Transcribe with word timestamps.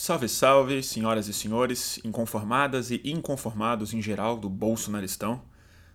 Salve, 0.00 0.28
salve, 0.28 0.80
senhoras 0.80 1.26
e 1.26 1.32
senhores, 1.32 1.98
inconformadas 2.04 2.92
e 2.92 3.02
inconformados 3.04 3.92
em 3.92 4.00
geral 4.00 4.38
do 4.38 4.48
Bolsonaristão. 4.48 5.42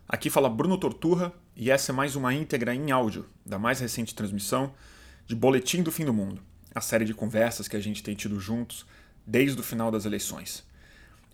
Aqui 0.05 0.29
fala 0.29 0.49
Bruno 0.49 0.77
Torturra 0.77 1.31
e 1.55 1.71
essa 1.71 1.93
é 1.93 1.95
mais 1.95 2.13
uma 2.13 2.33
íntegra 2.33 2.75
em 2.75 2.91
áudio 2.91 3.25
da 3.45 3.57
mais 3.57 3.79
recente 3.79 4.13
transmissão 4.13 4.73
de 5.25 5.33
Boletim 5.33 5.81
do 5.81 5.89
Fim 5.89 6.03
do 6.03 6.13
Mundo, 6.13 6.41
a 6.75 6.81
série 6.81 7.05
de 7.05 7.13
conversas 7.13 7.69
que 7.69 7.77
a 7.77 7.79
gente 7.79 8.03
tem 8.03 8.13
tido 8.13 8.41
juntos 8.41 8.85
desde 9.25 9.57
o 9.61 9.63
final 9.63 9.89
das 9.89 10.03
eleições. 10.03 10.65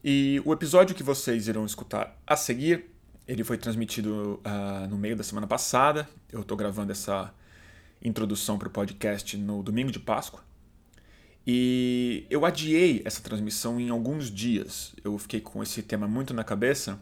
E 0.04 0.40
o 0.46 0.54
episódio 0.54 0.96
que 0.96 1.02
vocês 1.02 1.48
irão 1.48 1.66
escutar 1.66 2.16
a 2.26 2.36
seguir, 2.36 2.86
ele 3.28 3.44
foi 3.44 3.58
transmitido 3.58 4.40
uh, 4.46 4.88
no 4.88 4.96
meio 4.96 5.16
da 5.16 5.24
semana 5.24 5.48
passada. 5.48 6.08
Eu 6.32 6.42
estou 6.42 6.56
gravando 6.56 6.92
essa 6.92 7.34
introdução 8.00 8.60
para 8.60 8.68
o 8.68 8.72
podcast 8.72 9.36
no 9.38 9.64
domingo 9.64 9.92
de 9.92 10.00
Páscoa. 10.00 10.48
E 11.52 12.28
eu 12.30 12.46
adiei 12.46 13.02
essa 13.04 13.24
transmissão 13.24 13.80
em 13.80 13.90
alguns 13.90 14.30
dias. 14.30 14.94
Eu 15.04 15.18
fiquei 15.18 15.42
com 15.42 15.64
esse 15.64 15.82
tema 15.82 16.08
muito 16.08 16.32
na 16.32 16.44
cabeça 16.44 17.00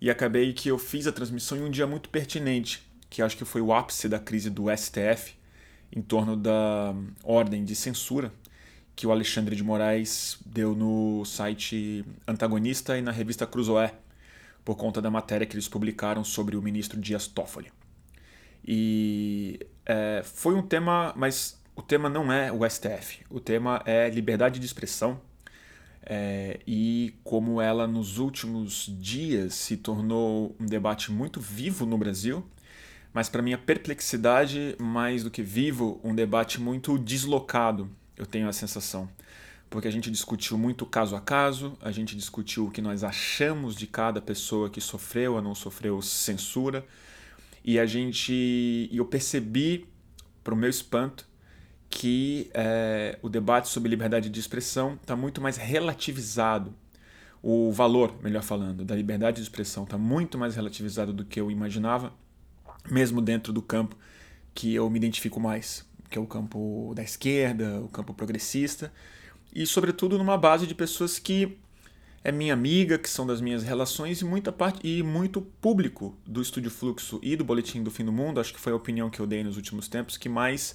e 0.00 0.08
acabei 0.08 0.54
que 0.54 0.70
eu 0.70 0.78
fiz 0.78 1.06
a 1.06 1.12
transmissão 1.12 1.58
em 1.58 1.64
um 1.64 1.70
dia 1.70 1.86
muito 1.86 2.08
pertinente, 2.08 2.82
que 3.10 3.20
acho 3.20 3.36
que 3.36 3.44
foi 3.44 3.60
o 3.60 3.74
ápice 3.74 4.08
da 4.08 4.18
crise 4.18 4.48
do 4.48 4.74
STF 4.74 5.34
em 5.94 6.00
torno 6.00 6.34
da 6.34 6.94
ordem 7.22 7.62
de 7.62 7.76
censura 7.76 8.32
que 8.96 9.06
o 9.06 9.12
Alexandre 9.12 9.54
de 9.54 9.62
Moraes 9.62 10.38
deu 10.46 10.74
no 10.74 11.22
site 11.26 12.06
Antagonista 12.26 12.96
e 12.96 13.02
na 13.02 13.12
revista 13.12 13.46
Cruzoé, 13.46 13.92
por 14.64 14.76
conta 14.76 15.02
da 15.02 15.10
matéria 15.10 15.46
que 15.46 15.54
eles 15.54 15.68
publicaram 15.68 16.24
sobre 16.24 16.56
o 16.56 16.62
ministro 16.62 16.98
Dias 16.98 17.26
Toffoli. 17.26 17.70
E 18.66 19.60
é, 19.84 20.22
foi 20.24 20.54
um 20.54 20.62
tema, 20.62 21.12
mas 21.14 21.62
o 21.76 21.82
tema 21.82 22.08
não 22.08 22.32
é 22.32 22.52
o 22.52 22.68
STF, 22.68 23.24
o 23.28 23.40
tema 23.40 23.82
é 23.84 24.08
liberdade 24.08 24.60
de 24.60 24.66
expressão 24.66 25.20
é, 26.06 26.60
e 26.66 27.14
como 27.24 27.60
ela 27.60 27.86
nos 27.86 28.18
últimos 28.18 28.94
dias 29.00 29.54
se 29.54 29.76
tornou 29.76 30.54
um 30.60 30.66
debate 30.66 31.10
muito 31.10 31.40
vivo 31.40 31.86
no 31.86 31.96
Brasil, 31.96 32.46
mas 33.12 33.28
para 33.28 33.40
minha 33.40 33.56
perplexidade, 33.56 34.76
mais 34.78 35.24
do 35.24 35.30
que 35.30 35.42
vivo, 35.42 36.00
um 36.04 36.14
debate 36.14 36.60
muito 36.60 36.98
deslocado, 36.98 37.88
eu 38.16 38.26
tenho 38.26 38.48
a 38.48 38.52
sensação. 38.52 39.08
Porque 39.70 39.88
a 39.88 39.90
gente 39.90 40.10
discutiu 40.10 40.58
muito 40.58 40.84
caso 40.84 41.16
a 41.16 41.20
caso, 41.20 41.76
a 41.80 41.90
gente 41.90 42.14
discutiu 42.14 42.66
o 42.66 42.70
que 42.70 42.82
nós 42.82 43.02
achamos 43.02 43.74
de 43.74 43.86
cada 43.86 44.20
pessoa 44.20 44.68
que 44.68 44.80
sofreu 44.80 45.34
ou 45.34 45.42
não 45.42 45.54
sofreu 45.54 46.02
censura, 46.02 46.84
e 47.64 47.78
a 47.78 47.86
gente. 47.86 48.32
E 48.32 48.96
eu 48.96 49.06
percebi, 49.06 49.86
para 50.42 50.52
o 50.52 50.56
meu 50.56 50.68
espanto, 50.68 51.26
que 51.94 52.50
é, 52.52 53.16
o 53.22 53.28
debate 53.28 53.68
sobre 53.68 53.88
liberdade 53.88 54.28
de 54.28 54.40
expressão 54.40 54.98
está 55.00 55.14
muito 55.14 55.40
mais 55.40 55.56
relativizado. 55.56 56.74
O 57.40 57.70
valor, 57.70 58.16
melhor 58.20 58.42
falando, 58.42 58.84
da 58.84 58.96
liberdade 58.96 59.36
de 59.36 59.42
expressão 59.44 59.84
está 59.84 59.96
muito 59.96 60.36
mais 60.36 60.56
relativizado 60.56 61.12
do 61.12 61.24
que 61.24 61.40
eu 61.40 61.52
imaginava, 61.52 62.12
mesmo 62.90 63.22
dentro 63.22 63.52
do 63.52 63.62
campo 63.62 63.96
que 64.52 64.74
eu 64.74 64.90
me 64.90 64.96
identifico 64.96 65.38
mais, 65.38 65.86
que 66.10 66.18
é 66.18 66.20
o 66.20 66.26
campo 66.26 66.92
da 66.96 67.02
esquerda, 67.04 67.80
o 67.80 67.88
campo 67.88 68.12
progressista, 68.12 68.92
e 69.54 69.64
sobretudo 69.64 70.18
numa 70.18 70.36
base 70.36 70.66
de 70.66 70.74
pessoas 70.74 71.20
que 71.20 71.56
é 72.24 72.32
minha 72.32 72.54
amiga, 72.54 72.98
que 72.98 73.08
são 73.08 73.24
das 73.24 73.40
minhas 73.40 73.62
relações 73.62 74.20
e 74.20 74.24
muita 74.24 74.50
parte 74.50 74.80
e 74.82 75.00
muito 75.00 75.40
público 75.40 76.18
do 76.26 76.42
Estúdio 76.42 76.72
Fluxo 76.72 77.20
e 77.22 77.36
do 77.36 77.44
Boletim 77.44 77.84
do 77.84 77.90
Fim 77.92 78.04
do 78.04 78.12
Mundo, 78.12 78.40
acho 78.40 78.52
que 78.52 78.58
foi 78.58 78.72
a 78.72 78.76
opinião 78.76 79.08
que 79.08 79.20
eu 79.20 79.28
dei 79.28 79.44
nos 79.44 79.56
últimos 79.56 79.86
tempos 79.86 80.16
que 80.16 80.28
mais 80.28 80.74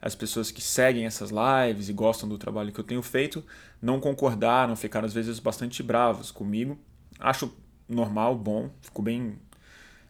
as 0.00 0.14
pessoas 0.14 0.50
que 0.50 0.60
seguem 0.60 1.06
essas 1.06 1.30
lives 1.30 1.88
e 1.88 1.92
gostam 1.92 2.28
do 2.28 2.38
trabalho 2.38 2.72
que 2.72 2.78
eu 2.78 2.84
tenho 2.84 3.02
feito 3.02 3.44
não 3.82 4.00
concordaram, 4.00 4.76
ficaram 4.76 5.06
às 5.06 5.14
vezes 5.14 5.38
bastante 5.38 5.82
bravos 5.82 6.30
comigo. 6.30 6.78
Acho 7.18 7.52
normal, 7.88 8.36
bom, 8.36 8.70
fico 8.80 9.02
bem 9.02 9.38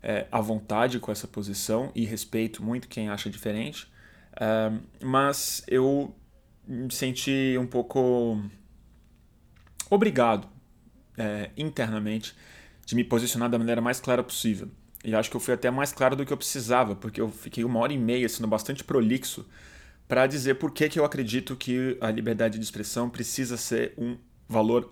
é, 0.02 0.26
à 0.30 0.40
vontade 0.40 0.98
com 0.98 1.10
essa 1.10 1.26
posição 1.26 1.90
e 1.94 2.04
respeito 2.04 2.62
muito 2.62 2.88
quem 2.88 3.08
acha 3.08 3.30
diferente, 3.30 3.90
uh, 4.34 4.78
mas 5.02 5.62
eu 5.66 6.14
me 6.66 6.92
senti 6.92 7.56
um 7.58 7.66
pouco 7.66 8.42
obrigado 9.88 10.46
é, 11.16 11.50
internamente 11.56 12.36
de 12.84 12.94
me 12.94 13.04
posicionar 13.04 13.48
da 13.48 13.58
maneira 13.58 13.80
mais 13.80 14.00
clara 14.00 14.22
possível. 14.22 14.68
E 15.04 15.14
acho 15.14 15.30
que 15.30 15.36
eu 15.36 15.40
fui 15.40 15.54
até 15.54 15.70
mais 15.70 15.92
claro 15.92 16.16
do 16.16 16.26
que 16.26 16.32
eu 16.32 16.36
precisava, 16.36 16.94
porque 16.94 17.20
eu 17.20 17.28
fiquei 17.30 17.64
uma 17.64 17.78
hora 17.78 17.92
e 17.92 17.98
meia 17.98 18.28
sendo 18.28 18.48
bastante 18.48 18.82
prolixo 18.84 19.46
para 20.08 20.26
dizer 20.26 20.54
por 20.54 20.72
que, 20.72 20.88
que 20.88 20.98
eu 20.98 21.04
acredito 21.04 21.54
que 21.54 21.98
a 22.00 22.10
liberdade 22.10 22.58
de 22.58 22.64
expressão 22.64 23.10
precisa 23.10 23.58
ser 23.58 23.92
um 23.98 24.16
valor 24.48 24.91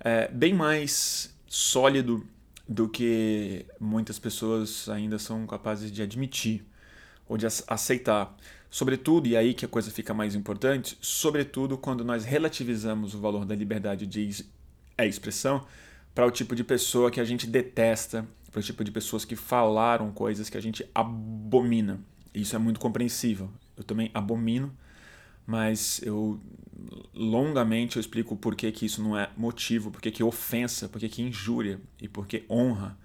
é, 0.00 0.26
bem 0.28 0.54
mais 0.54 1.36
sólido 1.46 2.26
do 2.66 2.88
que 2.88 3.66
muitas 3.78 4.18
pessoas 4.18 4.88
ainda 4.88 5.18
são 5.18 5.46
capazes 5.46 5.92
de 5.92 6.00
admitir 6.00 6.64
ou 7.28 7.36
de 7.36 7.46
aceitar. 7.68 8.34
Sobretudo, 8.70 9.28
e 9.28 9.36
aí 9.36 9.52
que 9.52 9.66
a 9.66 9.68
coisa 9.68 9.90
fica 9.90 10.14
mais 10.14 10.34
importante, 10.34 10.96
sobretudo 11.00 11.76
quando 11.76 12.02
nós 12.02 12.24
relativizamos 12.24 13.14
o 13.14 13.20
valor 13.20 13.44
da 13.44 13.54
liberdade 13.54 14.06
de 14.06 14.46
expressão 14.98 15.66
para 16.14 16.26
o 16.26 16.30
tipo 16.30 16.56
de 16.56 16.64
pessoa 16.64 17.10
que 17.10 17.20
a 17.20 17.24
gente 17.24 17.46
detesta, 17.46 18.26
para 18.50 18.60
o 18.60 18.62
tipo 18.62 18.82
de 18.82 18.90
pessoas 18.90 19.24
que 19.24 19.36
falaram 19.36 20.10
coisas 20.10 20.48
que 20.48 20.56
a 20.56 20.60
gente 20.60 20.88
abomina. 20.94 22.00
Isso 22.32 22.56
é 22.56 22.58
muito 22.58 22.80
compreensível 22.80 23.50
eu 23.76 23.84
também 23.84 24.10
abomino, 24.14 24.74
mas 25.46 26.00
eu 26.02 26.40
longamente 27.14 27.96
eu 27.96 28.00
explico 28.00 28.36
por 28.36 28.54
que, 28.54 28.70
que 28.72 28.86
isso 28.86 29.02
não 29.02 29.18
é 29.18 29.30
motivo, 29.36 29.90
por 29.90 30.00
que, 30.00 30.10
que 30.10 30.22
ofensa, 30.22 30.88
por 30.88 30.98
que, 30.98 31.08
que 31.08 31.22
injúria 31.22 31.80
e 32.00 32.08
por 32.08 32.26
que 32.26 32.44
honra 32.48 32.98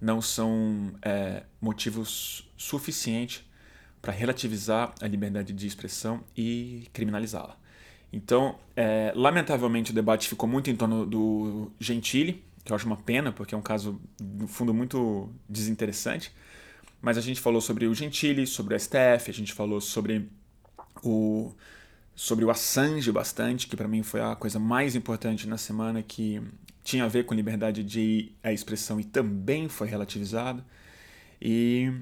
não 0.00 0.20
são 0.20 0.92
é, 1.02 1.44
motivos 1.60 2.48
suficientes 2.56 3.44
para 4.02 4.12
relativizar 4.12 4.94
a 5.00 5.06
liberdade 5.08 5.52
de 5.52 5.66
expressão 5.66 6.22
e 6.36 6.86
criminalizá-la. 6.92 7.56
Então, 8.12 8.58
é, 8.76 9.12
lamentavelmente, 9.16 9.90
o 9.90 9.94
debate 9.94 10.28
ficou 10.28 10.48
muito 10.48 10.70
em 10.70 10.76
torno 10.76 11.06
do 11.06 11.72
Gentili, 11.80 12.44
que 12.62 12.70
eu 12.70 12.76
acho 12.76 12.86
uma 12.86 12.96
pena, 12.96 13.32
porque 13.32 13.54
é 13.54 13.58
um 13.58 13.62
caso, 13.62 14.00
no 14.20 14.46
fundo, 14.46 14.74
muito 14.74 15.28
desinteressante. 15.48 16.32
Mas 17.04 17.18
a 17.18 17.20
gente 17.20 17.38
falou 17.38 17.60
sobre 17.60 17.86
o 17.86 17.94
Gentili, 17.94 18.46
sobre 18.46 18.74
o 18.74 18.80
STF, 18.80 19.28
a 19.28 19.34
gente 19.34 19.52
falou 19.52 19.78
sobre 19.78 20.26
o 21.02 21.52
sobre 22.16 22.46
o 22.46 22.50
Assange 22.50 23.12
bastante, 23.12 23.66
que 23.66 23.76
para 23.76 23.86
mim 23.86 24.02
foi 24.02 24.22
a 24.22 24.34
coisa 24.34 24.58
mais 24.58 24.94
importante 24.94 25.46
na 25.46 25.58
semana 25.58 26.02
que 26.02 26.40
tinha 26.82 27.04
a 27.04 27.08
ver 27.08 27.26
com 27.26 27.34
liberdade 27.34 27.84
de 27.84 28.32
a 28.42 28.54
expressão 28.54 28.98
e 28.98 29.04
também 29.04 29.68
foi 29.68 29.86
relativizado. 29.86 30.64
E 31.42 31.92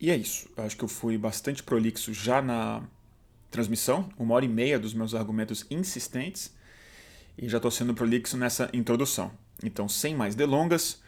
e 0.00 0.10
é 0.10 0.16
isso. 0.16 0.48
Eu 0.56 0.64
acho 0.64 0.78
que 0.78 0.84
eu 0.84 0.88
fui 0.88 1.18
bastante 1.18 1.62
prolixo 1.62 2.14
já 2.14 2.40
na 2.40 2.82
transmissão, 3.50 4.08
uma 4.18 4.34
hora 4.34 4.46
e 4.46 4.48
meia 4.48 4.78
dos 4.78 4.94
meus 4.94 5.14
argumentos 5.14 5.66
insistentes, 5.70 6.54
e 7.36 7.50
já 7.50 7.58
estou 7.58 7.70
sendo 7.70 7.92
prolixo 7.92 8.34
nessa 8.38 8.70
introdução. 8.72 9.30
Então, 9.62 9.86
sem 9.86 10.14
mais 10.14 10.34
delongas, 10.34 11.02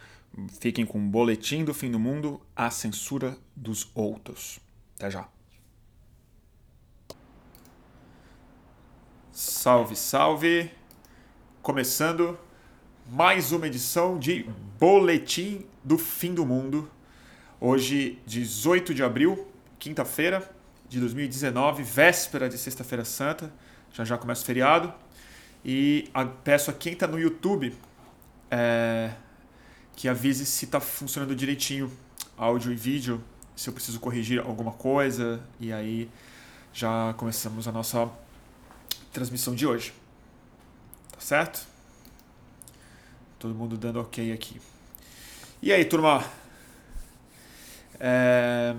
Fiquem 0.47 0.87
com 0.87 0.99
o 0.99 1.09
Boletim 1.09 1.65
do 1.65 1.75
Fim 1.75 1.91
do 1.91 1.99
Mundo, 1.99 2.41
a 2.54 2.71
censura 2.71 3.37
dos 3.56 3.91
outros. 3.94 4.60
Até 4.97 5.10
já. 5.10 5.28
Salve, 9.32 9.97
salve! 9.97 10.71
Começando 11.60 12.38
mais 13.10 13.50
uma 13.50 13.66
edição 13.66 14.19
de 14.19 14.49
Boletim 14.78 15.66
do 15.82 15.99
Fim 15.99 16.34
do 16.34 16.47
Mundo. 16.47 16.88
Hoje, 17.60 18.20
18 18.26 18.94
de 18.94 19.03
abril, 19.03 19.49
quinta-feira 19.78 20.49
de 20.88 21.00
2019, 21.00 21.82
véspera 21.82 22.49
de 22.49 22.56
Sexta-feira 22.56 23.05
Santa. 23.05 23.52
Já 23.93 24.05
já 24.05 24.17
começa 24.17 24.43
o 24.43 24.46
feriado. 24.46 24.94
E 25.64 26.08
peço 26.44 26.70
a 26.70 26.75
quem 26.75 26.93
está 26.93 27.08
no 27.08 27.19
YouTube. 27.19 27.75
É 28.50 29.12
que 29.99 30.06
avise 30.06 30.47
se 30.47 30.65
está 30.65 30.79
funcionando 30.79 31.35
direitinho 31.35 31.91
áudio 32.37 32.71
e 32.71 32.77
vídeo, 32.77 33.21
se 33.56 33.69
eu 33.69 33.75
preciso 33.75 33.99
corrigir 33.99 34.39
alguma 34.39 34.71
coisa, 34.71 35.43
e 35.59 35.73
aí 35.73 36.09
já 36.73 37.12
começamos 37.17 37.67
a 37.67 37.73
nossa 37.73 38.09
transmissão 39.12 39.56
de 39.56 39.67
hoje. 39.67 39.93
Tá 41.11 41.19
certo? 41.19 41.67
Todo 43.41 43.53
mundo 43.53 43.77
dando 43.77 44.00
ok 44.00 44.33
aqui. 44.33 44.61
E 45.61 45.73
aí, 45.73 45.85
turma? 45.85 46.25
É... 47.99 48.77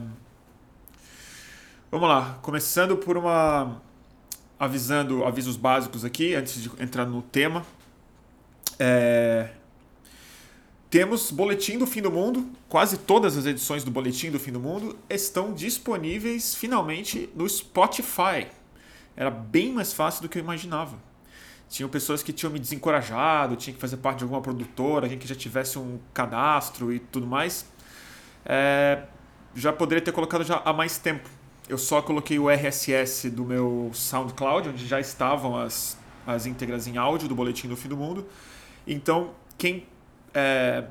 Vamos 1.92 2.07
lá, 2.07 2.39
começando 2.42 2.95
por 2.95 3.18
uma. 3.18 3.81
avisando 4.57 5.25
avisos 5.25 5.57
básicos 5.57 6.06
aqui, 6.06 6.33
antes 6.33 6.63
de 6.63 6.72
entrar 6.81 7.06
no 7.06 7.22
tema. 7.22 7.65
É... 8.80 9.58
Temos 10.89 11.30
Boletim 11.30 11.77
do 11.77 11.86
Fim 11.86 12.01
do 12.01 12.09
Mundo. 12.09 12.50
Quase 12.68 12.97
todas 12.97 13.38
as 13.38 13.45
edições 13.45 13.83
do 13.83 13.91
Boletim 13.91 14.31
do 14.31 14.39
Fim 14.39 14.51
do 14.51 14.59
Mundo 14.59 14.97
estão 15.07 15.53
disponíveis 15.53 16.56
finalmente 16.56 17.30
no 17.36 17.47
Spotify. 17.47 18.47
Era 19.15 19.30
bem 19.30 19.71
mais 19.71 19.94
fácil 19.94 20.24
do 20.24 20.30
que 20.30 20.39
eu 20.39 20.41
imaginava. 20.41 20.97
Tinham 21.69 21.88
pessoas 21.88 22.24
que 22.24 22.33
tinham 22.33 22.51
me 22.51 22.57
desencorajado, 22.57 23.56
tinha 23.56 23.71
que 23.71 23.80
fazer 23.80 23.97
parte 23.97 24.19
de 24.19 24.24
alguma 24.24 24.41
produtora, 24.41 25.06
alguém 25.06 25.19
que 25.19 25.27
já 25.27 25.36
tivesse 25.36 25.77
um 25.77 26.00
cadastro 26.12 26.91
e 26.91 26.97
tudo 26.97 27.27
mais. 27.27 27.68
É, 28.44 29.03
já 29.53 29.71
poderia 29.71 30.03
ter 30.03 30.12
colocado 30.12 30.44
já 30.44 30.59
há 30.65 30.74
mais 30.74 30.97
tempo. 30.97 31.30
Eu 31.68 31.77
só 31.77 32.01
coloquei 32.01 32.39
o 32.39 32.50
RSS 32.50 33.30
do 33.30 33.45
meu 33.45 33.91
SoundCloud, 33.94 34.69
onde 34.69 34.88
já 34.88 35.00
estavam 35.00 35.56
as, 35.56 35.95
as 36.25 36.47
íntegras 36.47 36.88
em 36.88 36.97
áudio 36.97 37.27
do 37.27 37.36
Boletim 37.36 37.68
do 37.68 37.77
Fim 37.77 37.89
do 37.89 37.95
Mundo. 37.95 38.25
Então, 38.88 39.36
quem. 39.56 39.86
É, 40.39 40.83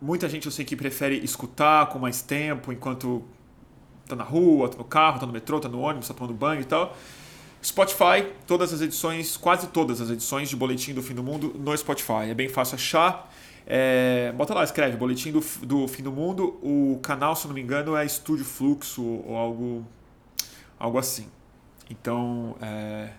muita 0.00 0.28
gente 0.28 0.46
eu 0.46 0.52
sei 0.52 0.64
que 0.64 0.76
prefere 0.76 1.16
escutar 1.24 1.86
com 1.86 1.98
mais 1.98 2.20
tempo, 2.20 2.72
enquanto 2.72 3.24
tá 4.06 4.14
na 4.16 4.24
rua, 4.24 4.68
tá 4.68 4.76
no 4.76 4.84
carro, 4.84 5.20
tá 5.20 5.26
no 5.26 5.32
metrô, 5.32 5.58
tá 5.60 5.68
no 5.68 5.80
ônibus, 5.80 6.08
tá 6.08 6.14
tomando 6.14 6.34
banho 6.34 6.60
e 6.60 6.64
tal. 6.64 6.96
Spotify, 7.62 8.26
todas 8.46 8.72
as 8.72 8.80
edições, 8.80 9.36
quase 9.36 9.68
todas 9.68 10.00
as 10.00 10.10
edições 10.10 10.48
de 10.48 10.56
Boletim 10.56 10.94
do 10.94 11.02
Fim 11.02 11.14
do 11.14 11.22
Mundo 11.22 11.54
no 11.58 11.76
Spotify. 11.76 12.30
É 12.30 12.34
bem 12.34 12.48
fácil 12.48 12.76
achar. 12.76 13.30
É, 13.66 14.32
bota 14.32 14.54
lá, 14.54 14.64
escreve 14.64 14.96
Boletim 14.96 15.30
do, 15.30 15.40
do 15.62 15.86
Fim 15.86 16.02
do 16.02 16.10
Mundo. 16.10 16.58
O 16.62 16.98
canal, 17.02 17.36
se 17.36 17.46
não 17.46 17.54
me 17.54 17.60
engano, 17.60 17.94
é 17.94 18.04
Estúdio 18.04 18.44
Fluxo 18.44 19.02
ou 19.02 19.36
algo, 19.36 19.86
algo 20.78 20.98
assim. 20.98 21.26
Então, 21.90 22.56
é, 22.62 23.10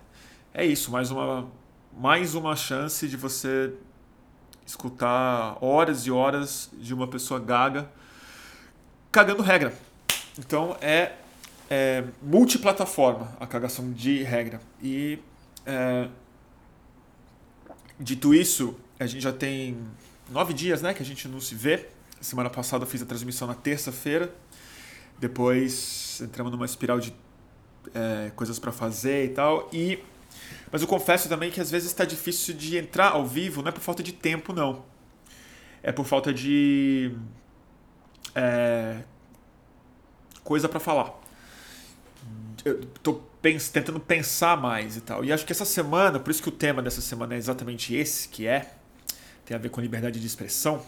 é 0.54 0.66
isso. 0.66 0.92
Mais 0.92 1.12
uma, 1.12 1.48
mais 1.96 2.34
uma 2.34 2.56
chance 2.56 3.08
de 3.08 3.16
você 3.16 3.74
escutar 4.72 5.58
horas 5.62 6.06
e 6.06 6.12
horas 6.12 6.70
de 6.74 6.94
uma 6.94 7.08
pessoa 7.08 7.40
gaga 7.40 7.90
cagando 9.12 9.42
regra. 9.44 9.74
Então, 10.38 10.76
é 10.82 11.14
é, 11.72 12.04
multiplataforma 12.22 13.34
a 13.40 13.48
cagação 13.48 13.94
de 13.94 14.24
regra. 14.24 14.60
E 14.84 15.20
é, 15.66 16.10
dito 17.98 18.34
isso, 18.34 18.76
a 19.00 19.06
gente 19.06 19.22
já 19.22 19.32
tem 19.32 19.78
nove 20.30 20.54
dias 20.54 20.82
né, 20.82 20.94
que 20.94 21.02
a 21.02 21.06
gente 21.06 21.30
não 21.30 21.40
se 21.40 21.56
vê. 21.56 21.88
Semana 22.20 22.50
passada 22.50 22.84
eu 22.84 22.88
fiz 22.88 23.02
a 23.02 23.06
transmissão 23.06 23.48
na 23.48 23.56
terça-feira. 23.56 24.36
Depois 25.18 26.20
entramos 26.22 26.52
numa 26.52 26.66
espiral 26.66 27.00
de 27.00 27.14
é, 27.96 28.32
coisas 28.36 28.60
para 28.60 28.74
fazer 28.74 29.26
e 29.26 29.30
tal. 29.30 29.70
E 29.72 30.04
mas 30.72 30.82
eu 30.82 30.88
confesso 30.88 31.28
também 31.30 31.52
que 31.52 31.60
às 31.60 31.70
vezes 31.72 31.90
está 31.90 32.06
difícil 32.06 32.54
de 32.54 32.78
entrar 32.78 33.12
ao 33.12 33.26
vivo, 33.26 33.62
não 33.62 33.70
é 33.70 33.72
por 33.72 33.82
falta 33.82 34.02
de 34.02 34.14
tempo, 34.14 34.54
não. 34.54 34.84
É 35.84 35.92
por 35.92 36.06
falta 36.06 36.34
de 36.34 37.12
é, 38.36 39.02
coisa 40.44 40.70
para 40.70 40.80
falar 40.80 41.22
eu 42.64 42.86
tô 43.02 43.14
pens 43.42 43.70
tentando 43.70 44.00
pensar 44.00 44.58
mais 44.58 44.98
e 44.98 45.02
tal. 45.02 45.24
E 45.26 45.32
acho 45.32 45.46
que 45.46 45.52
essa 45.52 45.66
semana, 45.66 46.20
por 46.20 46.30
isso 46.32 46.42
que 46.42 46.50
o 46.50 46.52
tema 46.52 46.82
dessa 46.82 47.02
semana 47.02 47.34
é 47.34 47.38
exatamente 47.38 47.94
esse, 47.96 48.28
que 48.28 48.46
é 48.46 48.74
tem 49.46 49.56
a 49.56 49.60
ver 49.60 49.70
com 49.70 49.82
liberdade 49.82 50.20
de 50.20 50.26
expressão, 50.26 50.86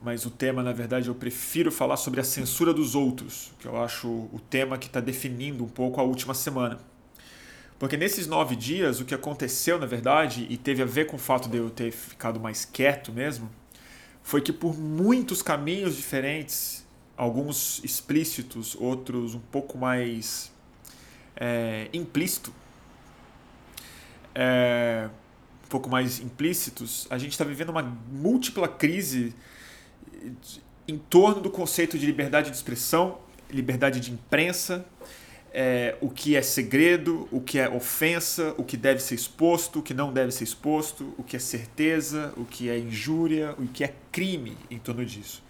mas 0.00 0.24
o 0.24 0.30
tema, 0.30 0.62
na 0.62 0.72
verdade, 0.72 1.08
eu 1.08 1.14
prefiro 1.14 1.72
falar 1.72 1.96
sobre 1.96 2.20
a 2.20 2.24
censura 2.24 2.72
dos 2.72 2.94
outros, 2.94 3.52
que 3.58 3.66
eu 3.66 3.82
acho 3.82 4.08
o 4.08 4.40
tema 4.48 4.78
que 4.78 4.86
está 4.86 5.00
definindo 5.00 5.64
um 5.64 5.68
pouco 5.68 6.00
a 6.00 6.04
última 6.04 6.34
semana. 6.34 6.78
Porque 7.84 7.98
nesses 7.98 8.26
nove 8.26 8.56
dias, 8.56 8.98
o 8.98 9.04
que 9.04 9.14
aconteceu, 9.14 9.78
na 9.78 9.84
verdade, 9.84 10.46
e 10.48 10.56
teve 10.56 10.80
a 10.80 10.86
ver 10.86 11.04
com 11.04 11.16
o 11.16 11.18
fato 11.18 11.50
de 11.50 11.58
eu 11.58 11.68
ter 11.68 11.92
ficado 11.92 12.40
mais 12.40 12.64
quieto 12.64 13.12
mesmo, 13.12 13.50
foi 14.22 14.40
que 14.40 14.54
por 14.54 14.74
muitos 14.74 15.42
caminhos 15.42 15.94
diferentes, 15.94 16.82
alguns 17.14 17.84
explícitos, 17.84 18.74
outros 18.74 19.34
um 19.34 19.38
pouco 19.38 19.76
mais 19.76 20.50
é, 21.36 21.90
implícito, 21.92 22.54
é, 24.34 25.10
um 25.66 25.68
pouco 25.68 25.90
mais 25.90 26.20
implícitos, 26.20 27.06
a 27.10 27.18
gente 27.18 27.32
está 27.32 27.44
vivendo 27.44 27.68
uma 27.68 27.82
múltipla 27.82 28.66
crise 28.66 29.34
em 30.88 30.96
torno 30.96 31.42
do 31.42 31.50
conceito 31.50 31.98
de 31.98 32.06
liberdade 32.06 32.50
de 32.50 32.56
expressão, 32.56 33.18
liberdade 33.50 34.00
de 34.00 34.10
imprensa, 34.10 34.86
é, 35.56 35.96
o 36.00 36.10
que 36.10 36.34
é 36.34 36.42
segredo, 36.42 37.28
o 37.30 37.40
que 37.40 37.60
é 37.60 37.68
ofensa, 37.68 38.52
o 38.58 38.64
que 38.64 38.76
deve 38.76 39.00
ser 39.00 39.14
exposto, 39.14 39.78
o 39.78 39.82
que 39.82 39.94
não 39.94 40.12
deve 40.12 40.32
ser 40.32 40.42
exposto, 40.42 41.14
o 41.16 41.22
que 41.22 41.36
é 41.36 41.38
certeza, 41.38 42.34
o 42.36 42.44
que 42.44 42.68
é 42.68 42.76
injúria, 42.76 43.54
o 43.56 43.68
que 43.68 43.84
é 43.84 43.94
crime 44.10 44.58
em 44.68 44.80
torno 44.80 45.06
disso. 45.06 45.44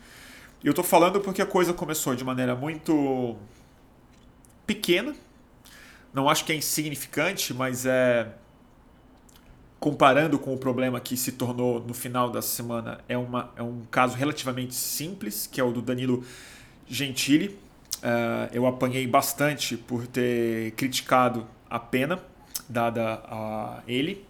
E 0.63 0.67
eu 0.67 0.73
estou 0.73 0.85
falando 0.85 1.21
porque 1.21 1.41
a 1.41 1.47
coisa 1.47 1.73
começou 1.73 2.15
de 2.15 2.23
maneira 2.23 2.55
muito 2.55 3.35
pequena, 4.67 5.15
não 6.13 6.29
acho 6.29 6.45
que 6.45 6.53
é 6.53 6.57
insignificante, 6.57 7.55
mas 7.55 7.87
é 7.87 8.29
comparando 9.81 10.39
com 10.39 10.55
o 10.55 10.59
problema 10.59 11.01
que 11.01 11.17
se 11.17 11.33
tornou 11.33 11.81
no 11.81 11.93
final 11.93 12.31
da 12.31 12.41
semana, 12.41 13.01
é, 13.09 13.17
uma, 13.17 13.53
é 13.57 13.63
um 13.63 13.83
caso 13.91 14.17
relativamente 14.17 14.75
simples, 14.75 15.47
que 15.47 15.61
é 15.61 15.65
o 15.65 15.73
do 15.73 15.83
Danilo 15.83 16.25
Gentili. 16.87 17.59
Uh, 18.05 18.53
eu 18.53 18.67
apanhei 18.67 19.07
bastante 19.07 19.79
por 19.79 20.07
ter 20.07 20.73
criticado 20.73 21.47
a 21.71 21.79
pena 21.79 22.21
dada 22.69 23.23
a 23.25 23.83
ele. 23.89 24.27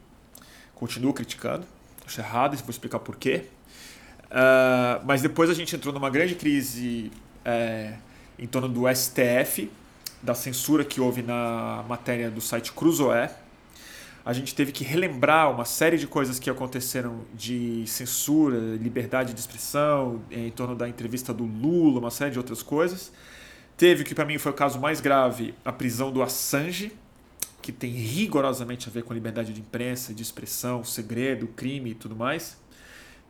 Continuo 0.76 1.12
criticando, 1.12 1.66
acho 2.06 2.20
errado, 2.20 2.56
vou 2.58 2.70
explicar 2.70 3.00
por 3.00 3.16
quê. 3.16 3.46
Uh, 4.26 5.04
mas 5.04 5.22
depois 5.22 5.50
a 5.50 5.54
gente 5.54 5.74
entrou 5.74 5.92
numa 5.92 6.08
grande 6.08 6.36
crise 6.36 7.10
é, 7.44 7.94
em 8.38 8.46
torno 8.46 8.68
do 8.68 8.82
STF, 8.94 9.68
da 10.22 10.34
censura 10.34 10.84
que 10.84 11.00
houve 11.00 11.22
na 11.22 11.84
matéria 11.88 12.30
do 12.30 12.40
site 12.40 12.72
Cruzoé. 12.72 13.28
A 14.24 14.32
gente 14.32 14.54
teve 14.54 14.70
que 14.70 14.84
relembrar 14.84 15.50
uma 15.50 15.64
série 15.64 15.98
de 15.98 16.06
coisas 16.06 16.38
que 16.38 16.48
aconteceram 16.48 17.22
de 17.34 17.84
censura, 17.88 18.56
liberdade 18.76 19.34
de 19.34 19.40
expressão, 19.40 20.22
em 20.30 20.50
torno 20.52 20.76
da 20.76 20.88
entrevista 20.88 21.34
do 21.34 21.44
Lula, 21.44 21.98
uma 21.98 22.10
série 22.10 22.30
de 22.30 22.38
outras 22.38 22.62
coisas. 22.62 23.12
Teve 23.76 24.04
que 24.04 24.14
para 24.14 24.24
mim 24.24 24.38
foi 24.38 24.52
o 24.52 24.54
caso 24.54 24.78
mais 24.78 25.00
grave, 25.00 25.54
a 25.64 25.72
prisão 25.72 26.12
do 26.12 26.22
Assange, 26.22 26.92
que 27.60 27.72
tem 27.72 27.90
rigorosamente 27.90 28.88
a 28.88 28.92
ver 28.92 29.02
com 29.02 29.14
liberdade 29.14 29.52
de 29.52 29.60
imprensa, 29.60 30.12
de 30.12 30.22
expressão, 30.22 30.84
segredo, 30.84 31.46
crime 31.48 31.90
e 31.90 31.94
tudo 31.94 32.14
mais. 32.14 32.56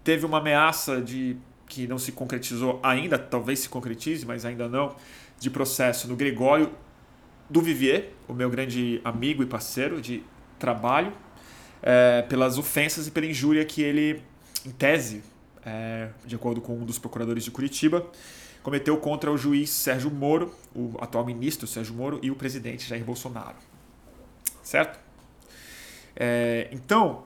Teve 0.02 0.26
uma 0.26 0.38
ameaça 0.38 1.00
de 1.00 1.37
que 1.67 1.87
não 1.87 1.99
se 1.99 2.12
concretizou 2.12 2.79
ainda, 2.82 3.19
talvez 3.19 3.61
se 3.61 3.69
concretize, 3.69 4.26
mas 4.26 4.44
ainda 4.44 4.69
não, 4.69 4.94
de 5.38 5.49
processo 5.49 6.08
no 6.08 6.17
Gregório 6.17 6.70
do 7.49 7.61
Vivier, 7.61 8.11
o 8.29 8.35
meu 8.35 8.50
grande 8.50 9.00
amigo 9.05 9.43
e 9.43 9.47
parceiro 9.47 10.00
de 10.00 10.23
trabalho, 10.58 11.12
é, 11.83 12.23
pelas 12.23 12.59
ofensas 12.59 13.07
e 13.07 13.11
pela 13.11 13.26
injúria 13.26 13.64
que 13.64 13.83
ele, 13.83 14.23
em 14.64 14.71
tese, 14.71 15.23
é, 15.64 16.09
de 16.25 16.35
acordo 16.35 16.61
com 16.61 16.75
um 16.75 16.85
dos 16.85 16.99
procuradores 16.99 17.45
de 17.45 17.50
Curitiba, 17.50 18.07
cometeu 18.64 18.97
contra 18.97 19.30
o 19.30 19.37
juiz 19.37 19.68
Sérgio 19.71 20.11
Moro, 20.11 20.52
o 20.75 20.97
atual 20.99 21.25
ministro 21.25 21.66
Sérgio 21.66 21.94
Moro 21.94 22.18
e 22.23 22.30
o 22.30 22.35
presidente 22.35 22.88
Jair 22.88 23.04
Bolsonaro. 23.04 23.59
Certo? 24.62 24.99
É, 26.16 26.68
então, 26.73 27.25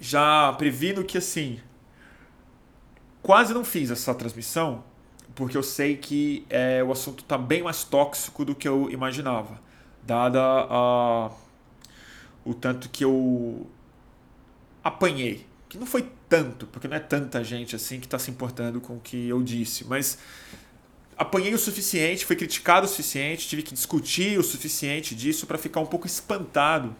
já 0.00 0.52
previno 0.58 1.04
que 1.04 1.16
assim, 1.16 1.60
quase 3.22 3.54
não 3.54 3.64
fiz 3.64 3.90
essa 3.90 4.12
transmissão 4.14 4.82
porque 5.34 5.56
eu 5.56 5.62
sei 5.62 5.96
que 5.96 6.44
é, 6.50 6.82
o 6.82 6.90
assunto 6.90 7.22
está 7.22 7.38
bem 7.38 7.62
mais 7.62 7.84
tóxico 7.84 8.44
do 8.44 8.54
que 8.54 8.68
eu 8.68 8.90
imaginava, 8.90 9.60
dada 10.02 10.40
a, 10.42 11.30
o 12.44 12.52
tanto 12.52 12.88
que 12.88 13.04
eu 13.04 13.66
apanhei. 14.82 15.46
Que 15.72 15.78
não 15.78 15.86
foi 15.86 16.06
tanto, 16.28 16.66
porque 16.66 16.86
não 16.86 16.98
é 16.98 17.00
tanta 17.00 17.42
gente 17.42 17.74
assim 17.74 17.98
que 17.98 18.04
está 18.04 18.18
se 18.18 18.30
importando 18.30 18.78
com 18.78 18.96
o 18.96 19.00
que 19.00 19.30
eu 19.30 19.42
disse, 19.42 19.86
mas 19.86 20.18
apanhei 21.16 21.54
o 21.54 21.58
suficiente, 21.58 22.26
fui 22.26 22.36
criticado 22.36 22.84
o 22.84 22.88
suficiente, 22.90 23.48
tive 23.48 23.62
que 23.62 23.72
discutir 23.72 24.38
o 24.38 24.42
suficiente 24.42 25.14
disso 25.14 25.46
para 25.46 25.56
ficar 25.56 25.80
um 25.80 25.86
pouco 25.86 26.06
espantado 26.06 26.94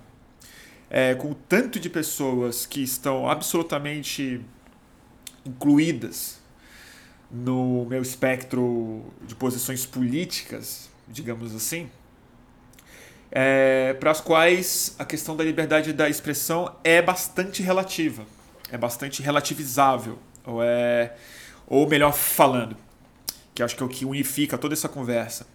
é, 0.88 1.14
com 1.14 1.32
o 1.32 1.34
tanto 1.34 1.78
de 1.78 1.90
pessoas 1.90 2.64
que 2.64 2.82
estão 2.82 3.28
absolutamente 3.28 4.40
incluídas 5.44 6.40
no 7.30 7.84
meu 7.84 8.00
espectro 8.00 9.04
de 9.20 9.34
posições 9.34 9.84
políticas, 9.84 10.88
digamos 11.06 11.54
assim, 11.54 11.90
é, 13.30 13.92
para 14.00 14.12
as 14.12 14.22
quais 14.22 14.96
a 14.98 15.04
questão 15.04 15.36
da 15.36 15.44
liberdade 15.44 15.92
da 15.92 16.08
expressão 16.08 16.74
é 16.82 17.02
bastante 17.02 17.62
relativa, 17.62 18.24
é 18.72 18.78
bastante 18.78 19.22
relativizável, 19.22 20.18
ou, 20.44 20.60
é, 20.62 21.14
ou 21.66 21.88
melhor 21.88 22.12
falando, 22.12 22.76
que 23.54 23.62
acho 23.62 23.76
que 23.76 23.82
é 23.82 23.86
o 23.86 23.88
que 23.88 24.04
unifica 24.04 24.58
toda 24.58 24.74
essa 24.74 24.88
conversa. 24.88 25.46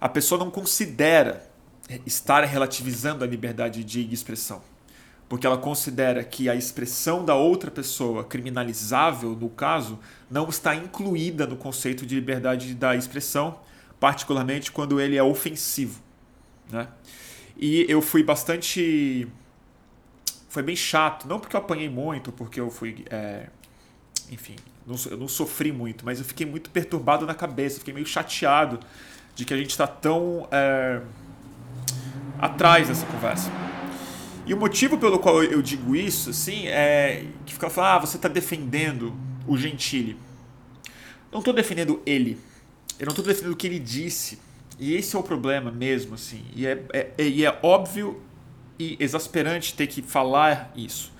A 0.00 0.08
pessoa 0.08 0.38
não 0.38 0.50
considera 0.50 1.48
estar 2.04 2.42
relativizando 2.42 3.22
a 3.22 3.26
liberdade 3.26 3.84
de 3.84 4.12
expressão 4.12 4.62
porque 5.28 5.46
ela 5.46 5.58
considera 5.58 6.22
que 6.22 6.48
a 6.48 6.54
expressão 6.54 7.24
da 7.24 7.34
outra 7.34 7.70
pessoa 7.70 8.24
criminalizável, 8.24 9.30
no 9.30 9.48
caso, 9.48 9.98
não 10.30 10.48
está 10.48 10.74
incluída 10.74 11.46
no 11.46 11.56
conceito 11.56 12.04
de 12.06 12.14
liberdade 12.14 12.74
da 12.74 12.94
expressão, 12.94 13.58
particularmente 13.98 14.70
quando 14.70 15.00
ele 15.00 15.16
é 15.16 15.22
ofensivo. 15.22 16.00
Né? 16.70 16.86
E 17.56 17.86
eu 17.88 18.02
fui 18.02 18.22
bastante 18.22 19.26
foi 20.54 20.62
bem 20.62 20.76
chato. 20.76 21.26
Não 21.26 21.40
porque 21.40 21.56
eu 21.56 21.60
apanhei 21.60 21.88
muito, 21.88 22.30
porque 22.30 22.60
eu 22.60 22.70
fui. 22.70 23.04
É, 23.10 23.48
enfim, 24.30 24.54
não, 24.86 24.94
eu 25.10 25.16
não 25.16 25.26
sofri 25.26 25.72
muito, 25.72 26.04
mas 26.04 26.20
eu 26.20 26.24
fiquei 26.24 26.46
muito 26.46 26.70
perturbado 26.70 27.26
na 27.26 27.34
cabeça, 27.34 27.80
fiquei 27.80 27.92
meio 27.92 28.06
chateado 28.06 28.78
de 29.34 29.44
que 29.44 29.52
a 29.52 29.56
gente 29.56 29.70
está 29.70 29.86
tão 29.86 30.48
é, 30.52 31.00
atrás 32.38 32.86
dessa 32.86 33.04
conversa. 33.04 33.50
E 34.46 34.54
o 34.54 34.56
motivo 34.56 34.96
pelo 34.96 35.18
qual 35.18 35.42
eu 35.42 35.60
digo 35.60 35.96
isso, 35.96 36.30
assim, 36.30 36.68
é 36.68 37.26
que 37.44 37.54
fica 37.54 37.68
falando, 37.68 37.96
ah, 37.96 38.06
você 38.06 38.16
está 38.16 38.28
defendendo 38.28 39.12
o 39.48 39.56
Gentili. 39.56 40.16
Não 41.32 41.40
estou 41.40 41.52
defendendo 41.52 42.00
ele. 42.06 42.38
Eu 42.96 43.06
não 43.06 43.12
estou 43.12 43.24
defendendo 43.24 43.52
o 43.52 43.56
que 43.56 43.66
ele 43.66 43.80
disse. 43.80 44.38
E 44.78 44.94
esse 44.94 45.16
é 45.16 45.18
o 45.18 45.22
problema 45.22 45.72
mesmo, 45.72 46.14
assim. 46.14 46.44
E 46.54 46.64
é, 46.64 46.84
é, 46.92 47.26
e 47.26 47.44
é 47.44 47.58
óbvio 47.62 48.20
e 48.78 48.96
exasperante 49.00 49.74
ter 49.74 49.86
que 49.86 50.02
falar 50.02 50.72
isso. 50.74 51.12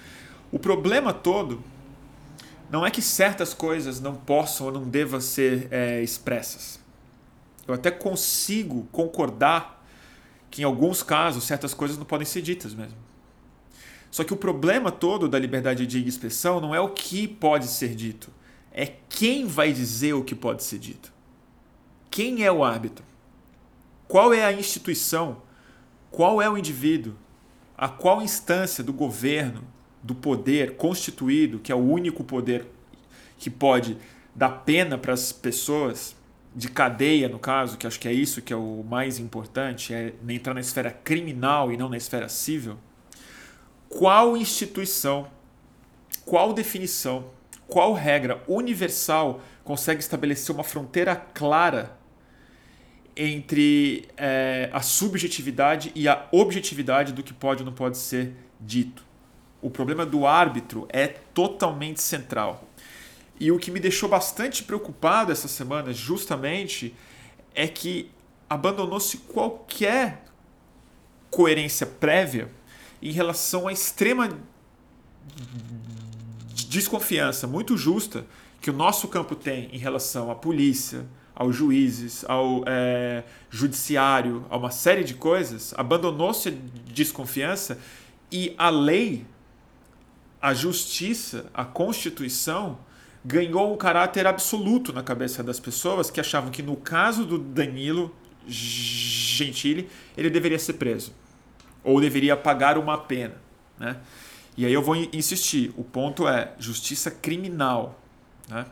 O 0.51 0.59
problema 0.59 1.13
todo 1.13 1.63
não 2.71 2.85
é 2.85 2.91
que 2.91 3.03
certas 3.03 3.55
coisas 3.55 4.01
não 4.01 4.15
possam 4.15 4.67
ou 4.67 4.73
não 4.73 4.89
devam 4.89 5.21
ser 5.21 5.69
é, 5.71 6.03
expressas. 6.03 6.81
Eu 7.67 7.75
até 7.75 7.91
consigo 7.91 8.87
concordar 8.93 9.85
que 10.51 10.63
em 10.63 10.65
alguns 10.65 11.03
casos 11.03 11.45
certas 11.45 11.75
coisas 11.75 11.99
não 11.99 12.05
podem 12.05 12.27
ser 12.27 12.43
ditas 12.43 12.75
mesmo. 12.75 12.97
Só 14.11 14.23
que 14.23 14.33
o 14.33 14.37
problema 14.37 14.93
todo 14.93 15.29
da 15.29 15.39
liberdade 15.39 15.87
de 15.87 16.07
expressão 16.07 16.61
não 16.61 16.75
é 16.75 16.81
o 16.81 16.91
que 16.91 17.27
pode 17.27 17.67
ser 17.67 17.95
dito, 17.95 18.31
é 18.71 18.87
quem 19.09 19.47
vai 19.47 19.73
dizer 19.73 20.13
o 20.13 20.23
que 20.23 20.35
pode 20.35 20.63
ser 20.63 20.79
dito. 20.79 21.13
Quem 22.11 22.45
é 22.45 22.53
o 22.53 22.63
árbitro? 22.63 23.05
Qual 24.07 24.33
é 24.33 24.45
a 24.45 24.53
instituição? 24.53 25.43
Qual 26.13 26.41
é 26.41 26.49
o 26.49 26.57
indivíduo? 26.57 27.17
A 27.77 27.89
qual 27.89 28.23
instância 28.23 28.85
do 28.85 28.93
governo, 28.93 29.65
do 30.03 30.15
poder 30.15 30.77
constituído, 30.77 31.59
que 31.59 31.73
é 31.73 31.75
o 31.75 31.79
único 31.79 32.23
poder 32.23 32.67
que 33.39 33.51
pode 33.51 33.97
dar 34.35 34.51
pena 34.51 34.97
para 34.99 35.13
as 35.13 35.33
pessoas, 35.33 36.17
de 36.55 36.69
cadeia 36.69 37.29
no 37.29 37.39
caso, 37.39 37.77
que 37.77 37.87
acho 37.87 37.99
que 37.99 38.07
é 38.07 38.13
isso 38.13 38.41
que 38.41 38.53
é 38.53 38.57
o 38.57 38.85
mais 38.89 39.19
importante, 39.19 39.93
é 39.93 40.13
entrar 40.29 40.55
na 40.55 40.61
esfera 40.61 40.91
criminal 40.91 41.73
e 41.73 41.77
não 41.77 41.89
na 41.89 41.97
esfera 41.97 42.29
civil. 42.29 42.79
Qual 43.89 44.37
instituição, 44.37 45.29
qual 46.25 46.53
definição, 46.53 47.27
qual 47.67 47.93
regra 47.93 48.43
universal 48.47 49.41
consegue 49.65 50.01
estabelecer 50.01 50.55
uma 50.55 50.63
fronteira 50.63 51.17
clara 51.17 51.97
entre 53.17 54.09
é, 54.17 54.69
a 54.73 54.81
subjetividade 54.81 55.93
e 55.95 56.09
a 56.09 56.27
objetividade 56.33 57.13
do 57.13 57.23
que 57.23 57.33
pode 57.33 57.63
ou 57.63 57.67
não 57.67 57.73
pode 57.73 57.99
ser 57.99 58.33
dito. 58.61 59.05
O 59.63 59.71
problema 59.71 60.05
do 60.05 60.27
árbitro 60.27 60.87
é 60.91 61.07
totalmente 61.07 62.01
central. 62.01 62.69
E 63.39 63.51
o 63.51 63.59
que 63.59 63.71
me 63.71 63.81
deixou 63.81 64.09
bastante 64.09 64.63
preocupado 64.63 65.33
essa 65.33 65.49
semana, 65.49 65.93
justamente, 65.93 66.95
é 67.55 67.67
que 67.67 68.11
abandonou-se 68.49 69.19
qualquer 69.19 70.25
coerência 71.31 71.87
prévia 71.87 72.49
em 73.03 73.11
relação 73.11 73.67
à 73.67 73.73
extrema 73.73 74.39
desconfiança 76.69 77.47
muito 77.47 77.77
justa 77.77 78.27
que 78.61 78.71
o 78.71 78.73
nosso 78.73 79.09
campo 79.09 79.35
tem 79.35 79.69
em 79.73 79.79
relação 79.79 80.31
à 80.31 80.35
polícia, 80.35 81.07
aos 81.35 81.57
juízes, 81.57 82.25
ao 82.29 82.63
é, 82.67 83.25
judiciário, 83.51 84.45
a 84.49 84.57
uma 84.57 84.71
série 84.71 85.03
de 85.03 85.15
coisas, 85.15 85.75
abandonou-se 85.77 86.49
a 86.49 86.53
desconfiança 86.93 87.79
e 88.31 88.55
a 88.57 88.71
lei, 88.71 89.27
a 90.41 90.55
justiça, 90.55 91.47
a 91.53 91.65
constituição 91.65 92.79
ganhou 93.25 93.73
um 93.73 93.77
caráter 93.77 94.27
absoluto 94.27 94.93
na 94.93 95.03
cabeça 95.03 95.43
das 95.43 95.59
pessoas 95.59 96.11
que 96.11 96.21
achavam 96.21 96.51
que 96.51 96.63
no 96.63 96.77
caso 96.77 97.25
do 97.25 97.39
Danilo 97.39 98.15
Gentili 98.47 99.89
ele 100.17 100.29
deveria 100.29 100.59
ser 100.59 100.75
preso 100.75 101.13
ou 101.83 102.01
deveria 102.01 102.37
pagar 102.37 102.77
uma 102.79 102.99
pena, 102.99 103.37
né? 103.79 103.97
E 104.57 104.65
aí 104.65 104.73
eu 104.73 104.83
vou 104.83 104.95
insistir, 104.95 105.73
o 105.77 105.83
ponto 105.83 106.29
é 106.29 106.53
justiça 106.59 107.11
criminal, 107.11 108.01
né? 108.49 108.67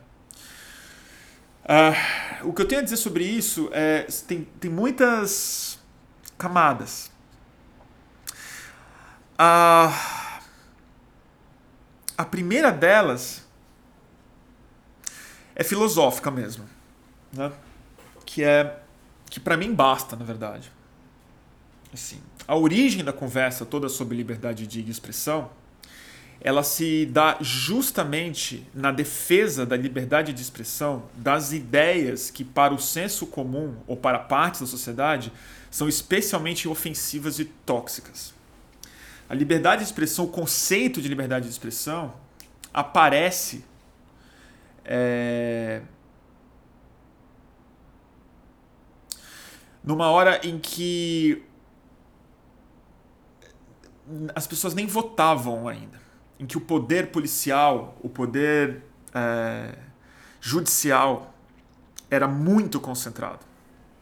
Uh, 1.65 2.32
o 2.45 2.53
que 2.53 2.63
eu 2.63 2.69
tenho 2.69 2.81
a 2.81 2.85
dizer 2.85 2.97
sobre 2.97 3.25
isso 3.25 3.69
é 3.73 4.07
tem, 4.27 4.45
tem 4.61 4.71
muitas 4.71 5.79
camadas. 6.39 7.11
Uh, 9.35 9.93
a 12.17 12.25
primeira 12.25 12.71
delas 12.71 13.45
é 15.55 15.65
filosófica 15.65 16.31
mesmo, 16.31 16.69
né? 17.33 17.53
que 18.25 18.43
é 18.43 18.81
que 19.29 19.41
para 19.41 19.57
mim 19.57 19.75
basta, 19.75 20.17
na 20.17 20.25
verdade. 20.25 20.71
Assim, 21.93 22.21
a 22.49 22.57
origem 22.57 23.05
da 23.05 23.13
conversa 23.13 23.67
toda 23.67 23.89
sobre 23.89 24.17
liberdade 24.17 24.67
de 24.67 24.91
expressão 24.91 25.51
ela 26.45 26.65
se 26.65 27.07
dá 27.07 27.39
justamente 27.41 28.67
na 28.75 28.91
defesa 28.91 29.65
da 29.65 29.77
liberdade 29.77 30.33
de 30.33 30.43
expressão 30.43 31.05
das 31.15 31.53
ideias 31.53 32.31
que, 32.31 32.45
para 32.45 32.75
o 32.75 32.81
senso 32.81 33.29
comum 33.29 33.77
ou 33.87 33.97
para 33.97 34.19
partes 34.19 34.61
da 34.61 34.67
sociedade, 34.67 35.33
são 35.71 35.89
especialmente 35.89 36.67
ofensivas 36.67 37.39
e 37.39 37.45
tóxicas. 37.45 38.35
A 39.29 39.35
liberdade 39.35 39.83
de 39.83 39.89
expressão, 39.89 40.25
o 40.25 40.29
conceito 40.29 41.01
de 41.01 41.07
liberdade 41.07 41.45
de 41.45 41.53
expressão, 41.53 42.13
aparece 42.75 43.65
é, 44.85 45.81
numa 49.85 50.11
hora 50.11 50.41
em 50.45 50.59
que 50.59 51.41
as 54.35 54.49
pessoas 54.49 54.75
nem 54.75 54.87
votavam 54.87 55.69
ainda 55.69 56.02
em 56.43 56.47
que 56.47 56.59
o 56.59 56.61
poder 56.61 57.13
policial, 57.13 57.97
o 58.03 58.09
poder 58.09 58.83
é, 59.15 59.79
judicial 60.41 61.33
era 62.11 62.27
muito 62.27 62.81
concentrado 62.81 63.47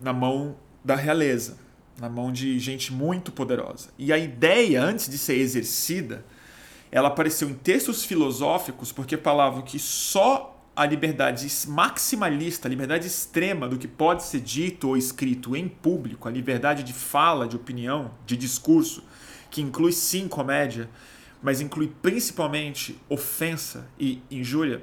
na 0.00 0.10
mão 0.10 0.56
da 0.82 0.96
realeza, 0.96 1.58
na 2.00 2.08
mão 2.08 2.32
de 2.32 2.58
gente 2.58 2.94
muito 2.94 3.30
poderosa. 3.30 3.90
E 3.98 4.10
a 4.10 4.16
ideia, 4.16 4.82
antes 4.82 5.06
de 5.10 5.18
ser 5.18 5.34
exercida, 5.34 6.24
ela 6.90 7.08
apareceu 7.08 7.50
em 7.50 7.52
textos 7.52 8.06
filosóficos 8.06 8.90
porque 8.90 9.18
falavam 9.18 9.60
que 9.60 9.78
só 9.78 10.56
a 10.74 10.86
liberdade 10.86 11.46
maximalista, 11.68 12.66
a 12.66 12.70
liberdade 12.70 13.06
extrema 13.06 13.68
do 13.68 13.76
que 13.76 13.86
pode 13.86 14.22
ser 14.22 14.40
dito 14.40 14.88
ou 14.88 14.96
escrito 14.96 15.54
em 15.54 15.68
público, 15.68 16.26
a 16.26 16.30
liberdade 16.30 16.82
de 16.82 16.94
fala, 16.94 17.46
de 17.46 17.54
opinião, 17.54 18.12
de 18.24 18.34
discurso, 18.34 19.04
que 19.50 19.60
inclui 19.60 19.92
sim 19.92 20.26
comédia, 20.26 20.88
mas 21.42 21.60
inclui 21.60 21.92
principalmente 22.02 23.00
ofensa 23.08 23.88
e 23.98 24.22
injúria, 24.30 24.82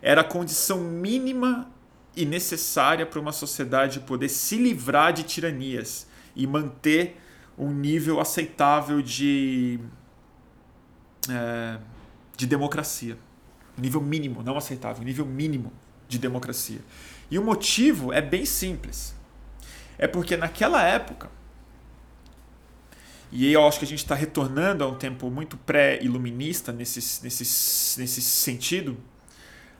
era 0.00 0.20
a 0.22 0.24
condição 0.24 0.78
mínima 0.78 1.70
e 2.16 2.24
necessária 2.24 3.04
para 3.04 3.20
uma 3.20 3.32
sociedade 3.32 4.00
poder 4.00 4.28
se 4.28 4.56
livrar 4.56 5.12
de 5.12 5.22
tiranias 5.22 6.06
e 6.34 6.46
manter 6.46 7.20
um 7.58 7.70
nível 7.70 8.20
aceitável 8.20 9.02
de, 9.02 9.78
é, 11.28 11.78
de 12.36 12.46
democracia. 12.46 13.18
Nível 13.76 14.00
mínimo, 14.00 14.42
não 14.42 14.56
aceitável, 14.56 15.04
nível 15.04 15.26
mínimo 15.26 15.72
de 16.08 16.18
democracia. 16.18 16.80
E 17.30 17.38
o 17.38 17.44
motivo 17.44 18.12
é 18.12 18.20
bem 18.20 18.44
simples. 18.44 19.14
É 19.98 20.06
porque 20.06 20.36
naquela 20.36 20.82
época 20.82 21.30
e 23.32 23.52
eu 23.52 23.66
acho 23.66 23.78
que 23.78 23.84
a 23.84 23.88
gente 23.88 24.00
está 24.00 24.14
retornando 24.14 24.82
a 24.82 24.88
um 24.88 24.94
tempo 24.94 25.30
muito 25.30 25.56
pré-iluminista 25.56 26.72
nesse, 26.72 27.22
nesse, 27.22 28.00
nesse 28.00 28.20
sentido. 28.20 28.96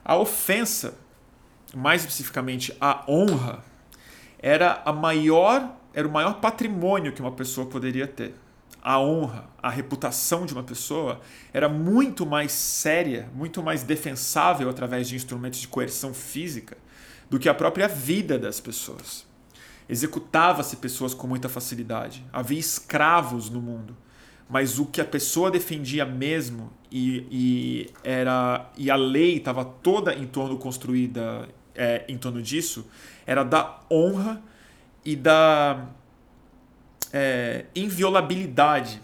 A 0.03 0.15
ofensa, 0.15 0.97
mais 1.75 2.01
especificamente 2.01 2.75
a 2.79 3.03
honra, 3.07 3.63
era 4.39 4.81
a 4.85 4.93
maior 4.93 5.77
era 5.93 6.07
o 6.07 6.11
maior 6.11 6.39
patrimônio 6.39 7.11
que 7.11 7.21
uma 7.21 7.31
pessoa 7.31 7.67
poderia 7.67 8.07
ter. 8.07 8.33
A 8.81 8.99
honra, 8.99 9.47
a 9.61 9.69
reputação 9.69 10.45
de 10.45 10.53
uma 10.53 10.63
pessoa 10.63 11.21
era 11.53 11.69
muito 11.69 12.25
mais 12.25 12.51
séria, 12.51 13.29
muito 13.35 13.61
mais 13.61 13.83
defensável 13.83 14.69
através 14.69 15.07
de 15.07 15.15
instrumentos 15.15 15.59
de 15.59 15.67
coerção 15.67 16.13
física 16.13 16.77
do 17.29 17.37
que 17.37 17.47
a 17.47 17.53
própria 17.53 17.87
vida 17.87 18.39
das 18.39 18.59
pessoas. 18.59 19.25
Executava-se 19.91 20.77
pessoas 20.77 21.13
com 21.13 21.27
muita 21.27 21.49
facilidade. 21.49 22.25
Havia 22.31 22.57
escravos 22.57 23.49
no 23.49 23.61
mundo. 23.61 23.97
Mas 24.49 24.79
o 24.79 24.85
que 24.85 25.01
a 25.01 25.05
pessoa 25.05 25.51
defendia 25.51 26.05
mesmo 26.05 26.71
e, 26.89 27.27
e 27.29 27.89
era 28.01 28.71
e 28.77 28.89
a 28.89 28.95
lei 28.95 29.37
estava 29.37 29.65
toda 29.65 30.13
em 30.13 30.25
torno 30.25 30.57
construída 30.57 31.47
é, 31.75 32.05
em 32.07 32.17
torno 32.17 32.41
disso 32.41 32.85
era 33.25 33.43
da 33.43 33.79
honra 33.89 34.41
e 35.05 35.15
da 35.15 35.87
é, 37.13 37.65
inviolabilidade 37.75 39.01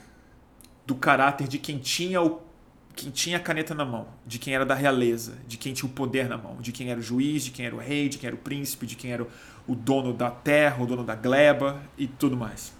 do 0.85 0.95
caráter 0.95 1.47
de 1.47 1.57
quem 1.57 1.79
tinha 1.79 2.21
o 2.21 2.47
quem 2.95 3.11
tinha 3.11 3.37
a 3.37 3.39
caneta 3.39 3.75
na 3.75 3.85
mão, 3.85 4.07
de 4.25 4.39
quem 4.39 4.55
era 4.55 4.65
da 4.65 4.73
realeza, 4.73 5.37
de 5.47 5.55
quem 5.55 5.71
tinha 5.71 5.87
o 5.87 5.93
poder 5.93 6.27
na 6.27 6.35
mão, 6.35 6.57
de 6.59 6.71
quem 6.71 6.89
era 6.89 6.99
o 6.99 7.03
juiz, 7.03 7.43
de 7.43 7.51
quem 7.51 7.67
era 7.67 7.75
o 7.75 7.77
rei, 7.77 8.09
de 8.09 8.17
quem 8.17 8.25
era 8.25 8.35
o 8.35 8.39
príncipe, 8.39 8.87
de 8.87 8.95
quem 8.95 9.11
era 9.11 9.25
o 9.67 9.75
dono 9.75 10.13
da 10.13 10.31
terra, 10.31 10.81
o 10.81 10.87
dono 10.87 11.03
da 11.03 11.15
gleba 11.15 11.81
e 11.97 12.07
tudo 12.07 12.37
mais. 12.37 12.73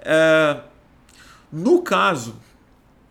É, 0.00 0.60
no 1.50 1.82
caso 1.82 2.36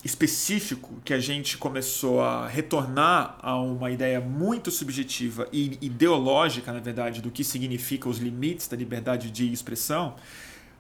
específico 0.06 1.02
que 1.04 1.16
a 1.16 1.20
gente 1.20 1.58
começou 1.58 2.22
a 2.22 2.48
retornar 2.48 3.38
a 3.42 3.60
uma 3.60 3.90
ideia 3.90 4.22
muito 4.22 4.70
subjetiva 4.70 5.48
e 5.52 5.80
ideológica, 5.82 6.72
na 6.72 6.80
verdade, 6.80 7.24
do 7.24 7.32
que 7.32 7.44
significa 7.44 8.08
os 8.08 8.20
limites 8.20 8.68
da 8.68 8.78
liberdade 8.78 9.32
de 9.32 9.52
expressão, 9.52 10.16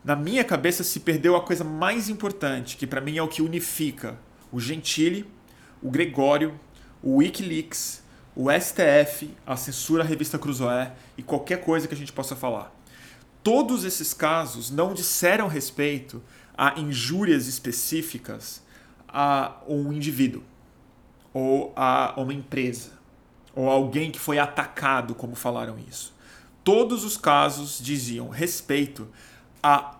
na 0.03 0.15
minha 0.15 0.43
cabeça 0.43 0.83
se 0.83 0.99
perdeu 0.99 1.35
a 1.35 1.41
coisa 1.41 1.63
mais 1.63 2.07
importante, 2.07 2.77
que 2.77 2.85
para 2.85 3.01
mim 3.01 3.17
é 3.17 3.23
o 3.23 3.27
que 3.27 3.41
unifica 3.41 4.15
o 4.51 4.59
Gentili, 4.59 5.25
o 5.81 5.89
Gregório, 5.89 6.59
o 7.01 7.15
Wikileaks, 7.15 8.03
o 8.35 8.51
STF, 8.51 9.33
a 9.45 9.55
censura 9.55 10.03
à 10.03 10.05
revista 10.05 10.37
Cruzoé 10.37 10.93
e 11.17 11.23
qualquer 11.23 11.61
coisa 11.61 11.87
que 11.87 11.93
a 11.93 11.97
gente 11.97 12.11
possa 12.11 12.35
falar. 12.35 12.73
Todos 13.41 13.85
esses 13.85 14.13
casos 14.13 14.69
não 14.71 14.93
disseram 14.93 15.47
respeito 15.47 16.21
a 16.57 16.79
injúrias 16.79 17.47
específicas 17.47 18.61
a 19.07 19.57
um 19.67 19.93
indivíduo 19.93 20.43
ou 21.33 21.71
a 21.75 22.13
uma 22.17 22.33
empresa 22.33 22.95
ou 23.55 23.69
alguém 23.69 24.11
que 24.11 24.19
foi 24.19 24.37
atacado, 24.37 25.15
como 25.15 25.35
falaram 25.35 25.77
isso. 25.87 26.13
Todos 26.63 27.05
os 27.05 27.15
casos 27.15 27.79
diziam 27.81 28.27
respeito 28.27 29.07
a 29.63 29.99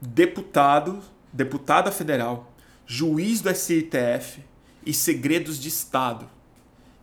deputado, 0.00 1.02
deputada 1.32 1.90
federal, 1.90 2.52
juiz 2.86 3.40
do 3.40 3.52
STF 3.52 4.44
e 4.86 4.94
segredos 4.94 5.58
de 5.58 5.68
Estado. 5.68 6.28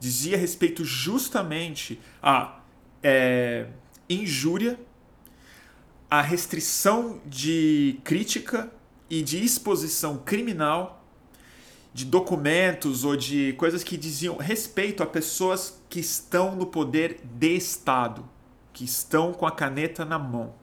Dizia 0.01 0.35
respeito 0.35 0.83
justamente 0.83 1.99
a 2.23 2.59
é, 3.03 3.67
injúria, 4.09 4.79
a 6.09 6.23
restrição 6.23 7.21
de 7.23 7.99
crítica 8.03 8.71
e 9.07 9.21
de 9.21 9.43
exposição 9.43 10.17
criminal 10.17 11.05
de 11.93 12.03
documentos 12.03 13.03
ou 13.03 13.15
de 13.15 13.53
coisas 13.53 13.83
que 13.83 13.95
diziam 13.95 14.37
respeito 14.37 15.03
a 15.03 15.05
pessoas 15.05 15.79
que 15.87 15.99
estão 15.99 16.55
no 16.55 16.65
poder 16.65 17.19
de 17.23 17.55
Estado, 17.55 18.27
que 18.73 18.83
estão 18.83 19.31
com 19.31 19.45
a 19.45 19.51
caneta 19.51 20.03
na 20.03 20.17
mão. 20.17 20.60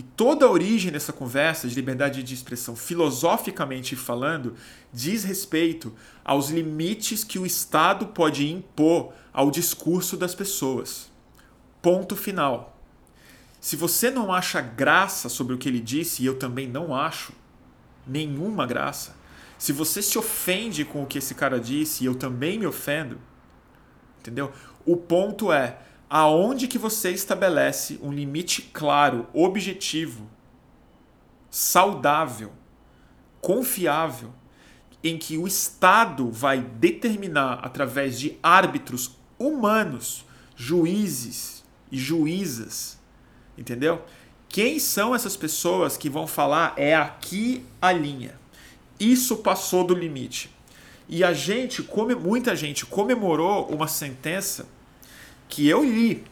E 0.00 0.02
toda 0.02 0.46
a 0.46 0.50
origem 0.50 0.90
dessa 0.90 1.12
conversa 1.12 1.68
de 1.68 1.74
liberdade 1.74 2.22
de 2.22 2.32
expressão, 2.32 2.74
filosoficamente 2.74 3.94
falando, 3.94 4.54
diz 4.90 5.24
respeito 5.24 5.94
aos 6.24 6.48
limites 6.48 7.22
que 7.22 7.38
o 7.38 7.44
Estado 7.44 8.06
pode 8.06 8.50
impor 8.50 9.12
ao 9.30 9.50
discurso 9.50 10.16
das 10.16 10.34
pessoas. 10.34 11.10
Ponto 11.82 12.16
final. 12.16 12.80
Se 13.60 13.76
você 13.76 14.10
não 14.10 14.32
acha 14.32 14.62
graça 14.62 15.28
sobre 15.28 15.54
o 15.54 15.58
que 15.58 15.68
ele 15.68 15.80
disse, 15.80 16.22
e 16.22 16.26
eu 16.26 16.38
também 16.38 16.66
não 16.66 16.94
acho 16.94 17.34
nenhuma 18.06 18.64
graça, 18.64 19.14
se 19.58 19.70
você 19.70 20.00
se 20.00 20.16
ofende 20.16 20.82
com 20.82 21.02
o 21.02 21.06
que 21.06 21.18
esse 21.18 21.34
cara 21.34 21.60
disse, 21.60 22.04
e 22.04 22.06
eu 22.06 22.14
também 22.14 22.58
me 22.58 22.66
ofendo, 22.66 23.18
entendeu? 24.18 24.50
O 24.86 24.96
ponto 24.96 25.52
é, 25.52 25.78
aonde 26.10 26.66
que 26.66 26.76
você 26.76 27.12
estabelece 27.12 28.00
um 28.02 28.12
limite 28.12 28.62
claro, 28.62 29.28
objetivo, 29.32 30.28
saudável, 31.48 32.50
confiável, 33.40 34.32
em 35.04 35.16
que 35.16 35.38
o 35.38 35.46
Estado 35.46 36.28
vai 36.28 36.60
determinar 36.60 37.60
através 37.62 38.18
de 38.18 38.36
árbitros 38.42 39.16
humanos, 39.38 40.26
juízes 40.56 41.64
e 41.92 41.96
juízas, 41.96 42.98
entendeu? 43.56 44.04
Quem 44.48 44.80
são 44.80 45.14
essas 45.14 45.36
pessoas 45.36 45.96
que 45.96 46.10
vão 46.10 46.26
falar 46.26 46.74
é 46.76 46.94
aqui 46.94 47.64
a 47.80 47.92
linha. 47.92 48.34
Isso 48.98 49.36
passou 49.36 49.84
do 49.84 49.94
limite. 49.94 50.50
E 51.08 51.22
a 51.22 51.32
gente, 51.32 51.88
muita 52.20 52.54
gente 52.56 52.84
comemorou 52.84 53.68
uma 53.68 53.86
sentença 53.86 54.66
que 55.50 55.68
eu 55.68 55.84
li, 55.84 56.24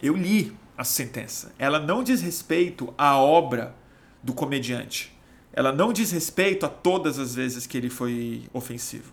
eu 0.00 0.16
li 0.16 0.56
a 0.78 0.84
sentença. 0.84 1.52
Ela 1.58 1.78
não 1.78 2.02
diz 2.02 2.22
respeito 2.22 2.94
à 2.96 3.18
obra 3.18 3.74
do 4.22 4.32
comediante. 4.32 5.12
Ela 5.52 5.72
não 5.72 5.92
diz 5.92 6.12
respeito 6.12 6.64
a 6.64 6.68
todas 6.68 7.18
as 7.18 7.34
vezes 7.34 7.66
que 7.66 7.76
ele 7.76 7.90
foi 7.90 8.44
ofensivo. 8.52 9.12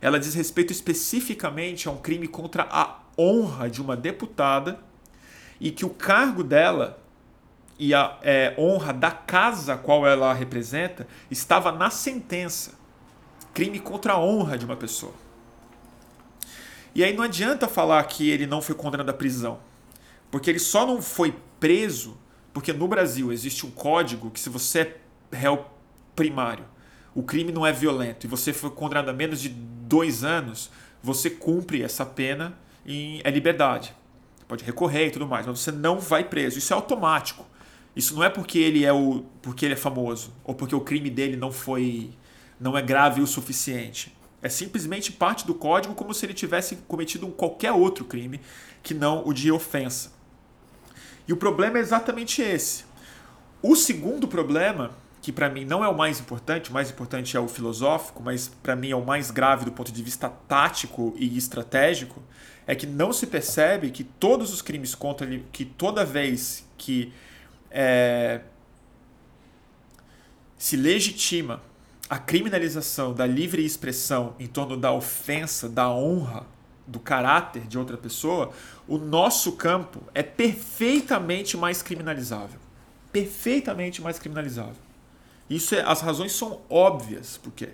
Ela 0.00 0.18
diz 0.18 0.34
respeito 0.34 0.72
especificamente 0.72 1.88
a 1.88 1.90
um 1.90 1.96
crime 1.96 2.28
contra 2.28 2.66
a 2.70 3.00
honra 3.18 3.68
de 3.68 3.82
uma 3.82 3.96
deputada 3.96 4.78
e 5.60 5.70
que 5.70 5.84
o 5.84 5.90
cargo 5.90 6.42
dela 6.42 7.02
e 7.78 7.92
a 7.92 8.18
é, 8.22 8.54
honra 8.56 8.92
da 8.92 9.10
casa 9.10 9.76
qual 9.76 10.06
ela 10.06 10.32
representa 10.32 11.06
estava 11.30 11.72
na 11.72 11.90
sentença. 11.90 12.72
Crime 13.52 13.78
contra 13.78 14.14
a 14.14 14.20
honra 14.20 14.56
de 14.56 14.64
uma 14.64 14.76
pessoa. 14.76 15.23
E 16.94 17.02
aí 17.02 17.14
não 17.14 17.24
adianta 17.24 17.66
falar 17.66 18.02
que 18.04 18.30
ele 18.30 18.46
não 18.46 18.62
foi 18.62 18.74
condenado 18.74 19.10
à 19.10 19.14
prisão, 19.14 19.58
porque 20.30 20.48
ele 20.48 20.58
só 20.58 20.86
não 20.86 21.02
foi 21.02 21.34
preso 21.58 22.16
porque 22.54 22.72
no 22.72 22.86
Brasil 22.86 23.32
existe 23.32 23.66
um 23.66 23.70
código 23.70 24.30
que 24.30 24.38
se 24.38 24.48
você 24.48 24.80
é 24.80 24.96
réu 25.32 25.66
primário, 26.14 26.64
o 27.12 27.22
crime 27.24 27.50
não 27.50 27.66
é 27.66 27.72
violento 27.72 28.26
e 28.26 28.28
você 28.28 28.52
foi 28.52 28.70
condenado 28.70 29.08
a 29.08 29.12
menos 29.12 29.40
de 29.40 29.48
dois 29.48 30.22
anos, 30.22 30.70
você 31.02 31.28
cumpre 31.28 31.82
essa 31.82 32.06
pena 32.06 32.56
em 32.86 33.20
é 33.24 33.30
liberdade. 33.30 33.92
Pode 34.46 34.62
recorrer 34.62 35.08
e 35.08 35.10
tudo 35.10 35.26
mais, 35.26 35.46
mas 35.46 35.58
você 35.58 35.72
não 35.72 35.98
vai 35.98 36.22
preso. 36.22 36.58
Isso 36.58 36.72
é 36.72 36.76
automático. 36.76 37.44
Isso 37.96 38.14
não 38.14 38.22
é 38.22 38.28
porque 38.28 38.58
ele 38.58 38.84
é 38.84 38.92
o 38.92 39.24
porque 39.42 39.64
ele 39.64 39.74
é 39.74 39.76
famoso 39.76 40.32
ou 40.44 40.54
porque 40.54 40.76
o 40.76 40.80
crime 40.80 41.10
dele 41.10 41.36
não 41.36 41.50
foi 41.50 42.10
não 42.60 42.78
é 42.78 42.82
grave 42.82 43.20
o 43.20 43.26
suficiente. 43.26 44.13
É 44.44 44.48
simplesmente 44.50 45.10
parte 45.10 45.46
do 45.46 45.54
código 45.54 45.94
como 45.94 46.12
se 46.12 46.26
ele 46.26 46.34
tivesse 46.34 46.76
cometido 46.86 47.26
um 47.26 47.30
qualquer 47.30 47.72
outro 47.72 48.04
crime 48.04 48.42
que 48.82 48.92
não 48.92 49.26
o 49.26 49.32
de 49.32 49.50
ofensa. 49.50 50.12
E 51.26 51.32
o 51.32 51.36
problema 51.38 51.78
é 51.78 51.80
exatamente 51.80 52.42
esse. 52.42 52.84
O 53.62 53.74
segundo 53.74 54.28
problema, 54.28 54.90
que 55.22 55.32
para 55.32 55.48
mim 55.48 55.64
não 55.64 55.82
é 55.82 55.88
o 55.88 55.96
mais 55.96 56.20
importante, 56.20 56.68
o 56.68 56.74
mais 56.74 56.90
importante 56.90 57.34
é 57.34 57.40
o 57.40 57.48
filosófico, 57.48 58.22
mas 58.22 58.46
para 58.46 58.76
mim 58.76 58.90
é 58.90 58.96
o 58.96 59.02
mais 59.02 59.30
grave 59.30 59.64
do 59.64 59.72
ponto 59.72 59.90
de 59.90 60.02
vista 60.02 60.28
tático 60.28 61.14
e 61.16 61.38
estratégico, 61.38 62.22
é 62.66 62.74
que 62.74 62.86
não 62.86 63.14
se 63.14 63.26
percebe 63.26 63.90
que 63.90 64.04
todos 64.04 64.52
os 64.52 64.60
crimes 64.60 64.94
contra 64.94 65.26
ele, 65.26 65.46
que 65.52 65.64
toda 65.64 66.04
vez 66.04 66.68
que 66.76 67.14
é, 67.70 68.42
se 70.58 70.76
legitima 70.76 71.62
a 72.08 72.18
criminalização 72.18 73.12
da 73.12 73.26
livre 73.26 73.64
expressão 73.64 74.34
em 74.38 74.46
torno 74.46 74.76
da 74.76 74.92
ofensa, 74.92 75.68
da 75.68 75.90
honra, 75.90 76.46
do 76.86 76.98
caráter 76.98 77.66
de 77.66 77.78
outra 77.78 77.96
pessoa, 77.96 78.52
o 78.86 78.98
nosso 78.98 79.52
campo 79.52 80.02
é 80.14 80.22
perfeitamente 80.22 81.56
mais 81.56 81.82
criminalizável. 81.82 82.60
Perfeitamente 83.10 84.02
mais 84.02 84.18
criminalizável. 84.18 84.82
Isso 85.48 85.74
é, 85.74 85.82
as 85.82 86.00
razões 86.00 86.32
são 86.32 86.60
óbvias. 86.68 87.38
Por 87.38 87.52
quê? 87.52 87.70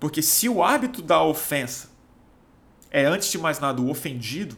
Porque 0.00 0.20
se 0.20 0.48
o 0.48 0.62
hábito 0.62 1.00
da 1.00 1.22
ofensa 1.22 1.94
é, 2.90 3.06
antes 3.06 3.28
de 3.30 3.38
mais 3.38 3.58
nada, 3.58 3.80
o 3.80 3.90
ofendido, 3.90 4.56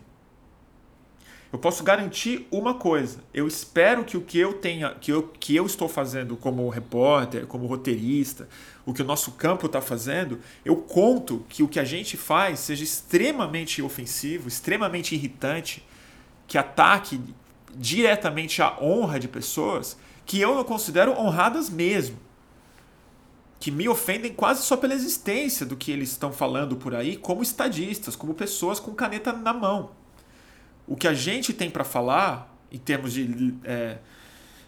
eu 1.53 1.59
posso 1.59 1.85
garantir 1.85 2.47
uma 2.51 2.75
coisa. 2.75 3.21
Eu 3.33 3.47
espero 3.47 4.05
que 4.05 4.17
o 4.17 4.21
que 4.21 4.39
eu 4.39 4.55
tenha, 4.55 4.91
que 4.95 5.13
eu, 5.13 5.23
que 5.23 5.55
eu 5.55 5.65
estou 5.65 5.89
fazendo 5.89 6.37
como 6.37 6.69
repórter, 6.69 7.47
como 7.47 7.67
roteirista, 7.67 8.49
o 8.85 8.93
que 8.93 9.03
o 9.03 9.05
nosso 9.05 9.33
campo 9.33 9.67
está 9.67 9.81
fazendo, 9.81 10.41
eu 10.65 10.77
conto 10.77 11.45
que 11.49 11.63
o 11.63 11.69
que 11.69 11.79
a 11.79 11.85
gente 11.85 12.17
faz 12.17 12.61
seja 12.61 12.83
extremamente 12.83 13.81
ofensivo, 13.81 14.49
extremamente 14.49 15.15
irritante, 15.15 15.87
que 16.49 16.59
ataque 16.59 17.21
diretamente 17.75 18.61
a 18.61 18.77
honra 18.81 19.21
de 19.21 19.29
pessoas 19.29 19.97
que 20.25 20.41
eu 20.41 20.55
não 20.55 20.65
considero 20.65 21.13
honradas 21.13 21.71
mesmo. 21.71 22.19
Que 23.61 23.71
me 23.71 23.89
ofendem 23.89 24.33
quase 24.33 24.63
só 24.63 24.77
pela 24.77 24.95
existência 24.95 25.65
do 25.65 25.77
que 25.77 25.91
eles 25.93 26.11
estão 26.11 26.33
falando 26.33 26.77
por 26.77 26.95
aí, 26.95 27.17
como 27.17 27.43
estadistas, 27.43 28.17
como 28.17 28.35
pessoas 28.35 28.81
com 28.81 28.93
caneta 28.95 29.33
na 29.33 29.53
mão 29.53 29.91
o 30.87 30.97
que 30.97 31.09
a 31.09 31.15
gente 31.15 31.53
tem 31.53 31.71
para 31.71 31.85
falar 31.85 32.55
em 32.71 32.79
termos 32.79 33.13
de 33.13 33.55
é, 33.65 33.99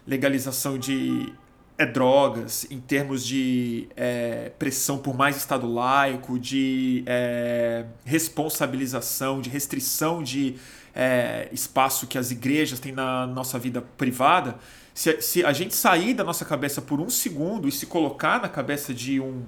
legalização 0.05 0.77
de 0.77 1.31
é, 1.77 1.85
drogas, 1.85 2.67
em 2.69 2.79
termos 2.79 3.25
de 3.25 3.87
é, 3.95 4.51
pressão 4.59 4.97
por 4.97 5.15
mais 5.15 5.37
Estado 5.37 5.71
laico, 5.71 6.37
de 6.37 7.03
é, 7.05 7.85
responsabilização, 8.03 9.39
de 9.39 9.49
restrição 9.49 10.21
de 10.21 10.55
é, 10.93 11.47
espaço 11.51 12.07
que 12.07 12.17
as 12.17 12.31
igrejas 12.31 12.79
têm 12.79 12.91
na 12.91 13.25
nossa 13.25 13.57
vida 13.57 13.81
privada, 13.81 14.57
Se, 14.93 15.21
se 15.21 15.45
a 15.45 15.53
gente 15.53 15.73
sair 15.73 16.13
da 16.13 16.23
nossa 16.23 16.43
cabeça 16.43 16.81
por 16.81 16.99
um 16.99 17.09
segundo 17.09 17.67
e 17.67 17.71
se 17.71 17.85
colocar 17.85 18.41
na 18.41 18.49
cabeça 18.49 18.93
de 18.93 19.21
um 19.21 19.45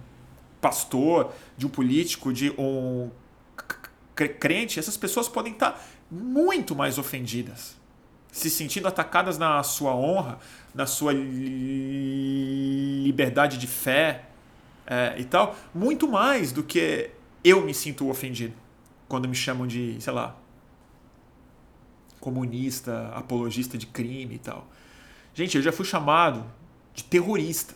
pastor, 0.61 1.33
de 1.57 1.65
um 1.65 1.69
político, 1.69 2.31
de 2.31 2.51
um 2.57 3.09
crente, 4.39 4.79
essas 4.79 4.95
pessoas 4.95 5.27
podem 5.27 5.51
estar 5.53 5.83
muito 6.11 6.75
mais 6.75 6.97
ofendidas, 6.97 7.79
se 8.31 8.49
sentindo 8.49 8.87
atacadas 8.87 9.37
na 9.37 9.63
sua 9.63 9.95
honra, 9.95 10.39
na 10.75 10.85
sua 10.85 11.13
liberdade 13.03 13.57
de 13.57 13.67
fé 13.67 14.25
é, 14.85 15.15
e 15.17 15.23
tal, 15.23 15.55
muito 15.73 16.07
mais 16.07 16.51
do 16.51 16.63
que 16.63 17.09
eu 17.43 17.61
me 17.61 17.73
sinto 17.73 18.09
ofendido 18.09 18.53
quando 19.07 19.27
me 19.27 19.35
chamam 19.35 19.65
de, 19.65 19.95
sei 19.99 20.13
lá, 20.13 20.35
comunista, 22.19 23.09
apologista 23.13 23.77
de 23.77 23.87
crime 23.87 24.35
e 24.35 24.39
tal. 24.39 24.67
Gente, 25.33 25.55
eu 25.55 25.63
já 25.63 25.71
fui 25.71 25.85
chamado 25.85 26.45
de 26.93 27.05
terrorista, 27.05 27.73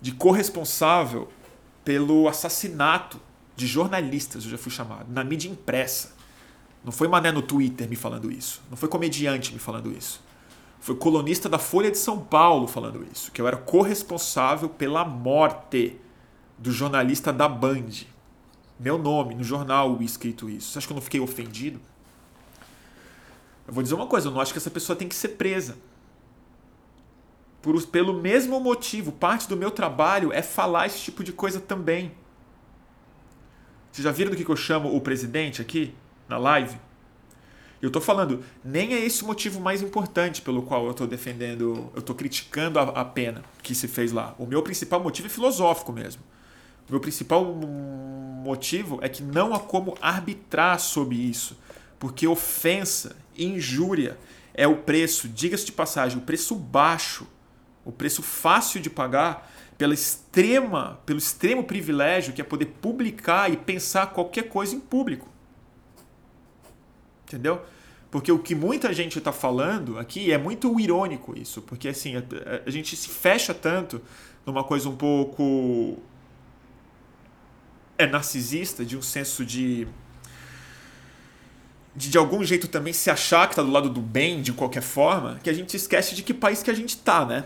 de 0.00 0.12
corresponsável 0.12 1.30
pelo 1.84 2.28
assassinato 2.28 3.20
de 3.54 3.66
jornalistas, 3.66 4.44
eu 4.44 4.50
já 4.50 4.58
fui 4.58 4.72
chamado, 4.72 5.12
na 5.12 5.22
mídia 5.22 5.50
impressa. 5.50 6.13
Não 6.84 6.92
foi 6.92 7.08
mané 7.08 7.32
no 7.32 7.40
Twitter 7.40 7.88
me 7.88 7.96
falando 7.96 8.30
isso. 8.30 8.62
Não 8.68 8.76
foi 8.76 8.88
comediante 8.88 9.52
me 9.52 9.58
falando 9.58 9.90
isso. 9.90 10.22
Foi 10.78 10.94
colunista 10.94 11.48
da 11.48 11.58
Folha 11.58 11.90
de 11.90 11.96
São 11.96 12.20
Paulo 12.20 12.68
falando 12.68 13.06
isso. 13.10 13.32
Que 13.32 13.40
eu 13.40 13.48
era 13.48 13.56
corresponsável 13.56 14.68
pela 14.68 15.02
morte 15.02 15.98
do 16.58 16.70
jornalista 16.70 17.32
da 17.32 17.48
Band. 17.48 18.04
Meu 18.78 18.98
nome 18.98 19.34
no 19.34 19.42
jornal 19.42 20.02
escrito 20.02 20.50
isso. 20.50 20.72
Você 20.72 20.78
acha 20.78 20.86
que 20.86 20.92
eu 20.92 20.96
não 20.96 21.02
fiquei 21.02 21.20
ofendido? 21.20 21.80
Eu 23.66 23.72
vou 23.72 23.82
dizer 23.82 23.94
uma 23.94 24.06
coisa, 24.06 24.28
eu 24.28 24.32
não 24.32 24.40
acho 24.42 24.52
que 24.52 24.58
essa 24.58 24.70
pessoa 24.70 24.94
tem 24.94 25.08
que 25.08 25.14
ser 25.14 25.28
presa. 25.28 25.78
Por, 27.62 27.82
pelo 27.86 28.12
mesmo 28.20 28.60
motivo, 28.60 29.10
parte 29.10 29.48
do 29.48 29.56
meu 29.56 29.70
trabalho 29.70 30.34
é 30.34 30.42
falar 30.42 30.86
esse 30.86 30.98
tipo 30.98 31.24
de 31.24 31.32
coisa 31.32 31.60
também. 31.60 32.12
Vocês 33.90 34.04
já 34.04 34.12
viram 34.12 34.30
do 34.30 34.36
que 34.36 34.46
eu 34.46 34.56
chamo 34.56 34.94
o 34.94 35.00
presidente 35.00 35.62
aqui 35.62 35.94
na 36.34 36.38
live? 36.38 36.76
Eu 37.80 37.88
estou 37.88 38.00
falando, 38.00 38.42
nem 38.64 38.94
é 38.94 38.98
esse 39.04 39.22
o 39.22 39.26
motivo 39.26 39.60
mais 39.60 39.82
importante 39.82 40.40
pelo 40.40 40.62
qual 40.62 40.84
eu 40.86 40.92
estou 40.92 41.06
defendendo, 41.06 41.90
eu 41.94 42.00
estou 42.00 42.14
criticando 42.16 42.78
a, 42.78 42.82
a, 42.82 43.04
pena 43.04 43.42
que 43.62 43.74
se 43.74 43.86
fez 43.86 44.10
lá. 44.10 44.34
O 44.38 44.46
meu 44.46 44.62
principal 44.62 45.00
motivo 45.00 45.26
é 45.26 45.30
filosófico 45.30 45.92
mesmo. 45.92 46.22
O 46.88 46.92
meu 46.92 47.00
principal 47.00 47.44
motivo 47.44 48.98
é 49.02 49.08
que 49.08 49.22
não 49.22 49.54
há 49.54 49.60
como 49.60 49.96
arbitrar 50.00 50.80
sobre 50.80 51.16
isso, 51.16 51.58
porque 51.98 52.26
ofensa, 52.26 53.16
injúria 53.36 54.18
é 54.54 54.66
o 54.66 54.76
preço, 54.76 55.28
diga-se 55.28 55.66
de 55.66 55.72
passagem, 55.72 56.18
o 56.18 56.22
preço 56.22 56.54
baixo 56.54 57.26
o 57.84 57.92
preço 57.92 58.22
fácil 58.22 58.80
de 58.80 58.88
pagar 58.88 59.50
pela 59.76 59.92
extrema, 59.92 61.00
pelo 61.04 61.18
extremo 61.18 61.64
privilégio 61.64 62.32
que 62.32 62.40
é 62.40 62.44
poder 62.44 62.66
publicar 62.80 63.50
e 63.52 63.56
pensar 63.56 64.06
qualquer 64.06 64.48
coisa 64.48 64.74
em 64.74 64.80
público. 64.80 65.28
Entendeu? 67.34 67.60
Porque 68.12 68.30
o 68.30 68.38
que 68.38 68.54
muita 68.54 68.92
gente 68.92 69.18
está 69.18 69.32
falando 69.32 69.98
aqui 69.98 70.30
é 70.30 70.38
muito 70.38 70.78
irônico 70.78 71.36
isso, 71.36 71.60
porque 71.62 71.88
assim, 71.88 72.14
a, 72.16 72.22
a, 72.64 72.70
gente 72.70 72.94
se 72.94 73.08
fecha 73.08 73.52
tanto 73.52 74.00
numa 74.46 74.62
coisa 74.62 74.88
um 74.88 74.94
pouco 74.94 75.98
é 77.98 78.06
narcisista, 78.06 78.84
de 78.84 78.96
um 78.96 79.02
senso 79.02 79.44
de 79.44 79.88
de, 81.96 82.08
de 82.08 82.16
algum 82.16 82.44
jeito 82.44 82.68
também 82.68 82.92
se 82.92 83.10
achar 83.10 83.48
que 83.48 83.54
está 83.54 83.62
do 83.62 83.70
lado 83.72 83.90
do 83.90 84.00
bem 84.00 84.40
de 84.40 84.52
qualquer 84.52 84.82
forma, 84.82 85.40
que 85.42 85.50
a 85.50 85.52
gente 85.52 85.76
esquece 85.76 86.14
de 86.14 86.22
que 86.22 86.32
país 86.32 86.62
que 86.62 86.70
a 86.70 86.74
gente 86.74 86.90
está, 86.90 87.26
né? 87.26 87.44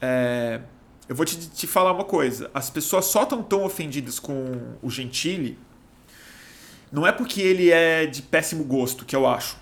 É, 0.00 0.60
eu 1.08 1.14
vou 1.14 1.24
te, 1.24 1.36
te 1.36 1.68
falar 1.68 1.92
uma 1.92 2.04
coisa. 2.04 2.50
As 2.52 2.68
pessoas 2.68 3.04
só 3.04 3.22
estão 3.22 3.44
tão 3.44 3.62
ofendidas 3.62 4.18
com 4.18 4.76
o 4.82 4.90
Gentili 4.90 5.56
não 6.90 7.06
é 7.06 7.12
porque 7.12 7.40
ele 7.40 7.70
é 7.70 8.06
de 8.06 8.22
péssimo 8.22 8.64
gosto, 8.64 9.04
que 9.04 9.14
eu 9.14 9.26
acho. 9.26 9.56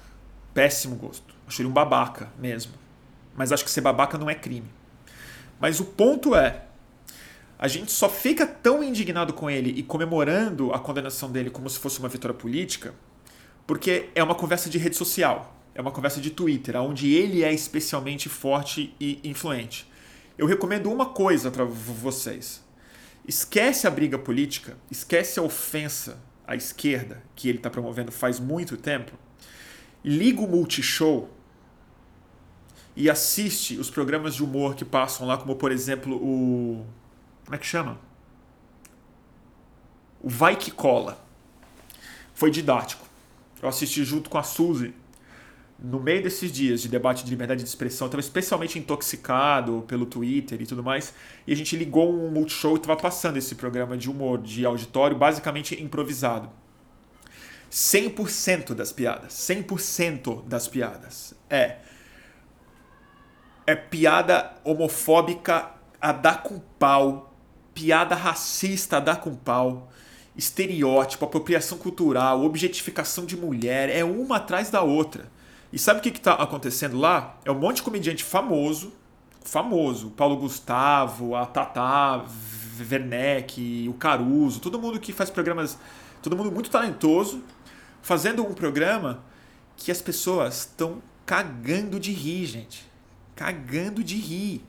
Péssimo 0.54 0.96
gosto. 0.96 1.34
Acho 1.46 1.62
ele 1.62 1.68
um 1.68 1.72
babaca 1.72 2.30
mesmo. 2.38 2.72
Mas 3.34 3.52
acho 3.52 3.64
que 3.64 3.70
ser 3.70 3.80
babaca 3.80 4.16
não 4.16 4.30
é 4.30 4.34
crime. 4.34 4.70
Mas 5.60 5.80
o 5.80 5.84
ponto 5.84 6.34
é, 6.34 6.64
a 7.58 7.68
gente 7.68 7.90
só 7.90 8.08
fica 8.08 8.46
tão 8.46 8.82
indignado 8.82 9.32
com 9.32 9.48
ele 9.48 9.70
e 9.70 9.82
comemorando 9.82 10.72
a 10.72 10.78
condenação 10.78 11.30
dele 11.30 11.50
como 11.50 11.68
se 11.68 11.78
fosse 11.78 11.98
uma 11.98 12.08
vitória 12.08 12.34
política, 12.34 12.94
porque 13.66 14.10
é 14.14 14.22
uma 14.22 14.34
conversa 14.34 14.70
de 14.70 14.78
rede 14.78 14.96
social, 14.96 15.56
é 15.74 15.80
uma 15.80 15.90
conversa 15.90 16.20
de 16.20 16.30
Twitter, 16.30 16.76
onde 16.76 17.12
ele 17.14 17.42
é 17.42 17.52
especialmente 17.52 18.28
forte 18.28 18.94
e 19.00 19.20
influente 19.24 19.86
eu 20.38 20.46
recomendo 20.46 20.90
uma 20.90 21.06
coisa 21.06 21.50
para 21.50 21.64
vocês. 21.64 22.62
Esquece 23.26 23.86
a 23.86 23.90
briga 23.90 24.18
política, 24.18 24.76
esquece 24.90 25.38
a 25.38 25.42
ofensa 25.42 26.18
à 26.46 26.54
esquerda 26.54 27.22
que 27.34 27.48
ele 27.48 27.58
está 27.58 27.68
promovendo 27.68 28.12
faz 28.12 28.38
muito 28.38 28.76
tempo. 28.76 29.12
Liga 30.04 30.40
o 30.40 30.48
Multishow 30.48 31.30
e 32.94 33.10
assiste 33.10 33.76
os 33.76 33.90
programas 33.90 34.34
de 34.34 34.42
humor 34.42 34.74
que 34.74 34.84
passam 34.84 35.26
lá, 35.26 35.36
como 35.36 35.56
por 35.56 35.72
exemplo 35.72 36.16
o. 36.16 36.86
Como 37.44 37.54
é 37.54 37.58
que 37.58 37.66
chama? 37.66 37.98
O 40.20 40.28
Vai 40.28 40.56
Que 40.56 40.70
Cola. 40.70 41.24
Foi 42.34 42.50
didático. 42.50 43.06
Eu 43.62 43.68
assisti 43.68 44.04
junto 44.04 44.28
com 44.28 44.38
a 44.38 44.42
Suzy 44.42 44.94
no 45.78 46.00
meio 46.00 46.22
desses 46.22 46.50
dias 46.50 46.80
de 46.80 46.88
debate 46.88 47.24
de 47.24 47.30
liberdade 47.30 47.62
de 47.62 47.68
expressão, 47.68 48.06
estava 48.06 48.20
especialmente 48.20 48.78
intoxicado 48.78 49.84
pelo 49.86 50.06
Twitter 50.06 50.60
e 50.60 50.66
tudo 50.66 50.82
mais, 50.82 51.12
e 51.46 51.52
a 51.52 51.56
gente 51.56 51.76
ligou 51.76 52.12
um 52.12 52.30
multishow 52.30 52.74
e 52.74 52.76
estava 52.76 52.98
passando 52.98 53.36
esse 53.36 53.54
programa 53.54 53.96
de 53.96 54.10
humor 54.10 54.40
de 54.40 54.64
auditório, 54.64 55.16
basicamente 55.16 55.80
improvisado. 55.82 56.48
100% 57.70 58.74
das 58.74 58.92
piadas, 58.92 59.34
100% 59.34 60.44
das 60.46 60.66
piadas 60.68 61.34
é 61.50 61.78
é 63.66 63.74
piada 63.74 64.54
homofóbica 64.64 65.72
a 66.00 66.12
dar 66.12 66.42
com 66.42 66.60
pau, 66.78 67.34
piada 67.74 68.14
racista 68.14 68.98
a 68.98 69.00
dar 69.00 69.16
com 69.16 69.34
pau, 69.34 69.90
estereótipo, 70.36 71.24
apropriação 71.24 71.76
cultural, 71.76 72.44
objetificação 72.44 73.26
de 73.26 73.36
mulher, 73.36 73.90
é 73.90 74.04
uma 74.04 74.36
atrás 74.36 74.70
da 74.70 74.82
outra. 74.82 75.28
E 75.76 75.78
sabe 75.78 76.00
o 76.00 76.02
que 76.02 76.08
está 76.08 76.32
acontecendo 76.32 76.96
lá? 76.96 77.38
É 77.44 77.50
um 77.50 77.58
monte 77.58 77.76
de 77.76 77.82
comediante 77.82 78.24
famoso, 78.24 78.94
famoso, 79.42 80.08
Paulo 80.08 80.38
Gustavo, 80.38 81.36
a 81.36 81.44
Tata 81.44 82.24
Werneck, 82.80 83.86
o 83.86 83.92
Caruso, 83.92 84.58
todo 84.58 84.80
mundo 84.80 84.98
que 84.98 85.12
faz 85.12 85.28
programas, 85.28 85.78
todo 86.22 86.34
mundo 86.34 86.50
muito 86.50 86.70
talentoso, 86.70 87.44
fazendo 88.00 88.42
um 88.42 88.54
programa 88.54 89.22
que 89.76 89.92
as 89.92 90.00
pessoas 90.00 90.60
estão 90.60 91.02
cagando 91.26 92.00
de 92.00 92.10
rir, 92.10 92.46
gente. 92.46 92.90
Cagando 93.34 94.02
de 94.02 94.16
rir. 94.16 94.64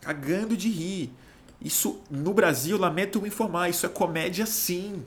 Cagando 0.00 0.56
de 0.56 0.68
rir. 0.68 1.12
Isso 1.60 2.00
no 2.08 2.32
Brasil, 2.32 2.78
lamento 2.78 3.26
informar, 3.26 3.68
isso 3.68 3.84
é 3.84 3.88
comédia 3.88 4.46
sim. 4.46 5.04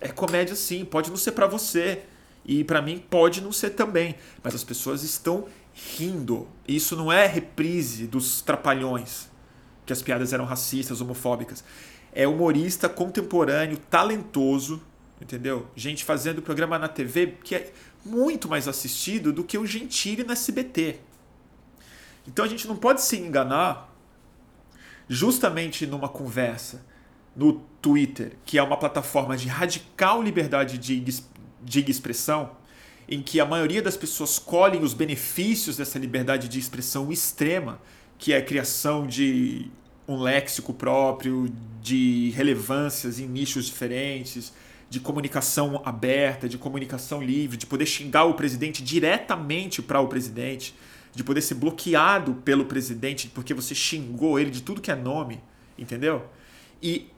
É 0.00 0.06
comédia 0.06 0.54
sim, 0.54 0.84
pode 0.84 1.10
não 1.10 1.16
ser 1.16 1.32
para 1.32 1.48
você. 1.48 2.04
E 2.44 2.64
para 2.64 2.82
mim 2.82 2.98
pode 2.98 3.40
não 3.40 3.52
ser 3.52 3.70
também, 3.70 4.16
mas 4.42 4.54
as 4.54 4.64
pessoas 4.64 5.02
estão 5.02 5.46
rindo. 5.72 6.48
Isso 6.66 6.96
não 6.96 7.12
é 7.12 7.26
reprise 7.26 8.06
dos 8.06 8.42
trapalhões, 8.42 9.30
que 9.86 9.92
as 9.92 10.02
piadas 10.02 10.32
eram 10.32 10.44
racistas, 10.44 11.00
homofóbicas. 11.00 11.64
É 12.12 12.26
humorista 12.26 12.88
contemporâneo, 12.88 13.78
talentoso, 13.90 14.82
entendeu? 15.20 15.66
Gente 15.74 16.04
fazendo 16.04 16.42
programa 16.42 16.78
na 16.78 16.88
TV 16.88 17.38
que 17.42 17.54
é 17.54 17.72
muito 18.04 18.48
mais 18.48 18.66
assistido 18.66 19.32
do 19.32 19.44
que 19.44 19.56
o 19.56 19.64
Gentili 19.64 20.24
no 20.24 20.32
SBT. 20.32 20.98
Então 22.26 22.44
a 22.44 22.48
gente 22.48 22.66
não 22.68 22.76
pode 22.76 23.02
se 23.02 23.16
enganar 23.16 23.92
justamente 25.08 25.86
numa 25.86 26.08
conversa 26.08 26.84
no 27.34 27.54
Twitter, 27.80 28.36
que 28.44 28.58
é 28.58 28.62
uma 28.62 28.76
plataforma 28.76 29.36
de 29.36 29.48
radical 29.48 30.22
liberdade 30.22 30.78
de 30.78 30.94
diga 31.64 31.90
expressão, 31.90 32.50
em 33.08 33.20
que 33.20 33.40
a 33.40 33.46
maioria 33.46 33.82
das 33.82 33.96
pessoas 33.96 34.38
colhem 34.38 34.82
os 34.82 34.94
benefícios 34.94 35.76
dessa 35.76 35.98
liberdade 35.98 36.48
de 36.48 36.58
expressão 36.58 37.12
extrema, 37.12 37.80
que 38.18 38.32
é 38.32 38.36
a 38.36 38.42
criação 38.42 39.06
de 39.06 39.70
um 40.06 40.20
léxico 40.20 40.72
próprio, 40.72 41.52
de 41.80 42.30
relevâncias 42.30 43.18
em 43.18 43.26
nichos 43.26 43.66
diferentes, 43.66 44.52
de 44.88 45.00
comunicação 45.00 45.80
aberta, 45.84 46.48
de 46.48 46.58
comunicação 46.58 47.22
livre, 47.22 47.56
de 47.56 47.66
poder 47.66 47.86
xingar 47.86 48.24
o 48.24 48.34
presidente 48.34 48.82
diretamente 48.82 49.80
para 49.80 50.00
o 50.00 50.06
presidente, 50.06 50.74
de 51.14 51.24
poder 51.24 51.40
ser 51.40 51.54
bloqueado 51.54 52.34
pelo 52.44 52.64
presidente 52.64 53.28
porque 53.28 53.54
você 53.54 53.74
xingou 53.74 54.38
ele 54.38 54.50
de 54.50 54.62
tudo 54.62 54.80
que 54.80 54.90
é 54.90 54.94
nome, 54.94 55.40
entendeu? 55.78 56.26
E 56.82 57.08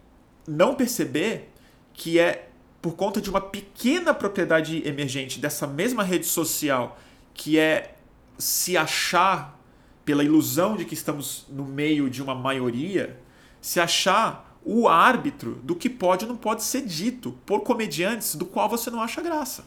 não 0.47 0.75
perceber 0.75 1.51
que 1.93 2.19
é 2.19 2.49
por 2.85 2.97
conta 2.97 3.19
de 3.19 3.31
uma 3.31 3.41
pequena 3.41 4.13
propriedade 4.13 4.87
emergente 4.87 5.41
dessa 5.41 5.67
mesma 5.67 6.03
rede 6.03 6.27
social, 6.27 7.01
que 7.33 7.59
é 7.59 7.97
se 8.37 8.77
achar, 8.77 9.59
pela 10.05 10.23
ilusão 10.23 10.77
de 10.77 10.85
que 10.85 10.93
estamos 10.93 11.47
no 11.49 11.65
meio 11.65 12.11
de 12.11 12.23
uma 12.23 12.35
maioria, 12.35 13.19
se 13.59 13.81
achar 13.81 14.55
o 14.63 14.87
árbitro 14.87 15.55
do 15.63 15.75
que 15.75 15.89
pode 15.89 16.27
ou 16.27 16.29
não 16.31 16.37
pode 16.37 16.63
ser 16.63 16.83
dito 16.83 17.33
por 17.47 17.61
comediantes 17.61 18.35
do 18.35 18.45
qual 18.45 18.69
você 18.69 18.91
não 18.91 19.01
acha 19.01 19.23
graça. 19.23 19.65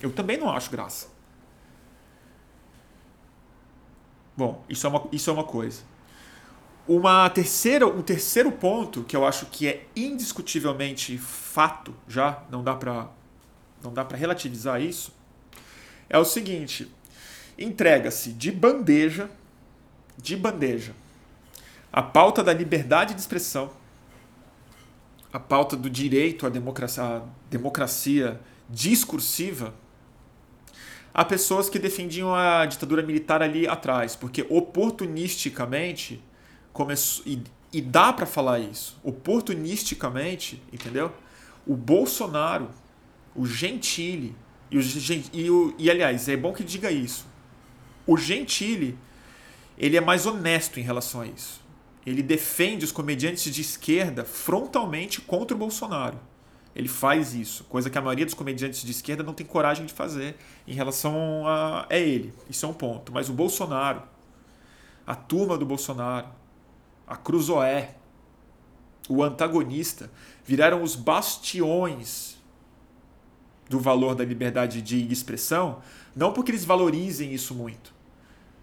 Eu 0.00 0.10
também 0.10 0.38
não 0.38 0.48
acho 0.48 0.70
graça. 0.70 1.08
Bom, 4.34 4.64
isso 4.70 4.86
é 4.86 4.88
uma, 4.88 5.06
isso 5.12 5.28
é 5.28 5.32
uma 5.34 5.44
coisa. 5.44 5.82
Uma 6.88 7.28
terceira, 7.28 7.86
um 7.86 8.00
terceiro 8.00 8.50
ponto 8.50 9.04
que 9.04 9.14
eu 9.14 9.26
acho 9.26 9.44
que 9.46 9.68
é 9.68 9.86
indiscutivelmente 9.94 11.18
fato, 11.18 11.94
já 12.08 12.42
não 12.50 12.64
dá 12.64 12.74
para 12.74 13.10
não 13.84 13.92
dá 13.92 14.04
para 14.04 14.16
relativizar 14.16 14.80
isso, 14.80 15.12
é 16.08 16.18
o 16.18 16.24
seguinte: 16.24 16.90
entrega-se 17.58 18.32
de 18.32 18.50
bandeja, 18.50 19.30
de 20.16 20.34
bandeja, 20.34 20.94
a 21.92 22.02
pauta 22.02 22.42
da 22.42 22.54
liberdade 22.54 23.12
de 23.12 23.20
expressão, 23.20 23.70
a 25.30 25.38
pauta 25.38 25.76
do 25.76 25.90
direito 25.90 26.46
à 26.46 26.48
democracia, 26.48 27.04
à 27.04 27.22
democracia 27.50 28.40
discursiva 28.66 29.74
a 31.12 31.24
pessoas 31.24 31.68
que 31.68 31.78
defendiam 31.78 32.32
a 32.32 32.64
ditadura 32.64 33.02
militar 33.02 33.42
ali 33.42 33.66
atrás, 33.66 34.14
porque 34.14 34.46
oportunisticamente 34.48 36.22
começou 36.78 37.24
e, 37.26 37.42
e 37.72 37.80
dá 37.82 38.12
para 38.12 38.24
falar 38.24 38.60
isso, 38.60 38.96
oportunisticamente, 39.02 40.62
entendeu? 40.72 41.12
O 41.66 41.74
Bolsonaro, 41.74 42.70
o 43.34 43.44
Gentili 43.44 44.34
e 44.70 44.78
o, 44.78 44.82
e, 45.32 45.50
o, 45.50 45.74
e 45.76 45.90
aliás, 45.90 46.28
é 46.28 46.36
bom 46.36 46.52
que 46.52 46.62
diga 46.62 46.88
isso. 46.92 47.26
O 48.06 48.16
Gentili, 48.16 48.96
ele 49.76 49.96
é 49.96 50.00
mais 50.00 50.24
honesto 50.24 50.78
em 50.78 50.82
relação 50.84 51.22
a 51.22 51.26
isso. 51.26 51.60
Ele 52.06 52.22
defende 52.22 52.84
os 52.84 52.92
comediantes 52.92 53.52
de 53.52 53.60
esquerda 53.60 54.24
frontalmente 54.24 55.20
contra 55.20 55.56
o 55.56 55.58
Bolsonaro. 55.58 56.18
Ele 56.76 56.88
faz 56.88 57.34
isso, 57.34 57.64
coisa 57.64 57.90
que 57.90 57.98
a 57.98 58.00
maioria 58.00 58.24
dos 58.24 58.34
comediantes 58.34 58.84
de 58.84 58.92
esquerda 58.92 59.24
não 59.24 59.34
tem 59.34 59.44
coragem 59.44 59.84
de 59.84 59.92
fazer 59.92 60.36
em 60.64 60.74
relação 60.74 61.44
a 61.44 61.86
é 61.90 62.00
ele. 62.00 62.32
Isso 62.48 62.64
é 62.64 62.68
um 62.68 62.72
ponto. 62.72 63.12
Mas 63.12 63.28
o 63.28 63.32
Bolsonaro, 63.32 64.02
a 65.04 65.16
turma 65.16 65.58
do 65.58 65.66
Bolsonaro, 65.66 66.37
a 67.08 67.16
Cruzoé, 67.16 67.94
o 69.08 69.22
antagonista, 69.22 70.10
viraram 70.44 70.82
os 70.82 70.94
bastiões 70.94 72.36
do 73.68 73.80
valor 73.80 74.14
da 74.14 74.24
liberdade 74.24 74.82
de 74.82 75.10
expressão, 75.12 75.80
não 76.14 76.32
porque 76.32 76.50
eles 76.50 76.64
valorizem 76.64 77.32
isso 77.32 77.54
muito, 77.54 77.94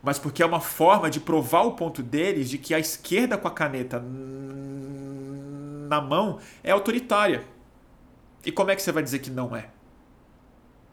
mas 0.01 0.19
porque 0.19 0.43
é 0.43 0.45
uma 0.45 0.59
forma 0.59 1.09
de 1.09 1.19
provar 1.19 1.63
o 1.63 1.73
ponto 1.73 2.03
deles 2.03 2.49
de 2.49 2.57
que 2.57 2.73
a 2.73 2.79
esquerda 2.79 3.37
com 3.37 3.47
a 3.47 3.51
caneta 3.51 3.99
na 5.87 6.01
mão 6.01 6.39
é 6.63 6.71
autoritária. 6.71 7.43
E 8.45 8.51
como 8.51 8.69
é 8.69 8.75
que 8.75 8.81
você 8.81 8.91
vai 8.91 9.01
dizer 9.01 9.19
que 9.19 9.31
não 9.31 9.55
é? 9.55 9.69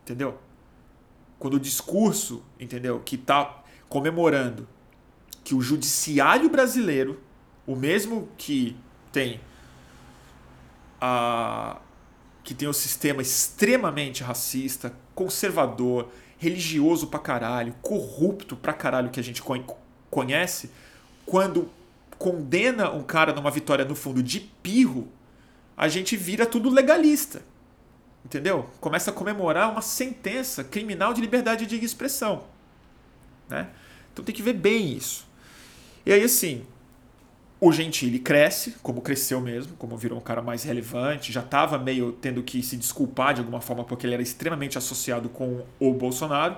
Entendeu? 0.02 0.38
Quando 1.38 1.54
o 1.54 1.60
discurso, 1.60 2.42
entendeu, 2.58 3.00
que 3.00 3.16
está 3.16 3.62
comemorando 3.88 4.66
que 5.44 5.54
o 5.54 5.60
judiciário 5.60 6.48
brasileiro, 6.48 7.20
o 7.66 7.76
mesmo 7.76 8.28
que 8.36 8.76
tem 9.12 9.40
a 11.00 11.78
que 12.44 12.54
tem 12.54 12.68
um 12.68 12.72
sistema 12.72 13.22
extremamente 13.22 14.24
racista, 14.24 14.92
conservador, 15.14 16.08
religioso 16.38 17.06
pra 17.06 17.20
caralho, 17.20 17.72
corrupto 17.80 18.56
pra 18.56 18.72
caralho 18.72 19.10
que 19.10 19.20
a 19.20 19.22
gente 19.22 19.40
conhece, 20.10 20.70
quando 21.24 21.70
condena 22.18 22.90
um 22.90 23.02
cara 23.02 23.32
numa 23.32 23.50
vitória 23.50 23.84
no 23.84 23.94
fundo 23.94 24.22
de 24.22 24.40
pirro, 24.40 25.08
a 25.76 25.86
gente 25.86 26.16
vira 26.16 26.44
tudo 26.44 26.68
legalista. 26.68 27.42
Entendeu? 28.24 28.68
Começa 28.80 29.10
a 29.10 29.14
comemorar 29.14 29.70
uma 29.70 29.82
sentença 29.82 30.62
criminal 30.62 31.14
de 31.14 31.20
liberdade 31.20 31.66
de 31.66 31.84
expressão. 31.84 32.44
Né? 33.48 33.68
Então 34.12 34.24
tem 34.24 34.34
que 34.34 34.42
ver 34.42 34.54
bem 34.54 34.92
isso. 34.92 35.26
E 36.04 36.12
aí, 36.12 36.22
assim, 36.22 36.66
o 37.64 37.70
Gentili 37.70 38.18
cresce, 38.18 38.74
como 38.82 39.00
cresceu 39.00 39.40
mesmo, 39.40 39.76
como 39.76 39.96
virou 39.96 40.18
um 40.18 40.20
cara 40.20 40.42
mais 40.42 40.64
relevante, 40.64 41.30
já 41.30 41.42
estava 41.42 41.78
meio 41.78 42.10
tendo 42.10 42.42
que 42.42 42.60
se 42.60 42.76
desculpar 42.76 43.34
de 43.34 43.40
alguma 43.40 43.60
forma 43.60 43.84
porque 43.84 44.04
ele 44.04 44.14
era 44.14 44.22
extremamente 44.22 44.76
associado 44.76 45.28
com 45.28 45.64
o 45.78 45.94
Bolsonaro. 45.94 46.56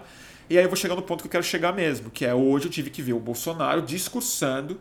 E 0.48 0.56
aí 0.56 0.64
eu 0.64 0.68
vou 0.70 0.78
chegar 0.78 0.96
no 0.96 1.02
ponto 1.02 1.20
que 1.20 1.26
eu 1.26 1.30
quero 1.30 1.44
chegar 1.44 1.74
mesmo, 1.74 2.08
que 2.08 2.24
é 2.24 2.34
hoje 2.34 2.68
eu 2.68 2.70
tive 2.70 2.88
que 2.88 3.02
ver 3.02 3.12
o 3.12 3.20
Bolsonaro 3.20 3.82
discursando 3.82 4.80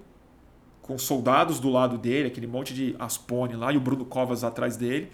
com 0.82 0.98
soldados 0.98 1.60
do 1.60 1.70
lado 1.70 1.98
dele, 1.98 2.30
aquele 2.30 2.48
monte 2.48 2.74
de 2.74 2.96
Aspone 2.98 3.58
lá 3.58 3.74
e 3.74 3.76
o 3.76 3.82
Bruno 3.82 4.06
Covas 4.06 4.46
atrás 4.46 4.78
dele, 4.78 5.12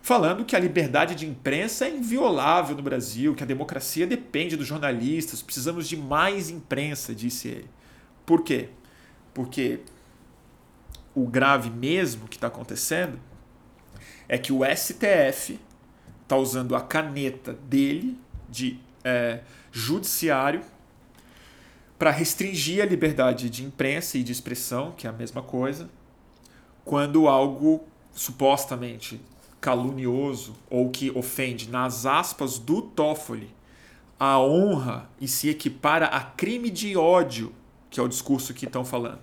falando 0.00 0.44
que 0.44 0.54
a 0.54 0.60
liberdade 0.60 1.16
de 1.16 1.26
imprensa 1.26 1.84
é 1.84 1.90
inviolável 1.90 2.76
no 2.76 2.82
Brasil, 2.82 3.34
que 3.34 3.42
a 3.42 3.46
democracia 3.46 4.06
depende 4.06 4.56
dos 4.56 4.68
jornalistas, 4.68 5.42
precisamos 5.42 5.88
de 5.88 5.96
mais 5.96 6.48
imprensa, 6.48 7.12
disse 7.12 7.48
ele. 7.48 7.68
Por 8.24 8.44
quê? 8.44 8.68
Porque 9.34 9.80
o 11.14 11.26
grave 11.26 11.70
mesmo 11.70 12.26
que 12.28 12.36
está 12.36 12.48
acontecendo 12.48 13.18
é 14.28 14.36
que 14.38 14.52
o 14.52 14.60
STF 14.64 15.58
está 16.22 16.36
usando 16.36 16.74
a 16.74 16.80
caneta 16.80 17.52
dele 17.52 18.18
de 18.48 18.78
é, 19.04 19.40
judiciário 19.70 20.62
para 21.98 22.10
restringir 22.10 22.82
a 22.82 22.86
liberdade 22.86 23.48
de 23.48 23.64
imprensa 23.64 24.18
e 24.18 24.22
de 24.22 24.32
expressão, 24.32 24.92
que 24.92 25.06
é 25.06 25.10
a 25.10 25.12
mesma 25.12 25.42
coisa, 25.42 25.88
quando 26.84 27.28
algo 27.28 27.84
supostamente 28.12 29.20
calunioso 29.60 30.54
ou 30.68 30.90
que 30.90 31.10
ofende, 31.10 31.70
nas 31.70 32.04
aspas 32.04 32.58
do 32.58 32.82
Toffoli, 32.82 33.54
a 34.18 34.38
honra 34.38 35.08
e 35.20 35.26
se 35.26 35.48
equipara 35.48 36.06
a 36.06 36.20
crime 36.20 36.70
de 36.70 36.96
ódio, 36.96 37.52
que 37.90 37.98
é 37.98 38.02
o 38.02 38.08
discurso 38.08 38.52
que 38.52 38.66
estão 38.66 38.84
falando, 38.84 39.20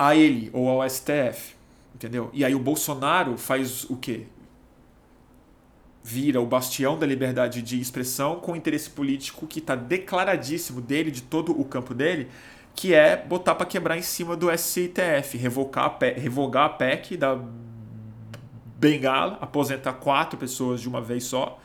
a 0.00 0.16
ele 0.16 0.48
ou 0.52 0.68
ao 0.68 0.88
STF, 0.88 1.54
entendeu? 1.94 2.30
E 2.32 2.44
aí 2.44 2.54
o 2.54 2.58
Bolsonaro 2.58 3.36
faz 3.36 3.84
o 3.84 3.96
quê? 3.96 4.26
vira 6.02 6.40
o 6.40 6.46
bastião 6.46 6.98
da 6.98 7.06
liberdade 7.06 7.60
de 7.60 7.78
expressão 7.78 8.36
com 8.36 8.56
interesse 8.56 8.90
político 8.90 9.46
que 9.46 9.58
está 9.58 9.74
declaradíssimo 9.74 10.80
dele, 10.80 11.10
de 11.10 11.22
todo 11.22 11.52
o 11.58 11.64
campo 11.64 11.92
dele, 11.92 12.28
que 12.74 12.94
é 12.94 13.16
botar 13.16 13.54
para 13.54 13.66
quebrar 13.66 13.98
em 13.98 14.02
cima 14.02 14.36
do 14.36 14.48
STF, 14.50 15.36
revocar 15.36 15.84
a 15.84 15.90
PEC, 15.90 16.18
revogar 16.18 16.64
a 16.64 16.68
PEC 16.70 17.16
da 17.16 17.38
Bengala, 18.76 19.36
aposentar 19.40 19.92
quatro 19.94 20.38
pessoas 20.38 20.80
de 20.80 20.88
uma 20.88 21.02
vez 21.02 21.24
só, 21.24 21.60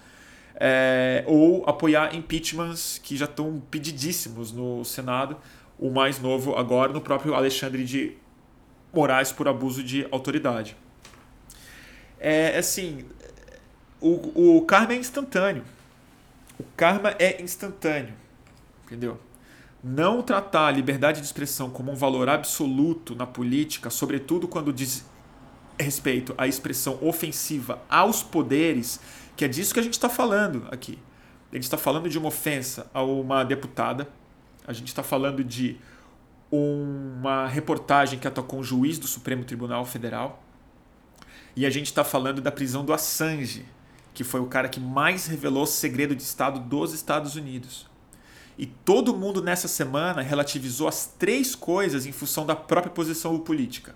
é, 0.55 1.23
ou 1.25 1.63
apoiar 1.67 2.13
impeachments 2.13 2.99
que 3.01 3.15
já 3.15 3.25
estão 3.25 3.61
pedidíssimos 3.71 4.51
no 4.51 4.83
Senado, 4.83 5.37
o 5.79 5.89
mais 5.89 6.19
novo 6.19 6.55
agora 6.55 6.91
no 6.91 6.99
próprio 6.99 7.33
Alexandre 7.33 7.85
de 7.85 8.17
Moraes 8.95 9.31
por 9.31 9.47
abuso 9.47 9.83
de 9.83 10.07
autoridade. 10.09 10.77
É 12.17 12.57
assim, 12.57 13.05
o, 13.99 14.57
o 14.57 14.61
karma 14.61 14.93
é 14.93 14.95
instantâneo. 14.97 15.63
O 16.57 16.63
karma 16.77 17.13
é 17.19 17.41
instantâneo. 17.41 18.13
Entendeu? 18.85 19.19
Não 19.83 20.21
tratar 20.21 20.67
a 20.67 20.71
liberdade 20.71 21.19
de 21.19 21.25
expressão 21.25 21.69
como 21.69 21.91
um 21.91 21.95
valor 21.95 22.29
absoluto 22.29 23.13
na 23.13 23.27
política, 23.27 23.89
sobretudo 23.89 24.47
quando 24.47 24.71
diz 24.71 25.05
respeito 25.77 26.33
à 26.37 26.47
expressão 26.47 26.97
ofensiva 27.01 27.81
aos 27.89 28.23
poderes, 28.23 28.99
que 29.35 29.43
é 29.43 29.47
disso 29.47 29.73
que 29.73 29.79
a 29.79 29.83
gente 29.83 29.93
está 29.93 30.07
falando 30.07 30.67
aqui. 30.71 30.97
A 31.51 31.55
gente 31.55 31.65
está 31.65 31.77
falando 31.77 32.09
de 32.09 32.17
uma 32.17 32.29
ofensa 32.29 32.89
a 32.93 33.03
uma 33.03 33.43
deputada, 33.43 34.07
a 34.65 34.73
gente 34.73 34.87
está 34.87 35.03
falando 35.03 35.43
de 35.43 35.77
uma 36.55 37.47
reportagem 37.47 38.19
que 38.19 38.27
atacou 38.27 38.59
um 38.59 38.63
juiz 38.63 38.97
do 38.97 39.07
Supremo 39.07 39.43
Tribunal 39.43 39.85
Federal, 39.85 40.43
e 41.55 41.65
a 41.65 41.69
gente 41.69 41.87
está 41.87 42.03
falando 42.03 42.41
da 42.41 42.51
prisão 42.51 42.83
do 42.83 42.93
Assange, 42.93 43.65
que 44.13 44.23
foi 44.23 44.39
o 44.41 44.47
cara 44.47 44.67
que 44.67 44.79
mais 44.79 45.27
revelou 45.27 45.65
segredo 45.65 46.15
de 46.15 46.23
Estado 46.23 46.59
dos 46.59 46.93
Estados 46.93 47.35
Unidos. 47.35 47.87
E 48.57 48.65
todo 48.65 49.15
mundo 49.15 49.41
nessa 49.41 49.67
semana 49.67 50.21
relativizou 50.21 50.87
as 50.87 51.05
três 51.05 51.55
coisas 51.55 52.05
em 52.05 52.11
função 52.11 52.45
da 52.45 52.55
própria 52.55 52.91
posição 52.91 53.37
política. 53.39 53.95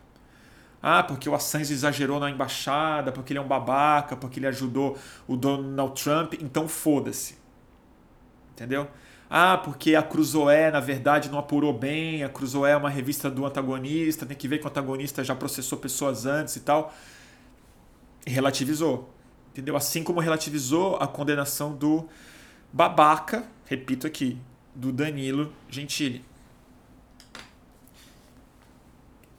Ah, 0.82 1.04
porque 1.04 1.28
o 1.30 1.36
Assange 1.36 1.74
exagerou 1.74 2.20
na 2.20 2.30
embaixada, 2.30 3.12
porque 3.12 3.34
ele 3.34 3.40
é 3.40 3.42
um 3.42 3.48
babaca, 3.48 4.16
porque 4.16 4.40
ele 4.40 4.48
ajudou 4.48 4.98
o 5.28 5.36
Donald 5.36 6.02
Trump, 6.02 6.34
então 6.42 6.68
foda-se. 6.68 7.38
Entendeu? 8.54 8.90
Ah, 9.30 9.58
porque 9.58 9.96
a 9.96 10.02
Cruzoé, 10.02 10.72
na 10.72 10.80
verdade, 10.80 11.30
não 11.30 11.38
apurou 11.38 11.72
bem, 11.72 12.24
a 12.24 12.30
Cruzoé 12.30 12.72
é 12.72 12.76
uma 12.76 12.90
revista 12.90 13.30
do 13.30 13.46
antagonista, 13.46 14.26
tem 14.26 14.36
que 14.36 14.48
ver 14.48 14.58
que 14.58 14.66
o 14.66 14.68
antagonista 14.68 15.24
já 15.24 15.36
processou 15.36 15.78
pessoas 15.78 16.26
antes 16.26 16.56
e 16.56 16.62
tal. 16.62 16.92
Relativizou. 18.26 19.14
Entendeu? 19.52 19.76
Assim 19.76 20.04
como 20.04 20.20
relativizou 20.20 20.96
a 20.98 21.08
condenação 21.08 21.76
do 21.76 22.08
babaca, 22.74 23.46
repito 23.66 24.08
aqui, 24.08 24.38
do 24.74 24.92
Danilo 24.92 25.54
Gentili. 25.70 26.26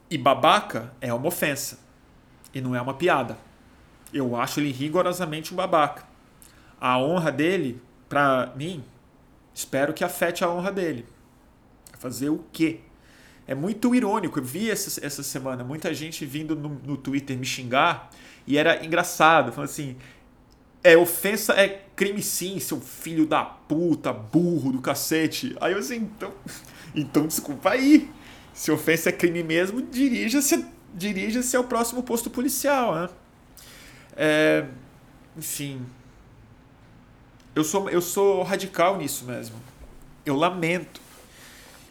E 0.09 0.17
babaca 0.19 0.93
é 1.01 1.13
uma 1.13 1.27
ofensa 1.27 1.81
e 2.55 2.61
não 2.61 2.77
é 2.77 2.81
uma 2.81 2.95
piada. 2.95 3.39
Eu 4.13 4.37
acho 4.37 4.61
ele 4.61 4.71
rigorosamente 4.71 5.53
um 5.53 5.57
babaca. 5.57 6.05
A 6.81 6.99
honra 6.99 7.31
dele, 7.31 7.81
para 8.09 8.53
mim, 8.57 8.85
espero 9.55 9.93
que 9.93 10.05
afete 10.05 10.45
a 10.45 10.51
honra 10.51 10.73
dele. 10.73 11.07
Fazer 11.99 12.31
o 12.31 12.45
quê? 12.53 12.81
É 13.47 13.55
muito 13.55 13.95
irônico. 13.95 14.39
Eu 14.39 14.45
vi 14.45 14.71
essa, 14.71 15.05
essa 15.05 15.23
semana 15.23 15.65
muita 15.65 15.93
gente 15.93 16.25
vindo 16.25 16.55
no, 16.55 16.69
no 16.85 16.97
Twitter 16.97 17.37
me 17.37 17.45
xingar 17.45 18.11
e 18.47 18.57
era 18.57 18.85
engraçado. 18.85 19.53
Falando 19.53 19.71
assim: 19.71 19.97
é 20.83 20.97
ofensa, 20.97 21.53
é 21.55 21.85
crime 21.95 22.23
sim, 22.23 22.59
seu 22.59 22.81
filho 22.81 23.27
da 23.27 23.45
puta, 23.45 24.13
burro 24.13 24.73
do 24.73 24.81
cacete. 24.81 25.57
Aí 25.61 25.73
eu 25.73 25.79
assim, 25.79 25.97
então, 25.97 26.33
então 26.95 27.27
desculpa 27.27 27.71
aí. 27.71 28.11
Se 28.53 28.71
ofensa 28.71 29.11
é 29.11 29.13
crime 29.13 29.43
mesmo, 29.43 29.83
dirija-se 29.83 30.67
dirija 30.95 31.41
ao 31.57 31.65
próximo 31.65 32.03
posto 32.03 32.29
policial, 32.31 32.95
né? 32.95 33.09
É, 34.17 34.67
enfim, 35.37 35.83
eu 37.55 37.65
sou, 37.65 37.89
eu 37.91 38.01
sou 38.01 38.43
radical 38.43 38.99
nisso 38.99 39.25
mesmo. 39.25 39.57
Eu 40.25 40.37
lamento. 40.37 41.01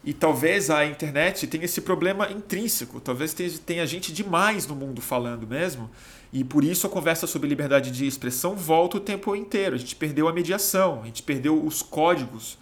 E 0.04 0.14
talvez 0.14 0.70
a 0.70 0.86
internet 0.86 1.46
tenha 1.48 1.66
esse 1.66 1.82
problema 1.82 2.32
intrínseco. 2.32 3.00
Talvez 3.00 3.34
tenha, 3.66 3.86
gente 3.86 4.14
demais 4.14 4.66
no 4.66 4.76
mundo 4.76 5.02
falando 5.02 5.46
mesmo. 5.46 5.90
E 6.32 6.44
por 6.44 6.64
isso 6.64 6.88
a 6.88 6.90
conversa 6.90 7.28
sobre 7.28 7.50
liberdade 7.50 7.92
de 7.92 8.08
expressão 8.08 8.56
volta 8.56 8.98
o 8.98 9.00
tempo 9.00 9.36
inteiro. 9.36 9.76
A 9.76 9.80
gente 9.80 9.96
perdeu 9.96 10.28
a 10.28 10.34
mediação, 10.34 11.02
a 11.02 11.06
gente 11.06 11.24
perdeu 11.24 11.64
os 11.64 11.82
códigos 11.82 12.58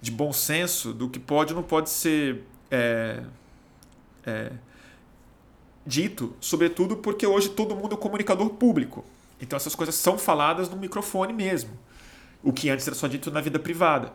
de 0.00 0.10
bom 0.10 0.32
senso 0.32 0.92
do 0.92 1.08
que 1.08 1.18
pode 1.18 1.52
ou 1.52 1.60
não 1.60 1.66
pode 1.66 1.90
ser 1.90 2.42
é, 2.70 3.22
é, 4.24 4.50
dito, 5.86 6.34
sobretudo 6.40 6.96
porque 6.96 7.26
hoje 7.26 7.50
todo 7.50 7.76
mundo 7.76 7.94
é 7.94 7.98
comunicador 7.98 8.48
público. 8.50 9.04
Então 9.40 9.56
essas 9.56 9.74
coisas 9.74 9.94
são 9.94 10.18
faladas 10.18 10.68
no 10.68 10.76
microfone 10.76 11.32
mesmo, 11.32 11.70
o 12.42 12.52
que 12.52 12.70
antes 12.70 12.86
era 12.86 12.96
só 12.96 13.06
dito 13.06 13.30
na 13.30 13.40
vida 13.40 13.58
privada. 13.58 14.12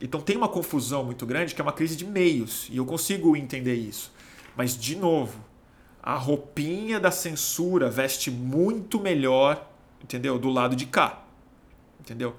Então 0.00 0.20
tem 0.20 0.36
uma 0.36 0.48
confusão 0.48 1.04
muito 1.04 1.24
grande 1.24 1.54
que 1.54 1.60
é 1.60 1.64
uma 1.64 1.72
crise 1.72 1.96
de 1.96 2.04
meios, 2.04 2.68
e 2.70 2.76
eu 2.76 2.84
consigo 2.84 3.36
entender 3.36 3.74
isso. 3.74 4.12
Mas, 4.56 4.76
de 4.76 4.96
novo, 4.96 5.38
a 6.02 6.14
roupinha 6.14 7.00
da 7.00 7.10
censura 7.10 7.90
veste 7.90 8.30
muito 8.30 9.00
melhor, 9.00 9.68
entendeu? 10.02 10.38
Do 10.38 10.48
lado 10.48 10.76
de 10.76 10.86
cá. 10.86 11.24
Entendeu? 11.98 12.36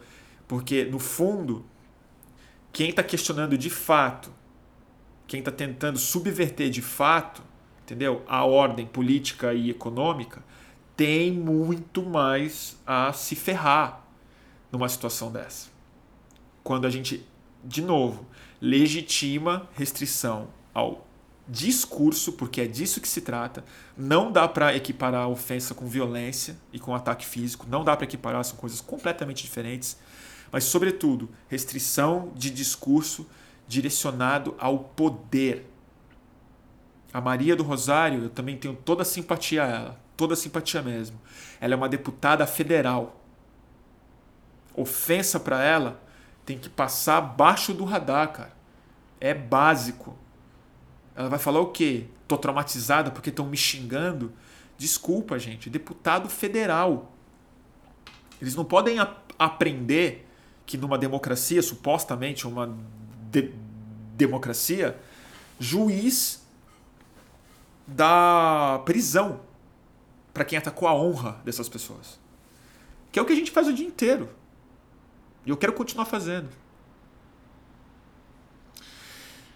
Porque, 0.47 0.85
no 0.85 0.99
fundo, 0.99 1.65
quem 2.71 2.89
está 2.89 3.03
questionando 3.03 3.57
de 3.57 3.69
fato, 3.69 4.31
quem 5.27 5.39
está 5.39 5.51
tentando 5.51 5.97
subverter 5.97 6.69
de 6.69 6.81
fato, 6.81 7.41
entendeu? 7.83 8.23
A 8.27 8.45
ordem 8.45 8.85
política 8.85 9.53
e 9.53 9.69
econômica, 9.69 10.43
tem 10.95 11.31
muito 11.31 12.03
mais 12.03 12.79
a 12.85 13.11
se 13.11 13.35
ferrar 13.35 14.04
numa 14.75 14.89
situação 14.89 15.31
dessa. 15.31 15.69
Quando 16.61 16.85
a 16.85 16.89
gente, 16.89 17.25
de 17.63 17.81
novo, 17.81 18.25
legitima 18.59 19.69
restrição 19.73 20.49
ao 20.73 21.07
discurso, 21.47 22.33
porque 22.33 22.59
é 22.59 22.67
disso 22.67 22.99
que 22.99 23.07
se 23.07 23.21
trata. 23.21 23.63
Não 23.95 24.31
dá 24.31 24.47
para 24.49 24.75
equiparar 24.75 25.23
a 25.23 25.27
ofensa 25.27 25.73
com 25.73 25.87
violência 25.87 26.57
e 26.73 26.79
com 26.79 26.93
ataque 26.93 27.25
físico, 27.25 27.65
não 27.69 27.85
dá 27.85 27.95
para 27.95 28.03
equiparar, 28.03 28.43
são 28.43 28.57
coisas 28.57 28.81
completamente 28.81 29.43
diferentes. 29.43 29.97
Mas, 30.51 30.65
sobretudo, 30.65 31.29
restrição 31.47 32.33
de 32.35 32.49
discurso 32.49 33.25
direcionado 33.67 34.55
ao 34.57 34.79
poder. 34.79 35.71
A 37.13 37.21
Maria 37.21 37.55
do 37.55 37.63
Rosário, 37.63 38.23
eu 38.23 38.29
também 38.29 38.57
tenho 38.57 38.75
toda 38.75 39.03
a 39.03 39.05
simpatia 39.05 39.63
a 39.63 39.67
ela, 39.67 40.01
toda 40.17 40.33
a 40.33 40.37
simpatia 40.37 40.81
mesmo. 40.81 41.19
Ela 41.61 41.75
é 41.75 41.77
uma 41.77 41.87
deputada 41.87 42.45
federal. 42.45 43.24
Ofensa 44.75 45.39
para 45.39 45.63
ela 45.63 46.01
tem 46.45 46.57
que 46.57 46.69
passar 46.69 47.17
abaixo 47.17 47.73
do 47.73 47.85
radar, 47.85 48.31
cara. 48.31 48.53
É 49.19 49.33
básico 49.33 50.17
ela 51.15 51.29
vai 51.29 51.39
falar 51.39 51.61
o 51.61 51.67
quê? 51.67 52.05
Tô 52.27 52.37
traumatizada 52.37 53.09
porque 53.09 53.29
estão 53.29 53.45
me 53.45 53.55
xingando? 53.55 54.33
Desculpa, 54.77 55.39
gente. 55.39 55.69
Deputado 55.69 56.27
federal. 56.27 57.13
Eles 58.41 58.53
não 58.53 58.65
podem 58.65 58.97
aprender 59.39 60.27
que 60.65 60.77
numa 60.77 60.97
democracia, 60.97 61.61
supostamente 61.61 62.45
uma 62.45 62.75
de 63.31 63.53
democracia, 64.13 64.99
juiz 65.57 66.45
dá 67.87 68.81
prisão 68.83 69.39
para 70.33 70.43
quem 70.43 70.57
atacou 70.57 70.87
a 70.87 70.93
honra 70.93 71.39
dessas 71.45 71.69
pessoas. 71.69 72.19
Que 73.09 73.19
é 73.19 73.21
o 73.21 73.25
que 73.25 73.31
a 73.31 73.35
gente 73.35 73.51
faz 73.51 73.67
o 73.67 73.73
dia 73.73 73.87
inteiro. 73.87 74.29
E 75.45 75.49
eu 75.49 75.57
quero 75.57 75.73
continuar 75.73 76.05
fazendo. 76.05 76.49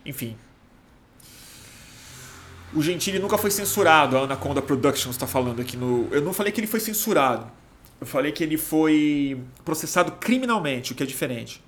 Enfim, 0.05 0.37
o 2.73 2.81
Gentili 2.81 3.17
nunca 3.17 3.37
foi 3.37 3.49
censurado, 3.49 4.17
a 4.17 4.21
Anaconda 4.21 4.61
Productions 4.61 5.15
está 5.15 5.25
falando 5.25 5.59
aqui 5.61 5.75
no. 5.75 6.07
Eu 6.11 6.21
não 6.21 6.33
falei 6.33 6.51
que 6.51 6.59
ele 6.59 6.67
foi 6.67 6.79
censurado. 6.79 7.51
Eu 7.99 8.07
falei 8.07 8.31
que 8.31 8.43
ele 8.43 8.57
foi 8.57 9.41
processado 9.65 10.13
criminalmente, 10.13 10.91
o 10.93 10.95
que 10.95 11.03
é 11.03 11.05
diferente. 11.05 11.61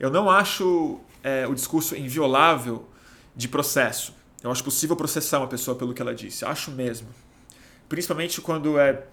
Eu 0.00 0.10
não 0.10 0.28
acho 0.30 1.00
é, 1.22 1.46
o 1.46 1.54
discurso 1.54 1.94
inviolável 1.94 2.88
de 3.36 3.46
processo. 3.46 4.14
Eu 4.42 4.50
acho 4.50 4.64
possível 4.64 4.96
processar 4.96 5.38
uma 5.38 5.46
pessoa 5.46 5.76
pelo 5.76 5.92
que 5.92 6.00
ela 6.00 6.14
disse. 6.14 6.44
Acho 6.44 6.70
mesmo. 6.70 7.08
Principalmente 7.88 8.40
quando 8.40 8.78
é 8.78 9.04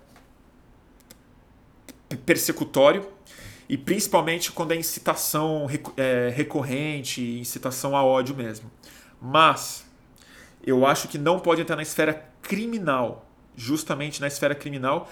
persecutório 2.26 3.06
e 3.68 3.78
principalmente 3.78 4.52
quando 4.52 4.72
é 4.72 4.76
incitação 4.76 5.68
é, 5.98 6.32
recorrente, 6.36 7.22
incitação 7.40 7.96
a 7.96 8.04
ódio 8.04 8.36
mesmo. 8.36 8.70
Mas 9.22 9.86
eu 10.66 10.86
acho 10.86 11.08
que 11.08 11.18
não 11.18 11.40
pode 11.40 11.62
entrar 11.62 11.76
na 11.76 11.82
esfera 11.82 12.28
criminal, 12.42 13.28
justamente 13.56 14.22
na 14.22 14.28
esfera 14.28 14.54
criminal, 14.54 15.10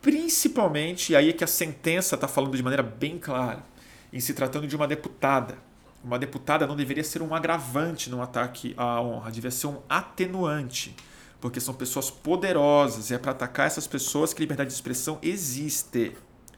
principalmente, 0.00 1.12
e 1.12 1.16
aí 1.16 1.30
é 1.30 1.32
que 1.32 1.44
a 1.44 1.46
sentença 1.46 2.14
está 2.14 2.28
falando 2.28 2.56
de 2.56 2.62
maneira 2.62 2.82
bem 2.82 3.18
clara, 3.18 3.64
em 4.12 4.20
se 4.20 4.34
tratando 4.34 4.66
de 4.66 4.76
uma 4.76 4.86
deputada. 4.86 5.58
Uma 6.02 6.18
deputada 6.18 6.66
não 6.66 6.76
deveria 6.76 7.02
ser 7.02 7.22
um 7.22 7.34
agravante 7.34 8.10
no 8.10 8.20
ataque 8.20 8.74
à 8.76 9.00
honra, 9.00 9.30
deveria 9.30 9.50
ser 9.50 9.68
um 9.68 9.80
atenuante, 9.88 10.94
porque 11.40 11.58
são 11.58 11.72
pessoas 11.72 12.10
poderosas 12.10 13.10
e 13.10 13.14
é 13.14 13.18
para 13.18 13.32
atacar 13.32 13.66
essas 13.66 13.86
pessoas 13.86 14.34
que 14.34 14.40
liberdade 14.40 14.68
de 14.68 14.74
expressão 14.74 15.18
existe, 15.22 16.12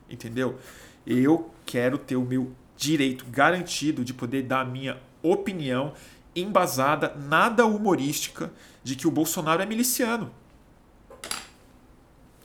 entendeu? 0.08 0.58
Eu 1.06 1.50
quero 1.64 1.98
ter 1.98 2.16
o 2.16 2.24
meu 2.24 2.52
direito 2.76 3.24
garantido 3.26 4.04
de 4.04 4.12
poder 4.12 4.42
dar 4.42 4.60
a 4.60 4.64
minha 4.64 5.00
opinião 5.22 5.94
embasada, 6.34 7.14
nada 7.14 7.64
humorística, 7.64 8.52
de 8.84 8.94
que 8.94 9.08
o 9.08 9.10
Bolsonaro 9.10 9.62
é 9.62 9.66
miliciano. 9.66 10.30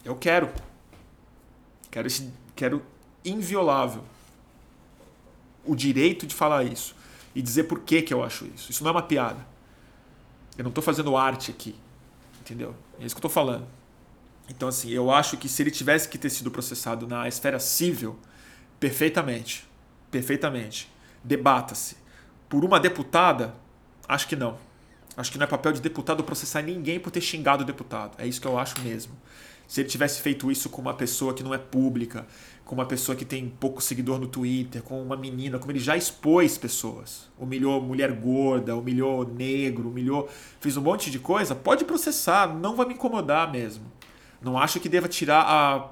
Eu 0.03 0.15
quero. 0.15 0.49
Quero, 1.89 2.07
esse, 2.07 2.31
quero 2.55 2.81
inviolável 3.23 4.03
o 5.65 5.75
direito 5.75 6.25
de 6.25 6.33
falar 6.33 6.63
isso 6.63 6.95
e 7.35 7.41
dizer 7.41 7.65
por 7.65 7.81
que, 7.81 8.01
que 8.01 8.13
eu 8.13 8.23
acho 8.23 8.45
isso. 8.45 8.71
Isso 8.71 8.83
não 8.83 8.89
é 8.89 8.93
uma 8.93 9.03
piada. 9.03 9.45
Eu 10.57 10.63
não 10.63 10.69
estou 10.69 10.83
fazendo 10.83 11.15
arte 11.15 11.51
aqui. 11.51 11.75
Entendeu? 12.39 12.75
É 12.99 13.05
isso 13.05 13.15
que 13.15 13.17
eu 13.17 13.27
estou 13.27 13.29
falando. 13.29 13.67
Então, 14.51 14.69
assim, 14.69 14.91
eu 14.91 15.09
acho 15.09 15.37
que 15.37 15.49
se 15.49 15.63
ele 15.63 15.71
tivesse 15.71 16.07
que 16.07 16.17
ter 16.17 16.29
sido 16.29 16.51
processado 16.51 17.07
na 17.07 17.27
esfera 17.27 17.59
civil, 17.59 18.19
perfeitamente. 18.79 19.67
Perfeitamente. 20.11 20.91
Debata-se. 21.23 21.95
Por 22.47 22.63
uma 22.63 22.79
deputada, 22.79 23.55
Acho 24.11 24.27
que 24.27 24.35
não. 24.35 24.57
Acho 25.15 25.31
que 25.31 25.37
não 25.37 25.45
é 25.45 25.47
papel 25.47 25.71
de 25.71 25.79
deputado 25.79 26.21
processar 26.21 26.61
ninguém 26.61 26.99
por 26.99 27.11
ter 27.11 27.21
xingado 27.21 27.63
o 27.63 27.65
deputado. 27.65 28.13
É 28.17 28.27
isso 28.27 28.41
que 28.41 28.47
eu 28.47 28.59
acho 28.59 28.77
mesmo. 28.81 29.13
Se 29.65 29.79
ele 29.79 29.87
tivesse 29.87 30.21
feito 30.21 30.51
isso 30.51 30.69
com 30.69 30.81
uma 30.81 30.93
pessoa 30.93 31.33
que 31.33 31.41
não 31.43 31.53
é 31.53 31.57
pública, 31.57 32.27
com 32.65 32.75
uma 32.75 32.85
pessoa 32.85 33.15
que 33.15 33.23
tem 33.23 33.47
pouco 33.47 33.81
seguidor 33.81 34.19
no 34.19 34.27
Twitter, 34.27 34.81
com 34.81 35.01
uma 35.01 35.15
menina, 35.15 35.59
como 35.59 35.71
ele 35.71 35.79
já 35.79 35.95
expôs 35.95 36.57
pessoas, 36.57 37.29
humilhou 37.39 37.81
mulher 37.81 38.11
gorda, 38.11 38.75
humilhou 38.75 39.25
negro, 39.25 39.87
humilhou, 39.87 40.29
fez 40.59 40.75
um 40.75 40.81
monte 40.81 41.09
de 41.09 41.19
coisa, 41.19 41.55
pode 41.55 41.85
processar, 41.85 42.53
não 42.53 42.75
vai 42.75 42.85
me 42.85 42.95
incomodar 42.95 43.49
mesmo. 43.49 43.85
Não 44.41 44.57
acho 44.57 44.79
que 44.79 44.89
deva 44.89 45.07
tirar 45.07 45.41
a 45.41 45.89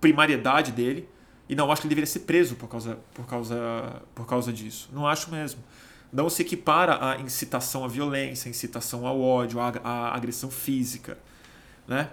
primariedade 0.00 0.72
dele 0.72 1.08
e 1.48 1.54
não 1.54 1.70
acho 1.70 1.80
que 1.80 1.86
ele 1.86 1.94
deveria 1.94 2.06
ser 2.06 2.20
preso 2.20 2.56
por 2.56 2.68
causa, 2.68 2.98
por 3.14 3.26
causa, 3.26 4.02
por 4.14 4.26
causa 4.26 4.52
disso. 4.52 4.90
Não 4.92 5.06
acho 5.06 5.30
mesmo 5.30 5.60
não 6.12 6.30
se 6.30 6.42
equipara 6.42 7.12
à 7.12 7.20
incitação 7.20 7.84
à 7.84 7.88
violência, 7.88 8.48
à 8.48 8.50
incitação 8.50 9.06
ao 9.06 9.20
ódio, 9.20 9.60
à, 9.60 9.68
à 9.82 10.16
agressão 10.16 10.50
física. 10.50 11.18
Né? 11.86 12.10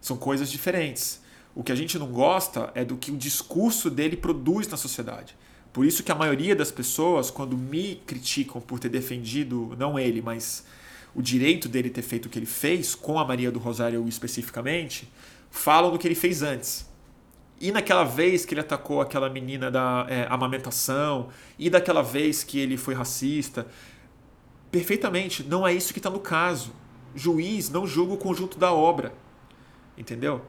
São 0.00 0.16
coisas 0.16 0.50
diferentes. 0.50 1.20
O 1.54 1.62
que 1.62 1.72
a 1.72 1.74
gente 1.74 1.98
não 1.98 2.08
gosta 2.08 2.70
é 2.74 2.84
do 2.84 2.96
que 2.96 3.10
o 3.10 3.16
discurso 3.16 3.90
dele 3.90 4.16
produz 4.16 4.68
na 4.68 4.76
sociedade. 4.76 5.36
Por 5.72 5.84
isso 5.84 6.02
que 6.02 6.10
a 6.10 6.14
maioria 6.14 6.56
das 6.56 6.70
pessoas, 6.70 7.30
quando 7.30 7.56
me 7.56 7.96
criticam 8.06 8.60
por 8.60 8.78
ter 8.78 8.88
defendido, 8.88 9.74
não 9.78 9.98
ele, 9.98 10.22
mas 10.22 10.66
o 11.16 11.22
direito 11.22 11.66
dele 11.66 11.88
ter 11.88 12.02
feito 12.02 12.26
o 12.26 12.28
que 12.28 12.38
ele 12.38 12.44
fez, 12.44 12.94
com 12.94 13.18
a 13.18 13.24
Maria 13.24 13.50
do 13.50 13.58
Rosário 13.58 14.06
especificamente, 14.06 15.10
falam 15.50 15.90
do 15.90 15.98
que 15.98 16.06
ele 16.06 16.14
fez 16.14 16.42
antes. 16.42 16.86
E 17.58 17.72
naquela 17.72 18.04
vez 18.04 18.44
que 18.44 18.52
ele 18.52 18.60
atacou 18.60 19.00
aquela 19.00 19.30
menina 19.30 19.70
da 19.70 20.04
é, 20.10 20.26
amamentação, 20.28 21.30
e 21.58 21.70
daquela 21.70 22.02
vez 22.02 22.44
que 22.44 22.58
ele 22.58 22.76
foi 22.76 22.92
racista, 22.92 23.66
perfeitamente, 24.70 25.42
não 25.42 25.66
é 25.66 25.72
isso 25.72 25.94
que 25.94 25.98
está 25.98 26.10
no 26.10 26.20
caso. 26.20 26.74
Juiz 27.14 27.70
não 27.70 27.86
julga 27.86 28.12
o 28.12 28.18
conjunto 28.18 28.58
da 28.58 28.70
obra. 28.70 29.14
Entendeu? 29.96 30.42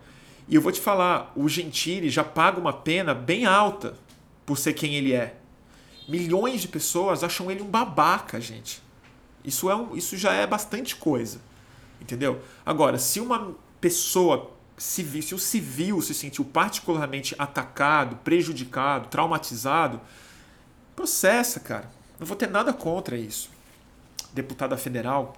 E 0.49 0.55
eu 0.55 0.61
vou 0.61 0.73
te 0.73 0.81
falar, 0.81 1.31
o 1.33 1.47
Gentili 1.47 2.09
já 2.09 2.25
paga 2.25 2.59
uma 2.59 2.73
pena 2.73 3.13
bem 3.13 3.45
alta 3.45 3.93
por 4.45 4.57
ser 4.57 4.73
quem 4.73 4.95
ele 4.95 5.13
é. 5.13 5.37
Milhões 6.09 6.59
de 6.59 6.67
pessoas 6.67 7.23
acham 7.23 7.49
ele 7.49 7.61
um 7.61 7.69
babaca, 7.69 8.41
gente. 8.41 8.85
Isso, 9.47 9.69
é 9.69 9.75
um, 9.75 9.95
isso 9.95 10.15
já 10.15 10.33
é 10.33 10.45
bastante 10.45 10.95
coisa. 10.95 11.39
Entendeu? 11.99 12.39
Agora, 12.63 12.99
se 12.99 13.19
uma 13.19 13.55
pessoa 13.81 14.51
civil, 14.77 15.23
se 15.23 15.33
o 15.33 15.39
civil 15.39 16.01
se 16.01 16.13
sentiu 16.13 16.45
particularmente 16.45 17.33
atacado, 17.39 18.17
prejudicado, 18.17 19.07
traumatizado, 19.07 19.99
processa, 20.95 21.59
cara. 21.59 21.89
Não 22.19 22.27
vou 22.27 22.37
ter 22.37 22.49
nada 22.49 22.71
contra 22.71 23.17
isso. 23.17 23.49
Deputada 24.33 24.77
federal 24.77 25.35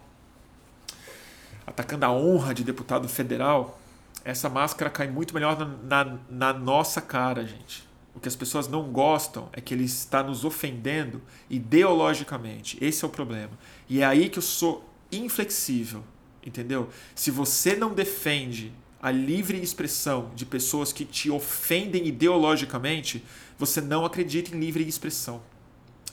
atacando 1.69 2.05
a 2.05 2.11
honra 2.11 2.53
de 2.53 2.63
deputado 2.63 3.07
federal, 3.07 3.79
essa 4.25 4.49
máscara 4.49 4.89
cai 4.89 5.07
muito 5.07 5.33
melhor 5.33 5.57
na, 5.57 6.03
na, 6.03 6.17
na 6.29 6.53
nossa 6.53 6.99
cara, 6.99 7.45
gente. 7.45 7.87
O 8.15 8.19
que 8.19 8.27
as 8.27 8.35
pessoas 8.35 8.67
não 8.67 8.91
gostam 8.91 9.47
é 9.53 9.61
que 9.61 9.73
ele 9.73 9.85
está 9.85 10.23
nos 10.23 10.43
ofendendo 10.43 11.21
ideologicamente. 11.49 12.77
Esse 12.81 13.05
é 13.05 13.07
o 13.07 13.11
problema. 13.11 13.51
E 13.89 14.01
é 14.01 14.05
aí 14.05 14.29
que 14.29 14.37
eu 14.37 14.43
sou 14.43 14.87
inflexível, 15.11 16.03
entendeu? 16.45 16.89
Se 17.15 17.31
você 17.31 17.75
não 17.75 17.93
defende 17.93 18.71
a 19.01 19.09
livre 19.09 19.59
expressão 19.59 20.31
de 20.35 20.45
pessoas 20.45 20.93
que 20.93 21.03
te 21.03 21.31
ofendem 21.31 22.07
ideologicamente, 22.07 23.23
você 23.57 23.81
não 23.81 24.05
acredita 24.05 24.55
em 24.55 24.59
livre 24.59 24.87
expressão. 24.87 25.41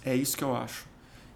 É 0.04 0.14
isso 0.14 0.36
que 0.36 0.44
eu 0.44 0.56
acho. 0.56 0.86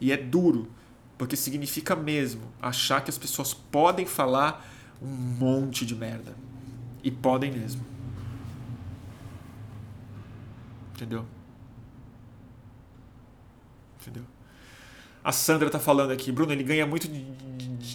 E 0.01 0.13
é 0.13 0.17
duro, 0.17 0.71
porque 1.19 1.37
significa 1.37 1.95
mesmo 1.95 2.43
achar 2.63 3.03
que 3.03 3.11
as 3.11 3.19
pessoas 3.19 3.53
podem 3.53 4.07
falar 4.07 4.67
um 5.03 5.09
monte 5.09 5.85
de 5.85 5.95
merda. 5.95 6.35
E 7.03 7.11
podem 7.11 7.51
mesmo. 7.51 7.85
Entendeu? 10.95 11.27
A 15.31 15.33
Sandra 15.33 15.71
tá 15.71 15.79
falando 15.79 16.11
aqui, 16.11 16.33
Bruno, 16.33 16.51
ele 16.51 16.65
ganha 16.65 16.85
muito 16.85 17.09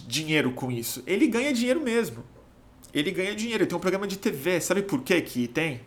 dinheiro 0.08 0.52
com 0.52 0.72
isso. 0.72 1.02
Ele 1.06 1.26
ganha 1.26 1.52
dinheiro 1.52 1.82
mesmo. 1.82 2.24
Ele 2.94 3.10
ganha 3.10 3.34
dinheiro, 3.36 3.62
ele 3.62 3.68
tem 3.68 3.76
um 3.76 3.80
programa 3.80 4.06
de 4.06 4.16
TV. 4.16 4.58
Sabe 4.58 4.80
por 4.80 5.02
quê 5.02 5.20
que 5.20 5.46
tem? 5.46 5.82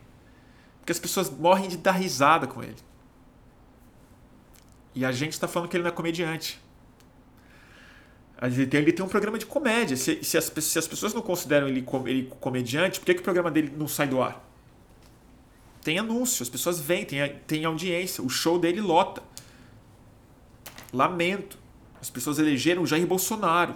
Porque 0.77 0.91
as 0.91 0.99
pessoas 0.99 1.27
morrem 1.27 1.67
de 1.67 1.77
dar 1.77 1.93
risada 1.93 2.45
com 2.45 2.61
ele. 2.61 2.75
E 4.93 5.03
a 5.03 5.11
gente 5.11 5.31
está 5.31 5.47
falando 5.47 5.69
que 5.69 5.75
ele 5.75 5.81
não 5.81 5.89
é 5.89 5.91
comediante. 5.91 6.61
Ele 8.39 8.67
tem, 8.67 8.81
ele 8.81 8.93
tem 8.93 9.03
um 9.03 9.09
programa 9.09 9.39
de 9.39 9.47
comédia. 9.47 9.97
Se, 9.97 10.23
se, 10.23 10.37
as, 10.37 10.53
se 10.55 10.77
as 10.77 10.87
pessoas 10.87 11.15
não 11.15 11.21
consideram 11.23 11.67
ele, 11.67 11.83
ele 12.05 12.31
comediante, 12.39 12.99
por 12.99 13.07
que, 13.07 13.15
que 13.15 13.21
o 13.21 13.23
programa 13.23 13.49
dele 13.49 13.73
não 13.75 13.87
sai 13.87 14.07
do 14.07 14.21
ar? 14.21 14.47
Tem 15.81 15.97
anúncio, 15.97 16.43
as 16.43 16.49
pessoas 16.49 16.79
vêm, 16.79 17.05
tem, 17.05 17.27
tem 17.47 17.65
audiência, 17.65 18.23
o 18.23 18.29
show 18.29 18.59
dele 18.59 18.81
lota. 18.81 19.23
Lamento. 20.93 21.57
As 22.01 22.09
pessoas 22.09 22.39
elegeram 22.39 22.83
o 22.83 22.87
Jair 22.87 23.05
Bolsonaro. 23.05 23.75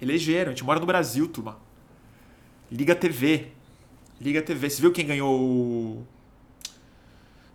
Elegeram, 0.00 0.52
a 0.52 0.54
gente 0.54 0.64
mora 0.64 0.78
no 0.78 0.86
Brasil, 0.86 1.26
turma. 1.28 1.58
Liga 2.70 2.94
TV. 2.94 3.48
Liga 4.20 4.42
TV. 4.42 4.68
Você 4.68 4.80
viu 4.80 4.92
quem 4.92 5.06
ganhou 5.06 5.40
o 5.40 6.06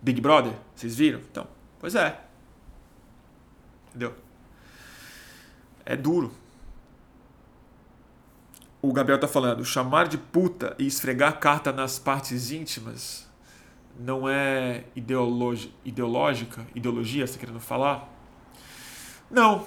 Big 0.00 0.20
Brother? 0.20 0.54
Vocês 0.74 0.96
viram? 0.96 1.20
Então, 1.20 1.46
pois 1.78 1.94
é. 1.94 2.20
Entendeu? 3.88 4.14
é 5.84 5.96
duro. 5.96 6.32
O 8.80 8.92
Gabriel 8.92 9.18
tá 9.20 9.28
falando, 9.28 9.64
chamar 9.64 10.08
de 10.08 10.18
puta 10.18 10.74
e 10.78 10.86
esfregar 10.86 11.38
carta 11.38 11.72
nas 11.72 11.98
partes 11.98 12.50
íntimas 12.50 13.30
não 13.98 14.28
é 14.28 14.84
ideologi 14.96 15.72
ideológica, 15.84 16.66
ideologia, 16.74 17.26
você 17.26 17.34
tá 17.34 17.40
querendo 17.40 17.60
falar? 17.60 18.11
Não. 19.32 19.66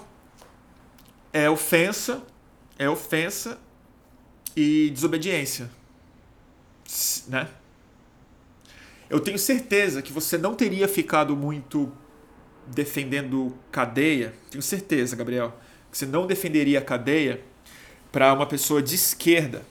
É 1.34 1.50
ofensa, 1.50 2.24
é 2.80 2.88
ofensa 2.88 3.60
e 4.56 4.90
desobediência, 4.92 5.70
né? 7.28 7.50
Eu 9.10 9.20
tenho 9.20 9.38
certeza 9.38 10.02
que 10.02 10.14
você 10.14 10.38
não 10.38 10.56
teria 10.56 10.88
ficado 10.88 11.36
muito 11.36 11.92
defendendo 12.68 13.54
cadeia. 13.70 14.34
Tenho 14.50 14.62
certeza, 14.62 15.16
Gabriel 15.16 15.54
você 15.98 16.06
não 16.06 16.28
defenderia 16.28 16.80
a 16.80 16.82
cadeia 16.82 17.42
para 18.12 18.34
uma 18.34 18.46
pessoa 18.46 18.82
de 18.82 18.96
esquerda, 18.96 19.62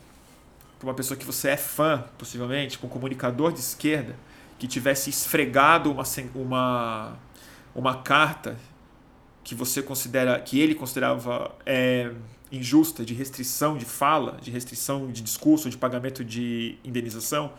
para 0.79 0.89
uma 0.89 0.95
pessoa 0.95 1.19
que 1.19 1.25
você 1.25 1.51
é 1.51 1.57
fã, 1.57 2.05
possivelmente, 2.17 2.79
um 2.83 2.89
comunicador 2.89 3.53
de 3.53 3.61
esquerda, 3.61 4.17
que 4.59 4.67
tivesse 4.67 5.11
esfregado 5.11 5.93
uma, 5.93 6.03
uma, 6.35 7.19
uma 7.75 8.03
carta 8.03 8.57
que 9.45 9.55
você 9.55 9.83
considera, 9.83 10.41
que 10.41 10.59
ele 10.59 10.75
considerava 10.75 11.55
é, 11.65 12.11
injusta, 12.51 13.05
de 13.05 13.15
restrição 13.15 13.77
de 13.77 13.85
fala, 13.85 14.39
de 14.41 14.51
restrição 14.51 15.13
de 15.13 15.23
discurso, 15.23 15.71
de 15.71 15.77
pagamento 15.77 16.25
de 16.25 16.79
indenização, 16.83 17.53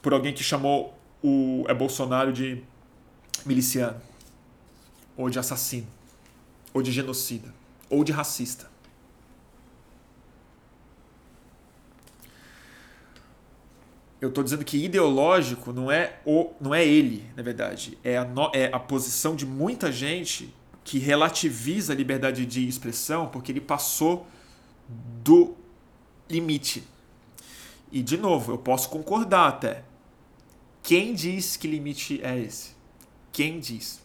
por 0.00 0.14
alguém 0.14 0.32
que 0.32 0.42
chamou 0.42 0.96
o 1.22 1.64
é 1.68 1.74
Bolsonaro 1.74 2.32
de 2.32 2.62
miliciano, 3.44 4.00
ou 5.16 5.28
de 5.28 5.38
assassino, 5.38 5.86
ou 6.72 6.80
de 6.80 6.92
genocida 6.92 7.52
ou 7.88 8.04
de 8.04 8.12
racista. 8.12 8.68
Eu 14.20 14.30
estou 14.30 14.42
dizendo 14.42 14.64
que 14.64 14.82
ideológico 14.82 15.72
não 15.72 15.92
é 15.92 16.18
o, 16.24 16.52
não 16.60 16.74
é 16.74 16.84
ele, 16.84 17.24
na 17.36 17.42
verdade, 17.42 17.98
é 18.02 18.16
a, 18.16 18.24
no, 18.24 18.50
é 18.54 18.70
a 18.72 18.78
posição 18.78 19.36
de 19.36 19.44
muita 19.44 19.92
gente 19.92 20.52
que 20.86 21.00
relativiza 21.00 21.92
a 21.92 21.96
liberdade 21.96 22.46
de 22.46 22.66
expressão 22.68 23.26
porque 23.26 23.50
ele 23.50 23.60
passou 23.60 24.24
do 24.88 25.56
limite. 26.30 26.84
E 27.90 28.00
de 28.00 28.16
novo, 28.16 28.52
eu 28.52 28.58
posso 28.58 28.88
concordar 28.88 29.48
até. 29.48 29.82
Quem 30.84 31.12
diz 31.12 31.56
que 31.56 31.66
limite 31.66 32.20
é 32.22 32.38
esse? 32.38 32.70
Quem 33.32 33.58
diz? 33.58 34.00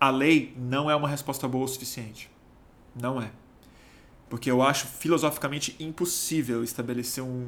A 0.00 0.10
lei 0.10 0.52
não 0.56 0.90
é 0.90 0.96
uma 0.96 1.08
resposta 1.08 1.46
boa 1.46 1.64
o 1.64 1.68
suficiente. 1.68 2.28
Não 3.00 3.22
é. 3.22 3.30
Porque 4.28 4.50
eu 4.50 4.60
acho 4.60 4.88
filosoficamente 4.88 5.76
impossível 5.78 6.64
estabelecer 6.64 7.22
um, 7.22 7.46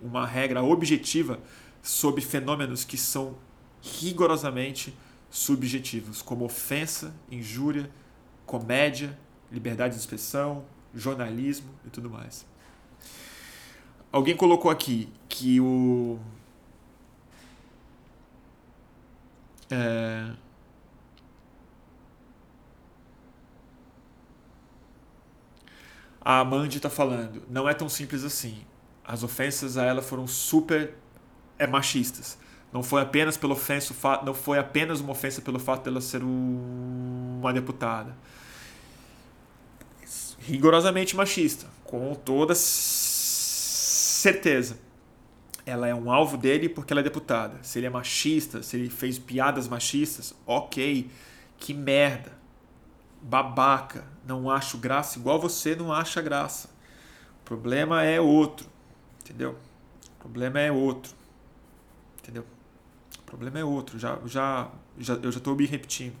uma 0.00 0.24
regra 0.24 0.62
objetiva 0.62 1.40
sobre 1.82 2.20
fenômenos 2.20 2.84
que 2.84 2.96
são 2.96 3.34
rigorosamente 3.82 4.94
subjetivos, 5.36 6.22
como 6.22 6.46
ofensa, 6.46 7.14
injúria, 7.30 7.90
comédia, 8.46 9.16
liberdade 9.52 9.94
de 9.94 10.00
expressão, 10.00 10.64
jornalismo 10.94 11.68
e 11.86 11.90
tudo 11.90 12.08
mais. 12.08 12.46
Alguém 14.10 14.34
colocou 14.34 14.70
aqui 14.70 15.12
que 15.28 15.60
o. 15.60 16.18
É, 19.70 20.32
a 26.22 26.42
Mandy 26.44 26.78
está 26.78 26.88
falando, 26.88 27.42
não 27.50 27.68
é 27.68 27.74
tão 27.74 27.90
simples 27.90 28.24
assim. 28.24 28.64
As 29.04 29.22
ofensas 29.22 29.76
a 29.76 29.84
ela 29.84 30.00
foram 30.00 30.26
super 30.26 30.94
é, 31.58 31.66
machistas. 31.66 32.38
Não 32.76 32.82
foi 32.82 33.00
apenas 33.00 33.38
pelo 33.38 33.54
ofenso, 33.54 33.96
não 34.22 34.34
foi 34.34 34.58
apenas 34.58 35.00
uma 35.00 35.12
ofensa 35.12 35.40
pelo 35.40 35.58
fato 35.58 35.84
dela 35.84 35.98
ser 35.98 36.22
uma 36.22 37.50
deputada. 37.50 38.14
Rigorosamente 40.40 41.16
machista, 41.16 41.66
com 41.84 42.14
toda 42.14 42.54
certeza. 42.54 44.78
Ela 45.64 45.88
é 45.88 45.94
um 45.94 46.12
alvo 46.12 46.36
dele 46.36 46.68
porque 46.68 46.92
ela 46.92 47.00
é 47.00 47.02
deputada. 47.02 47.58
Se 47.62 47.78
ele 47.78 47.86
é 47.86 47.90
machista, 47.90 48.62
se 48.62 48.76
ele 48.76 48.90
fez 48.90 49.18
piadas 49.18 49.68
machistas, 49.68 50.34
ok, 50.46 51.10
que 51.56 51.72
merda 51.72 52.36
babaca, 53.22 54.04
não 54.26 54.50
acho 54.50 54.76
graça 54.76 55.18
igual 55.18 55.40
você 55.40 55.74
não 55.74 55.94
acha 55.94 56.20
graça. 56.20 56.68
O 57.40 57.44
problema 57.46 58.02
é 58.02 58.20
outro, 58.20 58.68
entendeu? 59.22 59.56
O 60.16 60.18
problema 60.20 60.60
é 60.60 60.70
outro, 60.70 61.14
entendeu? 62.18 62.44
O 63.26 63.30
problema 63.30 63.58
é 63.58 63.64
outro. 63.64 63.98
Já, 63.98 64.20
já, 64.24 64.70
já, 64.96 65.14
eu 65.14 65.32
já 65.32 65.38
estou 65.38 65.56
me 65.56 65.66
repetindo. 65.66 66.14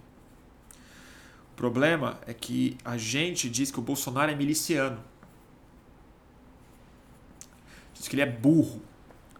O 1.52 1.56
problema 1.56 2.20
é 2.26 2.34
que 2.34 2.76
a 2.84 2.96
gente 2.96 3.48
diz 3.48 3.70
que 3.70 3.78
o 3.78 3.82
Bolsonaro 3.82 4.32
é 4.32 4.34
miliciano. 4.34 4.98
Diz 7.94 8.08
que 8.08 8.16
ele 8.16 8.22
é 8.22 8.26
burro, 8.26 8.82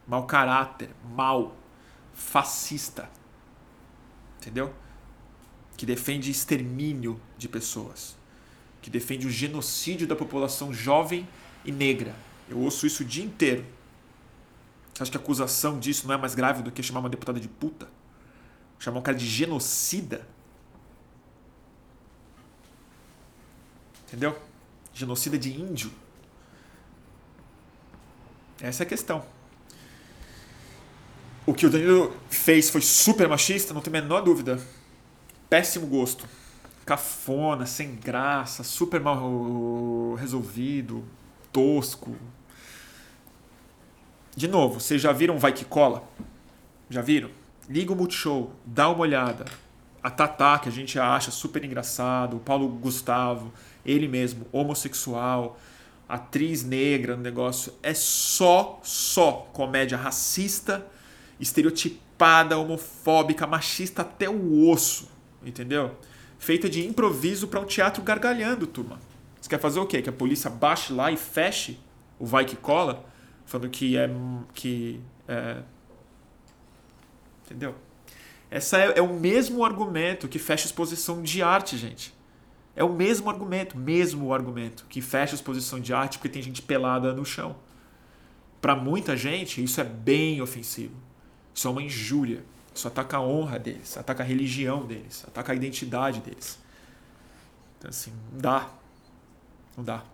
mau 0.07 0.27
caráter, 0.27 0.91
mau, 1.12 1.57
fascista. 2.14 3.11
Entendeu? 4.41 4.73
Que 5.77 5.85
defende 5.85 6.31
extermínio 6.31 7.21
de 7.37 7.49
pessoas. 7.49 8.17
Que 8.81 8.89
defende 8.89 9.27
o 9.27 9.31
genocídio 9.31 10.07
da 10.07 10.14
população 10.14 10.73
jovem 10.73 11.29
e 11.64 11.73
negra. 11.73 12.14
Eu 12.49 12.59
ouço 12.61 12.87
isso 12.87 13.03
o 13.03 13.07
dia 13.07 13.25
inteiro. 13.25 13.67
Você 14.97 15.03
acha 15.03 15.12
que 15.12 15.18
a 15.18 15.20
acusação 15.20 15.78
disso 15.78 16.07
não 16.07 16.14
é 16.14 16.16
mais 16.16 16.34
grave 16.34 16.62
do 16.62 16.72
que 16.72 16.82
chamar 16.82 17.01
uma 17.01 17.11
deputada 17.11 17.38
de 17.38 17.49
puta? 17.49 17.86
Chamar 18.78 19.01
um 19.01 19.03
cara 19.03 19.14
de 19.14 19.26
genocida? 19.26 20.26
Entendeu? 24.07 24.40
Genocida 24.94 25.36
de 25.36 25.53
índio. 25.53 25.92
Essa 28.59 28.84
é 28.84 28.86
a 28.86 28.88
questão. 28.88 29.22
O 31.44 31.53
que 31.53 31.66
o 31.66 31.70
Danilo 31.70 32.16
fez 32.30 32.70
foi 32.70 32.80
super 32.80 33.28
machista, 33.28 33.74
não 33.74 33.82
tem 33.82 33.94
a 33.94 34.01
menor 34.01 34.22
dúvida. 34.22 34.59
Péssimo 35.51 35.86
gosto. 35.86 36.26
Cafona, 36.86 37.66
sem 37.66 37.97
graça, 37.97 38.64
super 38.64 39.03
mal 39.03 40.14
resolvido, 40.14 41.05
tosco. 41.53 42.16
De 44.37 44.47
novo, 44.47 44.80
vocês 44.80 45.01
já 45.01 45.12
viram 45.12 45.39
Vai 45.39 45.51
Que 45.51 45.64
Cola? 45.64 46.07
Já 46.91 47.01
viram? 47.01 47.30
Liga 47.70 47.95
o 47.95 47.97
Multishow, 47.97 48.53
dá 48.66 48.87
uma 48.91 49.01
olhada. 49.01 49.47
A 50.03 50.11
Tatá, 50.11 50.59
que 50.59 50.68
a 50.68 50.72
gente 50.72 50.99
acha 50.99 51.30
super 51.30 51.64
engraçado, 51.64 52.37
o 52.37 52.41
Paulo 52.41 52.68
Gustavo, 52.68 53.51
ele 53.82 54.07
mesmo, 54.07 54.47
homossexual, 54.53 55.59
atriz 56.07 56.62
negra 56.62 57.16
no 57.16 57.22
negócio, 57.22 57.72
é 57.82 57.95
só, 57.95 58.78
só 58.82 59.49
comédia 59.55 59.97
racista, 59.97 60.87
estereotipada, 61.41 62.59
homofóbica, 62.59 63.47
machista 63.47 64.03
até 64.03 64.28
o 64.28 64.68
osso, 64.68 65.09
entendeu? 65.43 65.97
Feita 66.39 66.68
de 66.68 66.87
improviso 66.87 67.49
para 67.49 67.59
um 67.59 67.64
teatro 67.64 68.03
gargalhando, 68.03 68.66
turma. 68.66 69.01
Você 69.41 69.49
quer 69.49 69.59
fazer 69.59 69.80
o 69.80 69.87
quê? 69.87 70.03
Que 70.03 70.11
a 70.11 70.12
polícia 70.12 70.51
baixe 70.51 70.93
lá 70.93 71.11
e 71.11 71.16
feche 71.16 71.80
o 72.18 72.26
vai 72.26 72.45
que 72.45 72.55
cola, 72.55 73.03
falando 73.47 73.70
que 73.70 73.97
é 73.97 74.11
que 74.53 75.01
é... 75.26 75.62
entendeu? 77.44 77.74
Essa 78.51 78.78
é, 78.78 78.99
é 78.99 79.03
o 79.03 79.14
mesmo 79.14 79.64
argumento 79.64 80.28
que 80.28 80.38
fecha 80.38 80.66
exposição 80.66 81.22
de 81.22 81.42
arte, 81.42 81.76
gente. 81.76 82.14
É 82.74 82.84
o 82.84 82.92
mesmo 82.92 83.30
argumento, 83.30 83.78
mesmo 83.78 84.34
argumento 84.34 84.84
que 84.88 85.01
fecha 85.01 85.34
exposição 85.34 85.80
de 85.80 85.94
arte 85.94 86.18
porque 86.18 86.28
tem 86.28 86.42
gente 86.42 86.61
pelada 86.61 87.12
no 87.14 87.24
chão. 87.24 87.57
Para 88.61 88.76
muita 88.76 89.16
gente, 89.16 89.62
isso 89.62 89.80
é 89.80 89.84
bem 89.84 90.42
ofensivo. 90.42 90.94
Isso 91.55 91.66
é 91.66 91.70
uma 91.70 91.82
injúria. 91.82 92.44
Isso 92.74 92.86
ataca 92.86 93.16
a 93.16 93.22
honra 93.22 93.59
deles, 93.59 93.97
ataca 93.97 94.22
a 94.22 94.26
religião 94.26 94.84
deles, 94.84 95.24
ataca 95.26 95.53
a 95.53 95.55
identidade 95.55 96.20
deles. 96.20 96.59
Então, 97.78 97.88
assim, 97.88 98.12
não 98.32 98.40
dá. 98.40 98.70
Não 99.76 99.84
dá. 99.84 100.05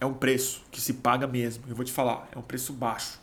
É 0.00 0.06
um 0.06 0.14
preço 0.14 0.62
que 0.70 0.80
se 0.80 0.94
paga 0.94 1.26
mesmo. 1.26 1.64
Eu 1.68 1.76
vou 1.76 1.84
te 1.84 1.92
falar, 1.92 2.28
é 2.32 2.38
um 2.38 2.42
preço 2.42 2.72
baixo. 2.72 3.20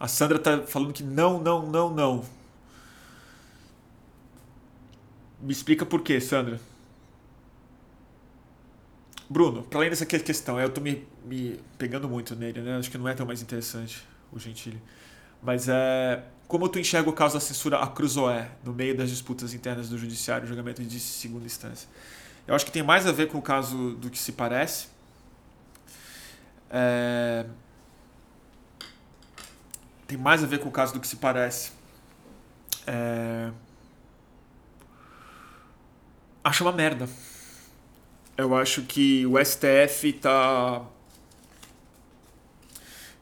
A 0.00 0.08
Sandra 0.08 0.38
tá 0.38 0.62
falando 0.62 0.92
que 0.92 1.02
não, 1.02 1.40
não, 1.40 1.66
não, 1.66 1.94
não. 1.94 2.24
Me 5.40 5.52
explica 5.52 5.84
por 5.84 6.00
quê, 6.00 6.20
Sandra. 6.20 6.58
Bruno, 9.28 9.62
para 9.62 9.78
além 9.78 9.90
dessa 9.90 10.06
questão, 10.06 10.58
eu 10.60 10.70
tô 10.70 10.80
me, 10.80 11.06
me 11.24 11.60
pegando 11.78 12.08
muito 12.08 12.34
nele, 12.34 12.60
né? 12.60 12.76
Acho 12.76 12.90
que 12.90 12.98
não 12.98 13.08
é 13.08 13.14
tão 13.14 13.26
mais 13.26 13.42
interessante 13.42 14.06
o 14.32 14.38
Gentili. 14.38 14.80
Mas 15.42 15.68
é 15.68 16.24
como 16.46 16.68
tu 16.68 16.78
enxerga 16.78 17.08
o 17.08 17.12
caso 17.12 17.34
da 17.34 17.40
censura 17.40 17.78
a 17.78 17.86
Cruzoé 17.86 18.50
no 18.62 18.72
meio 18.72 18.96
das 18.96 19.10
disputas 19.10 19.54
internas 19.54 19.88
do 19.88 19.98
judiciário, 19.98 20.46
julgamento 20.46 20.82
de 20.82 21.00
segunda 21.00 21.46
instância? 21.46 21.88
Eu 22.46 22.54
acho 22.54 22.66
que 22.66 22.72
tem 22.72 22.82
mais 22.82 23.06
a 23.06 23.12
ver 23.12 23.28
com 23.28 23.38
o 23.38 23.42
caso 23.42 23.94
do 23.94 24.10
que 24.10 24.18
se 24.18 24.32
parece. 24.32 24.88
É... 26.70 27.46
Tem 30.06 30.18
mais 30.18 30.44
a 30.44 30.46
ver 30.46 30.58
com 30.58 30.68
o 30.68 30.72
caso 30.72 30.92
do 30.92 31.00
que 31.00 31.08
se 31.08 31.16
parece. 31.16 31.72
É... 32.86 33.50
Acho 36.42 36.64
uma 36.64 36.72
merda. 36.72 37.08
Eu 38.36 38.54
acho 38.54 38.82
que 38.82 39.24
o 39.26 39.42
STF 39.42 40.12
tá. 40.14 40.84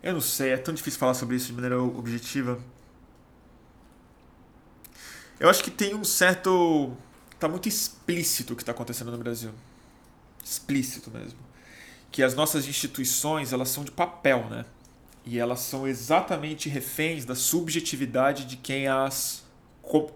Eu 0.02 0.14
não 0.14 0.20
sei, 0.20 0.50
é 0.50 0.56
tão 0.56 0.74
difícil 0.74 0.98
falar 0.98 1.14
sobre 1.14 1.36
isso 1.36 1.46
de 1.46 1.52
maneira 1.52 1.80
objetiva. 1.80 2.58
Eu 5.38 5.48
acho 5.48 5.62
que 5.62 5.70
tem 5.70 5.94
um 5.94 6.02
certo 6.02 6.96
tá 7.42 7.48
muito 7.48 7.68
explícito 7.68 8.52
o 8.52 8.56
que 8.56 8.62
está 8.62 8.72
acontecendo 8.72 9.10
no 9.10 9.18
Brasil. 9.18 9.50
Explícito 10.44 11.10
mesmo. 11.10 11.38
Que 12.10 12.22
as 12.22 12.34
nossas 12.34 12.68
instituições, 12.68 13.52
elas 13.52 13.68
são 13.68 13.82
de 13.82 13.90
papel, 13.90 14.46
né? 14.48 14.64
E 15.24 15.38
elas 15.38 15.60
são 15.60 15.86
exatamente 15.86 16.68
reféns 16.68 17.24
da 17.24 17.34
subjetividade 17.34 18.44
de 18.44 18.56
quem 18.56 18.86
as 18.86 19.44
co 19.80 20.12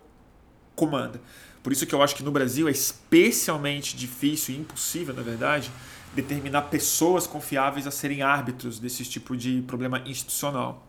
comanda. 0.75 1.21
Por 1.63 1.73
isso 1.73 1.87
que 1.87 1.95
eu 1.95 2.03
acho 2.03 2.15
que 2.15 2.23
no 2.23 2.31
Brasil 2.31 2.69
é 2.69 2.71
especialmente 2.71 3.97
difícil 3.97 4.55
e 4.55 4.59
impossível, 4.59 5.15
na 5.15 5.23
verdade, 5.23 5.71
determinar 6.15 6.63
pessoas 6.63 7.27
confiáveis 7.27 7.87
a 7.87 7.91
serem 7.91 8.23
árbitros 8.23 8.79
desse 8.79 9.05
tipo 9.05 9.37
de 9.37 9.63
problema 9.63 10.01
institucional. 10.07 10.87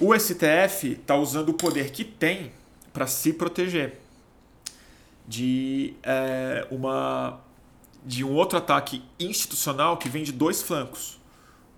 O 0.00 0.14
STF 0.18 0.92
está 0.92 1.16
usando 1.16 1.50
o 1.50 1.54
poder 1.54 1.90
que 1.90 2.04
tem 2.04 2.52
para 2.92 3.06
se 3.06 3.32
proteger 3.32 4.07
de 5.28 5.94
é, 6.02 6.66
uma 6.70 7.40
de 8.04 8.24
um 8.24 8.32
outro 8.32 8.56
ataque 8.56 9.04
institucional 9.20 9.98
que 9.98 10.08
vem 10.08 10.22
de 10.22 10.32
dois 10.32 10.62
flancos. 10.62 11.20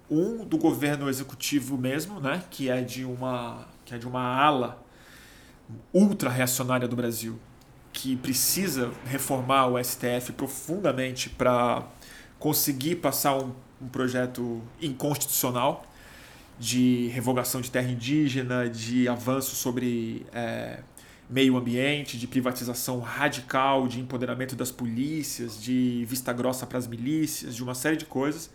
Um 0.09 0.45
do 0.45 0.57
governo 0.57 1.09
executivo 1.09 1.77
mesmo, 1.77 2.21
né, 2.21 2.45
que 2.51 2.71
é 2.71 2.81
de 2.81 3.05
uma 3.05 3.67
que 3.85 3.95
é 3.95 3.99
de 3.99 4.07
uma 4.07 4.23
ala 4.23 4.81
ultra 5.93 6.31
reacionária 6.31 6.87
do 6.87 6.95
Brasil, 6.95 7.39
que 7.93 8.17
precisa 8.17 8.93
reformar 9.05 9.67
o 9.67 9.83
STF 9.83 10.33
profundamente 10.37 11.29
para 11.29 11.85
conseguir 12.39 12.97
passar 12.97 13.37
um, 13.37 13.53
um 13.81 13.89
projeto 13.89 14.63
inconstitucional 14.81 15.85
de 16.59 17.09
revogação 17.09 17.61
de 17.61 17.71
terra 17.71 17.91
indígena, 17.91 18.69
de 18.69 19.09
avanço 19.09 19.57
sobre 19.57 20.27
é, 20.33 20.81
meio 21.31 21.57
ambiente, 21.57 22.19
de 22.19 22.27
privatização 22.27 22.99
radical, 22.99 23.87
de 23.87 24.01
empoderamento 24.01 24.57
das 24.57 24.73
polícias, 24.73 25.63
de 25.63 26.05
vista 26.07 26.33
grossa 26.33 26.67
para 26.67 26.77
as 26.77 26.89
milícias, 26.89 27.55
de 27.55 27.63
uma 27.63 27.75
série 27.75 27.97
de 27.97 28.05
coisas. 28.05 28.51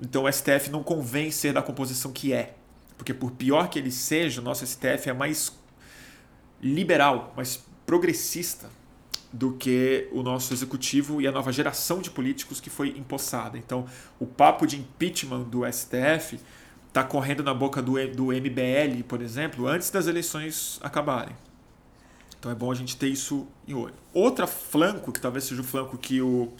Então 0.00 0.24
o 0.24 0.32
STF 0.32 0.70
não 0.70 0.82
convém 0.82 1.30
ser 1.30 1.52
da 1.52 1.60
composição 1.60 2.10
que 2.10 2.32
é. 2.32 2.54
Porque 2.96 3.12
por 3.12 3.32
pior 3.32 3.68
que 3.68 3.78
ele 3.78 3.90
seja, 3.90 4.40
o 4.40 4.44
nosso 4.44 4.66
STF 4.66 5.10
é 5.10 5.12
mais 5.12 5.52
liberal, 6.62 7.32
mais 7.36 7.62
progressista 7.84 8.70
do 9.30 9.52
que 9.52 10.08
o 10.10 10.22
nosso 10.22 10.54
executivo 10.54 11.20
e 11.20 11.26
a 11.26 11.32
nova 11.32 11.52
geração 11.52 12.00
de 12.00 12.10
políticos 12.10 12.60
que 12.60 12.70
foi 12.70 12.88
empossada. 12.96 13.58
Então, 13.58 13.86
o 14.18 14.26
papo 14.26 14.66
de 14.66 14.76
impeachment 14.76 15.42
do 15.42 15.70
STF 15.70 16.40
está 16.88 17.04
correndo 17.04 17.42
na 17.42 17.52
boca 17.52 17.82
do, 17.82 17.94
do 18.08 18.26
MBL, 18.28 19.04
por 19.06 19.20
exemplo, 19.20 19.66
antes 19.66 19.90
das 19.90 20.06
eleições 20.06 20.80
acabarem. 20.82 21.36
Então 22.38 22.52
é 22.52 22.54
bom 22.54 22.70
a 22.70 22.74
gente 22.74 22.96
ter 22.96 23.08
isso 23.08 23.46
em 23.66 23.74
olho. 23.74 23.94
Outra 24.14 24.46
flanco, 24.46 25.10
que 25.12 25.20
talvez 25.20 25.44
seja 25.44 25.60
o 25.60 25.64
flanco 25.64 25.98
que 25.98 26.20
o 26.22 26.52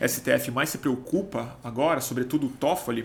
STF 0.00 0.50
mais 0.52 0.70
se 0.70 0.78
preocupa 0.78 1.56
agora, 1.62 2.00
sobretudo 2.00 2.46
o 2.46 2.50
Toffoli, 2.50 3.04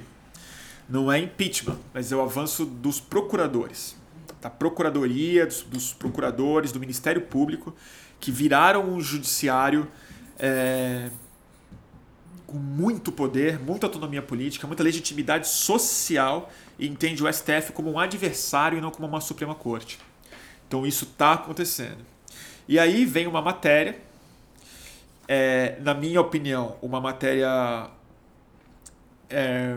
não 0.88 1.11
é 1.11 1.19
impeachment, 1.19 1.77
mas 1.93 2.11
é 2.11 2.15
o 2.15 2.21
avanço 2.21 2.65
dos 2.65 2.99
procuradores. 2.99 3.95
Da 4.41 4.49
procuradoria, 4.49 5.45
dos, 5.45 5.63
dos 5.63 5.93
procuradores, 5.93 6.71
do 6.71 6.80
Ministério 6.80 7.21
Público, 7.21 7.75
que 8.19 8.32
viraram 8.32 8.89
um 8.89 9.01
judiciário 9.01 9.88
é, 10.38 11.09
com 12.45 12.57
muito 12.57 13.11
poder, 13.11 13.59
muita 13.59 13.86
autonomia 13.86 14.21
política, 14.21 14.65
muita 14.65 14.84
legitimidade 14.84 15.47
social 15.47 16.51
e 16.77 16.88
entende 16.88 17.23
o 17.23 17.32
STF 17.32 17.71
como 17.73 17.91
um 17.91 17.99
adversário 17.99 18.77
e 18.77 18.82
não 18.82 18.91
como 18.91 19.07
uma 19.07 19.21
Suprema 19.21 19.53
Corte. 19.53 19.99
Então 20.67 20.86
isso 20.86 21.05
está 21.05 21.34
acontecendo. 21.34 22.09
E 22.70 22.78
aí 22.78 23.03
vem 23.03 23.26
uma 23.26 23.41
matéria, 23.41 23.99
é, 25.28 25.80
na 25.80 25.95
minha 25.95 26.22
opinião, 26.22 26.78
uma 26.84 27.01
matéria 27.01 27.89
é, 29.28 29.76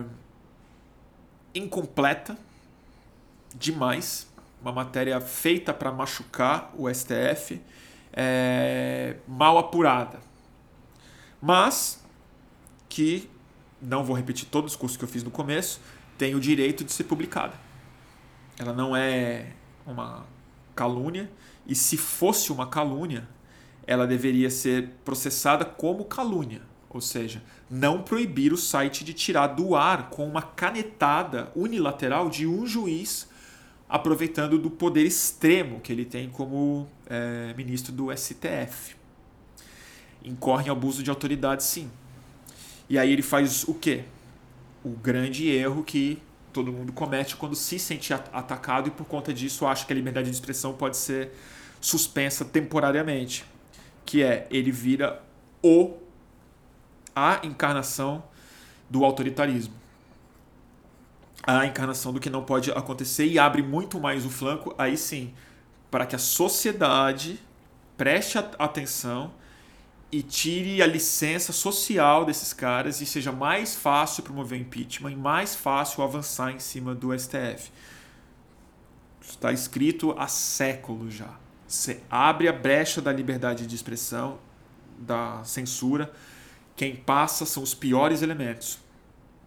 incompleta, 1.54 2.36
demais, 3.54 4.30
uma 4.60 4.72
matéria 4.72 5.18
feita 5.22 5.72
para 5.72 5.90
machucar 5.90 6.70
o 6.76 6.86
STF, 6.92 7.62
é, 8.12 9.16
mal 9.26 9.56
apurada. 9.56 10.20
Mas 11.40 12.04
que, 12.90 13.26
não 13.80 14.04
vou 14.04 14.14
repetir 14.14 14.46
todo 14.50 14.64
o 14.64 14.66
discurso 14.66 14.98
que 14.98 15.04
eu 15.04 15.08
fiz 15.08 15.24
no 15.24 15.30
começo, 15.30 15.80
tem 16.18 16.34
o 16.34 16.40
direito 16.40 16.84
de 16.84 16.92
ser 16.92 17.04
publicada. 17.04 17.54
Ela 18.58 18.74
não 18.74 18.94
é 18.94 19.46
uma 19.86 20.26
calúnia, 20.76 21.30
e 21.66 21.74
se 21.74 21.96
fosse 21.96 22.52
uma 22.52 22.66
calúnia, 22.66 23.28
ela 23.86 24.06
deveria 24.06 24.50
ser 24.50 24.90
processada 25.04 25.64
como 25.64 26.04
calúnia, 26.04 26.62
ou 26.88 27.00
seja, 27.00 27.42
não 27.70 28.02
proibir 28.02 28.52
o 28.52 28.56
site 28.56 29.04
de 29.04 29.12
tirar 29.12 29.48
do 29.48 29.74
ar 29.74 30.10
com 30.10 30.26
uma 30.26 30.42
canetada 30.42 31.50
unilateral 31.54 32.28
de 32.28 32.46
um 32.46 32.66
juiz, 32.66 33.28
aproveitando 33.88 34.58
do 34.58 34.70
poder 34.70 35.04
extremo 35.04 35.80
que 35.80 35.92
ele 35.92 36.04
tem 36.04 36.30
como 36.30 36.88
é, 37.06 37.54
ministro 37.56 37.92
do 37.92 38.14
STF. 38.16 38.96
Incorre 40.24 40.68
em 40.68 40.70
abuso 40.70 41.02
de 41.02 41.10
autoridade, 41.10 41.62
sim. 41.62 41.90
E 42.88 42.98
aí 42.98 43.12
ele 43.12 43.22
faz 43.22 43.64
o 43.64 43.74
quê? 43.74 44.04
O 44.84 44.90
grande 44.90 45.48
erro 45.48 45.82
que 45.82 46.22
todo 46.52 46.72
mundo 46.72 46.92
comete 46.92 47.36
quando 47.36 47.54
se 47.54 47.78
sente 47.78 48.12
atacado 48.12 48.88
e 48.88 48.90
por 48.90 49.06
conta 49.06 49.32
disso 49.32 49.66
acha 49.66 49.86
que 49.86 49.92
a 49.92 49.96
liberdade 49.96 50.28
de 50.28 50.34
expressão 50.34 50.72
pode 50.72 50.96
ser 50.96 51.32
suspensa 51.80 52.44
temporariamente, 52.44 53.44
que 54.04 54.22
é 54.22 54.46
ele 54.50 54.70
vira 54.70 55.22
o 55.62 55.96
a 57.14 57.40
encarnação 57.42 58.22
do 58.88 59.04
autoritarismo. 59.04 59.74
A 61.42 61.66
encarnação 61.66 62.12
do 62.12 62.20
que 62.20 62.30
não 62.30 62.44
pode 62.44 62.70
acontecer 62.70 63.26
e 63.26 63.38
abre 63.38 63.62
muito 63.62 63.98
mais 63.98 64.24
o 64.24 64.30
flanco, 64.30 64.74
aí 64.78 64.96
sim, 64.96 65.34
para 65.90 66.06
que 66.06 66.14
a 66.14 66.18
sociedade 66.18 67.40
preste 67.96 68.38
atenção 68.38 69.32
e 70.12 70.22
tire 70.22 70.82
a 70.82 70.86
licença 70.86 71.52
social 71.52 72.26
desses 72.26 72.52
caras 72.52 73.00
e 73.00 73.06
seja 73.06 73.32
mais 73.32 73.74
fácil 73.74 74.22
promover 74.22 74.60
impeachment 74.60 75.12
e 75.12 75.16
mais 75.16 75.56
fácil 75.56 76.04
avançar 76.04 76.52
em 76.52 76.58
cima 76.58 76.94
do 76.94 77.18
STF. 77.18 77.72
Está 79.22 79.50
escrito 79.50 80.14
há 80.18 80.28
séculos 80.28 81.14
já. 81.14 81.34
Você 81.66 82.02
abre 82.10 82.46
a 82.46 82.52
brecha 82.52 83.00
da 83.00 83.10
liberdade 83.10 83.66
de 83.66 83.74
expressão, 83.74 84.38
da 84.98 85.42
censura. 85.44 86.12
Quem 86.76 86.94
passa 86.94 87.46
são 87.46 87.62
os 87.62 87.74
piores 87.74 88.20
elementos. 88.20 88.78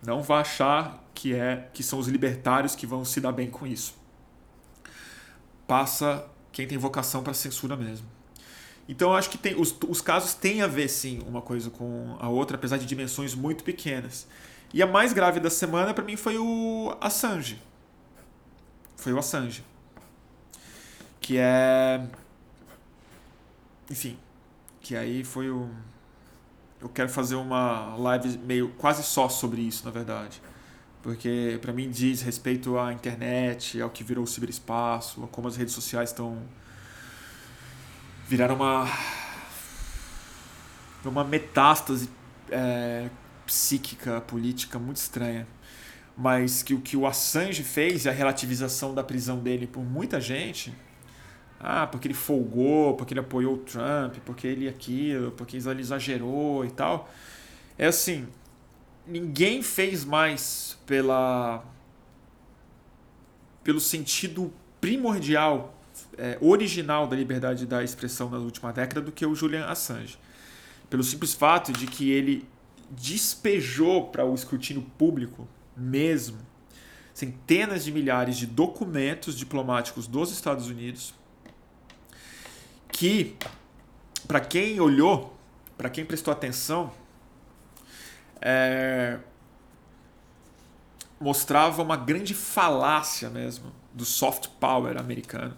Não 0.03 0.23
vá 0.23 0.39
achar 0.39 1.03
que 1.13 1.35
é 1.35 1.69
que 1.73 1.83
são 1.83 1.99
os 1.99 2.07
libertários 2.07 2.75
que 2.75 2.87
vão 2.87 3.05
se 3.05 3.21
dar 3.21 3.31
bem 3.31 3.51
com 3.51 3.67
isso. 3.67 3.95
Passa 5.67 6.27
quem 6.51 6.67
tem 6.67 6.77
vocação 6.77 7.21
para 7.21 7.35
censura 7.35 7.77
mesmo. 7.77 8.14
Então 8.87 9.09
eu 9.11 9.15
acho 9.15 9.29
que 9.29 9.37
tem, 9.37 9.59
os, 9.59 9.75
os 9.87 10.01
casos 10.01 10.33
têm 10.33 10.61
a 10.61 10.67
ver 10.67 10.87
sim 10.87 11.21
uma 11.27 11.41
coisa 11.41 11.69
com 11.69 12.15
a 12.19 12.29
outra, 12.29 12.55
apesar 12.55 12.77
de 12.77 12.85
dimensões 12.85 13.33
muito 13.33 13.63
pequenas. 13.63 14.27
E 14.73 14.81
a 14.81 14.87
mais 14.87 15.13
grave 15.13 15.39
da 15.39 15.49
semana 15.49 15.93
para 15.93 16.03
mim 16.03 16.15
foi 16.15 16.37
o 16.37 16.95
Assange. 17.01 17.61
Foi 18.95 19.13
o 19.13 19.19
Assange 19.19 19.63
que 21.25 21.39
é 21.39 22.07
enfim, 23.89 24.15
que 24.79 24.95
aí 24.95 25.23
foi 25.23 25.49
o 25.49 25.67
eu 26.79 26.87
quero 26.87 27.09
fazer 27.09 27.33
uma 27.33 27.95
live 27.95 28.37
meio 28.37 28.69
quase 28.77 29.01
só 29.01 29.27
sobre 29.27 29.61
isso, 29.61 29.83
na 29.85 29.91
verdade. 29.91 30.39
Porque 31.01 31.57
para 31.63 31.73
mim 31.73 31.89
diz 31.89 32.21
respeito 32.21 32.77
à 32.77 32.93
internet, 32.93 33.81
ao 33.81 33.89
que 33.89 34.03
virou 34.03 34.23
o 34.23 34.27
ciberespaço, 34.27 35.23
a 35.23 35.27
como 35.27 35.47
as 35.47 35.55
redes 35.55 35.73
sociais 35.73 36.11
estão 36.11 36.43
viraram 38.27 38.55
uma 38.55 38.87
uma 41.05 41.23
metástase 41.23 42.09
é, 42.49 43.09
psíquica, 43.45 44.21
política 44.21 44.79
muito 44.79 44.97
estranha. 44.97 45.47
Mas 46.17 46.63
que 46.63 46.73
o 46.73 46.81
que 46.81 46.97
o 46.97 47.05
Assange 47.05 47.63
fez 47.63 48.07
a 48.07 48.11
relativização 48.11 48.93
da 48.93 49.03
prisão 49.03 49.39
dele 49.39 49.67
por 49.67 49.83
muita 49.83 50.19
gente 50.19 50.73
ah, 51.59 51.87
porque 51.87 52.07
ele 52.07 52.13
folgou, 52.13 52.95
porque 52.95 53.13
ele 53.13 53.21
apoiou 53.21 53.55
o 53.55 53.57
Trump, 53.57 54.17
porque 54.25 54.45
ele 54.45 54.67
aquilo, 54.67 55.31
porque 55.31 55.57
ele 55.57 55.81
exagerou 55.81 56.65
e 56.65 56.71
tal. 56.71 57.09
É 57.77 57.87
assim, 57.87 58.27
ninguém 59.07 59.63
fez 59.63 60.05
mais 60.05 60.77
pela 60.85 61.63
pelo 63.63 63.79
sentido 63.79 64.53
primordial, 64.79 65.73
é, 66.17 66.37
original 66.41 67.07
da 67.07 67.15
liberdade 67.15 67.65
da 67.65 67.83
expressão 67.83 68.29
na 68.29 68.37
última 68.37 68.71
década 68.71 69.01
do 69.01 69.11
que 69.11 69.25
o 69.25 69.35
Julian 69.35 69.65
Assange. 69.65 70.17
Pelo 70.89 71.03
simples 71.03 71.33
fato 71.33 71.71
de 71.71 71.87
que 71.87 72.11
ele 72.11 72.47
despejou 72.89 74.07
para 74.07 74.25
o 74.25 74.33
escrutínio 74.33 74.83
público 74.97 75.47
mesmo 75.75 76.37
centenas 77.13 77.85
de 77.85 77.91
milhares 77.93 78.37
de 78.37 78.45
documentos 78.45 79.37
diplomáticos 79.37 80.05
dos 80.05 80.31
Estados 80.31 80.67
Unidos 80.67 81.13
que, 82.89 83.37
para 84.27 84.41
quem 84.41 84.79
olhou, 84.79 85.35
para 85.77 85.89
quem 85.89 86.05
prestou 86.05 86.31
atenção, 86.31 86.91
é, 88.41 89.17
mostrava 91.19 91.81
uma 91.81 91.97
grande 91.97 92.33
falácia 92.33 93.29
mesmo 93.29 93.71
do 93.93 94.05
soft 94.05 94.49
power 94.59 94.97
americano 94.97 95.55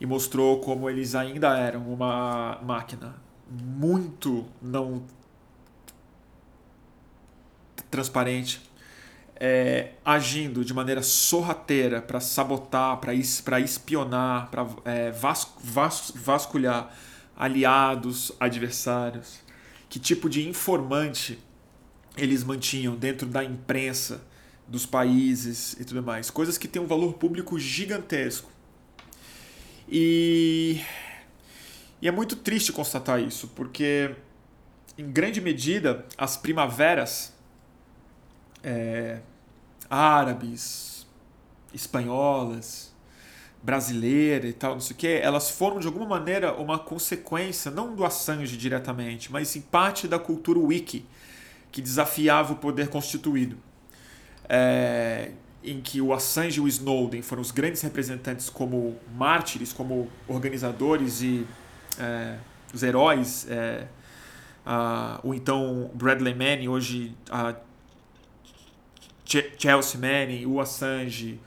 e 0.00 0.06
mostrou 0.06 0.60
como 0.60 0.88
eles 0.90 1.14
ainda 1.14 1.56
eram 1.56 1.92
uma 1.92 2.60
máquina 2.62 3.16
muito 3.48 4.44
não 4.60 5.04
transparente, 7.90 8.60
é, 9.36 9.92
agindo 10.04 10.64
de 10.64 10.74
maneira 10.74 11.02
sorrateira 11.02 12.02
para 12.02 12.20
sabotar, 12.20 12.98
para 12.98 13.14
espionar, 13.60 14.50
para 14.50 14.66
é, 14.84 15.10
vas, 15.12 15.52
vas, 15.62 16.12
vasculhar 16.14 16.94
aliados, 17.36 18.32
adversários, 18.40 19.40
que 19.88 19.98
tipo 19.98 20.28
de 20.28 20.48
informante 20.48 21.38
eles 22.16 22.42
mantinham 22.42 22.96
dentro 22.96 23.26
da 23.26 23.44
imprensa 23.44 24.22
dos 24.66 24.86
países 24.86 25.74
e 25.74 25.84
tudo 25.84 26.02
mais, 26.02 26.30
coisas 26.30 26.58
que 26.58 26.66
têm 26.66 26.80
um 26.80 26.86
valor 26.86 27.14
público 27.14 27.58
gigantesco. 27.58 28.50
E, 29.88 30.80
e 32.00 32.08
é 32.08 32.10
muito 32.10 32.36
triste 32.36 32.72
constatar 32.72 33.20
isso, 33.20 33.48
porque 33.48 34.14
em 34.98 35.10
grande 35.10 35.40
medida 35.40 36.04
as 36.16 36.36
primaveras 36.36 37.32
é, 38.64 39.20
árabes, 39.88 41.06
espanholas, 41.72 42.94
brasileira 43.62 44.46
e 44.46 44.52
tal, 44.52 44.74
não 44.74 44.80
sei 44.80 44.94
o 44.94 44.98
que, 44.98 45.08
elas 45.08 45.50
foram 45.50 45.80
de 45.80 45.86
alguma 45.86 46.06
maneira 46.06 46.54
uma 46.54 46.78
consequência, 46.78 47.70
não 47.70 47.94
do 47.94 48.04
Assange 48.04 48.56
diretamente, 48.56 49.30
mas 49.30 49.56
em 49.56 49.60
parte 49.60 50.06
da 50.06 50.18
cultura 50.18 50.58
wiki, 50.58 51.04
que 51.72 51.82
desafiava 51.82 52.52
o 52.52 52.56
poder 52.56 52.88
constituído. 52.88 53.58
É, 54.48 55.32
em 55.66 55.80
que 55.80 56.00
o 56.00 56.14
Assange 56.14 56.58
e 56.58 56.62
o 56.62 56.68
Snowden 56.68 57.20
foram 57.22 57.42
os 57.42 57.50
grandes 57.50 57.82
representantes 57.82 58.48
como 58.48 58.96
mártires, 59.14 59.72
como 59.72 60.08
organizadores 60.28 61.20
e 61.20 61.44
é, 61.98 62.38
os 62.72 62.82
heróis. 62.84 63.46
É, 63.50 63.88
a, 64.64 65.20
o 65.22 65.34
então 65.34 65.90
Bradley 65.92 66.34
Manning, 66.34 66.68
hoje 66.68 67.14
Chelsea 69.24 70.00
Manning, 70.00 70.46
o 70.46 70.60
Assange, 70.60 71.40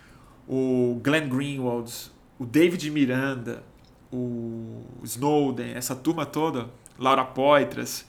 o 0.48 1.00
Glenn 1.02 1.30
Greenwald, 1.30 2.12
o 2.38 2.46
David 2.46 2.92
Miranda, 2.92 3.64
o 4.12 4.84
Snowden, 5.04 5.74
essa 5.74 5.96
turma 5.96 6.26
toda, 6.26 6.70
Laura 6.98 7.24
Poitras, 7.24 8.06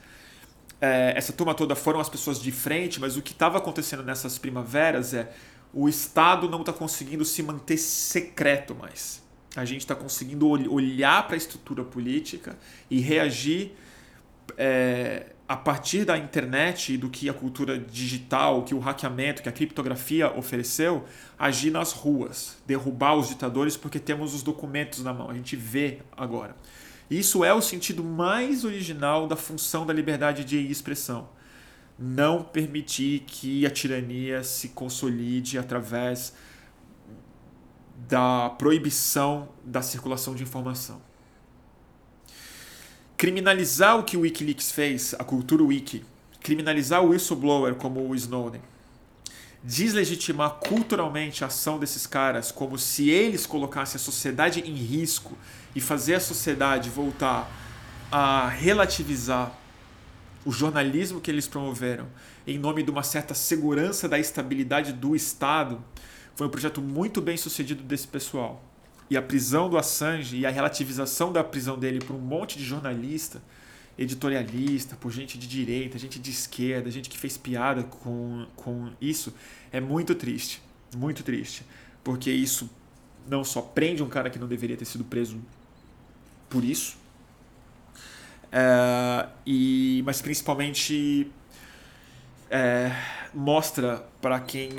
é, 0.81 1.13
essa 1.15 1.33
turma 1.33 1.55
toda 1.55 1.77
foram 1.77 2.01
as 2.01 2.09
pessoas 2.09 2.41
de 2.41 2.51
frente, 2.51 3.01
mas 3.01 3.17
o 3.17 3.23
que 3.23 3.33
estava 3.33 3.59
acontecendo 3.59 4.03
nessas 4.03 4.39
primaveras 4.39 5.13
é 5.13 5.31
o 5.73 5.89
Estado 5.89 6.49
não 6.49 6.61
está 6.61 6.73
conseguindo 6.73 7.25
se 7.25 7.43
manter 7.43 7.77
secreto 7.77 8.75
mais. 8.75 9.23
A 9.57 9.65
gente 9.65 9.81
está 9.81 9.95
conseguindo 9.95 10.49
olhar 10.49 11.27
para 11.27 11.35
a 11.35 11.37
estrutura 11.37 11.85
política 11.85 12.57
e 12.89 13.01
reagir 13.01 13.73
é, 14.57 15.27
a 15.49 15.57
partir 15.57 16.05
da 16.05 16.17
internet 16.17 16.95
e 16.95 16.97
do 16.97 17.11
que 17.11 17.29
a 17.29 17.35
cultura 17.35 17.77
digital, 17.77 18.63
que 18.63 18.75
o 18.75 18.79
hackeamento, 18.79 19.43
que 19.43 19.49
a 19.49 19.53
criptografia 19.53 20.31
ofereceu, 20.37 21.05
agir 21.37 21.73
nas 21.73 21.93
ruas, 21.93 22.57
derrubar 22.67 23.17
os 23.17 23.29
ditadores 23.29 23.77
porque 23.77 23.99
temos 23.99 24.33
os 24.33 24.43
documentos 24.45 25.03
na 25.03 25.13
mão, 25.13 25.29
a 25.29 25.35
gente 25.35 25.57
vê 25.57 25.99
agora. 26.17 26.55
Isso 27.11 27.45
é 27.45 27.53
o 27.53 27.61
sentido 27.61 28.05
mais 28.05 28.65
original 28.65 29.27
da 29.27 29.35
função 29.35 29.85
da 29.85 29.93
liberdade 29.93 30.45
de 30.45 30.71
expressão. 30.71 31.29
Não 32.01 32.43
permitir 32.43 33.21
que 33.27 33.67
a 33.67 33.71
tirania 33.71 34.43
se 34.43 34.71
consolide 34.71 35.59
através 35.59 36.33
da 38.09 38.51
proibição 38.51 39.51
da 39.63 39.83
circulação 39.83 40.35
de 40.35 40.43
informação. 40.43 41.03
Criminalizar 43.17 43.99
o 43.99 44.03
que 44.03 44.17
o 44.17 44.21
Wikileaks 44.21 44.73
fez, 44.73 45.15
a 45.19 45.23
cultura 45.23 45.63
wiki, 45.63 46.03
criminalizar 46.41 47.05
o 47.05 47.11
whistleblower 47.11 47.75
como 47.75 48.01
o 48.01 48.15
Snowden, 48.15 48.63
deslegitimar 49.63 50.53
culturalmente 50.55 51.45
a 51.45 51.49
ação 51.49 51.79
desses 51.79 52.07
caras 52.07 52.51
como 52.51 52.79
se 52.79 53.11
eles 53.11 53.45
colocassem 53.45 53.97
a 53.97 54.03
sociedade 54.03 54.61
em 54.61 54.75
risco 54.75 55.37
e 55.75 55.81
fazer 55.81 56.15
a 56.15 56.21
sociedade 56.21 56.89
voltar 56.89 57.51
a 58.11 58.49
relativizar 58.49 59.55
o 60.45 60.51
jornalismo 60.51 61.21
que 61.21 61.31
eles 61.31 61.47
promoveram 61.47 62.07
em 62.47 62.59
nome 62.59 62.83
de 62.83 62.91
uma 62.91 63.03
certa 63.03 63.35
segurança 63.35 64.09
da 64.09 64.19
estabilidade 64.19 64.93
do 64.93 65.15
Estado 65.15 65.83
foi 66.35 66.47
um 66.47 66.51
projeto 66.51 66.81
muito 66.81 67.21
bem 67.21 67.37
sucedido 67.37 67.83
desse 67.83 68.09
pessoal. 68.09 68.65
E 69.11 69.17
a 69.17 69.23
prisão 69.23 69.69
do 69.69 69.77
Assange 69.77 70.39
e 70.39 70.47
a 70.47 70.51
relativização 70.51 71.33
da 71.33 71.45
prisão 71.45 71.79
dele 71.79 71.99
por 71.99 72.15
um 72.15 72.21
monte 72.21 72.57
de 72.57 72.65
jornalista, 72.65 73.43
editorialista, 73.99 74.97
por 74.97 75.11
gente 75.11 75.37
de 75.37 75.47
direita, 75.47 75.99
gente 75.99 76.19
de 76.19 76.31
esquerda, 76.31 76.91
gente 76.91 77.11
que 77.11 77.19
fez 77.19 77.37
piada 77.37 77.83
com, 77.83 78.47
com 78.57 78.91
isso, 79.01 79.35
é 79.71 79.81
muito 79.81 80.15
triste. 80.15 80.63
Muito 80.97 81.23
triste. 81.23 81.65
Porque 82.03 82.31
isso 82.31 82.71
não 83.29 83.45
só 83.45 83.61
prende 83.61 84.03
um 84.03 84.09
cara 84.09 84.31
que 84.31 84.39
não 84.39 84.49
deveria 84.49 84.77
ter 84.77 84.87
sido 84.87 85.05
preso 85.05 85.39
por 86.49 86.65
isso, 86.65 86.97
é, 88.53 89.29
e, 89.47 90.03
mas 90.05 90.21
principalmente 90.21 91.31
é, 92.51 92.93
mostra 93.33 94.05
para 94.21 94.41
quem 94.41 94.71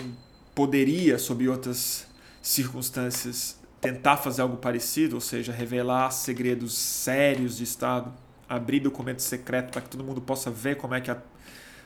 poderia, 0.54 1.18
sob 1.18 1.48
outras 1.48 2.08
circunstâncias, 2.42 3.60
tentar 3.80 4.18
fazer 4.18 4.42
algo 4.42 4.58
parecido, 4.58 5.16
ou 5.16 5.22
seja, 5.22 5.52
revelar 5.52 6.12
segredos 6.12 6.78
sérios 6.78 7.58
de 7.58 7.64
Estado, 7.64 8.14
abrir 8.48 8.80
documento 8.82 9.22
secreto 9.22 9.72
para 9.72 9.82
que 9.82 9.90
todo 9.90 10.04
mundo 10.04 10.22
possa 10.22 10.52
ver 10.52 10.76
como 10.76 10.94
é 10.94 11.02
que 11.02 11.10
a, 11.10 11.18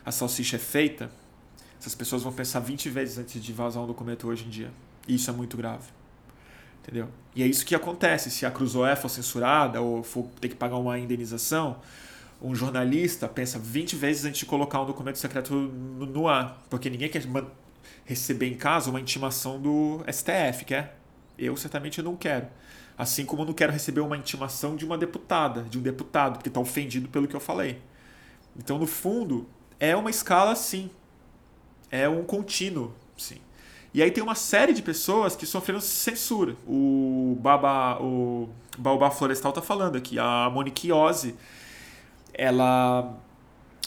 a 0.04 0.12
salsicha 0.12 0.56
é 0.56 0.60
feita, 0.60 1.10
essas 1.80 1.94
pessoas 1.94 2.24
vão 2.24 2.34
pensar 2.34 2.60
20 2.60 2.90
vezes 2.90 3.18
antes 3.20 3.42
de 3.42 3.54
vazar 3.54 3.84
um 3.84 3.88
documento 3.88 4.28
hoje 4.28 4.46
em 4.46 4.50
dia. 4.50 4.72
E 5.08 5.16
isso 5.16 5.30
é 5.30 5.34
muito 5.34 5.56
grave. 5.56 5.86
Entendeu? 6.86 7.10
E 7.36 7.42
é 7.42 7.48
isso 7.48 7.66
que 7.66 7.74
acontece. 7.74 8.30
Se 8.30 8.46
a 8.46 8.52
Cruzoé 8.52 8.96
for 8.96 9.10
censurada 9.10 9.82
ou 9.82 10.04
for 10.04 10.28
ter 10.40 10.50
que 10.50 10.56
pagar 10.56 10.78
uma 10.78 11.00
indenização, 11.00 11.78
um 12.40 12.54
jornalista 12.54 13.28
pensa 13.28 13.58
20 13.58 13.96
vezes 13.96 14.26
antes 14.26 14.40
de 14.40 14.46
colocar 14.46 14.80
um 14.82 14.86
documento 14.86 15.18
secreto 15.18 15.52
no, 15.56 16.06
no 16.06 16.28
ar. 16.28 16.62
Porque 16.70 16.88
ninguém 16.88 17.10
quer 17.10 17.24
receber 18.06 18.48
em 18.48 18.54
casa 18.54 18.92
uma 18.92 19.02
intimação 19.02 19.60
do 19.60 20.06
STF, 20.08 20.64
quer? 20.64 21.00
Eu 21.40 21.58
certamente 21.58 22.04
não 22.04 22.16
quero. 22.16 22.48
Assim 22.96 23.26
como 23.26 23.42
eu 23.42 23.48
não 23.48 23.54
quero 23.54 23.74
receber 23.74 24.02
uma 24.02 24.16
intimação 24.16 24.76
de 24.76 24.86
uma 24.86 24.98
deputada, 24.98 25.64
de 25.64 25.80
um 25.80 25.82
deputado, 25.82 26.34
porque 26.34 26.50
está 26.50 26.60
ofendido 26.60 27.10
pelo 27.10 27.28
que 27.28 27.36
eu 27.36 27.40
falei. 27.40 27.82
Então, 28.56 28.78
no 28.78 28.86
fundo, 28.86 29.50
é 29.80 29.96
uma 29.96 30.12
escala 30.12 30.56
sim. 30.56 30.90
É 31.90 32.08
um 32.08 32.24
contínuo, 32.24 32.94
sim. 33.18 33.38
E 33.96 34.04
aí 34.04 34.12
tem 34.12 34.22
uma 34.22 34.36
série 34.36 34.74
de 34.74 34.82
pessoas 34.82 35.38
que 35.38 35.46
sofreram 35.46 35.80
censura. 35.80 36.58
O 36.68 37.38
Baba, 37.40 37.98
o 38.02 38.50
Baobá 38.78 39.10
Florestal 39.10 39.54
tá 39.54 39.62
falando 39.62 39.96
aqui. 39.96 40.20
A 40.20 40.50
Monique 40.50 40.92
Ozzy, 40.92 41.34
ela 42.34 43.18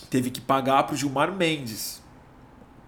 teve 0.08 0.30
que 0.30 0.40
pagar 0.40 0.84
pro 0.84 0.96
Gilmar 0.96 1.30
Mendes 1.30 2.02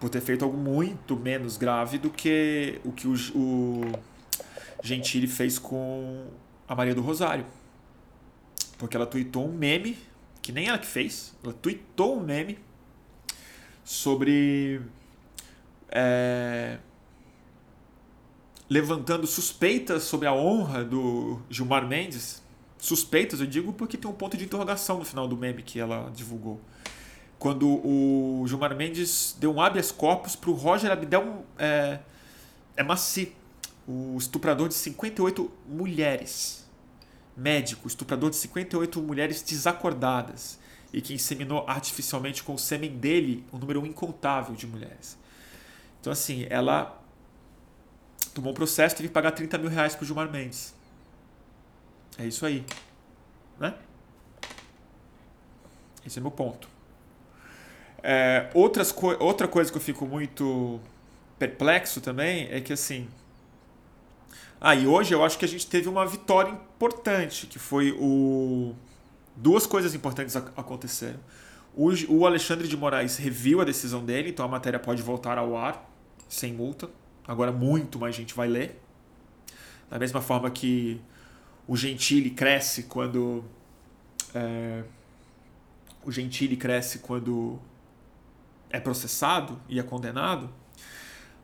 por 0.00 0.08
ter 0.08 0.22
feito 0.22 0.46
algo 0.46 0.56
muito 0.56 1.14
menos 1.14 1.58
grave 1.58 1.98
do 1.98 2.08
que 2.08 2.80
o 2.86 2.90
que 2.90 3.06
o, 3.06 3.14
o 3.34 3.92
Gentili 4.82 5.26
fez 5.26 5.58
com 5.58 6.26
a 6.66 6.74
Maria 6.74 6.94
do 6.94 7.02
Rosário. 7.02 7.44
Porque 8.78 8.96
ela 8.96 9.04
tweetou 9.04 9.46
um 9.46 9.52
meme, 9.52 9.98
que 10.40 10.52
nem 10.52 10.68
ela 10.68 10.78
que 10.78 10.86
fez, 10.86 11.36
ela 11.44 11.52
tweetou 11.52 12.16
um 12.16 12.22
meme 12.22 12.58
sobre 13.84 14.80
é, 15.90 16.78
levantando 18.70 19.26
suspeitas 19.26 20.04
sobre 20.04 20.28
a 20.28 20.32
honra 20.32 20.84
do 20.84 21.42
Gilmar 21.50 21.84
Mendes. 21.88 22.40
Suspeitas, 22.78 23.40
eu 23.40 23.46
digo 23.46 23.72
porque 23.72 23.98
tem 23.98 24.08
um 24.08 24.14
ponto 24.14 24.36
de 24.36 24.44
interrogação 24.44 24.98
no 24.98 25.04
final 25.04 25.26
do 25.26 25.36
meme 25.36 25.60
que 25.60 25.80
ela 25.80 26.08
divulgou. 26.14 26.60
Quando 27.36 27.66
o 27.68 28.44
Gilmar 28.46 28.76
Mendes 28.76 29.36
deu 29.40 29.52
um 29.52 29.60
habeas 29.60 29.90
corpus 29.90 30.36
para 30.36 30.50
o 30.50 30.54
Roger 30.54 30.92
Abdel 30.92 31.44
é, 31.58 31.98
é 32.76 32.82
Maci, 32.84 33.34
o 33.88 34.16
estuprador 34.16 34.68
de 34.68 34.74
58 34.74 35.50
mulheres. 35.68 36.64
Médico, 37.36 37.88
estuprador 37.88 38.30
de 38.30 38.36
58 38.36 39.02
mulheres 39.02 39.42
desacordadas 39.42 40.60
e 40.92 41.00
que 41.00 41.14
inseminou 41.14 41.64
artificialmente 41.66 42.42
com 42.44 42.54
o 42.54 42.58
sêmen 42.58 42.96
dele 42.98 43.44
um 43.52 43.58
número 43.58 43.84
incontável 43.84 44.54
de 44.54 44.66
mulheres. 44.66 45.18
Então, 46.00 46.12
assim, 46.12 46.46
ela 46.48 46.99
tomou 48.32 48.52
um 48.52 48.54
processo, 48.54 48.96
teve 48.96 49.08
que 49.08 49.14
pagar 49.14 49.32
30 49.32 49.58
mil 49.58 49.70
reais 49.70 49.94
pro 49.94 50.06
Gilmar 50.06 50.30
Mendes. 50.30 50.74
É 52.18 52.26
isso 52.26 52.44
aí. 52.44 52.64
Né? 53.58 53.74
Esse 56.06 56.18
é 56.18 56.22
meu 56.22 56.30
ponto. 56.30 56.68
É, 58.02 58.48
outras 58.54 58.90
co 58.90 59.08
outra 59.22 59.46
coisa 59.46 59.70
que 59.70 59.76
eu 59.76 59.82
fico 59.82 60.06
muito 60.06 60.80
perplexo 61.38 62.00
também 62.00 62.48
é 62.50 62.60
que 62.60 62.72
assim. 62.72 63.08
Ah, 64.60 64.74
e 64.74 64.86
hoje 64.86 65.14
eu 65.14 65.24
acho 65.24 65.38
que 65.38 65.44
a 65.44 65.48
gente 65.48 65.66
teve 65.66 65.88
uma 65.88 66.06
vitória 66.06 66.50
importante, 66.50 67.46
que 67.46 67.58
foi 67.58 67.92
o. 67.98 68.74
Duas 69.36 69.66
coisas 69.66 69.94
importantes 69.94 70.36
aconteceram. 70.36 71.18
O, 71.74 71.90
o 72.08 72.26
Alexandre 72.26 72.68
de 72.68 72.76
Moraes 72.76 73.16
reviu 73.16 73.60
a 73.60 73.64
decisão 73.64 74.04
dele, 74.04 74.30
então 74.30 74.44
a 74.44 74.48
matéria 74.48 74.78
pode 74.78 75.02
voltar 75.02 75.38
ao 75.38 75.56
ar 75.56 75.88
sem 76.28 76.52
multa. 76.52 76.90
Agora 77.30 77.52
muito 77.52 77.96
mais 77.96 78.12
gente 78.12 78.34
vai 78.34 78.48
ler. 78.48 78.76
Da 79.88 80.00
mesma 80.00 80.20
forma 80.20 80.50
que 80.50 81.00
o 81.64 81.76
Gentili 81.76 82.30
cresce 82.30 82.82
quando. 82.82 83.44
É, 84.34 84.82
o 86.04 86.10
Gentili 86.10 86.56
cresce 86.56 86.98
quando 86.98 87.56
é 88.68 88.80
processado 88.80 89.60
e 89.68 89.78
é 89.78 89.82
condenado, 89.84 90.50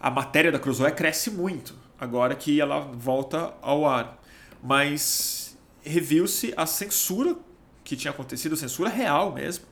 a 0.00 0.10
matéria 0.10 0.50
da 0.50 0.58
Cruzoé 0.58 0.90
cresce 0.90 1.30
muito 1.30 1.76
agora 2.00 2.34
que 2.34 2.60
ela 2.60 2.80
volta 2.80 3.54
ao 3.62 3.86
ar. 3.86 4.20
Mas 4.60 5.56
reviu-se 5.84 6.52
a 6.56 6.66
censura 6.66 7.36
que 7.84 7.94
tinha 7.94 8.10
acontecido, 8.10 8.56
censura 8.56 8.90
real 8.90 9.32
mesmo, 9.32 9.66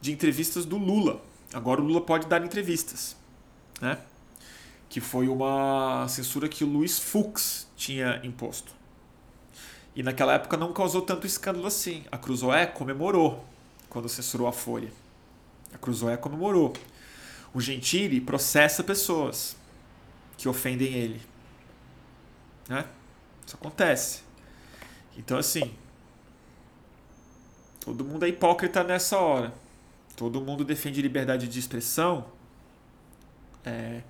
de 0.00 0.10
entrevistas 0.10 0.64
do 0.64 0.76
Lula. 0.76 1.22
Agora 1.52 1.80
o 1.80 1.84
Lula 1.84 2.00
pode 2.00 2.26
dar 2.26 2.44
entrevistas, 2.44 3.16
né? 3.80 3.98
Que 4.92 5.00
foi 5.00 5.26
uma 5.26 6.06
censura 6.06 6.46
que 6.46 6.62
o 6.62 6.66
Luiz 6.66 6.98
Fux 6.98 7.66
tinha 7.74 8.20
imposto. 8.22 8.74
E 9.96 10.02
naquela 10.02 10.34
época 10.34 10.54
não 10.54 10.70
causou 10.70 11.00
tanto 11.00 11.26
escândalo 11.26 11.66
assim. 11.66 12.04
A 12.12 12.18
Cruzoé 12.18 12.66
comemorou 12.66 13.42
quando 13.88 14.06
censurou 14.06 14.46
a 14.46 14.52
Folha. 14.52 14.92
A 15.72 15.78
Cruzoé 15.78 16.18
comemorou. 16.18 16.74
O 17.54 17.60
Gentili 17.60 18.20
processa 18.20 18.84
pessoas 18.84 19.56
que 20.36 20.46
ofendem 20.46 20.92
ele. 20.92 21.22
Né? 22.68 22.84
Isso 23.46 23.56
acontece. 23.56 24.22
Então, 25.16 25.38
assim, 25.38 25.72
todo 27.80 28.04
mundo 28.04 28.26
é 28.26 28.28
hipócrita 28.28 28.84
nessa 28.84 29.16
hora. 29.16 29.54
Todo 30.14 30.38
mundo 30.42 30.66
defende 30.66 31.00
liberdade 31.00 31.48
de 31.48 31.58
expressão. 31.58 32.26
É, 33.64 34.02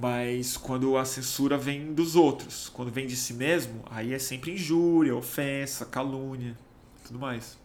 mas 0.00 0.56
quando 0.56 0.96
a 0.96 1.04
censura 1.04 1.58
vem 1.58 1.92
dos 1.92 2.14
outros, 2.14 2.68
quando 2.68 2.88
vem 2.88 3.04
de 3.04 3.16
si 3.16 3.34
mesmo, 3.34 3.82
aí 3.90 4.14
é 4.14 4.18
sempre 4.18 4.52
injúria, 4.52 5.14
ofensa, 5.16 5.84
calúnia, 5.84 6.56
tudo 7.04 7.18
mais. 7.18 7.58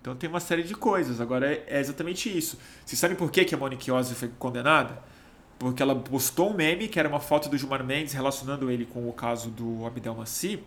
Então 0.00 0.14
tem 0.14 0.30
uma 0.30 0.38
série 0.38 0.62
de 0.62 0.72
coisas. 0.72 1.20
Agora 1.20 1.52
é, 1.52 1.64
é 1.66 1.80
exatamente 1.80 2.28
isso. 2.28 2.60
Vocês 2.84 2.96
sabem 2.96 3.16
por 3.16 3.28
que, 3.28 3.44
que 3.44 3.56
a 3.56 3.58
Monique 3.58 3.90
Ozzy 3.90 4.14
foi 4.14 4.30
condenada? 4.38 5.02
Porque 5.58 5.82
ela 5.82 5.96
postou 5.96 6.52
um 6.52 6.54
meme 6.54 6.86
que 6.86 7.00
era 7.00 7.08
uma 7.08 7.18
foto 7.18 7.48
do 7.48 7.58
Gilmar 7.58 7.82
Mendes 7.82 8.12
relacionando 8.12 8.70
ele 8.70 8.86
com 8.86 9.08
o 9.08 9.12
caso 9.12 9.50
do 9.50 9.84
Abdel 9.84 10.14
Massi, 10.14 10.62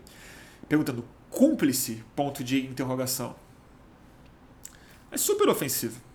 perguntando 0.67 1.05
cúmplice? 1.30 2.03
Ponto 2.17 2.43
de 2.43 2.65
interrogação. 2.65 3.34
É 5.09 5.15
super 5.15 5.47
ofensivo 5.47 6.09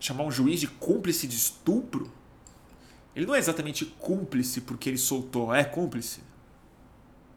chamar 0.00 0.24
um 0.24 0.30
juiz 0.30 0.58
de 0.58 0.66
cúmplice 0.66 1.28
de 1.28 1.36
estupro, 1.36 2.10
ele 3.14 3.26
não 3.26 3.34
é 3.34 3.38
exatamente 3.38 3.84
cúmplice 3.84 4.62
porque 4.62 4.88
ele 4.88 4.98
soltou, 4.98 5.54
é 5.54 5.62
cúmplice. 5.62 6.20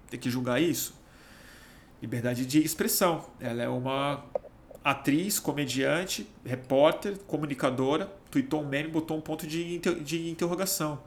Tem 0.09 0.19
que 0.19 0.29
julgar 0.29 0.61
isso. 0.61 0.95
Liberdade 2.01 2.45
de 2.45 2.63
expressão. 2.63 3.25
Ela 3.39 3.63
é 3.63 3.69
uma 3.69 4.23
atriz, 4.83 5.39
comediante, 5.39 6.27
repórter, 6.45 7.17
comunicadora, 7.19 8.13
tweetou 8.29 8.61
um 8.61 8.67
meme, 8.67 8.89
botou 8.89 9.17
um 9.17 9.21
ponto 9.21 9.47
de, 9.47 9.75
inter 9.75 9.95
de 10.01 10.29
interrogação. 10.29 11.01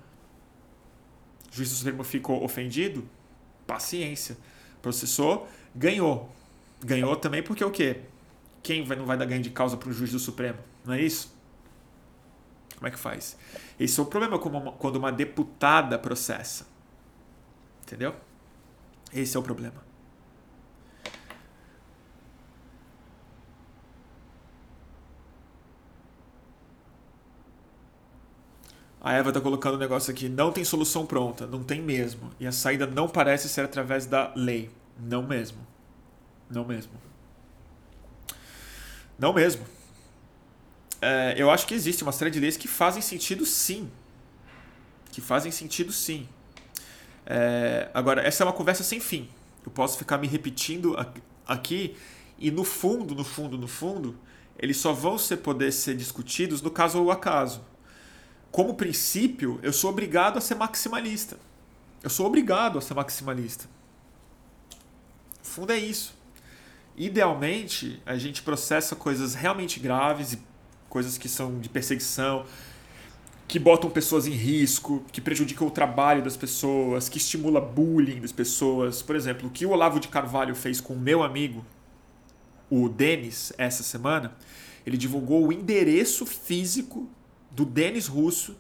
O 1.53 1.57
juiz 1.57 1.71
do 1.71 1.77
Supremo 1.77 2.03
ficou 2.03 2.43
ofendido? 2.43 3.09
Paciência. 3.67 4.37
Processou, 4.83 5.49
ganhou. 5.75 6.31
Ganhou 6.83 7.17
também 7.17 7.43
porque 7.43 7.65
o 7.65 7.71
quê? 7.71 8.01
Quem 8.63 8.85
vai, 8.85 8.97
não 8.97 9.07
vai 9.07 9.17
dar 9.17 9.27
ganho 9.27 9.43
de 9.43 9.51
causa 9.51 9.77
para 9.77 9.89
o 9.89 9.93
juiz 9.93 10.11
do 10.11 10.19
Supremo? 10.19 10.59
Não 10.85 10.95
é 10.95 11.01
isso? 11.01 11.36
Como 12.77 12.87
é 12.87 12.91
que 12.91 12.99
faz? 12.99 13.37
Esse 13.81 13.99
é 13.99 14.03
o 14.03 14.07
problema 14.07 14.39
quando 14.39 14.97
uma 14.97 15.11
deputada 15.11 15.99
processa. 15.99 16.67
Entendeu? 17.83 18.15
Esse 19.13 19.37
é 19.37 19.41
o 19.41 19.43
problema. 19.43 19.87
A 29.01 29.13
Eva 29.13 29.31
está 29.31 29.41
colocando 29.41 29.77
um 29.77 29.79
negócio 29.79 30.11
aqui. 30.11 30.29
Não 30.29 30.51
tem 30.51 30.65
solução 30.65 31.07
pronta. 31.07 31.47
Não 31.47 31.63
tem 31.63 31.81
mesmo. 31.81 32.33
E 32.41 32.47
a 32.47 32.51
saída 32.51 32.89
não 32.89 33.09
parece 33.09 33.49
ser 33.49 33.61
através 33.61 34.05
da 34.05 34.33
lei. 34.35 34.69
Não 34.99 35.23
mesmo. 35.23 35.65
Não 36.51 36.65
mesmo. 36.65 36.93
Não 39.17 39.33
mesmo. 39.33 39.65
É, 41.01 41.35
eu 41.37 41.51
acho 41.51 41.67
que 41.67 41.75
existe 41.75 42.03
uma 42.03 42.13
série 42.13 42.31
de 42.31 42.41
leis 42.41 42.57
que 42.57 42.69
fazem 42.69 43.03
sentido 43.03 43.45
sim. 43.45 43.91
Que 45.13 45.21
fazem 45.21 45.53
sentido 45.53 45.93
sim. 45.93 46.29
É, 47.25 47.91
agora, 47.93 48.23
essa 48.23 48.43
é 48.43 48.47
uma 48.47 48.53
conversa 48.53 48.83
sem 48.83 49.01
fim. 49.01 49.29
Eu 49.65 49.71
posso 49.71 49.99
ficar 49.99 50.19
me 50.19 50.27
repetindo 50.27 50.97
aqui 51.47 51.97
e 52.39 52.51
no 52.51 52.65
fundo, 52.65 53.15
no 53.15 53.25
fundo, 53.25 53.59
no 53.59 53.67
fundo, 53.67 54.17
eles 54.59 54.77
só 54.77 54.93
vão 54.93 55.19
ser, 55.19 55.39
poder 55.39 55.73
ser 55.73 55.97
discutidos 55.97 56.63
no 56.63 56.71
caso 56.71 57.03
ou 57.03 57.11
acaso 57.11 57.63
como 58.57 58.73
princípio, 58.73 59.61
eu 59.63 59.71
sou 59.71 59.91
obrigado 59.91 60.39
a 60.39 60.41
ser 60.41 60.55
maximalista. 60.55 61.39
Eu 62.03 62.09
sou 62.09 62.25
obrigado 62.25 62.79
a 62.79 62.81
ser 62.81 62.95
maximalista. 62.95 63.69
O 65.43 65.47
fundo 65.47 65.75
é 65.75 65.79
isso. 65.79 66.15
Idealmente, 66.97 68.01
a 68.07 68.17
gente 68.17 68.41
processa 68.41 68.97
coisas 68.97 69.35
realmente 69.35 69.79
graves 69.79 70.33
e 70.33 70.39
coisas 70.89 71.19
que 71.19 71.29
são 71.29 71.59
de 71.59 71.69
perseguição, 71.69 72.45
que 73.49 73.59
botam 73.59 73.89
pessoas 73.89 74.27
em 74.27 74.33
risco, 74.33 75.05
que 75.13 75.21
prejudicam 75.21 75.67
o 75.67 75.71
trabalho 75.71 76.23
das 76.23 76.37
pessoas, 76.37 77.09
que 77.09 77.19
estimula 77.19 77.61
bullying 77.61 78.21
das 78.21 78.33
pessoas. 78.33 79.03
Por 79.03 79.15
exemplo, 79.15 79.49
o 79.49 79.51
que 79.51 79.65
o 79.65 79.71
Olavo 79.71 80.01
de 80.01 80.09
Carvalho 80.09 80.55
fez 80.55 80.81
com 80.81 80.95
o 80.95 80.99
meu 80.99 81.23
amigo, 81.23 81.65
o 82.69 82.89
Denis, 82.89 83.53
essa 83.57 83.83
semana, 83.83 84.37
ele 84.85 84.97
divulgou 84.97 85.47
o 85.47 85.53
endereço 85.53 86.27
físico 86.27 87.09
do 87.51 87.65
Denis 87.65 88.07
Russo, 88.09 88.57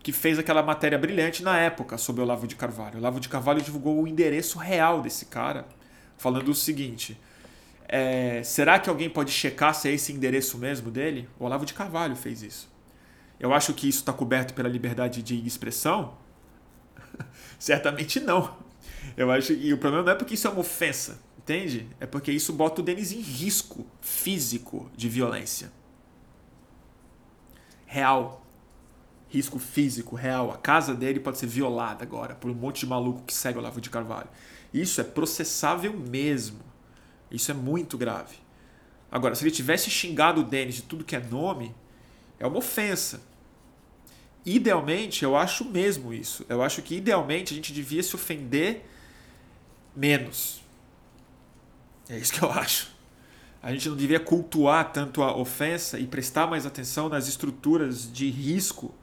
que 0.00 0.12
fez 0.12 0.38
aquela 0.38 0.62
matéria 0.62 0.96
brilhante 0.96 1.42
na 1.42 1.58
época 1.58 1.98
sobre 1.98 2.20
o 2.20 2.24
Olavo 2.24 2.46
de 2.46 2.54
Carvalho. 2.54 2.94
O 2.94 2.98
Olavo 2.98 3.18
de 3.18 3.28
Carvalho 3.28 3.60
divulgou 3.60 4.00
o 4.00 4.06
endereço 4.06 4.58
real 4.58 5.02
desse 5.02 5.26
cara, 5.26 5.66
falando 6.16 6.48
o 6.48 6.54
seguinte: 6.54 7.18
é, 7.88 8.42
será 8.42 8.78
que 8.78 8.88
alguém 8.88 9.08
pode 9.08 9.30
checar 9.30 9.74
se 9.74 9.88
é 9.88 9.92
esse 9.92 10.12
endereço 10.12 10.58
mesmo 10.58 10.90
dele? 10.90 11.28
O 11.38 11.44
Olavo 11.44 11.64
de 11.64 11.74
Carvalho 11.74 12.14
fez 12.14 12.42
isso. 12.42 12.70
Eu 13.40 13.52
acho 13.52 13.72
que 13.74 13.88
isso 13.88 14.00
está 14.00 14.12
coberto 14.12 14.54
pela 14.54 14.68
liberdade 14.68 15.22
de 15.22 15.46
expressão? 15.46 16.16
Certamente 17.58 18.20
não. 18.20 18.56
Eu 19.16 19.30
acho 19.30 19.52
e 19.52 19.72
o 19.72 19.78
problema 19.78 20.04
não 20.04 20.12
é 20.12 20.14
porque 20.14 20.34
isso 20.34 20.46
é 20.46 20.50
uma 20.50 20.60
ofensa, 20.60 21.20
entende? 21.38 21.88
É 21.98 22.06
porque 22.06 22.30
isso 22.30 22.52
bota 22.52 22.80
o 22.80 22.84
Denis 22.84 23.10
em 23.10 23.20
risco 23.20 23.86
físico 24.00 24.90
de 24.96 25.08
violência 25.08 25.72
real. 27.88 28.44
Risco 29.28 29.58
físico 29.58 30.14
real. 30.14 30.52
A 30.52 30.56
casa 30.56 30.94
dele 30.94 31.18
pode 31.18 31.38
ser 31.38 31.46
violada 31.46 32.04
agora 32.04 32.34
por 32.34 32.50
um 32.50 32.54
monte 32.54 32.80
de 32.80 32.86
maluco 32.86 33.22
que 33.24 33.34
segue 33.34 33.58
o 33.58 33.60
Olavo 33.60 33.80
de 33.80 33.90
Carvalho. 33.90 34.28
Isso 34.72 35.00
é 35.00 35.04
processável 35.04 35.92
mesmo. 35.92 36.60
Isso 37.30 37.50
é 37.50 37.54
muito 37.54 37.96
grave. 37.98 38.36
Agora, 39.10 39.34
se 39.34 39.42
ele 39.42 39.50
tivesse 39.50 39.90
xingado 39.90 40.40
o 40.40 40.44
Denis 40.44 40.76
de 40.76 40.82
tudo 40.82 41.04
que 41.04 41.16
é 41.16 41.20
nome, 41.20 41.74
é 42.38 42.46
uma 42.46 42.58
ofensa. 42.58 43.22
Idealmente, 44.44 45.24
eu 45.24 45.36
acho 45.36 45.64
mesmo 45.64 46.12
isso. 46.12 46.44
Eu 46.48 46.62
acho 46.62 46.82
que 46.82 46.96
idealmente 46.96 47.52
a 47.52 47.56
gente 47.56 47.72
devia 47.72 48.02
se 48.02 48.14
ofender 48.14 48.84
menos. 49.94 50.62
É 52.08 52.16
isso 52.16 52.32
que 52.32 52.42
eu 52.42 52.50
acho 52.50 52.98
a 53.62 53.72
gente 53.72 53.88
não 53.88 53.96
deveria 53.96 54.20
cultuar 54.20 54.92
tanto 54.92 55.22
a 55.22 55.36
ofensa 55.36 55.98
e 55.98 56.06
prestar 56.06 56.46
mais 56.46 56.64
atenção 56.64 57.08
nas 57.08 57.26
estruturas 57.26 58.10
de 58.10 58.30
risco 58.30 58.94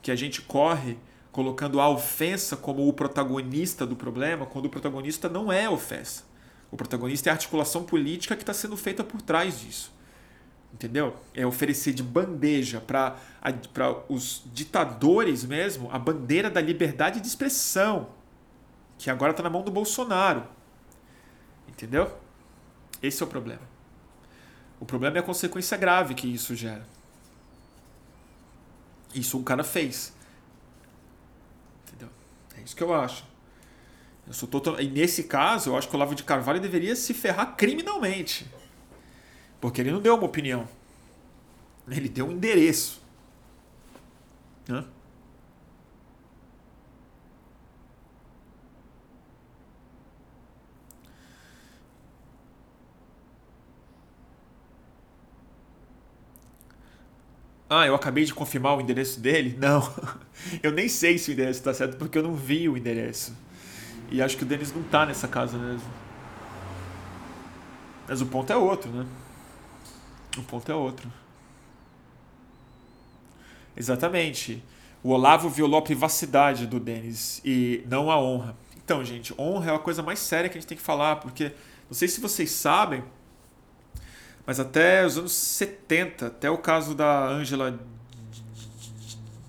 que 0.00 0.10
a 0.10 0.16
gente 0.16 0.40
corre 0.42 0.96
colocando 1.30 1.80
a 1.80 1.88
ofensa 1.88 2.56
como 2.56 2.88
o 2.88 2.92
protagonista 2.92 3.86
do 3.86 3.94
problema, 3.94 4.46
quando 4.46 4.64
o 4.64 4.70
protagonista 4.70 5.28
não 5.28 5.52
é 5.52 5.68
ofensa. 5.68 6.24
O 6.70 6.76
protagonista 6.76 7.28
é 7.28 7.30
a 7.30 7.34
articulação 7.34 7.84
política 7.84 8.36
que 8.36 8.42
está 8.42 8.52
sendo 8.52 8.76
feita 8.76 9.02
por 9.02 9.22
trás 9.22 9.60
disso. 9.60 9.92
Entendeu? 10.72 11.16
É 11.34 11.46
oferecer 11.46 11.94
de 11.94 12.02
bandeja 12.02 12.80
para 12.80 13.16
os 14.08 14.42
ditadores 14.52 15.44
mesmo 15.44 15.90
a 15.90 15.98
bandeira 15.98 16.50
da 16.50 16.60
liberdade 16.60 17.20
de 17.20 17.26
expressão, 17.26 18.10
que 18.98 19.08
agora 19.08 19.30
está 19.30 19.42
na 19.42 19.48
mão 19.48 19.62
do 19.62 19.70
Bolsonaro. 19.70 20.46
Entendeu? 21.66 22.14
Esse 23.02 23.22
é 23.22 23.26
o 23.26 23.28
problema. 23.28 23.62
O 24.78 24.84
problema 24.84 25.16
é 25.16 25.20
a 25.20 25.22
consequência 25.22 25.76
grave 25.76 26.14
que 26.14 26.26
isso 26.26 26.54
gera. 26.54 26.86
Isso 29.14 29.38
o 29.38 29.42
cara 29.42 29.64
fez. 29.64 30.12
Entendeu? 31.86 32.10
É 32.56 32.60
isso 32.60 32.76
que 32.76 32.82
eu 32.82 32.94
acho. 32.94 33.24
Eu 34.28 34.34
sou 34.34 34.48
total... 34.48 34.80
E 34.80 34.88
nesse 34.88 35.24
caso, 35.24 35.70
eu 35.70 35.76
acho 35.76 35.88
que 35.88 35.94
o 35.94 35.96
Olavo 35.96 36.14
de 36.14 36.22
Carvalho 36.22 36.60
deveria 36.60 36.94
se 36.94 37.14
ferrar 37.14 37.56
criminalmente. 37.56 38.46
Porque 39.60 39.80
ele 39.80 39.90
não 39.90 40.00
deu 40.00 40.14
uma 40.14 40.26
opinião. 40.26 40.68
Ele 41.88 42.08
deu 42.08 42.26
um 42.26 42.32
endereço. 42.32 43.00
Ah, 57.70 57.86
eu 57.86 57.94
acabei 57.94 58.24
de 58.24 58.32
confirmar 58.32 58.76
o 58.76 58.80
endereço 58.80 59.20
dele? 59.20 59.56
Não. 59.58 59.82
Eu 60.62 60.72
nem 60.72 60.88
sei 60.88 61.18
se 61.18 61.30
o 61.30 61.32
endereço 61.32 61.60
está 61.60 61.74
certo 61.74 61.96
porque 61.98 62.16
eu 62.16 62.22
não 62.22 62.34
vi 62.34 62.68
o 62.68 62.76
endereço. 62.76 63.36
E 64.10 64.22
acho 64.22 64.36
que 64.36 64.42
o 64.42 64.46
Denis 64.46 64.72
não 64.72 64.82
tá 64.82 65.04
nessa 65.04 65.28
casa 65.28 65.58
mesmo. 65.58 65.88
Mas 68.08 68.20
o 68.22 68.26
ponto 68.26 68.50
é 68.52 68.56
outro, 68.56 68.90
né? 68.90 69.06
O 70.36 70.42
ponto 70.42 70.70
é 70.72 70.74
outro. 70.74 71.12
Exatamente. 73.76 74.64
O 75.02 75.10
Olavo 75.10 75.48
violou 75.48 75.78
a 75.78 75.82
privacidade 75.82 76.66
do 76.66 76.80
Denis 76.80 77.40
e 77.44 77.84
não 77.86 78.10
a 78.10 78.18
honra. 78.18 78.56
Então, 78.76 79.04
gente, 79.04 79.34
honra 79.38 79.72
é 79.72 79.74
a 79.74 79.78
coisa 79.78 80.02
mais 80.02 80.18
séria 80.18 80.48
que 80.48 80.56
a 80.56 80.60
gente 80.60 80.68
tem 80.68 80.78
que 80.78 80.82
falar, 80.82 81.16
porque 81.16 81.52
não 81.88 81.94
sei 81.94 82.08
se 82.08 82.20
vocês 82.20 82.50
sabem, 82.50 83.04
mas 84.46 84.58
até 84.58 85.04
os 85.04 85.18
anos 85.18 85.32
70, 85.32 86.28
até 86.28 86.50
o 86.50 86.56
caso 86.56 86.94
da 86.94 87.28
Angela 87.28 87.78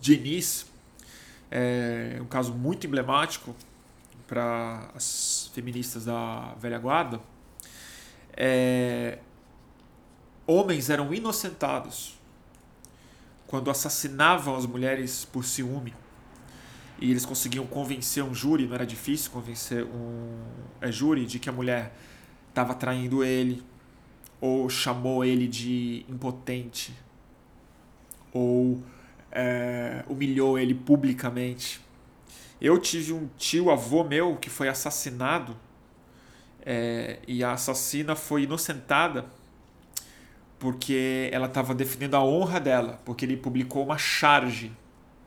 Diniz, 0.02 0.66
é 1.50 2.20
um 2.22 2.26
caso 2.26 2.54
muito 2.54 2.86
emblemático 2.86 3.56
para 4.30 4.92
as 4.94 5.50
feministas 5.56 6.06
da 6.06 6.54
velha 6.60 6.78
guarda, 6.78 7.20
é, 8.38 9.18
homens 10.46 10.92
eram 10.92 11.12
inocentados 11.12 12.18
quando 13.48 13.72
assassinavam 13.72 14.56
as 14.56 14.68
mulheres 14.68 15.26
por 15.26 15.44
ciúme. 15.44 15.96
E 17.00 17.10
eles 17.10 17.26
conseguiam 17.26 17.66
convencer 17.66 18.24
um 18.24 18.34
júri, 18.34 18.68
não 18.68 18.76
era 18.76 18.86
difícil 18.86 19.32
convencer 19.32 19.84
um 19.84 20.38
é, 20.80 20.92
júri 20.92 21.26
de 21.26 21.40
que 21.40 21.50
a 21.50 21.52
mulher 21.52 21.96
estava 22.50 22.76
traindo 22.76 23.24
ele, 23.24 23.64
ou 24.40 24.70
chamou 24.70 25.26
ele 25.26 25.48
de 25.48 26.06
impotente, 26.08 26.94
ou 28.32 28.84
é, 29.32 30.04
humilhou 30.08 30.60
ele 30.60 30.76
publicamente. 30.76 31.82
Eu 32.62 32.78
tive 32.78 33.14
um 33.14 33.30
tio 33.38 33.70
avô 33.72 34.04
meu 34.04 34.36
que 34.36 34.50
foi 34.50 34.68
assassinado 34.68 35.56
é, 36.66 37.20
e 37.28 37.44
a 37.44 37.54
assassina 37.54 38.16
foi 38.16 38.44
inocentada 38.44 39.26
porque 40.60 41.30
ela 41.32 41.48
estava 41.48 41.74
defendendo 41.74 42.16
a 42.16 42.24
honra 42.24 42.60
dela, 42.60 43.00
porque 43.06 43.24
ele 43.24 43.38
publicou 43.38 43.84
uma 43.84 43.98
charge 43.98 44.72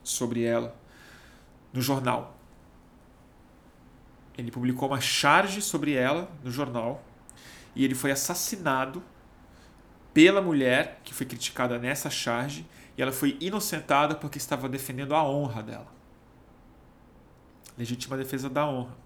sobre 0.05 0.45
ela 0.45 0.76
no 1.72 1.80
jornal. 1.80 2.37
Ele 4.37 4.51
publicou 4.51 4.89
uma 4.89 5.01
charge 5.01 5.62
sobre 5.62 5.95
ela 5.95 6.30
no 6.45 6.51
jornal 6.51 7.03
e 7.74 7.83
ele 7.83 7.95
foi 7.95 8.11
assassinado 8.11 9.03
pela 10.12 10.43
mulher 10.43 11.01
que 11.03 11.14
foi 11.14 11.24
criticada 11.24 11.78
nessa 11.78 12.11
charge 12.11 12.66
e 12.97 13.01
ela 13.01 13.12
foi 13.12 13.39
inocentada 13.41 14.14
porque 14.14 14.37
estava 14.37 14.68
defendendo 14.68 15.14
a 15.14 15.24
honra 15.24 15.62
dela. 15.62 16.02
Legítima 17.77 18.16
defesa 18.16 18.49
da 18.49 18.66
honra. 18.66 18.97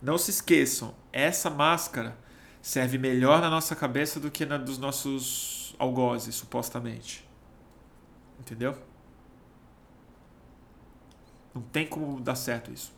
Não 0.00 0.18
se 0.18 0.30
esqueçam, 0.30 0.94
essa 1.12 1.48
máscara 1.48 2.18
serve 2.60 2.98
melhor 2.98 3.40
na 3.40 3.48
nossa 3.48 3.76
cabeça 3.76 4.18
do 4.18 4.30
que 4.30 4.44
na 4.44 4.56
dos 4.56 4.78
nossos 4.78 5.74
algozes, 5.78 6.34
supostamente. 6.34 7.28
Entendeu? 8.38 8.76
Não 11.54 11.62
tem 11.62 11.86
como 11.86 12.20
dar 12.20 12.34
certo 12.34 12.72
isso. 12.72 12.92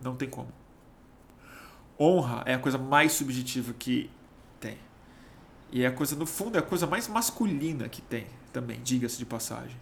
Não 0.00 0.14
tem 0.14 0.28
como. 0.28 0.52
Honra 1.98 2.42
é 2.46 2.54
a 2.54 2.58
coisa 2.58 2.78
mais 2.78 3.12
subjetiva 3.12 3.72
que 3.72 4.10
tem. 4.60 4.78
E 5.72 5.82
é 5.82 5.86
a 5.86 5.92
coisa, 5.92 6.14
no 6.16 6.26
fundo, 6.26 6.56
é 6.56 6.60
a 6.60 6.62
coisa 6.62 6.86
mais 6.86 7.08
masculina 7.08 7.88
que 7.88 8.00
tem 8.00 8.26
também, 8.52 8.80
diga-se 8.82 9.18
de 9.18 9.26
passagem. 9.26 9.76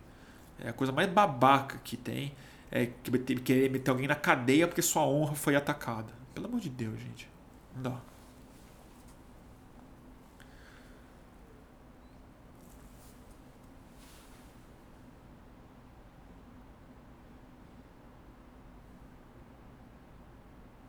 É 0.59 0.71
a 0.71 0.73
coisa 0.73 0.93
mais 0.93 1.09
babaca 1.11 1.79
que 1.85 1.97
tem. 1.97 2.35
É 2.71 2.87
querer 3.45 3.71
meter 3.71 3.91
alguém 3.91 4.09
na 4.09 4.15
cadeia 4.15 4.67
porque 4.67 4.83
sua 4.83 5.03
honra 5.07 5.35
foi 5.35 5.55
atacada. 5.57 6.13
Pelo 6.35 6.47
amor 6.47 6.61
de 6.61 6.69
Deus, 6.71 6.99
gente. 7.01 7.29
Não 7.75 7.83
dá. 7.83 8.01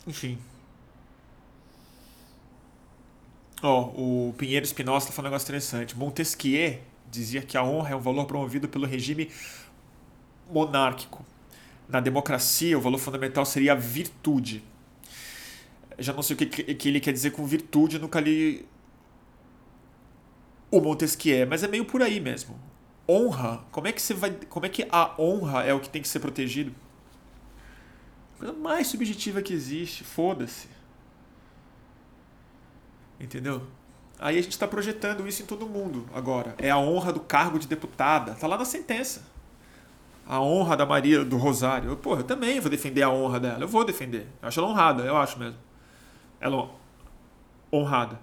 Enfim. 0.07 0.37
Ó, 3.61 3.91
oh, 3.95 4.29
o 4.29 4.33
Pinheiro 4.33 4.65
Espinosa 4.65 5.11
falou 5.11 5.29
um 5.29 5.31
negócio 5.31 5.45
interessante. 5.45 5.97
Montesquieu 5.97 6.79
dizia 7.09 7.41
que 7.41 7.57
a 7.57 7.63
honra 7.63 7.91
é 7.91 7.95
um 7.95 7.99
valor 7.99 8.25
promovido 8.25 8.67
pelo 8.69 8.85
regime 8.85 9.29
monárquico. 10.49 11.25
Na 11.87 11.99
democracia, 11.99 12.77
o 12.77 12.81
valor 12.81 12.97
fundamental 12.97 13.45
seria 13.45 13.71
a 13.71 13.75
virtude. 13.75 14.63
Já 15.97 16.13
não 16.13 16.21
sei 16.21 16.35
o 16.35 16.37
que, 16.37 16.45
que 16.45 16.87
ele 16.87 16.99
quer 16.99 17.13
dizer 17.13 17.31
com 17.31 17.45
virtude, 17.45 17.97
nunca 17.97 18.19
li 18.19 18.67
o 20.69 20.81
Montesquieu, 20.81 21.47
mas 21.47 21.63
é 21.63 21.67
meio 21.67 21.85
por 21.85 22.01
aí 22.01 22.19
mesmo. 22.19 22.59
Honra, 23.09 23.65
como 23.71 23.87
é 23.87 23.91
que 23.91 24.01
você 24.01 24.13
vai, 24.13 24.31
como 24.49 24.65
é 24.65 24.69
que 24.69 24.85
a 24.91 25.15
honra 25.19 25.63
é 25.63 25.73
o 25.73 25.79
que 25.79 25.89
tem 25.89 26.01
que 26.01 26.07
ser 26.07 26.19
protegido? 26.19 26.73
coisa 28.37 28.53
mais 28.53 28.87
subjetiva 28.87 29.41
que 29.41 29.53
existe, 29.53 30.03
foda-se. 30.03 30.69
Entendeu? 33.19 33.63
Aí 34.19 34.37
a 34.37 34.41
gente 34.41 34.51
está 34.51 34.67
projetando 34.67 35.27
isso 35.27 35.41
em 35.41 35.45
todo 35.45 35.67
mundo 35.67 36.07
agora. 36.13 36.55
É 36.57 36.69
a 36.69 36.77
honra 36.77 37.11
do 37.11 37.19
cargo 37.19 37.59
de 37.59 37.67
deputada. 37.67 38.33
Tá 38.35 38.47
lá 38.47 38.57
na 38.57 38.65
sentença. 38.65 39.23
A 40.27 40.41
honra 40.41 40.75
da 40.75 40.85
Maria 40.85 41.23
do 41.23 41.37
Rosário. 41.37 41.89
Eu, 41.91 41.97
porra, 41.97 42.19
eu 42.19 42.25
também 42.25 42.59
vou 42.59 42.69
defender 42.69 43.01
a 43.01 43.09
honra 43.09 43.39
dela. 43.39 43.61
Eu 43.61 43.67
vou 43.67 43.85
defender. 43.85 44.27
Eu 44.41 44.47
acho 44.47 44.59
ela 44.59 44.69
honrada, 44.69 45.03
eu 45.03 45.15
acho 45.15 45.39
mesmo. 45.39 45.57
Ela 46.39 46.69
honrada. 47.71 48.19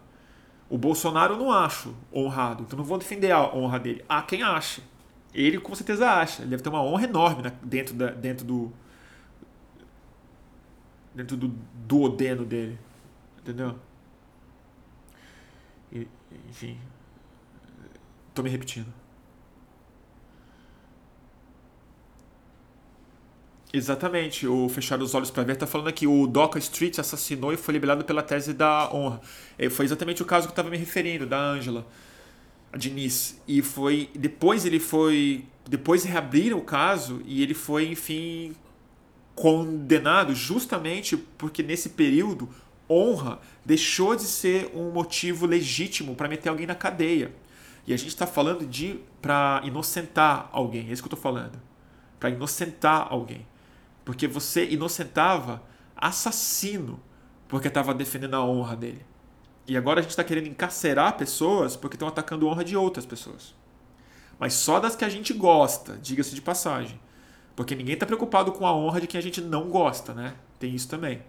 O 0.68 0.76
Bolsonaro 0.76 1.34
eu 1.34 1.38
não 1.38 1.52
acho 1.52 1.94
honrado, 2.12 2.64
então 2.64 2.76
não 2.76 2.84
vou 2.84 2.98
defender 2.98 3.30
a 3.30 3.54
honra 3.54 3.78
dele. 3.78 4.04
Há 4.08 4.22
quem 4.22 4.42
acha. 4.42 4.82
Ele 5.32 5.58
com 5.58 5.74
certeza 5.74 6.10
acha. 6.10 6.42
Ele 6.42 6.50
deve 6.50 6.62
ter 6.62 6.68
uma 6.68 6.82
honra 6.82 7.04
enorme 7.04 7.50
dentro, 7.62 7.94
da, 7.94 8.10
dentro 8.10 8.44
do. 8.44 8.72
dentro 11.14 11.36
do 11.36 11.48
duodeno 11.86 12.44
dele. 12.44 12.78
Entendeu? 13.38 13.78
enfim, 16.48 16.78
tô 18.34 18.42
me 18.42 18.50
repetindo. 18.50 18.92
Exatamente, 23.76 24.46
o 24.46 24.68
Fechar 24.68 25.02
os 25.02 25.16
Olhos 25.16 25.32
para 25.32 25.42
Ver 25.42 25.56
tá 25.56 25.66
falando 25.66 25.88
aqui, 25.88 26.06
o 26.06 26.28
Doca 26.28 26.60
Street 26.60 26.96
assassinou 27.00 27.52
e 27.52 27.56
foi 27.56 27.74
liberado 27.74 28.04
pela 28.04 28.22
tese 28.22 28.52
da 28.52 28.88
honra. 28.94 29.20
E 29.58 29.68
foi 29.68 29.84
exatamente 29.84 30.22
o 30.22 30.24
caso 30.24 30.46
que 30.46 30.50
eu 30.50 30.52
estava 30.52 30.70
me 30.70 30.76
referindo, 30.76 31.26
da 31.26 31.36
Ângela, 31.36 31.84
a 32.72 32.78
Diniz. 32.78 33.42
E 33.48 33.62
foi. 33.62 34.10
Depois 34.14 34.64
ele 34.64 34.78
foi. 34.78 35.44
Depois 35.68 36.04
reabriram 36.04 36.58
o 36.58 36.62
caso 36.62 37.20
e 37.26 37.42
ele 37.42 37.52
foi, 37.52 37.88
enfim, 37.88 38.54
condenado 39.34 40.36
justamente 40.36 41.16
porque 41.16 41.60
nesse 41.60 41.88
período 41.88 42.48
honra 42.88 43.40
deixou 43.64 44.14
de 44.14 44.22
ser 44.22 44.70
um 44.72 44.92
motivo 44.92 45.46
legítimo 45.46 46.14
para 46.14 46.28
meter 46.28 46.48
alguém 46.48 46.66
na 46.66 46.76
cadeia. 46.76 47.34
E 47.88 47.92
a 47.92 47.96
gente 47.96 48.10
está 48.10 48.24
falando 48.24 48.64
de 48.64 49.00
para 49.20 49.60
inocentar 49.64 50.48
alguém, 50.52 50.88
é 50.88 50.92
isso 50.92 51.02
que 51.02 51.08
eu 51.08 51.16
estou 51.16 51.18
falando. 51.18 51.60
Para 52.20 52.30
inocentar 52.30 53.08
alguém. 53.10 53.44
Porque 54.04 54.28
você 54.28 54.68
inocentava 54.68 55.62
assassino 55.96 57.00
porque 57.48 57.68
estava 57.68 57.94
defendendo 57.94 58.34
a 58.34 58.44
honra 58.44 58.76
dele. 58.76 59.04
E 59.66 59.76
agora 59.76 60.00
a 60.00 60.02
gente 60.02 60.10
está 60.10 60.24
querendo 60.24 60.48
encarcerar 60.48 61.16
pessoas 61.16 61.76
porque 61.76 61.96
estão 61.96 62.08
atacando 62.08 62.46
a 62.46 62.50
honra 62.50 62.64
de 62.64 62.76
outras 62.76 63.06
pessoas. 63.06 63.54
Mas 64.38 64.54
só 64.54 64.80
das 64.80 64.96
que 64.96 65.04
a 65.04 65.08
gente 65.08 65.32
gosta, 65.32 65.96
diga-se 65.96 66.34
de 66.34 66.42
passagem. 66.42 67.00
Porque 67.56 67.74
ninguém 67.74 67.94
está 67.94 68.04
preocupado 68.04 68.52
com 68.52 68.66
a 68.66 68.74
honra 68.74 69.00
de 69.00 69.06
quem 69.06 69.18
a 69.18 69.22
gente 69.22 69.40
não 69.40 69.70
gosta, 69.70 70.12
né? 70.12 70.34
Tem 70.58 70.74
isso 70.74 70.88
também. 70.88 71.22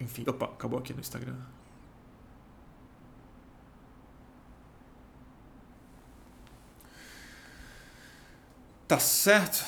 Enfim, 0.00 0.24
opa, 0.26 0.46
acabou 0.46 0.78
aqui 0.78 0.92
no 0.92 1.00
Instagram. 1.00 1.36
Tá 8.86 9.00
certo? 9.00 9.64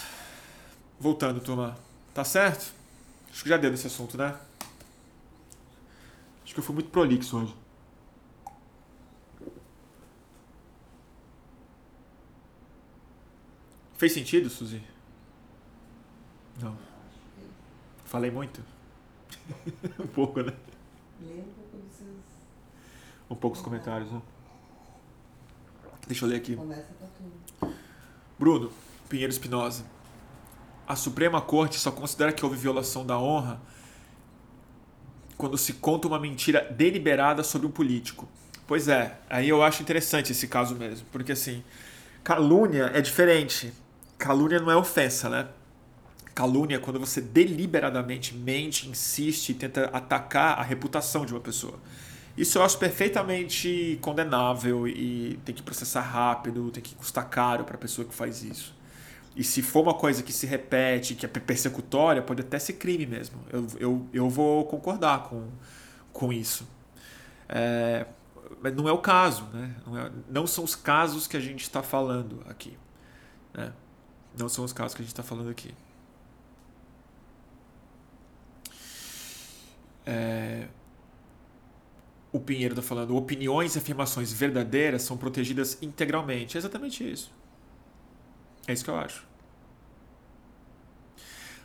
Voltando, 1.00 1.40
turma. 1.40 1.76
Tá 2.14 2.24
certo? 2.24 2.72
Acho 3.30 3.42
que 3.42 3.48
já 3.48 3.56
deu 3.56 3.70
nesse 3.70 3.86
assunto, 3.88 4.16
né? 4.16 4.38
Acho 6.44 6.54
que 6.54 6.60
eu 6.60 6.64
fui 6.64 6.74
muito 6.74 6.90
prolixo 6.90 7.36
hoje. 7.36 7.54
Fez 13.96 14.12
sentido, 14.12 14.48
Suzy? 14.48 14.80
Não. 16.60 16.78
Falei 18.04 18.30
muito? 18.30 18.62
um 19.98 20.06
pouco, 20.06 20.40
né? 20.40 20.54
Lê 21.20 21.40
um 21.40 21.42
pouco 21.42 21.76
dos 21.76 21.96
seus. 21.96 22.08
Um 23.28 23.34
pouco 23.34 23.56
os 23.56 23.62
comentários, 23.62 24.12
né? 24.12 24.22
Deixa 26.06 26.24
eu 26.24 26.28
ler 26.28 26.36
aqui. 26.36 26.54
Começa 26.54 26.92
pra 26.92 27.08
tudo. 27.08 27.74
Bruno 28.38 28.72
Pinheiro 29.08 29.32
Espinosa. 29.32 29.84
A 30.86 30.96
Suprema 30.96 31.40
Corte 31.40 31.78
só 31.78 31.90
considera 31.90 32.32
que 32.32 32.44
houve 32.44 32.56
violação 32.56 33.04
da 33.04 33.18
honra 33.18 33.60
quando 35.36 35.56
se 35.56 35.74
conta 35.74 36.08
uma 36.08 36.18
mentira 36.18 36.66
deliberada 36.70 37.44
sobre 37.44 37.66
um 37.66 37.70
político. 37.70 38.28
Pois 38.66 38.88
é, 38.88 39.18
aí 39.30 39.48
eu 39.48 39.62
acho 39.62 39.82
interessante 39.82 40.32
esse 40.32 40.48
caso 40.48 40.74
mesmo, 40.74 41.06
porque 41.10 41.32
assim, 41.32 41.62
calúnia 42.22 42.90
é 42.92 43.00
diferente. 43.00 43.72
Calúnia 44.18 44.58
não 44.58 44.70
é 44.70 44.76
ofensa, 44.76 45.28
né? 45.28 45.48
Calúnia 46.34 46.76
é 46.76 46.78
quando 46.78 47.00
você 47.00 47.20
deliberadamente 47.20 48.34
mente, 48.34 48.88
insiste 48.88 49.50
e 49.50 49.54
tenta 49.54 49.86
atacar 49.86 50.58
a 50.58 50.62
reputação 50.62 51.24
de 51.24 51.32
uma 51.32 51.40
pessoa. 51.40 51.78
Isso 52.36 52.58
eu 52.58 52.62
acho 52.62 52.78
perfeitamente 52.78 53.98
condenável 54.00 54.86
e 54.86 55.38
tem 55.44 55.54
que 55.54 55.62
processar 55.62 56.02
rápido, 56.02 56.70
tem 56.70 56.82
que 56.82 56.94
custar 56.94 57.28
caro 57.28 57.64
para 57.64 57.74
a 57.74 57.78
pessoa 57.78 58.06
que 58.06 58.14
faz 58.14 58.42
isso. 58.42 58.77
E 59.38 59.44
se 59.44 59.62
for 59.62 59.82
uma 59.82 59.94
coisa 59.94 60.20
que 60.20 60.32
se 60.32 60.48
repete, 60.48 61.14
que 61.14 61.24
é 61.24 61.28
persecutória, 61.28 62.20
pode 62.20 62.40
até 62.40 62.58
ser 62.58 62.72
crime 62.72 63.06
mesmo. 63.06 63.38
Eu, 63.52 63.66
eu, 63.78 64.08
eu 64.12 64.28
vou 64.28 64.64
concordar 64.64 65.28
com, 65.28 65.46
com 66.12 66.32
isso. 66.32 66.66
É, 67.48 68.04
mas 68.60 68.74
não 68.74 68.88
é 68.88 68.92
o 68.92 68.98
caso, 68.98 69.44
né? 69.52 69.76
Não, 69.86 69.96
é, 69.96 70.10
não 70.28 70.44
são 70.44 70.64
os 70.64 70.74
casos 70.74 71.28
que 71.28 71.36
a 71.36 71.40
gente 71.40 71.62
está 71.62 71.84
falando 71.84 72.44
aqui. 72.48 72.76
Né? 73.54 73.72
Não 74.36 74.48
são 74.48 74.64
os 74.64 74.72
casos 74.72 74.96
que 74.96 75.02
a 75.02 75.04
gente 75.04 75.12
está 75.12 75.22
falando 75.22 75.50
aqui. 75.50 75.72
É, 80.04 80.66
o 82.32 82.40
Pinheiro 82.40 82.72
está 82.72 82.82
falando, 82.82 83.14
opiniões 83.14 83.76
e 83.76 83.78
afirmações 83.78 84.32
verdadeiras 84.32 85.02
são 85.02 85.16
protegidas 85.16 85.80
integralmente. 85.80 86.56
É 86.56 86.58
exatamente 86.58 87.08
isso. 87.08 87.32
É 88.66 88.72
isso 88.72 88.82
que 88.82 88.90
eu 88.90 88.96
acho. 88.96 89.27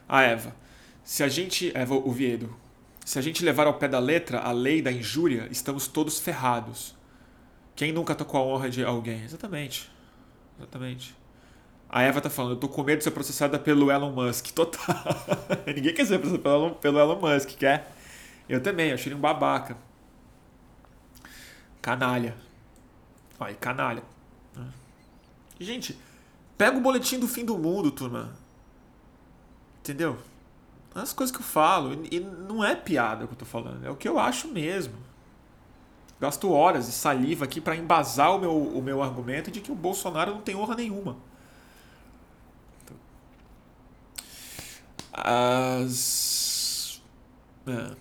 A 0.07 0.21
Eva, 0.21 0.55
se 1.03 1.23
a 1.23 1.27
gente. 1.27 1.71
Eva 1.75 1.95
Oviedo, 1.95 2.55
se 3.05 3.19
a 3.19 3.21
gente 3.21 3.43
levar 3.43 3.67
ao 3.67 3.75
pé 3.75 3.87
da 3.87 3.99
letra 3.99 4.39
a 4.39 4.51
lei 4.51 4.81
da 4.81 4.91
injúria, 4.91 5.47
estamos 5.51 5.87
todos 5.87 6.19
ferrados. 6.19 6.95
Quem 7.75 7.91
nunca 7.91 8.15
tocou 8.15 8.39
a 8.39 8.43
honra 8.43 8.69
de 8.69 8.83
alguém? 8.83 9.23
Exatamente. 9.23 9.91
Exatamente. 10.57 11.15
A 11.89 12.01
Eva 12.01 12.21
tá 12.21 12.29
falando, 12.29 12.53
eu 12.53 12.59
tô 12.59 12.69
com 12.69 12.83
medo 12.83 12.99
de 12.99 13.03
ser 13.03 13.11
processada 13.11 13.59
pelo 13.59 13.91
Elon 13.91 14.11
Musk. 14.11 14.47
Total. 14.53 14.83
Ninguém 15.67 15.93
quer 15.93 16.05
ser 16.05 16.19
processado 16.19 16.43
pelo, 16.43 16.75
pelo 16.75 16.99
Elon 16.99 17.19
Musk, 17.19 17.49
quer? 17.57 17.91
Eu 18.47 18.61
também, 18.61 18.91
achei 18.91 19.11
ele 19.11 19.15
um 19.15 19.21
babaca. 19.21 19.77
Canalha. 21.81 22.35
Ai, 23.39 23.55
canalha. 23.55 24.03
Gente, 25.59 25.97
pega 26.57 26.77
o 26.77 26.81
boletim 26.81 27.19
do 27.19 27.27
fim 27.27 27.43
do 27.43 27.57
mundo, 27.57 27.91
turma. 27.91 28.33
Entendeu? 29.83 30.17
As 30.95 31.11
coisas 31.11 31.35
que 31.35 31.41
eu 31.41 31.45
falo. 31.45 32.05
E 32.09 32.21
não 32.21 32.63
é 32.63 32.73
piada 32.73 33.27
que 33.27 33.33
eu 33.33 33.37
tô 33.37 33.43
falando. 33.43 33.85
É 33.85 33.89
o 33.89 33.97
que 33.97 34.07
eu 34.07 34.17
acho 34.17 34.47
mesmo. 34.47 34.95
Gasto 36.21 36.49
horas 36.49 36.85
de 36.85 36.93
saliva 36.93 37.43
aqui 37.43 37.59
para 37.59 37.75
embasar 37.75 38.33
o 38.33 38.39
meu, 38.39 38.55
o 38.55 38.81
meu 38.81 39.03
argumento 39.03 39.51
de 39.51 39.59
que 39.59 39.73
o 39.73 39.75
Bolsonaro 39.75 40.31
não 40.31 40.41
tem 40.41 40.55
honra 40.55 40.75
nenhuma. 40.75 41.17
As. 45.11 47.01
É. 47.67 47.95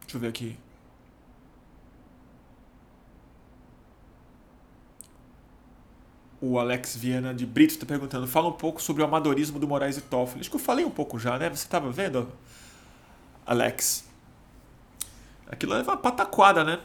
Deixa 0.00 0.16
eu 0.16 0.20
ver 0.20 0.28
aqui. 0.28 0.56
O 6.46 6.58
Alex 6.58 6.94
Viana 6.94 7.32
de 7.32 7.46
Brito 7.46 7.72
está 7.72 7.86
perguntando: 7.86 8.26
fala 8.26 8.48
um 8.48 8.52
pouco 8.52 8.82
sobre 8.82 9.00
o 9.02 9.06
amadorismo 9.06 9.58
do 9.58 9.66
Moraes 9.66 9.96
e 9.96 10.02
Toffoli. 10.02 10.40
Acho 10.40 10.50
que 10.50 10.56
eu 10.56 10.60
falei 10.60 10.84
um 10.84 10.90
pouco 10.90 11.18
já, 11.18 11.38
né? 11.38 11.48
Você 11.48 11.64
estava 11.64 11.90
vendo, 11.90 12.28
Alex? 13.46 14.06
Aquilo 15.48 15.72
é 15.72 15.80
uma 15.80 15.96
pataquada, 15.96 16.62
né? 16.62 16.80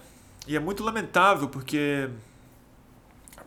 E 0.47 0.55
é 0.55 0.60
muito 0.62 0.82
lamentável 0.82 1.49
porque 1.49 2.10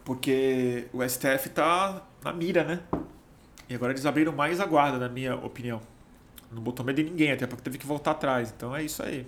porque 0.04 0.86
o 0.92 1.02
STF 1.02 1.48
está 1.48 2.02
na 2.22 2.30
mira, 2.30 2.62
né? 2.62 2.80
E 3.66 3.74
agora 3.74 3.92
eles 3.92 4.04
abriram 4.04 4.32
mais 4.32 4.60
a 4.60 4.66
guarda, 4.66 4.98
na 4.98 5.08
minha 5.08 5.34
opinião. 5.36 5.80
Não 6.50 6.60
botou 6.62 6.84
medo 6.84 7.02
de 7.02 7.08
ninguém, 7.08 7.32
até 7.32 7.46
porque 7.46 7.62
teve 7.62 7.78
que 7.78 7.86
voltar 7.86 8.10
atrás. 8.10 8.52
Então 8.54 8.76
é 8.76 8.82
isso 8.82 9.02
aí. 9.02 9.26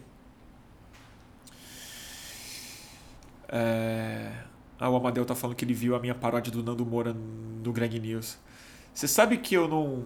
É... 3.49 4.33
Ah, 4.79 4.91
o 4.91 4.97
Amadeu 4.97 5.25
tá 5.25 5.35
falando 5.35 5.57
que 5.57 5.65
ele 5.65 5.75
viu 5.75 5.95
a 5.95 6.01
minha 6.01 6.15
paródia 6.15 6.53
do 6.53 6.63
Nando 6.63 6.85
Moura 6.85 7.15
no 7.15 7.73
Greg 7.73 7.99
News. 8.01 8.39
Você 8.93 9.09
sabe 9.09 9.39
que 9.39 9.55
eu 9.55 9.69
não. 9.69 10.05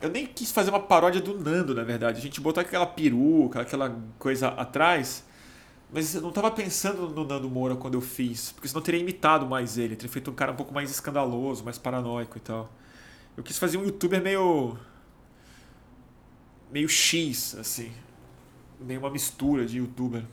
Eu 0.00 0.10
nem 0.10 0.26
quis 0.26 0.52
fazer 0.52 0.70
uma 0.70 0.80
paródia 0.80 1.20
do 1.20 1.38
Nando, 1.38 1.74
na 1.74 1.82
verdade. 1.82 2.18
A 2.18 2.20
gente 2.20 2.40
botou 2.40 2.60
aquela 2.60 2.86
peruca, 2.86 3.62
aquela 3.62 3.96
coisa 4.18 4.48
atrás. 4.48 5.24
Mas 5.92 6.14
eu 6.14 6.20
não 6.20 6.32
tava 6.32 6.50
pensando 6.50 7.08
no 7.08 7.24
Nando 7.24 7.48
Moura 7.48 7.76
quando 7.76 7.94
eu 7.94 8.00
fiz. 8.00 8.52
Porque 8.52 8.68
senão 8.68 8.80
eu 8.80 8.84
teria 8.84 9.00
imitado 9.00 9.46
mais 9.46 9.78
ele. 9.78 9.96
Teria 9.96 10.10
feito 10.10 10.30
um 10.30 10.34
cara 10.34 10.52
um 10.52 10.56
pouco 10.56 10.74
mais 10.74 10.90
escandaloso, 10.90 11.64
mais 11.64 11.78
paranoico 11.78 12.36
e 12.36 12.40
tal. 12.40 12.70
Eu 13.36 13.42
quis 13.42 13.58
fazer 13.58 13.78
um 13.78 13.84
youtuber 13.84 14.22
meio. 14.22 14.76
meio 16.72 16.88
X, 16.88 17.56
assim. 17.58 17.92
Meio 18.80 19.00
uma 19.00 19.10
mistura 19.10 19.64
de 19.64 19.78
youtuber. 19.78 20.24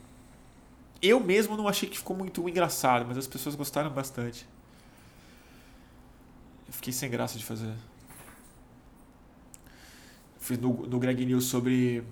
Eu 1.02 1.20
mesmo 1.20 1.58
não 1.58 1.68
achei 1.68 1.90
que 1.90 1.98
ficou 1.98 2.16
muito 2.16 2.48
engraçado, 2.48 3.06
mas 3.08 3.18
as 3.18 3.28
pessoas 3.28 3.56
gostaram 3.56 3.90
bastante. 3.90 4.48
Eu 6.68 6.74
fiquei 6.74 6.94
sem 6.94 7.10
graça 7.10 7.38
de 7.38 7.44
fazer. 7.44 7.74
Fiz 10.40 10.58
no, 10.60 10.86
no 10.88 11.00
Greg 11.00 11.26
News 11.26 11.46
sobre 11.46 12.04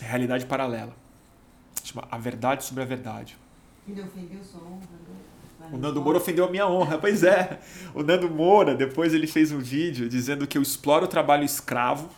realidade 0.00 0.46
paralela. 0.46 0.94
Chama 1.82 2.06
A 2.10 2.18
Verdade 2.18 2.64
sobre 2.64 2.82
a 2.82 2.86
Verdade. 2.86 3.36
Ele 3.86 4.00
ofendeu 4.00 4.42
sua 4.42 4.60
honra, 4.62 4.80
né? 4.80 5.68
O 5.72 5.78
Nando 5.78 6.00
Moura 6.02 6.18
ofendeu 6.18 6.44
a 6.44 6.50
minha 6.50 6.66
honra, 6.68 6.98
pois 6.98 7.22
é. 7.22 7.60
O 7.94 8.02
Nando 8.02 8.30
Moura, 8.30 8.74
depois 8.74 9.14
ele 9.14 9.26
fez 9.26 9.50
um 9.50 9.58
vídeo 9.58 10.08
dizendo 10.08 10.46
que 10.46 10.58
eu 10.58 10.62
exploro 10.62 11.04
o 11.06 11.08
trabalho 11.08 11.44
escravo, 11.44 12.10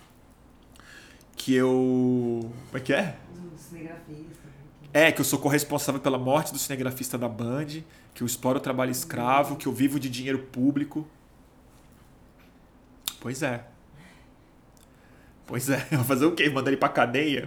que 1.36 1.54
eu. 1.54 2.40
Como 2.66 2.76
é 2.76 2.80
que 2.80 2.92
é? 2.92 3.16
Cinegrafista. 3.56 4.45
É, 4.96 5.12
que 5.12 5.20
eu 5.20 5.26
sou 5.26 5.38
corresponsável 5.38 6.00
pela 6.00 6.18
morte 6.18 6.54
do 6.54 6.58
cinegrafista 6.58 7.18
da 7.18 7.28
Band, 7.28 7.82
que 8.14 8.22
eu 8.22 8.26
exploro 8.26 8.56
o 8.56 8.62
trabalho 8.62 8.90
escravo, 8.90 9.54
que 9.54 9.66
eu 9.66 9.72
vivo 9.72 10.00
de 10.00 10.08
dinheiro 10.08 10.38
público. 10.38 11.06
Pois 13.20 13.42
é. 13.42 13.66
Pois 15.46 15.68
é, 15.68 15.86
eu 15.92 15.98
vou 15.98 16.06
fazer 16.06 16.24
o 16.24 16.34
quê? 16.34 16.48
Mandar 16.48 16.70
ele 16.70 16.78
pra 16.78 16.88
cadeia? 16.88 17.46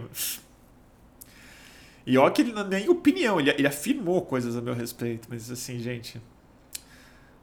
E 2.05 2.19
ó 2.19 2.29
que 2.29 2.43
ele 2.43 2.51
não 2.51 2.67
nem 2.67 2.87
opinião, 2.87 3.39
ele, 3.39 3.49
ele 3.49 3.67
afirmou 3.67 4.21
coisas 4.21 4.55
a 4.55 4.61
meu 4.61 4.75
respeito, 4.75 5.27
mas 5.27 5.49
assim, 5.49 5.79
gente, 5.79 6.21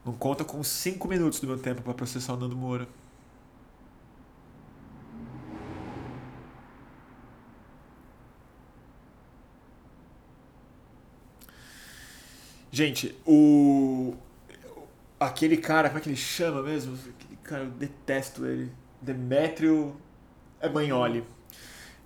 não 0.05 0.13
conta 0.13 0.45
com 0.45 0.63
cinco 0.63 1.09
minutos 1.09 1.41
do 1.41 1.49
meu 1.49 1.59
tempo 1.59 1.83
para 1.83 1.95
processar 1.95 2.35
o 2.35 2.37
Nando 2.37 2.55
Moura. 2.55 2.87
Gente, 12.77 13.17
o. 13.25 14.15
Aquele 15.19 15.57
cara, 15.57 15.89
como 15.89 15.99
é 15.99 16.03
que 16.03 16.11
ele 16.11 16.15
chama 16.15 16.63
mesmo? 16.63 16.93
Aquele 16.95 17.39
cara, 17.43 17.65
eu 17.65 17.71
detesto 17.71 18.45
ele. 18.45 18.71
Demétrio 19.01 19.97
Emagnoli. 20.61 21.25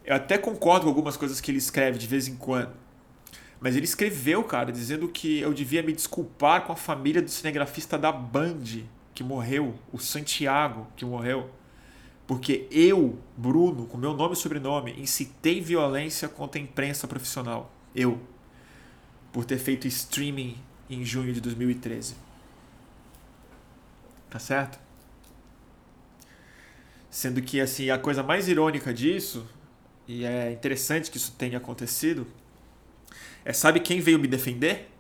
Eu 0.05 0.15
até 0.15 0.39
concordo 0.39 0.85
com 0.85 0.91
algumas 0.91 1.17
coisas 1.17 1.41
que 1.41 1.51
ele 1.51 1.59
escreve 1.59 1.99
de 1.99 2.07
vez 2.07 2.29
em 2.29 2.37
quando. 2.37 2.71
Mas 3.61 3.75
ele 3.75 3.85
escreveu, 3.85 4.45
cara, 4.45 4.71
dizendo 4.71 5.09
que 5.09 5.41
eu 5.41 5.53
devia 5.53 5.83
me 5.83 5.93
desculpar 5.93 6.65
com 6.65 6.73
a 6.73 6.77
família 6.77 7.21
do 7.21 7.29
cinegrafista 7.29 7.99
da 7.99 8.13
Band 8.13 8.63
que 9.13 9.25
morreu, 9.25 9.75
o 9.93 9.99
Santiago 9.99 10.87
que 10.95 11.05
morreu. 11.05 11.51
Porque 12.29 12.69
eu, 12.71 13.19
Bruno, 13.37 13.87
com 13.87 13.99
meu 13.99 14.15
nome 14.15 14.35
e 14.35 14.37
sobrenome, 14.37 14.95
incitei 14.97 15.61
violência 15.61 16.29
contra 16.29 16.61
a 16.61 16.63
imprensa 16.63 17.09
profissional. 17.09 17.73
Eu 17.93 18.21
por 19.33 19.45
ter 19.45 19.59
feito 19.59 19.87
streaming 19.87 20.57
em 20.89 21.05
junho 21.05 21.33
de 21.33 21.41
2013. 21.41 22.15
Tá 24.29 24.39
certo? 24.39 24.79
Sendo 27.11 27.43
que 27.43 27.61
assim, 27.61 27.91
a 27.91 27.99
coisa 27.99 28.23
mais 28.23 28.49
irônica 28.49 28.95
disso, 28.95 29.47
e 30.07 30.25
é 30.25 30.53
interessante 30.53 31.11
que 31.11 31.17
isso 31.17 31.33
tenha 31.37 31.59
acontecido, 31.59 32.27
é 33.45 33.53
sabe 33.53 33.81
quem 33.81 34.01
veio 34.01 34.19
me 34.19 34.29
defender? 34.29 34.91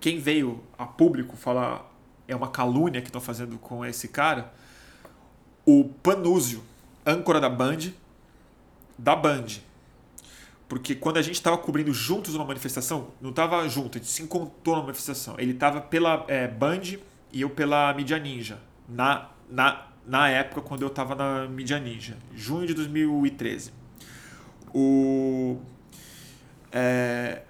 Quem 0.00 0.18
veio 0.18 0.62
a 0.78 0.86
público 0.86 1.36
falar 1.36 1.90
é 2.28 2.34
uma 2.34 2.48
calúnia 2.48 3.00
que 3.00 3.08
estão 3.08 3.20
fazendo 3.20 3.58
com 3.58 3.84
esse 3.84 4.08
cara? 4.08 4.52
O 5.64 5.84
Panúzio, 6.02 6.62
âncora 7.06 7.40
da 7.40 7.48
Band, 7.48 7.92
da 8.98 9.16
Band, 9.16 9.46
porque 10.68 10.94
quando 10.94 11.18
a 11.18 11.22
gente 11.22 11.34
estava 11.34 11.58
cobrindo 11.58 11.92
juntos 11.92 12.34
uma 12.34 12.44
manifestação, 12.44 13.08
não 13.20 13.30
estava 13.30 13.68
junto, 13.68 13.98
a 13.98 14.00
gente 14.00 14.10
se 14.10 14.22
encontrou 14.22 14.76
na 14.76 14.82
manifestação. 14.82 15.34
Ele 15.38 15.52
estava 15.52 15.80
pela 15.80 16.24
é, 16.28 16.48
Band 16.48 16.98
e 17.32 17.40
eu 17.42 17.50
pela 17.50 17.92
Mídia 17.94 18.18
Ninja, 18.18 18.58
na, 18.88 19.28
na, 19.50 19.86
na 20.06 20.28
época 20.28 20.62
quando 20.62 20.82
eu 20.82 20.88
estava 20.88 21.14
na 21.14 21.46
Mídia 21.48 21.78
Ninja, 21.78 22.16
junho 22.34 22.66
de 22.66 22.74
2013. 22.74 23.72
O, 24.72 25.58
é, 26.72 27.42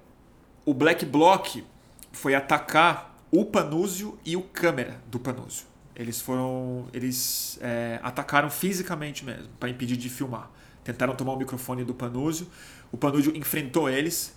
o 0.66 0.74
Black 0.74 1.06
Bloc 1.06 1.64
foi 2.12 2.34
atacar 2.34 3.14
o 3.30 3.44
Panúzio 3.44 4.18
e 4.24 4.36
o 4.36 4.42
câmera 4.42 5.00
do 5.06 5.18
Panúzio. 5.18 5.66
Eles 5.96 6.20
foram. 6.20 6.86
Eles 6.92 7.58
é, 7.62 8.00
atacaram 8.02 8.50
fisicamente 8.50 9.24
mesmo, 9.24 9.48
para 9.58 9.68
impedir 9.68 9.96
de 9.96 10.08
filmar. 10.08 10.50
Tentaram 10.82 11.14
tomar 11.14 11.32
o 11.32 11.36
microfone 11.36 11.84
do 11.84 11.94
Panúzio 11.94 12.46
o 12.94 12.96
Panúdio 12.96 13.36
enfrentou 13.36 13.90
eles, 13.90 14.32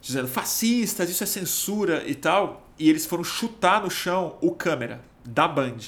dizendo 0.00 0.28
fascistas, 0.28 1.10
isso 1.10 1.24
é 1.24 1.26
censura 1.26 2.04
e 2.06 2.14
tal, 2.14 2.70
e 2.78 2.88
eles 2.88 3.04
foram 3.04 3.24
chutar 3.24 3.82
no 3.82 3.90
chão 3.90 4.38
o 4.40 4.52
câmera 4.52 5.02
da 5.24 5.48
Band. 5.48 5.78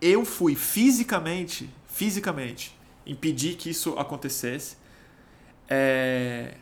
Eu 0.00 0.24
fui 0.24 0.54
fisicamente, 0.54 1.68
fisicamente, 1.86 2.74
impedir 3.06 3.56
que 3.56 3.68
isso 3.68 3.98
acontecesse. 3.98 4.78
É... 5.68 6.54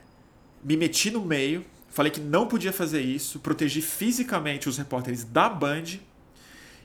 Me 0.64 0.76
meti 0.76 1.08
no 1.08 1.24
meio, 1.24 1.64
falei 1.88 2.10
que 2.10 2.20
não 2.20 2.48
podia 2.48 2.72
fazer 2.72 3.00
isso, 3.00 3.38
protegi 3.38 3.80
fisicamente 3.80 4.68
os 4.68 4.76
repórteres 4.76 5.22
da 5.22 5.48
Band. 5.48 6.00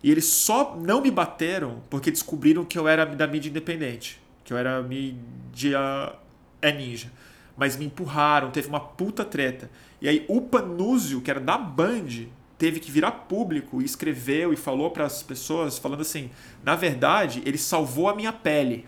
E 0.03 0.11
eles 0.11 0.25
só 0.25 0.75
não 0.75 1.01
me 1.01 1.09
bateram 1.09 1.81
porque 1.89 2.11
descobriram 2.11 2.63
que 2.63 2.77
eu 2.77 2.87
era 2.87 3.03
da 3.03 3.25
mídia 3.25 3.49
independente, 3.49 4.21
que 4.43 4.53
eu 4.53 4.57
era 4.57 4.79
mídia 4.83 6.13
é 6.61 6.71
ninja 6.71 7.11
mas 7.55 7.75
me 7.75 7.85
empurraram, 7.85 8.51
teve 8.51 8.67
uma 8.67 8.79
puta 8.79 9.23
treta. 9.23 9.69
E 10.01 10.07
aí 10.07 10.25
o 10.27 10.41
Panúzio, 10.41 11.21
que 11.21 11.29
era 11.29 11.39
da 11.39 11.57
Band, 11.57 12.27
teve 12.57 12.79
que 12.79 12.91
virar 12.91 13.11
público 13.11 13.81
e 13.81 13.85
escreveu 13.85 14.53
e 14.53 14.55
falou 14.55 14.91
para 14.91 15.05
as 15.05 15.21
pessoas, 15.21 15.77
falando 15.77 16.01
assim: 16.01 16.29
na 16.63 16.75
verdade, 16.75 17.41
ele 17.45 17.57
salvou 17.57 18.09
a 18.09 18.15
minha 18.15 18.33
pele. 18.33 18.87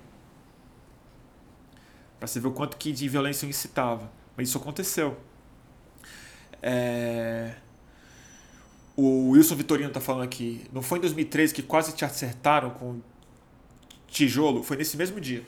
Para 2.20 2.28
você 2.28 2.40
ver 2.40 2.48
o 2.48 2.52
quanto 2.52 2.78
que 2.78 2.92
de 2.92 3.08
violência 3.08 3.46
eu 3.46 3.50
incitava. 3.50 4.12
Mas 4.36 4.50
isso 4.50 4.58
aconteceu. 4.58 5.18
É... 6.62 7.56
O 8.96 9.32
Wilson 9.32 9.56
Vitorino 9.56 9.90
tá 9.90 10.00
falando 10.00 10.24
aqui. 10.24 10.66
Não 10.72 10.82
foi 10.82 10.98
em 10.98 11.02
2013 11.02 11.54
que 11.54 11.62
quase 11.62 11.94
te 11.94 12.06
acertaram 12.06 12.70
com 12.70 13.02
tijolo? 14.08 14.64
Foi 14.64 14.78
nesse 14.78 14.96
mesmo 14.96 15.20
dia. 15.20 15.44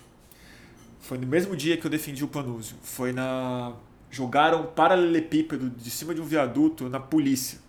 Foi 1.08 1.18
no 1.18 1.26
mesmo 1.26 1.56
dia 1.56 1.78
que 1.78 1.88
eu 1.88 1.90
defendi 1.90 2.22
o 2.26 2.28
Panúzio. 2.28 2.76
Foi 2.82 3.14
na. 3.14 3.72
Jogaram 4.12 4.64
um 4.64 4.66
paralelepípedo 4.66 5.70
de 5.70 5.90
cima 5.90 6.14
de 6.14 6.20
um 6.20 6.26
viaduto 6.26 6.90
na 6.90 7.00
polícia. 7.00 7.60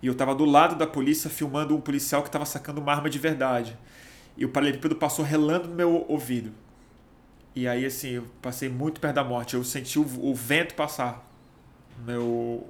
E 0.00 0.06
eu 0.06 0.14
tava 0.14 0.32
do 0.32 0.44
lado 0.44 0.76
da 0.76 0.86
polícia 0.86 1.28
filmando 1.28 1.74
um 1.74 1.80
policial 1.80 2.22
que 2.22 2.30
tava 2.30 2.44
sacando 2.44 2.80
uma 2.80 2.92
arma 2.92 3.10
de 3.10 3.18
verdade. 3.18 3.76
E 4.36 4.44
o 4.44 4.48
paralelepípedo 4.50 4.94
passou 4.94 5.24
relando 5.24 5.66
no 5.66 5.74
meu 5.74 6.04
ouvido. 6.08 6.52
E 7.52 7.66
aí, 7.66 7.84
assim, 7.84 8.10
eu 8.10 8.28
passei 8.40 8.68
muito 8.68 9.00
perto 9.00 9.16
da 9.16 9.24
morte. 9.24 9.54
Eu 9.54 9.64
senti 9.64 9.98
o, 9.98 10.06
o 10.20 10.32
vento 10.32 10.76
passar 10.76 11.28
no 11.98 12.04
meu 12.04 12.68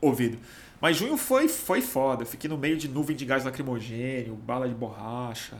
ouvido. 0.00 0.38
Mas 0.80 0.96
junho 0.96 1.18
foi, 1.18 1.48
foi 1.48 1.82
foda. 1.82 2.24
Fiquei 2.24 2.48
no 2.48 2.56
meio 2.56 2.78
de 2.78 2.88
nuvem 2.88 3.14
de 3.14 3.26
gás 3.26 3.44
lacrimogênio, 3.44 4.34
bala 4.36 4.66
de 4.66 4.74
borracha. 4.74 5.58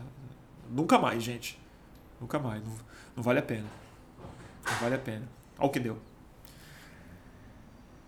Nunca 0.71 0.99
mais, 0.99 1.23
gente. 1.23 1.61
Nunca 2.19 2.39
mais. 2.39 2.63
Não, 2.63 2.73
não 3.17 3.23
vale 3.23 3.39
a 3.39 3.43
pena. 3.43 3.67
Não 4.65 4.75
vale 4.75 4.95
a 4.95 4.99
pena. 4.99 5.29
Olha 5.59 5.67
o 5.67 5.71
que 5.71 5.81
deu. 5.81 5.99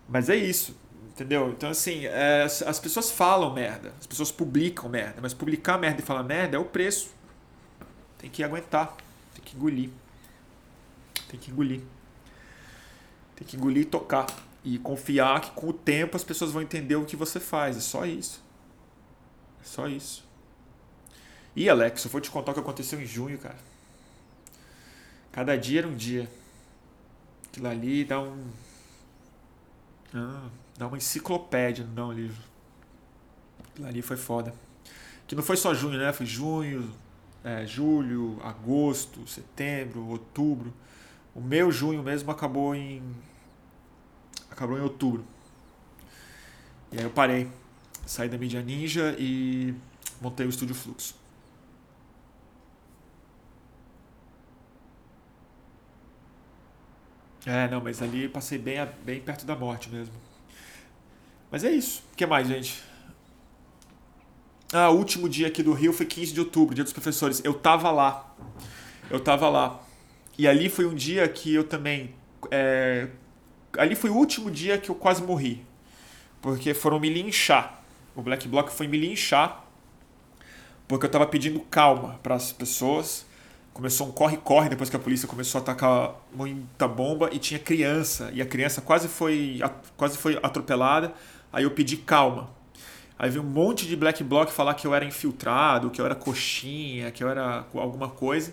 Mas 0.09 0.29
é 0.29 0.37
isso. 0.37 0.77
Entendeu? 1.09 1.51
Então, 1.51 1.69
assim, 1.71 2.07
é, 2.07 2.45
as 2.45 2.81
pessoas 2.81 3.11
falam 3.11 3.53
merda. 3.53 3.93
As 4.01 4.07
pessoas 4.07 4.33
publicam 4.33 4.89
merda. 4.89 5.21
Mas 5.21 5.35
publicar 5.35 5.79
merda 5.79 6.01
e 6.01 6.05
falar 6.05 6.23
merda 6.23 6.57
é 6.57 6.59
o 6.59 6.65
preço. 6.65 7.11
Tem 8.19 8.31
que 8.31 8.43
aguentar. 8.43 8.97
Tem 9.35 9.45
que 9.45 9.57
engolir. 9.57 9.91
Tem 11.29 11.39
que 11.39 11.51
engolir. 11.51 11.83
Tem 13.37 13.47
que 13.47 13.57
engolir 13.57 13.83
e 13.83 13.87
tocar. 13.87 14.27
E 14.65 14.79
confiar 14.79 15.41
que 15.41 15.51
com 15.51 15.69
o 15.69 15.73
tempo 15.73 16.17
as 16.17 16.25
pessoas 16.25 16.53
vão 16.53 16.63
entender 16.63 16.97
o 16.97 17.05
que 17.05 17.17
você 17.17 17.39
faz. 17.39 17.77
É 17.77 17.81
só 17.81 18.07
isso. 18.07 18.43
É 19.61 19.65
só 19.65 19.89
isso. 19.89 20.25
E 21.55 21.69
Alex, 21.69 22.05
eu 22.05 22.11
vou 22.11 22.21
te 22.21 22.31
contar 22.31 22.53
o 22.53 22.55
que 22.55 22.61
aconteceu 22.61 23.01
em 23.01 23.07
junho, 23.07 23.39
cara. 23.39 23.59
Cada 25.33 25.57
dia 25.57 25.81
era 25.81 25.89
um 25.89 25.97
dia. 25.97 26.31
Aquilo 27.47 27.67
ali 27.67 28.05
dá 28.05 28.21
um. 28.21 28.47
Ah, 30.15 30.49
dá 30.77 30.87
uma 30.87 30.99
enciclopédia 30.99 31.87
não 31.87 32.13
livro. 32.13 32.43
Aquilo 33.71 33.89
ali 33.89 34.03
foi 34.03 34.19
foda. 34.19 34.55
Que 35.27 35.35
não 35.35 35.43
foi 35.43 35.57
só 35.57 35.75
junho, 35.75 35.99
né? 35.99 36.13
Foi 36.13 36.27
junho, 36.27 36.93
é, 37.43 37.67
julho, 37.67 38.39
agosto, 38.45 39.27
setembro, 39.27 40.07
outubro. 40.07 40.73
O 41.35 41.41
meu 41.41 41.73
junho 41.73 42.03
mesmo 42.03 42.31
acabou 42.31 42.75
em. 42.75 43.03
Acabou 44.51 44.77
em 44.77 44.83
outubro. 44.83 45.25
E 46.93 46.99
aí 46.99 47.05
eu 47.05 47.11
parei. 47.11 47.49
Saí 48.05 48.29
da 48.29 48.37
mídia 48.37 48.61
ninja 48.63 49.17
e 49.19 49.75
montei 50.21 50.45
o 50.45 50.51
estúdio 50.51 50.75
Fluxo. 50.75 51.22
É, 57.45 57.69
não, 57.69 57.81
mas 57.81 58.01
ali 58.01 58.29
passei 58.29 58.59
bem, 58.59 58.77
bem 59.05 59.21
perto 59.21 59.45
da 59.45 59.57
morte 59.57 59.91
mesmo. 59.91 60.15
Mas 61.51 61.65
é 61.65 61.71
isso. 61.71 62.03
O 62.13 62.17
que 62.17 62.25
mais, 62.25 62.47
gente? 62.47 62.83
Ah, 64.73 64.91
o 64.91 64.97
último 64.97 65.29
dia 65.29 65.49
aqui 65.49 65.63
do 65.63 65.73
Rio 65.73 65.93
foi 65.93 66.07
15 66.07 66.33
de 66.33 66.41
outubro, 66.41 66.75
dia 66.75 66.85
dos 66.85 66.93
professores. 66.93 67.43
Eu 67.45 67.53
tava 67.53 67.91
lá. 67.91 68.35
Eu 69.11 69.21
tava 69.21 69.49
lá. 69.49 69.83
E 70.39 70.49
ali 70.49 70.69
foi 70.71 70.87
um 70.87 70.95
dia 70.95 71.29
que 71.29 71.53
eu 71.53 71.65
também. 71.65 72.15
É... 72.51 73.09
Ali 73.77 73.95
foi 73.95 74.09
o 74.09 74.15
último 74.15 74.51
dia 74.51 74.79
que 74.79 74.91
eu 74.91 74.95
quase 74.95 75.23
morri. 75.23 75.65
Porque 76.41 76.73
foram 76.73 76.99
me 76.99 77.11
linchar. 77.11 77.83
O 78.15 78.23
Black 78.23 78.49
Bloc 78.49 78.71
foi 78.71 78.87
me 78.87 78.97
linchar. 78.97 79.65
Porque 80.89 81.07
eu 81.07 81.11
tava 81.11 81.27
pedindo 81.27 81.61
calma 81.61 82.19
para 82.23 82.35
as 82.35 82.53
pessoas 82.53 83.27
começou 83.73 84.07
um 84.09 84.13
corre-corre 84.13 84.69
depois 84.69 84.91
que 84.91 84.97
a 84.97 84.99
polícia 84.99 85.27
começou 85.27 85.59
a 85.59 85.63
atacar 85.63 86.15
muita 86.35 86.87
bomba 86.87 87.31
e 87.33 87.39
tinha 87.39 87.59
criança. 87.59 88.31
E 88.33 88.43
a 88.43 88.47
criança 88.47 88.81
quase 88.81 89.09
foi 89.09 89.61
quase 89.97 90.19
foi 90.19 90.39
atropelada. 90.43 91.13
Aí 91.53 91.65
eu 91.65 91.71
pedi 91.71 91.97
calma. 91.97 92.51
Aí 93.19 93.31
veio 93.31 93.43
um 93.43 93.49
monte 93.49 93.87
de 93.87 93.97
black 93.97 94.23
bloc 94.25 94.51
falar 94.51 94.75
que 94.75 94.87
eu 94.87 94.95
era 94.95 95.05
infiltrado 95.05 95.91
que 95.91 96.01
eu 96.01 96.05
era 96.05 96.15
coxinha 96.15 97.11
que 97.11 97.23
eu 97.25 97.29
era 97.29 97.65
alguma 97.75 98.09
coisa. 98.09 98.53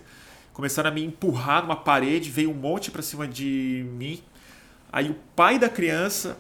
Começaram 0.54 0.90
a 0.90 0.94
me 0.94 1.04
empurrar 1.04 1.62
numa 1.64 1.76
parede 1.76 2.30
veio 2.30 2.52
um 2.52 2.56
monte 2.56 2.92
para 2.92 3.02
cima 3.02 3.28
de 3.28 3.86
mim. 3.94 4.22
Aí 4.92 5.10
o 5.10 5.16
pai 5.36 5.60
da 5.60 5.70
criança 5.70 6.38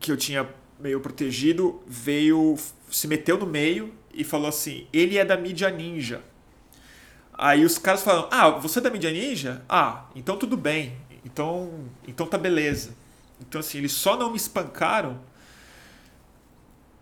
que 0.00 0.10
eu 0.10 0.16
tinha 0.16 0.48
meio 0.80 1.00
protegido 1.00 1.80
veio 1.86 2.56
se 2.90 3.06
meteu 3.06 3.38
no 3.38 3.46
meio 3.46 3.94
e 4.12 4.24
falou 4.24 4.48
assim 4.48 4.86
ele 4.92 5.16
é 5.16 5.24
da 5.24 5.36
mídia 5.36 5.70
ninja 5.70 6.20
Aí 7.44 7.62
os 7.62 7.76
caras 7.76 8.02
falam: 8.02 8.26
Ah, 8.30 8.48
você 8.48 8.78
é 8.78 8.82
da 8.82 8.88
mídia 8.88 9.10
ninja? 9.10 9.62
Ah, 9.68 10.06
então 10.16 10.34
tudo 10.34 10.56
bem. 10.56 10.96
Então, 11.22 11.84
então 12.08 12.26
tá 12.26 12.38
beleza. 12.38 12.96
Então, 13.38 13.60
assim, 13.60 13.76
eles 13.76 13.92
só 13.92 14.16
não 14.16 14.30
me 14.30 14.38
espancaram 14.38 15.20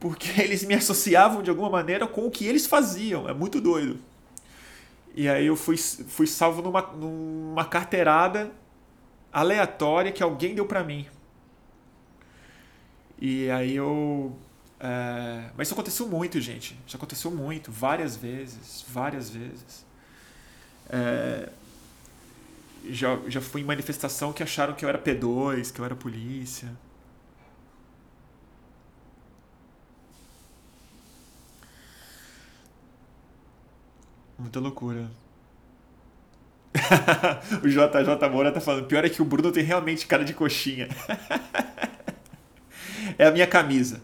porque 0.01 0.29
eles 0.43 0.65
me 0.65 0.75
associavam 0.75 1.45
de 1.45 1.51
alguma 1.51 1.71
maneira 1.71 2.09
com 2.09 2.27
o 2.27 2.31
que 2.31 2.45
eles 2.45 2.67
faziam. 2.67 3.29
É 3.29 3.33
muito 3.33 3.61
doido. 3.61 4.01
E 5.15 5.29
aí 5.29 5.47
eu 5.47 5.55
fui, 5.55 5.77
fui 5.77 6.27
salvo 6.27 6.61
numa, 6.61 6.83
numa 6.93 7.65
carteirada 7.65 8.51
aleatória 9.33 10.11
que 10.11 10.25
alguém 10.25 10.57
deu 10.57 10.67
para 10.67 10.83
mim. 10.83 11.07
E 13.17 13.49
aí 13.49 13.77
eu. 13.77 14.37
É... 14.81 15.51
Mas 15.57 15.69
isso 15.69 15.75
aconteceu 15.75 16.09
muito, 16.09 16.41
gente. 16.41 16.77
Isso 16.85 16.97
aconteceu 16.97 17.31
muito, 17.31 17.71
várias 17.71 18.17
vezes, 18.17 18.85
várias 18.89 19.31
vezes. 19.31 19.92
É, 20.89 21.49
já, 22.89 23.19
já 23.29 23.41
fui 23.41 23.61
em 23.61 23.65
manifestação 23.65 24.33
que 24.33 24.43
acharam 24.43 24.75
que 24.75 24.85
eu 24.85 24.89
era 24.89 24.99
P2, 24.99 25.73
que 25.73 25.81
eu 25.81 25.85
era 25.85 25.95
polícia. 25.95 26.69
Muita 34.39 34.59
loucura. 34.59 35.11
o 37.63 37.69
JJ 37.69 38.29
Moura 38.31 38.51
tá 38.51 38.61
falando. 38.61 38.87
Pior 38.87 39.05
é 39.05 39.09
que 39.09 39.23
o 39.23 39.25
Bruno 39.25 39.53
tem 39.53 39.63
realmente 39.63 40.07
cara 40.07 40.25
de 40.25 40.35
coxinha. 40.35 40.89
é 43.19 43.27
a 43.27 43.31
minha 43.31 43.47
camisa. 43.47 44.03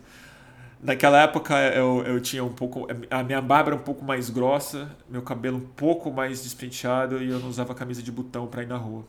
Naquela 0.81 1.21
época 1.23 1.55
eu, 1.75 2.05
eu 2.05 2.21
tinha 2.21 2.45
um 2.45 2.53
pouco. 2.53 2.87
A 3.11 3.23
minha 3.25 3.43
barba 3.43 3.71
era 3.71 3.77
um 3.77 3.83
pouco 3.83 4.05
mais 4.05 4.31
grossa, 4.31 4.97
meu 5.09 5.23
cabelo 5.23 5.59
um 5.59 5.67
pouco 5.67 6.11
mais 6.11 6.45
despenteado 6.45 7.21
e 7.21 7.29
eu 7.29 7.41
não 7.41 7.49
usava 7.49 7.75
camisa 7.75 8.01
de 8.01 8.13
botão 8.13 8.47
para 8.47 8.63
ir 8.63 8.67
na 8.67 8.77
rua. 8.77 9.05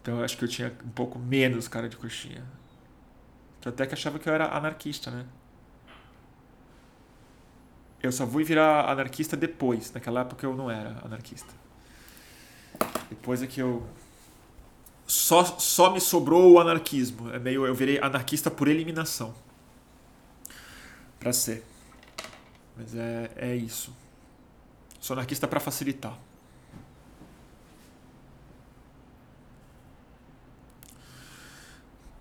Então 0.00 0.18
eu 0.18 0.24
acho 0.24 0.36
que 0.36 0.44
eu 0.44 0.48
tinha 0.48 0.72
um 0.84 0.90
pouco 0.90 1.18
menos 1.18 1.66
cara 1.66 1.88
de 1.88 1.96
coxinha. 1.96 2.44
Eu 3.64 3.70
até 3.70 3.84
que 3.84 3.94
achava 3.94 4.18
que 4.18 4.28
eu 4.28 4.32
era 4.32 4.56
anarquista, 4.56 5.10
né? 5.10 5.26
Eu 8.00 8.12
só 8.12 8.26
fui 8.26 8.44
virar 8.44 8.90
anarquista 8.90 9.36
depois. 9.36 9.92
Naquela 9.92 10.20
época 10.20 10.46
eu 10.46 10.54
não 10.54 10.70
era 10.70 10.98
anarquista. 11.04 11.52
Depois 13.08 13.42
é 13.42 13.46
que 13.48 13.60
eu. 13.60 13.84
Só, 15.04 15.44
só 15.44 15.90
me 15.92 16.00
sobrou 16.00 16.52
o 16.52 16.60
anarquismo. 16.60 17.30
É 17.30 17.40
meio, 17.40 17.66
eu 17.66 17.74
virei 17.74 17.98
anarquista 18.00 18.50
por 18.50 18.68
eliminação 18.68 19.34
para 21.22 21.32
ser. 21.32 21.64
Mas 22.76 22.94
é, 22.96 23.30
é 23.36 23.54
isso. 23.54 23.94
Sou 25.00 25.14
anarquista 25.14 25.46
para 25.46 25.60
facilitar. 25.60 26.18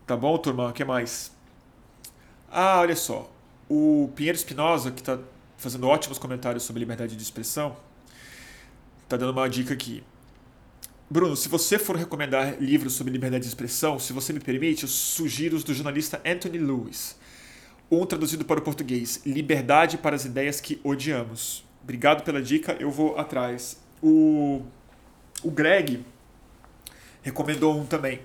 Tá 0.06 0.16
bom, 0.16 0.38
turma? 0.38 0.70
O 0.70 0.74
que 0.74 0.86
mais? 0.86 1.32
Ah, 2.52 2.80
olha 2.80 2.96
só. 2.96 3.32
O 3.68 4.12
Pinheiro 4.16 4.36
Espinosa, 4.36 4.92
que 4.92 5.02
está 5.02 5.18
fazendo 5.58 5.88
ótimos 5.88 6.18
comentários 6.18 6.64
sobre 6.64 6.82
liberdade 6.82 7.16
de 7.16 7.24
expressão, 7.24 7.78
está 9.04 9.18
dando 9.18 9.32
uma 9.32 9.50
dica 9.50 9.74
aqui. 9.74 10.04
Bruno, 11.10 11.36
se 11.36 11.50
você 11.50 11.80
for 11.80 11.96
recomendar 11.96 12.62
livros 12.62 12.94
sobre 12.94 13.12
liberdade 13.14 13.44
de 13.44 13.50
expressão, 13.50 13.98
se 13.98 14.14
você 14.14 14.32
me 14.32 14.40
permite, 14.40 14.84
eu 14.84 14.90
sugiro 14.90 15.56
os 15.56 15.64
do 15.64 15.74
jornalista 15.74 16.22
Anthony 16.26 16.58
Lewis. 16.58 17.16
Um 17.92 18.06
traduzido 18.06 18.46
para 18.46 18.58
o 18.58 18.64
português: 18.64 19.22
Liberdade 19.26 19.98
para 19.98 20.16
as 20.16 20.24
ideias 20.24 20.62
que 20.62 20.80
odiamos. 20.82 21.66
Obrigado 21.84 22.24
pela 22.24 22.42
dica, 22.42 22.78
eu 22.80 22.90
vou 22.90 23.18
atrás. 23.20 23.82
O, 24.02 24.62
o 25.44 25.52
Greg 25.52 26.06
recomendou 27.22 27.78
um 27.78 27.86
também, 27.86 28.22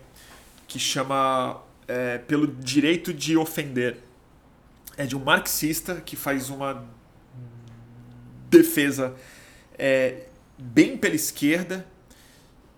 que 0.68 0.78
chama 0.78 1.60
é, 1.88 2.18
Pelo 2.18 2.47
Direito 2.47 3.12
de 3.12 3.36
Ofender. 3.36 3.98
É 4.97 5.05
de 5.05 5.16
um 5.16 5.24
marxista 5.24 5.97
que 5.97 6.14
faz 6.14 6.48
uma 6.48 6.86
defesa 8.48 9.16
é, 9.76 10.26
bem 10.56 10.97
pela 10.97 11.16
esquerda, 11.16 11.84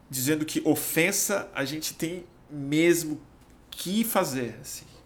dizendo 0.08 0.44
que 0.46 0.62
ofensa 0.64 1.50
a 1.54 1.66
gente 1.66 1.92
tem 1.92 2.24
mesmo 2.50 3.20
que 3.70 4.04
fazer. 4.04 4.58
Assim 4.62 4.97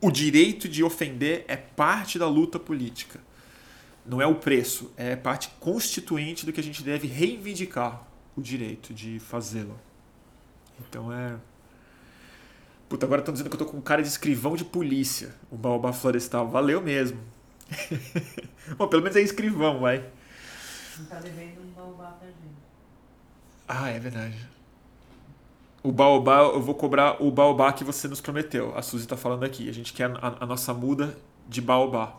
o 0.00 0.10
direito 0.10 0.68
de 0.68 0.84
ofender 0.84 1.44
é 1.48 1.56
parte 1.56 2.18
da 2.18 2.28
luta 2.28 2.58
política. 2.58 3.20
não 4.04 4.22
é 4.22 4.26
o 4.26 4.36
preço, 4.36 4.92
é 4.96 5.16
parte 5.16 5.50
constituinte 5.58 6.46
do 6.46 6.52
que 6.52 6.60
a 6.60 6.62
gente 6.62 6.82
deve 6.82 7.08
reivindicar 7.08 8.06
o 8.36 8.40
direito 8.40 8.94
de 8.94 9.18
fazê-lo. 9.18 9.76
Então 10.78 11.12
é. 11.12 11.36
Puta, 12.88 13.04
agora 13.04 13.20
estão 13.20 13.32
dizendo 13.32 13.50
que 13.50 13.56
eu 13.56 13.58
tô 13.58 13.66
com 13.66 13.80
cara 13.80 14.02
de 14.02 14.08
escrivão 14.08 14.54
de 14.54 14.64
polícia, 14.64 15.34
o 15.50 15.56
baobá 15.56 15.92
florestal. 15.92 16.48
Valeu 16.48 16.80
mesmo. 16.80 17.18
Bom, 18.78 18.86
pelo 18.86 19.02
menos 19.02 19.16
é 19.16 19.20
escrivão, 19.22 19.80
vai. 19.80 20.08
Não 20.98 21.06
tá 21.06 21.18
devendo 21.18 21.62
um 21.62 21.72
baobá 21.72 22.12
pra 22.12 22.28
gente. 22.28 22.38
Ah, 23.66 23.90
é 23.90 23.98
verdade. 23.98 24.55
O 25.86 25.92
baobá, 25.92 26.38
eu 26.38 26.60
vou 26.60 26.74
cobrar 26.74 27.22
o 27.22 27.30
baobá 27.30 27.72
que 27.72 27.84
você 27.84 28.08
nos 28.08 28.20
prometeu. 28.20 28.76
A 28.76 28.82
Suzy 28.82 29.06
tá 29.06 29.16
falando 29.16 29.44
aqui. 29.44 29.68
A 29.68 29.72
gente 29.72 29.92
quer 29.92 30.10
a, 30.16 30.38
a 30.40 30.44
nossa 30.44 30.74
muda 30.74 31.16
de 31.48 31.62
baobá, 31.62 32.12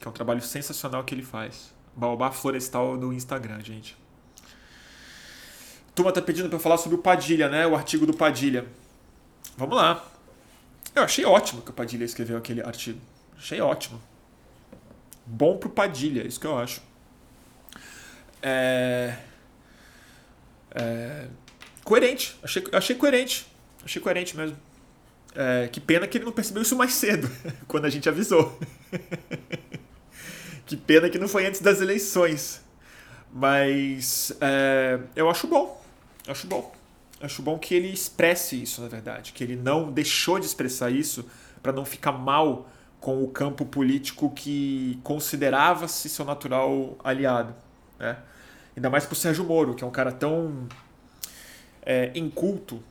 que 0.00 0.08
é 0.08 0.10
um 0.10 0.12
trabalho 0.12 0.42
sensacional 0.42 1.04
que 1.04 1.14
ele 1.14 1.22
faz. 1.22 1.72
Baobá 1.94 2.32
Florestal 2.32 2.96
no 2.96 3.12
Instagram, 3.12 3.60
gente. 3.60 3.96
Turma 5.94 6.10
tá 6.10 6.20
pedindo 6.20 6.48
para 6.48 6.58
falar 6.58 6.76
sobre 6.76 6.98
o 6.98 7.00
Padilha, 7.00 7.48
né? 7.48 7.64
O 7.68 7.76
artigo 7.76 8.04
do 8.04 8.12
Padilha. 8.12 8.66
Vamos 9.56 9.76
lá. 9.76 10.04
Eu 10.92 11.04
achei 11.04 11.24
ótimo 11.24 11.62
que 11.62 11.70
o 11.70 11.72
Padilha 11.72 12.04
escreveu 12.04 12.36
aquele 12.36 12.62
artigo. 12.62 12.98
Achei 13.38 13.60
ótimo. 13.60 14.02
Bom 15.24 15.56
pro 15.56 15.70
Padilha, 15.70 16.26
isso 16.26 16.40
que 16.40 16.48
eu 16.48 16.58
acho. 16.58 16.82
É... 18.42 19.16
É... 20.74 21.28
Coerente. 21.84 22.36
Achei, 22.42 22.64
achei 22.72 22.96
coerente. 22.96 23.46
Achei 23.84 24.00
coerente 24.00 24.36
mesmo. 24.36 24.56
É, 25.34 25.68
que 25.68 25.80
pena 25.80 26.06
que 26.06 26.16
ele 26.16 26.24
não 26.24 26.32
percebeu 26.32 26.62
isso 26.62 26.76
mais 26.76 26.94
cedo, 26.94 27.30
quando 27.68 27.84
a 27.84 27.90
gente 27.90 28.08
avisou. 28.08 28.58
que 30.64 30.76
pena 30.76 31.10
que 31.10 31.18
não 31.18 31.28
foi 31.28 31.46
antes 31.46 31.60
das 31.60 31.80
eleições. 31.80 32.62
Mas 33.32 34.32
é, 34.40 34.98
eu 35.14 35.28
acho 35.28 35.46
bom. 35.46 35.82
Acho 36.26 36.46
bom. 36.46 36.74
Acho 37.20 37.42
bom 37.42 37.58
que 37.58 37.74
ele 37.74 37.88
expresse 37.88 38.62
isso, 38.62 38.80
na 38.80 38.88
verdade. 38.88 39.32
Que 39.32 39.44
ele 39.44 39.56
não 39.56 39.90
deixou 39.90 40.38
de 40.38 40.46
expressar 40.46 40.90
isso 40.90 41.28
para 41.62 41.72
não 41.72 41.84
ficar 41.84 42.12
mal 42.12 42.68
com 43.00 43.22
o 43.22 43.28
campo 43.28 43.66
político 43.66 44.30
que 44.30 44.98
considerava-se 45.02 46.08
seu 46.08 46.24
natural 46.24 46.96
aliado. 47.02 47.54
Né? 47.98 48.16
Ainda 48.76 48.88
mais 48.88 49.04
pro 49.04 49.14
Sérgio 49.14 49.44
Moro, 49.44 49.74
que 49.74 49.84
é 49.84 49.86
um 49.86 49.90
cara 49.90 50.12
tão 50.12 50.66
é, 51.84 52.10
inculto 52.14 52.82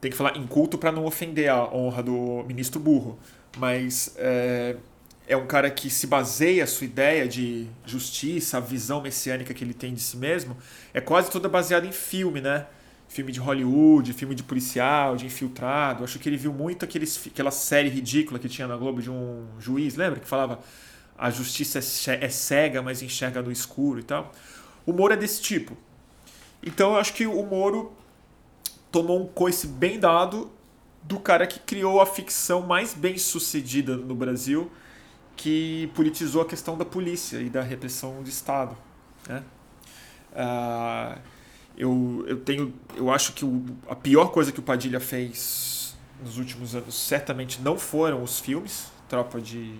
tem 0.00 0.10
que 0.10 0.16
falar 0.16 0.36
inculto 0.36 0.78
para 0.78 0.92
não 0.92 1.04
ofender 1.04 1.50
a 1.50 1.64
honra 1.72 2.02
do 2.02 2.44
ministro 2.46 2.78
burro, 2.78 3.18
mas 3.56 4.14
é, 4.16 4.76
é 5.26 5.36
um 5.36 5.46
cara 5.46 5.70
que 5.70 5.90
se 5.90 6.06
baseia 6.06 6.64
a 6.64 6.66
sua 6.66 6.84
ideia 6.84 7.26
de 7.26 7.66
justiça, 7.84 8.58
a 8.58 8.60
visão 8.60 9.00
messiânica 9.00 9.52
que 9.54 9.64
ele 9.64 9.74
tem 9.74 9.94
de 9.94 10.00
si 10.00 10.16
mesmo, 10.16 10.56
é 10.92 11.00
quase 11.00 11.30
toda 11.30 11.48
baseada 11.48 11.86
em 11.86 11.92
filme, 11.92 12.40
né? 12.40 12.66
Filme 13.08 13.32
de 13.32 13.40
Hollywood, 13.40 14.12
filme 14.12 14.34
de 14.34 14.42
policial, 14.42 15.16
de 15.16 15.26
infiltrado. 15.26 16.04
Acho 16.04 16.18
que 16.18 16.28
ele 16.28 16.36
viu 16.36 16.52
muito 16.52 16.84
aqueles, 16.84 17.20
aquela 17.26 17.50
série 17.50 17.88
ridícula 17.88 18.38
que 18.38 18.48
tinha 18.48 18.66
na 18.68 18.76
Globo 18.76 19.00
de 19.00 19.10
um 19.10 19.46
juiz, 19.58 19.94
lembra? 19.94 20.20
Que 20.20 20.28
falava 20.28 20.60
a 21.16 21.30
justiça 21.30 21.78
é, 21.78 22.24
é 22.26 22.28
cega, 22.28 22.82
mas 22.82 23.02
enxerga 23.02 23.40
no 23.40 23.50
escuro 23.50 24.00
e 24.00 24.02
tal. 24.02 24.32
O 24.84 24.92
Moro 24.92 25.14
é 25.14 25.16
desse 25.16 25.40
tipo. 25.40 25.76
Então 26.62 26.92
eu 26.92 26.96
acho 26.96 27.12
que 27.12 27.26
o 27.26 27.42
Moro 27.44 27.92
tomou 28.90 29.22
um 29.22 29.26
coice 29.26 29.66
bem 29.66 29.98
dado 29.98 30.50
do 31.02 31.20
cara 31.20 31.46
que 31.46 31.60
criou 31.60 32.00
a 32.00 32.06
ficção 32.06 32.62
mais 32.62 32.92
bem 32.92 33.16
sucedida 33.16 33.96
no 33.96 34.14
Brasil, 34.14 34.70
que 35.36 35.90
politizou 35.94 36.42
a 36.42 36.46
questão 36.46 36.76
da 36.76 36.84
polícia 36.84 37.38
e 37.38 37.48
da 37.48 37.62
repressão 37.62 38.22
do 38.22 38.28
Estado. 38.28 38.76
Né? 39.28 39.42
Uh, 40.32 41.20
eu, 41.76 42.24
eu 42.26 42.40
tenho 42.40 42.72
eu 42.96 43.10
acho 43.10 43.32
que 43.32 43.44
o, 43.44 43.64
a 43.88 43.94
pior 43.94 44.30
coisa 44.30 44.50
que 44.50 44.60
o 44.60 44.62
Padilha 44.62 44.98
fez 44.98 45.96
nos 46.22 46.38
últimos 46.38 46.74
anos 46.74 46.94
certamente 46.94 47.60
não 47.60 47.78
foram 47.78 48.22
os 48.22 48.40
filmes 48.40 48.90
Tropa 49.08 49.40
de 49.40 49.78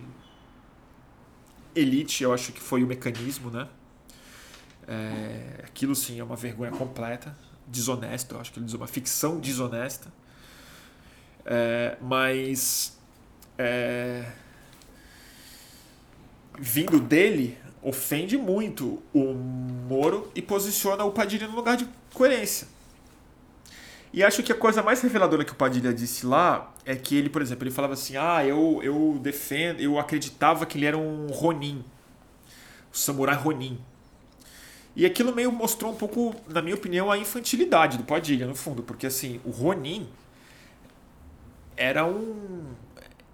Elite 1.74 2.22
eu 2.22 2.32
acho 2.32 2.52
que 2.52 2.60
foi 2.60 2.84
o 2.84 2.86
mecanismo 2.86 3.50
né 3.50 3.66
é, 4.88 5.64
aquilo 5.64 5.94
sim 5.94 6.20
é 6.20 6.24
uma 6.24 6.36
vergonha 6.36 6.70
completa 6.70 7.36
desonesto, 7.66 8.34
eu 8.34 8.40
acho 8.40 8.52
que 8.52 8.58
ele 8.58 8.66
diz 8.66 8.74
uma 8.74 8.86
ficção 8.86 9.38
desonesta. 9.40 10.12
É, 11.44 11.96
mas 12.00 12.98
é, 13.58 14.24
vindo 16.58 17.00
dele 17.00 17.58
ofende 17.82 18.36
muito 18.36 19.02
o 19.12 19.32
Moro 19.32 20.30
e 20.34 20.42
posiciona 20.42 21.04
o 21.04 21.12
Padilha 21.12 21.46
no 21.46 21.54
lugar 21.54 21.76
de 21.76 21.88
coerência. 22.12 22.66
E 24.12 24.24
acho 24.24 24.42
que 24.42 24.50
a 24.50 24.54
coisa 24.56 24.82
mais 24.82 25.00
reveladora 25.02 25.44
que 25.44 25.52
o 25.52 25.54
Padilha 25.54 25.92
disse 25.92 26.24
lá 26.24 26.72
é 26.84 26.96
que 26.96 27.16
ele, 27.16 27.28
por 27.28 27.42
exemplo, 27.42 27.64
ele 27.64 27.74
falava 27.74 27.94
assim: 27.94 28.16
"Ah, 28.16 28.44
eu 28.44 28.80
eu 28.82 29.18
defendo, 29.22 29.80
eu 29.80 29.98
acreditava 29.98 30.64
que 30.64 30.78
ele 30.78 30.86
era 30.86 30.96
um 30.96 31.26
Ronin, 31.26 31.84
o 32.92 32.96
samurai 32.96 33.36
Ronin". 33.36 33.78
E 34.96 35.04
aquilo 35.04 35.34
meio 35.34 35.52
mostrou 35.52 35.92
um 35.92 35.94
pouco, 35.94 36.34
na 36.48 36.62
minha 36.62 36.74
opinião, 36.74 37.12
a 37.12 37.18
infantilidade 37.18 37.98
do 37.98 38.04
Padilha, 38.04 38.46
no 38.46 38.54
fundo, 38.54 38.82
porque 38.82 39.06
assim, 39.06 39.38
o 39.44 39.50
Ronin 39.50 40.08
era 41.76 42.06
um 42.06 42.64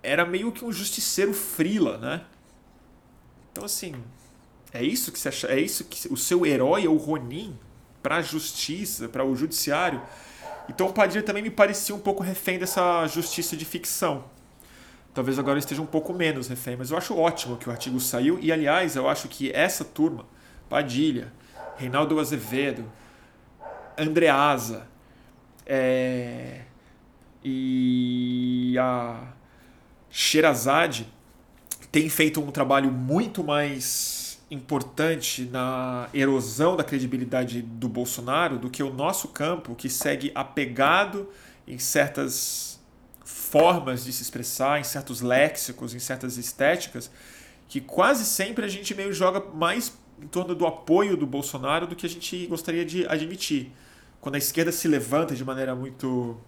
era 0.03 0.27
meio 0.27 0.51
que 0.51 0.65
um 0.65 0.73
justiceiro 0.73 1.33
frila, 1.33 1.99
né? 1.99 2.23
Então 3.53 3.65
assim, 3.65 3.95
é 4.75 4.83
isso 4.83 5.13
que 5.13 5.19
você 5.21 5.29
acha, 5.29 5.47
é 5.47 5.61
isso 5.61 5.85
que 5.85 6.13
o 6.13 6.17
seu 6.17 6.45
herói 6.45 6.85
é 6.85 6.89
o 6.89 6.97
Ronin 6.97 7.57
para 8.03 8.17
a 8.17 8.23
justiça, 8.23 9.09
para 9.09 9.25
o 9.25 9.37
judiciário. 9.37 10.03
Então 10.69 10.89
o 10.89 10.93
Padilha 10.93 11.23
também 11.23 11.45
me 11.45 11.51
parecia 11.51 11.95
um 11.95 12.01
pouco 12.01 12.25
refém 12.25 12.59
dessa 12.59 13.07
justiça 13.07 13.57
de 13.57 13.65
ficção. 13.65 14.25
Talvez 15.15 15.39
agora 15.39 15.61
esteja 15.61 15.81
um 15.81 15.87
pouco 15.87 16.13
menos 16.13 16.49
refém, 16.49 16.75
mas 16.77 16.91
eu 16.91 16.97
acho 16.97 17.17
ótimo 17.17 17.57
que 17.57 17.69
o 17.69 17.71
artigo 17.71 18.01
saiu 18.01 18.41
e 18.41 18.51
aliás, 18.51 18.97
eu 18.97 19.09
acho 19.09 19.29
que 19.29 19.53
essa 19.53 19.85
turma, 19.85 20.27
Padilha, 20.69 21.33
Reinaldo 21.83 22.21
Azevedo, 22.21 22.85
Andreasa 23.99 24.87
é, 25.67 26.61
e 27.43 28.77
a 28.79 29.33
Sherazade 30.09 31.13
tem 31.91 32.09
feito 32.09 32.41
um 32.41 32.53
trabalho 32.53 32.91
muito 32.93 33.43
mais 33.43 34.41
importante 34.49 35.45
na 35.47 36.09
erosão 36.15 36.77
da 36.77 36.85
credibilidade 36.85 37.63
do 37.63 37.89
Bolsonaro 37.89 38.59
do 38.59 38.71
que 38.71 38.83
o 38.83 38.93
nosso 38.93 39.29
campo, 39.29 39.75
que 39.75 39.89
segue 39.89 40.31
apegado 40.37 41.29
em 41.67 41.79
certas 41.79 42.81
formas 43.25 44.05
de 44.05 44.13
se 44.13 44.23
expressar, 44.23 44.79
em 44.79 44.85
certos 44.85 45.21
léxicos, 45.21 45.95
em 45.95 45.99
certas 45.99 46.37
estéticas, 46.37 47.11
que 47.69 47.81
quase 47.81 48.25
sempre 48.25 48.65
a 48.65 48.69
gente 48.69 48.95
meio 48.95 49.13
joga 49.13 49.41
mais 49.53 49.93
em 50.23 50.27
torno 50.29 50.55
do 50.55 50.67
apoio 50.67 51.17
do 51.17 51.27
Bolsonaro 51.27 51.87
do 51.87 51.97
que 51.97 52.07
a 52.07 52.09
gente 52.09 52.47
gostaria 52.47 52.85
de 52.85 53.07
admitir. 53.07 53.73
Quando 54.21 54.37
a 54.37 54.39
esquerda 54.39 54.71
se 54.71 54.87
levanta 54.87 55.35
de 55.35 55.45
maneira 55.45 55.75
muito 55.75 56.39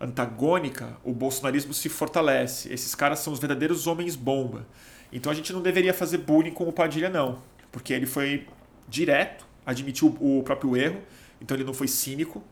antagônica, 0.00 0.96
o 1.04 1.12
bolsonarismo 1.12 1.72
se 1.72 1.88
fortalece. 1.88 2.72
Esses 2.72 2.94
caras 2.94 3.20
são 3.20 3.32
os 3.32 3.38
verdadeiros 3.38 3.86
homens 3.86 4.16
bomba. 4.16 4.66
Então 5.12 5.30
a 5.30 5.34
gente 5.34 5.52
não 5.52 5.62
deveria 5.62 5.94
fazer 5.94 6.18
bullying 6.18 6.50
com 6.50 6.64
o 6.68 6.72
Padilha, 6.72 7.08
não. 7.08 7.40
Porque 7.70 7.92
ele 7.92 8.06
foi 8.06 8.46
direto, 8.88 9.46
admitiu 9.64 10.16
o 10.20 10.42
próprio 10.42 10.76
erro, 10.76 11.00
então 11.40 11.56
ele 11.56 11.64
não 11.64 11.74
foi 11.74 11.86
cínico. 11.86 12.42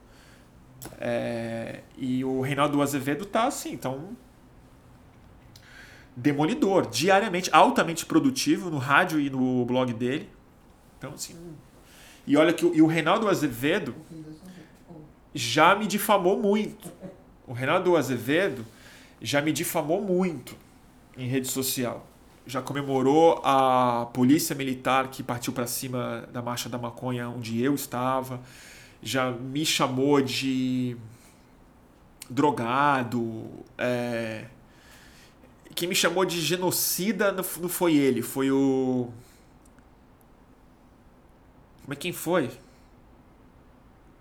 É... 0.97 1.81
e 1.97 2.23
o 2.23 2.39
Reinaldo 2.39 2.81
Azevedo 2.81 3.25
tá 3.25 3.47
assim, 3.47 3.73
então 3.73 4.15
demolidor, 6.19 6.87
diariamente, 6.87 7.49
altamente 7.53 8.05
produtivo 8.05 8.69
no 8.69 8.77
rádio 8.77 9.19
e 9.19 9.29
no 9.29 9.65
blog 9.65 9.93
dele. 9.93 10.29
Então, 10.97 11.13
assim. 11.13 11.35
E 12.27 12.35
olha 12.35 12.53
que 12.53 12.65
e 12.65 12.81
o 12.81 12.87
Reinaldo 12.87 13.27
Azevedo 13.27 13.95
já 15.33 15.75
me 15.75 15.87
difamou 15.87 16.39
muito. 16.39 16.91
O 17.47 17.53
Reinaldo 17.53 17.95
Azevedo 17.95 18.65
já 19.21 19.41
me 19.41 19.51
difamou 19.51 20.01
muito 20.01 20.55
em 21.17 21.27
rede 21.27 21.47
social. 21.47 22.05
Já 22.45 22.61
comemorou 22.61 23.41
a 23.43 24.07
polícia 24.13 24.55
militar 24.55 25.09
que 25.09 25.23
partiu 25.23 25.53
para 25.53 25.67
cima 25.67 26.27
da 26.33 26.41
marcha 26.41 26.67
da 26.67 26.77
maconha 26.77 27.29
onde 27.29 27.61
eu 27.63 27.73
estava. 27.73 28.41
Já 29.01 29.31
me 29.31 29.65
chamou 29.65 30.21
de 30.21 30.97
drogado. 32.29 33.45
É, 33.77 34.45
quem 35.79 35.87
me 35.87 35.95
chamou 35.95 36.25
de 36.25 36.41
genocida 36.41 37.31
não 37.31 37.41
foi 37.41 37.95
ele, 37.95 38.21
foi 38.21 38.51
o. 38.51 39.09
É 41.89 41.95
quem 41.95 42.11
foi? 42.11 42.51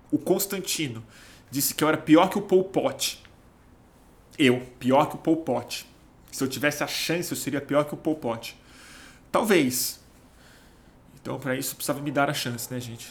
O 0.08 0.18
Constantino. 0.18 1.04
Disse 1.50 1.74
que 1.74 1.82
eu 1.82 1.88
era 1.88 1.98
pior 1.98 2.30
que 2.30 2.38
o 2.38 2.42
Pol 2.42 2.62
Pot. 2.62 3.20
Eu, 4.38 4.60
pior 4.78 5.06
que 5.06 5.16
o 5.16 5.18
Pol 5.18 5.38
Pot. 5.38 5.84
Se 6.30 6.44
eu 6.44 6.48
tivesse 6.48 6.84
a 6.84 6.86
chance, 6.86 7.32
eu 7.32 7.36
seria 7.36 7.60
pior 7.60 7.84
que 7.84 7.92
o 7.92 7.96
Pol 7.96 8.14
Pot. 8.14 8.56
Talvez. 9.32 9.98
Então, 11.20 11.40
para 11.40 11.56
isso, 11.56 11.74
precisava 11.74 12.00
me 12.00 12.12
dar 12.12 12.30
a 12.30 12.34
chance, 12.34 12.72
né, 12.72 12.78
gente? 12.78 13.10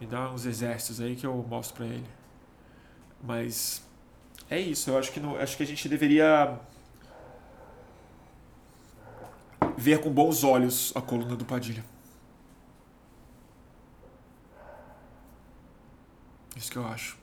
Me 0.00 0.08
dar 0.08 0.32
uns 0.32 0.44
exércitos 0.44 1.00
aí 1.00 1.14
que 1.14 1.24
eu 1.24 1.36
mostro 1.48 1.76
para 1.76 1.86
ele. 1.86 2.06
Mas 3.22 3.80
é 4.50 4.58
isso. 4.58 4.90
Eu 4.90 4.98
acho 4.98 5.12
que, 5.12 5.20
não, 5.20 5.36
acho 5.36 5.56
que 5.56 5.62
a 5.62 5.66
gente 5.66 5.88
deveria 5.88 6.58
ver 9.76 10.00
com 10.00 10.10
bons 10.10 10.44
olhos 10.44 10.92
a 10.94 11.00
coluna 11.00 11.36
do 11.36 11.44
Padilha. 11.44 11.84
Isso 16.56 16.70
que 16.70 16.76
eu 16.76 16.86
acho. 16.86 17.16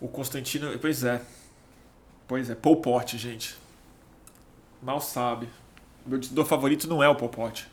O 0.00 0.08
Constantino. 0.08 0.78
Pois 0.78 1.04
é. 1.04 1.22
Pois 2.26 2.50
é. 2.50 2.54
Pol 2.54 2.76
Pot, 2.80 3.18
gente. 3.18 3.56
Mal 4.82 5.00
sabe. 5.00 5.48
Meu 6.06 6.18
ditador 6.18 6.46
favorito 6.46 6.88
não 6.88 7.02
é 7.02 7.08
o 7.08 7.14
Pol 7.14 7.28
Pot. 7.28 7.66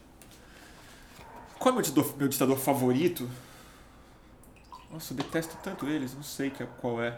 Qual 1.60 1.72
é 1.72 1.74
meu 1.74 1.82
ditador, 1.82 2.18
meu 2.18 2.28
ditador 2.28 2.58
favorito? 2.58 3.30
Nossa, 4.92 5.14
eu 5.14 5.18
detesto 5.18 5.58
tanto 5.62 5.88
eles, 5.88 6.14
não 6.14 6.24
sei 6.24 6.52
qual 6.80 7.02
é. 7.02 7.18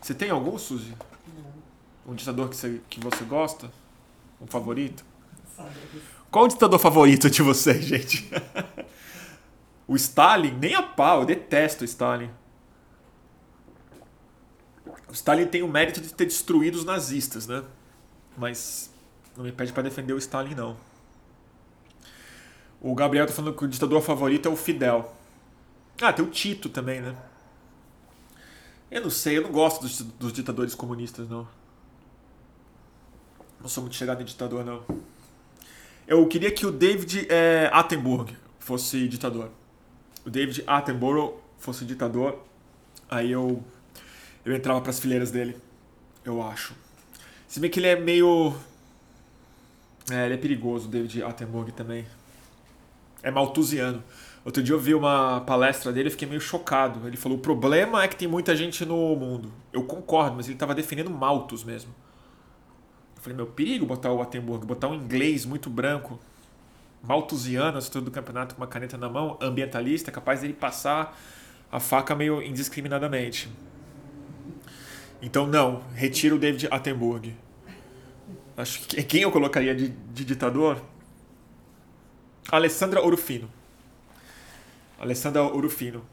Você 0.00 0.14
tem 0.14 0.30
algum, 0.30 0.56
Suzy? 0.58 0.94
Um 2.06 2.14
ditador 2.14 2.48
que 2.48 2.56
você, 2.56 2.80
que 2.88 3.00
você 3.00 3.24
gosta? 3.24 3.70
Um 4.40 4.46
favorito? 4.46 5.04
Qual 6.30 6.46
o 6.46 6.48
ditador 6.48 6.78
favorito 6.78 7.30
de 7.30 7.42
vocês, 7.42 7.84
gente? 7.86 8.28
o 9.86 9.94
Stalin? 9.94 10.52
Nem 10.58 10.74
a 10.74 10.82
pau, 10.82 11.20
eu 11.20 11.26
detesto 11.26 11.82
o 11.82 11.84
Stalin. 11.84 12.30
O 15.08 15.12
Stalin 15.12 15.46
tem 15.46 15.62
o 15.62 15.68
mérito 15.68 16.00
de 16.00 16.12
ter 16.12 16.24
destruído 16.24 16.76
os 16.76 16.84
nazistas, 16.84 17.46
né? 17.46 17.62
Mas 18.36 18.90
não 19.36 19.44
me 19.44 19.52
pede 19.52 19.72
para 19.72 19.82
defender 19.82 20.14
o 20.14 20.18
Stalin, 20.18 20.54
não. 20.54 20.76
O 22.80 22.94
Gabriel 22.94 23.26
tá 23.26 23.32
falando 23.32 23.56
que 23.56 23.64
o 23.64 23.68
ditador 23.68 24.02
favorito 24.02 24.48
é 24.48 24.50
o 24.50 24.56
Fidel. 24.56 25.14
Ah, 26.02 26.12
tem 26.12 26.24
o 26.24 26.28
Tito 26.28 26.68
também, 26.68 27.00
né? 27.00 27.16
Eu 28.90 29.00
não 29.00 29.10
sei, 29.10 29.38
eu 29.38 29.42
não 29.42 29.50
gosto 29.50 29.82
dos, 29.82 30.02
dos 30.02 30.32
ditadores 30.32 30.74
comunistas, 30.74 31.28
não. 31.28 31.48
Não 33.60 33.68
sou 33.68 33.82
muito 33.82 33.96
chegado 33.96 34.20
em 34.20 34.24
ditador, 34.24 34.64
não. 34.64 34.84
Eu 36.06 36.26
queria 36.26 36.50
que 36.50 36.66
o 36.66 36.72
David 36.72 37.26
é, 37.30 37.70
Attenborough 37.72 38.28
fosse 38.58 39.08
ditador. 39.08 39.50
O 40.26 40.30
David 40.30 40.64
Attenborough 40.66 41.40
fosse 41.58 41.84
ditador. 41.84 42.44
Aí 43.08 43.30
eu 43.30 43.64
eu 44.44 44.54
entrava 44.54 44.80
para 44.80 44.90
as 44.90 44.98
fileiras 44.98 45.30
dele, 45.30 45.56
eu 46.24 46.42
acho. 46.42 46.74
Se 47.46 47.60
bem 47.60 47.70
que 47.70 47.78
ele 47.78 47.86
é 47.86 47.96
meio. 47.96 48.54
É, 50.10 50.24
ele 50.24 50.34
é 50.34 50.36
perigoso, 50.36 50.88
o 50.88 50.90
David 50.90 51.22
Attenborough 51.22 51.70
também. 51.70 52.04
É 53.22 53.30
maltusiano. 53.30 54.02
Outro 54.44 54.62
dia 54.62 54.74
eu 54.74 54.78
vi 54.78 54.92
uma 54.94 55.40
palestra 55.42 55.92
dele 55.92 56.08
e 56.08 56.10
fiquei 56.10 56.26
meio 56.26 56.40
chocado. 56.40 57.06
Ele 57.06 57.16
falou: 57.16 57.38
o 57.38 57.40
problema 57.40 58.02
é 58.02 58.08
que 58.08 58.16
tem 58.16 58.26
muita 58.26 58.56
gente 58.56 58.84
no 58.84 59.14
mundo. 59.14 59.52
Eu 59.72 59.84
concordo, 59.84 60.36
mas 60.36 60.46
ele 60.46 60.54
estava 60.54 60.74
defendendo 60.74 61.10
Malthus 61.10 61.62
mesmo. 61.62 61.94
Eu 63.16 63.22
falei: 63.22 63.36
meu, 63.36 63.46
perigo 63.46 63.86
botar 63.86 64.12
o 64.12 64.20
Attenborough, 64.20 64.66
botar 64.66 64.88
um 64.88 64.94
inglês 64.94 65.46
muito 65.46 65.70
branco, 65.70 66.18
maltusiano, 67.02 67.78
assistente 67.78 68.04
do 68.04 68.10
campeonato 68.10 68.56
com 68.56 68.60
uma 68.60 68.66
caneta 68.66 68.98
na 68.98 69.08
mão, 69.08 69.38
ambientalista, 69.40 70.10
capaz 70.10 70.40
dele 70.40 70.54
passar 70.54 71.16
a 71.70 71.78
faca 71.78 72.14
meio 72.14 72.42
indiscriminadamente. 72.42 73.48
Então, 75.22 75.46
não, 75.46 75.84
retiro 75.94 76.34
o 76.34 76.38
David 76.38 76.66
Attenborough. 76.68 77.32
Acho 78.56 78.80
que 78.80 79.02
quem 79.04 79.22
eu 79.22 79.30
colocaria 79.30 79.72
de, 79.72 79.88
de 79.88 80.24
ditador? 80.24 80.82
Alessandra 82.50 83.00
Orufino. 83.00 83.48
Alessandra 85.02 85.42
Orufino. 85.42 86.04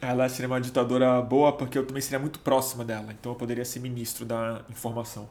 Ela 0.00 0.26
seria 0.30 0.48
uma 0.48 0.58
ditadora 0.58 1.20
boa 1.20 1.52
porque 1.52 1.76
eu 1.76 1.84
também 1.84 2.00
seria 2.00 2.18
muito 2.18 2.38
próxima 2.38 2.86
dela. 2.86 3.12
Então 3.12 3.32
eu 3.32 3.36
poderia 3.36 3.66
ser 3.66 3.80
ministro 3.80 4.24
da 4.24 4.62
informação. 4.70 5.28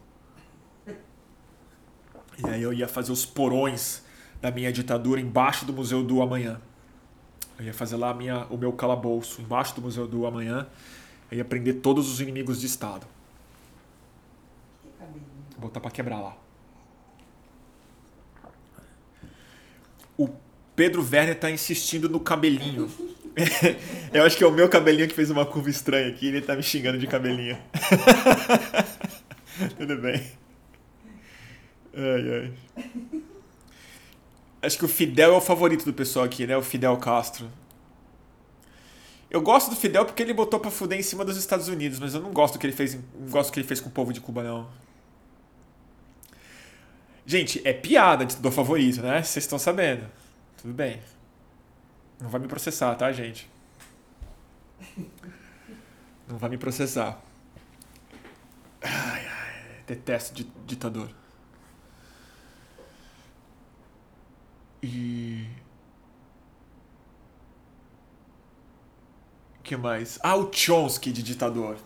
E 0.86 2.48
aí 2.48 2.62
eu 2.62 2.72
ia 2.72 2.88
fazer 2.88 3.12
os 3.12 3.26
porões 3.26 4.04
da 4.40 4.52
minha 4.52 4.72
ditadura 4.72 5.20
embaixo 5.20 5.66
do 5.66 5.74
Museu 5.74 6.04
do 6.04 6.22
Amanhã. 6.22 6.62
Eu 7.58 7.66
ia 7.66 7.74
fazer 7.74 7.96
lá 7.96 8.14
minha, 8.14 8.46
o 8.46 8.58
meu 8.58 8.72
calabouço 8.74 9.42
embaixo 9.42 9.74
do 9.74 9.82
Museu 9.82 10.08
do 10.08 10.28
Amanhã 10.28 10.68
eu 11.32 11.40
ia 11.40 11.46
prender 11.46 11.82
todos 11.82 12.12
os 12.12 12.22
inimigos 12.22 12.62
de 12.62 12.68
Estado. 12.68 13.08
Vou 15.54 15.62
botar 15.62 15.80
pra 15.80 15.90
quebrar 15.90 16.20
lá. 16.20 16.38
O 20.16 20.30
Pedro 20.78 21.02
Werner 21.02 21.34
tá 21.34 21.50
insistindo 21.50 22.08
no 22.08 22.20
cabelinho. 22.20 22.88
Eu 24.14 24.24
acho 24.24 24.38
que 24.38 24.44
é 24.44 24.48
o 24.48 24.52
meu 24.52 24.70
cabelinho 24.70 25.08
que 25.08 25.16
fez 25.16 25.32
uma 25.32 25.44
curva 25.44 25.72
estranha 25.72 26.08
aqui. 26.08 26.28
Ele 26.28 26.40
tá 26.40 26.56
me 26.56 26.62
xingando 26.62 27.00
de 27.00 27.08
cabelinho. 27.08 27.58
Tudo 29.76 29.98
bem. 29.98 30.24
Ai, 31.96 32.54
ai. 32.78 32.84
Acho 34.62 34.78
que 34.78 34.86
o 34.86 34.88
Fidel 34.88 35.34
é 35.34 35.38
o 35.38 35.42
favorito 35.42 35.84
do 35.84 35.94
pessoal 35.94 36.24
aqui, 36.26 36.46
né? 36.46 36.56
O 36.56 36.62
Fidel 36.62 36.96
Castro. 36.98 37.50
Eu 39.32 39.42
gosto 39.42 39.72
do 39.72 39.76
Fidel 39.76 40.06
porque 40.06 40.22
ele 40.22 40.32
botou 40.32 40.60
pra 40.60 40.70
fuder 40.70 41.00
em 41.00 41.04
cima 41.04 41.26
dos 41.26 41.38
Estados 41.38 41.68
Unidos, 41.68 42.00
mas 42.00 42.14
eu 42.14 42.22
não 42.22 42.32
gosto 42.32 42.54
do 42.54 42.60
que 42.60 42.68
ele 42.68 42.74
fez, 42.74 42.94
não 42.94 43.30
gosto 43.32 43.50
do 43.50 43.54
que 43.54 43.60
ele 43.60 43.68
fez 43.68 43.82
com 43.82 43.90
o 43.90 43.92
povo 43.92 44.14
de 44.14 44.22
Cuba, 44.22 44.44
não. 44.44 44.70
Gente, 47.26 47.62
é 47.66 47.74
piada 47.74 48.28
de 48.28 48.36
do 48.36 48.52
favorito, 48.52 49.02
né? 49.02 49.24
Vocês 49.24 49.44
estão 49.44 49.58
sabendo. 49.58 50.08
Tudo 50.68 50.76
bem. 50.76 51.02
Não 52.20 52.30
vai 52.30 52.42
me 52.42 52.48
processar, 52.50 52.94
tá, 52.96 53.10
gente? 53.14 53.50
Não 56.28 56.38
vai 56.38 56.50
me 56.50 56.58
processar. 56.58 57.22
Ai, 58.82 59.26
ai, 59.26 59.64
detesto 59.88 60.46
ditador. 60.66 61.10
E 64.84 65.48
que 69.64 69.78
mais? 69.78 70.20
Ah, 70.22 70.36
o 70.36 70.52
Chomsky 70.52 71.14
de 71.14 71.24
ditador. 71.24 71.78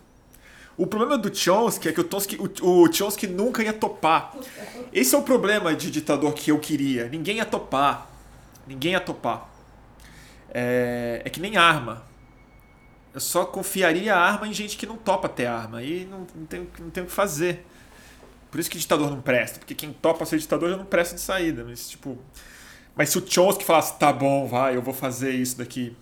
O 0.76 0.88
problema 0.88 1.20
do 1.20 1.32
Chomsky 1.32 1.90
é 1.90 1.92
que 1.92 2.02
o, 2.02 2.10
Chomsky, 2.10 2.36
o, 2.64 2.82
o 2.82 2.92
Chomsky 2.92 3.28
nunca 3.28 3.62
ia 3.62 3.74
topar. 3.74 4.36
Esse 4.92 5.14
é 5.14 5.18
o 5.20 5.22
problema 5.22 5.76
de 5.76 5.92
ditador 5.92 6.34
que 6.34 6.50
eu 6.50 6.58
queria. 6.58 7.08
Ninguém 7.08 7.38
ia 7.38 7.46
topar. 7.46 8.11
Ninguém 8.68 8.94
ia 8.94 9.00
topar. 9.00 9.50
É, 10.54 11.22
é 11.26 11.30
que 11.30 11.40
nem 11.40 11.58
arma. 11.58 12.04
Eu 13.14 13.20
só 13.20 13.46
confiaria 13.46 14.16
a 14.16 14.20
arma 14.20 14.48
em 14.48 14.54
gente 14.54 14.78
que 14.78 14.86
não 14.86 14.98
topa 14.98 15.28
ter 15.28 15.46
arma. 15.46 15.80
Aí 15.80 16.06
não, 16.10 16.28
não, 16.36 16.46
tem, 16.46 16.68
não 16.80 16.90
tem 16.90 17.04
o 17.04 17.06
que 17.06 17.12
fazer. 17.12 17.66
Por 18.50 18.60
isso 18.60 18.70
que 18.70 18.78
ditador 18.78 19.10
não 19.10 19.22
presta. 19.22 19.60
Porque 19.60 19.76
quem 19.76 19.92
topa 19.92 20.26
ser 20.26 20.38
ditador 20.38 20.70
já 20.70 20.78
não 20.78 20.86
presta 20.86 21.16
de 21.16 21.22
saída. 21.22 21.64
Mas, 21.64 21.90
tipo. 21.90 22.18
Mas 22.96 23.10
se 23.10 23.18
o 23.18 23.26
Chomsky 23.26 23.64
falasse, 23.64 23.98
tá 23.98 24.12
bom, 24.12 24.48
vai, 24.48 24.76
eu 24.76 24.82
vou 24.82 24.94
fazer 24.94 25.32
isso 25.32 25.58
daqui 25.58 25.96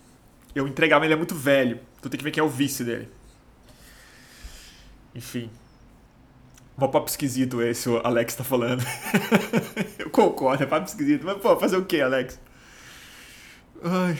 eu 0.54 0.66
entregava, 0.66 1.04
ele 1.04 1.14
é 1.14 1.16
muito 1.16 1.34
velho. 1.34 1.80
Então 1.98 2.10
tem 2.10 2.18
que 2.18 2.24
ver 2.24 2.30
quem 2.30 2.40
é 2.40 2.44
o 2.44 2.48
vice 2.48 2.84
dele. 2.84 3.08
Enfim. 5.14 5.50
Um 6.76 6.88
papo 6.88 7.08
esquisito 7.08 7.60
esse, 7.60 7.88
o 7.88 7.98
Alex 7.98 8.34
tá 8.34 8.44
falando. 8.44 8.82
eu 9.98 10.08
concordo, 10.10 10.62
é 10.62 10.66
papo 10.66 10.86
esquisito. 10.86 11.24
Mas, 11.24 11.38
pô, 11.38 11.56
fazer 11.58 11.76
o 11.76 11.84
que, 11.84 12.00
Alex? 12.00 12.40
Ai. 13.82 14.18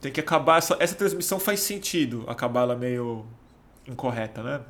Tem 0.00 0.10
que 0.10 0.20
acabar. 0.20 0.58
Essa, 0.58 0.76
essa 0.80 0.94
transmissão 0.94 1.38
faz 1.38 1.60
sentido 1.60 2.24
acabar 2.28 2.62
ela 2.62 2.76
meio 2.76 3.24
incorreta, 3.86 4.42
né? 4.42 4.60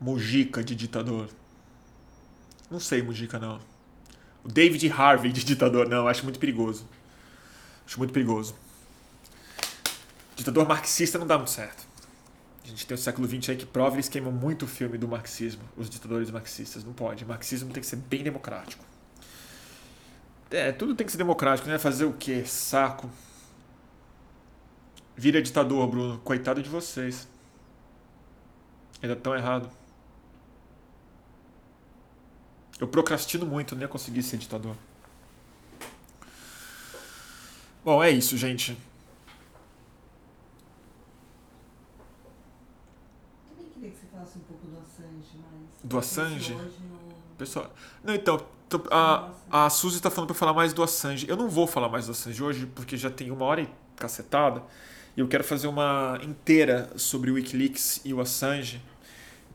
Mujica 0.00 0.62
de 0.62 0.74
ditador. 0.74 1.28
Não 2.70 2.80
sei, 2.80 3.02
Mujica 3.02 3.38
não. 3.38 3.60
O 4.44 4.48
David 4.48 4.90
Harvey 4.90 5.32
de 5.32 5.44
ditador, 5.44 5.88
não, 5.88 6.08
acho 6.08 6.24
muito 6.24 6.38
perigoso. 6.38 6.86
Acho 7.86 7.98
muito 7.98 8.12
perigoso. 8.12 8.54
Ditador 10.34 10.66
marxista 10.66 11.18
não 11.18 11.26
dá 11.26 11.36
muito 11.36 11.50
certo. 11.50 11.86
A 12.64 12.68
gente 12.68 12.86
tem 12.86 12.94
o 12.94 12.98
século 12.98 13.28
XX 13.28 13.50
aí 13.50 13.56
que 13.56 13.66
prova 13.66 13.96
eles 13.96 14.08
queimam 14.08 14.32
muito 14.32 14.64
o 14.64 14.68
filme 14.68 14.96
do 14.96 15.06
marxismo, 15.06 15.62
os 15.76 15.90
ditadores 15.90 16.30
marxistas. 16.30 16.84
Não 16.84 16.92
pode. 16.92 17.24
O 17.24 17.28
marxismo 17.28 17.72
tem 17.72 17.80
que 17.80 17.86
ser 17.86 17.96
bem 17.96 18.22
democrático. 18.22 18.84
É, 20.52 20.70
tudo 20.70 20.94
tem 20.94 21.06
que 21.06 21.10
ser 21.10 21.18
democrático, 21.18 21.66
né? 21.66 21.78
Fazer 21.78 22.04
o 22.04 22.12
quê? 22.12 22.44
Saco. 22.44 23.08
Vira 25.16 25.40
ditador, 25.40 25.88
Bruno. 25.88 26.18
Coitado 26.18 26.62
de 26.62 26.68
vocês. 26.68 27.26
Ainda 29.02 29.16
tão 29.16 29.34
errado. 29.34 29.70
Eu 32.78 32.86
procrastino 32.86 33.46
muito, 33.46 33.74
nem 33.74 33.88
consegui 33.88 34.22
ser 34.22 34.36
ditador. 34.36 34.76
Bom, 37.82 38.02
é 38.02 38.10
isso, 38.10 38.36
gente. 38.36 38.76
Também 43.48 43.70
queria 43.72 43.90
que 43.90 43.96
você 43.96 44.06
falasse 44.06 44.38
um 44.38 44.42
pouco 44.42 44.66
do 44.66 44.78
Assange, 44.78 45.40
mas. 45.50 45.90
Do 45.90 45.98
Assange? 45.98 46.56
Pessoal. 47.38 47.74
Não, 48.04 48.14
então, 48.14 48.46
tô- 48.78 48.88
a, 48.90 49.30
a 49.50 49.70
Suzy 49.70 50.00
tá 50.00 50.10
falando 50.10 50.28
pra 50.28 50.36
falar 50.36 50.52
mais 50.54 50.72
do 50.72 50.82
Assange. 50.82 51.26
Eu 51.28 51.36
não 51.36 51.48
vou 51.48 51.66
falar 51.66 51.88
mais 51.88 52.06
do 52.06 52.12
Assange 52.12 52.42
hoje, 52.42 52.66
porque 52.66 52.96
já 52.96 53.10
tem 53.10 53.30
uma 53.30 53.44
hora 53.44 53.62
e 53.62 53.68
cacetada. 53.96 54.62
E 55.16 55.20
eu 55.20 55.28
quero 55.28 55.44
fazer 55.44 55.66
uma 55.68 56.18
inteira 56.22 56.90
sobre 56.96 57.30
o 57.30 57.34
Wikileaks 57.34 58.00
e 58.04 58.14
o 58.14 58.20
Assange. 58.20 58.82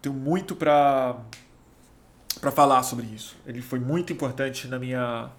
Tenho 0.02 0.14
muito 0.15 0.56
pra, 0.56 1.18
pra 2.39 2.52
falar 2.52 2.84
sobre 2.84 3.07
isso. 3.07 3.35
Ele 3.45 3.61
foi 3.61 3.80
muito 3.80 4.14
importante 4.14 4.68
na 4.68 4.77
minha 4.77 5.30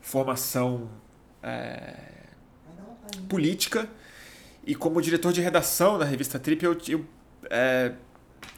formação 0.00 0.88
é, 1.42 1.94
política. 3.28 3.88
E 4.64 4.74
como 4.74 5.00
diretor 5.02 5.32
de 5.32 5.40
redação 5.40 5.98
da 5.98 6.04
revista 6.04 6.38
Trip, 6.38 6.62
eu, 6.64 6.76
eu, 6.88 7.04
é, 7.50 7.92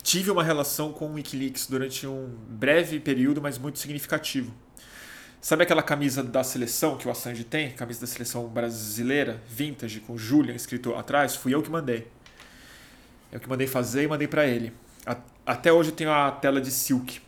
tive 0.02 0.30
uma 0.30 0.42
relação 0.42 0.92
com 0.92 1.06
o 1.06 1.14
Wikileaks 1.14 1.66
durante 1.66 2.06
um 2.06 2.34
breve 2.48 3.00
período, 3.00 3.40
mas 3.40 3.58
muito 3.58 3.78
significativo. 3.78 4.52
Sabe 5.40 5.62
aquela 5.62 5.82
camisa 5.82 6.22
da 6.22 6.44
seleção 6.44 6.98
que 6.98 7.08
o 7.08 7.10
Assange 7.10 7.44
tem? 7.44 7.70
Camisa 7.72 8.00
da 8.02 8.06
seleção 8.06 8.46
brasileira, 8.46 9.42
vintage, 9.48 10.00
com 10.00 10.16
Julian 10.18 10.54
escrito 10.54 10.94
atrás? 10.94 11.34
Fui 11.34 11.54
eu 11.54 11.62
que 11.62 11.70
mandei. 11.70 12.06
Eu 13.32 13.40
que 13.40 13.48
mandei 13.48 13.66
fazer 13.66 14.02
e 14.02 14.08
mandei 14.08 14.28
pra 14.28 14.46
ele. 14.46 14.72
Até 15.46 15.72
hoje 15.72 15.90
eu 15.90 15.96
tenho 15.96 16.10
a 16.10 16.30
tela 16.30 16.60
de 16.60 16.70
silk. 16.70 17.20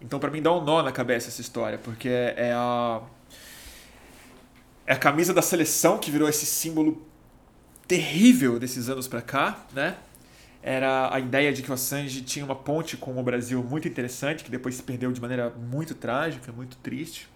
Então 0.00 0.18
pra 0.18 0.30
mim 0.30 0.40
dá 0.40 0.52
um 0.52 0.64
nó 0.64 0.82
na 0.82 0.92
cabeça 0.92 1.28
essa 1.28 1.40
história, 1.40 1.78
porque 1.78 2.08
é 2.08 2.34
é 2.36 2.52
a 2.54 3.02
é 4.86 4.92
a 4.92 4.98
camisa 4.98 5.32
da 5.32 5.42
seleção 5.42 5.98
que 5.98 6.10
virou 6.10 6.28
esse 6.28 6.44
símbolo 6.44 7.06
terrível 7.86 8.58
desses 8.58 8.88
anos 8.88 9.08
pra 9.08 9.22
cá, 9.22 9.64
né? 9.72 9.96
Era 10.66 11.14
a 11.14 11.20
ideia 11.20 11.52
de 11.52 11.62
que 11.62 11.70
o 11.70 11.74
Assange 11.74 12.22
tinha 12.22 12.42
uma 12.42 12.54
ponte 12.56 12.96
com 12.96 13.20
o 13.20 13.22
Brasil 13.22 13.62
muito 13.62 13.86
interessante, 13.86 14.42
que 14.42 14.50
depois 14.50 14.76
se 14.76 14.82
perdeu 14.82 15.12
de 15.12 15.20
maneira 15.20 15.50
muito 15.50 15.94
trágica, 15.94 16.50
muito 16.52 16.78
triste. 16.78 17.28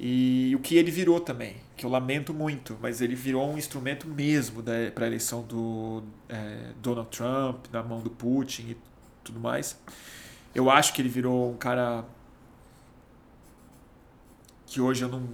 E 0.00 0.56
o 0.56 0.58
que 0.58 0.74
ele 0.76 0.90
virou 0.90 1.20
também, 1.20 1.56
que 1.76 1.84
eu 1.84 1.90
lamento 1.90 2.32
muito, 2.32 2.78
mas 2.80 3.02
ele 3.02 3.14
virou 3.14 3.52
um 3.52 3.58
instrumento 3.58 4.08
mesmo 4.08 4.62
para 4.94 5.04
a 5.04 5.06
eleição 5.06 5.42
do 5.42 6.02
é, 6.26 6.70
Donald 6.82 7.10
Trump, 7.14 7.66
na 7.70 7.82
mão 7.82 8.00
do 8.00 8.08
Putin 8.08 8.70
e 8.70 8.76
tudo 9.22 9.38
mais. 9.38 9.78
Eu 10.54 10.70
acho 10.70 10.94
que 10.94 11.02
ele 11.02 11.10
virou 11.10 11.50
um 11.52 11.58
cara 11.58 12.06
que 14.66 14.80
hoje 14.80 15.02
eu 15.04 15.10
não, 15.10 15.28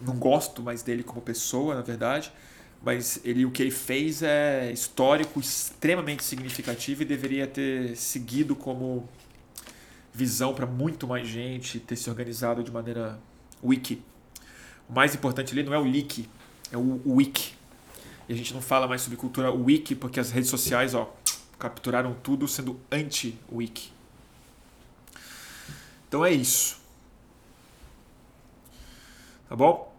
não 0.00 0.16
gosto 0.16 0.60
mais 0.60 0.82
dele 0.82 1.04
como 1.04 1.20
pessoa, 1.20 1.76
na 1.76 1.82
verdade, 1.82 2.32
mas 2.84 3.20
ele, 3.24 3.44
o 3.46 3.50
que 3.50 3.62
ele 3.62 3.70
fez 3.70 4.22
é 4.22 4.72
histórico, 4.72 5.38
extremamente 5.38 6.24
significativo 6.24 7.02
e 7.02 7.04
deveria 7.04 7.46
ter 7.46 7.96
seguido 7.96 8.56
como 8.56 9.08
visão 10.12 10.52
para 10.52 10.66
muito 10.66 11.06
mais 11.06 11.28
gente, 11.28 11.78
ter 11.78 11.96
se 11.96 12.10
organizado 12.10 12.62
de 12.62 12.70
maneira 12.70 13.18
wiki. 13.62 14.02
O 14.88 14.92
mais 14.92 15.14
importante 15.14 15.52
ali 15.52 15.62
não 15.62 15.72
é 15.72 15.78
o 15.78 15.84
leak, 15.84 16.28
é 16.72 16.76
o 16.76 17.00
wiki. 17.06 17.54
E 18.28 18.32
a 18.32 18.36
gente 18.36 18.52
não 18.52 18.60
fala 18.60 18.88
mais 18.88 19.02
sobre 19.02 19.16
cultura 19.16 19.52
wiki 19.52 19.94
porque 19.94 20.18
as 20.18 20.30
redes 20.30 20.50
sociais, 20.50 20.94
ó, 20.94 21.14
capturaram 21.58 22.14
tudo 22.14 22.48
sendo 22.48 22.80
anti-wiki. 22.90 23.92
Então 26.08 26.24
é 26.24 26.32
isso. 26.32 26.80
Tá 29.48 29.54
bom? 29.54 29.91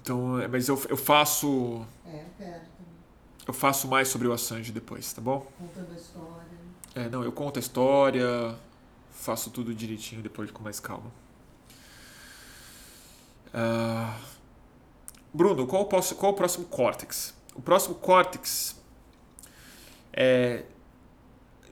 Então, 0.00 0.38
é, 0.40 0.48
mas 0.48 0.68
eu, 0.68 0.80
eu 0.88 0.96
faço 0.96 1.84
É, 2.06 2.16
eu 2.22 2.26
quero 2.38 2.52
também. 2.60 2.92
eu 3.46 3.52
faço 3.54 3.88
mais 3.88 4.08
sobre 4.08 4.26
o 4.28 4.32
Assange 4.32 4.72
depois, 4.72 5.12
tá 5.12 5.20
bom? 5.20 5.46
Contando 5.58 5.92
a 5.92 5.96
história. 5.96 6.52
É, 6.94 7.08
não, 7.08 7.22
eu 7.24 7.32
conto 7.32 7.58
a 7.58 7.60
história, 7.60 8.56
faço 9.10 9.50
tudo 9.50 9.74
direitinho 9.74 10.22
depois 10.22 10.50
com 10.50 10.62
mais 10.62 10.78
calma. 10.80 11.10
Ah, 13.52 14.18
Bruno, 15.32 15.66
qual 15.66 15.82
o, 15.82 15.86
próximo, 15.86 16.18
qual 16.18 16.32
o 16.32 16.34
próximo 16.34 16.66
Cortex? 16.66 17.34
O 17.54 17.62
próximo 17.62 17.94
Cortex 17.94 18.76
é, 20.12 20.64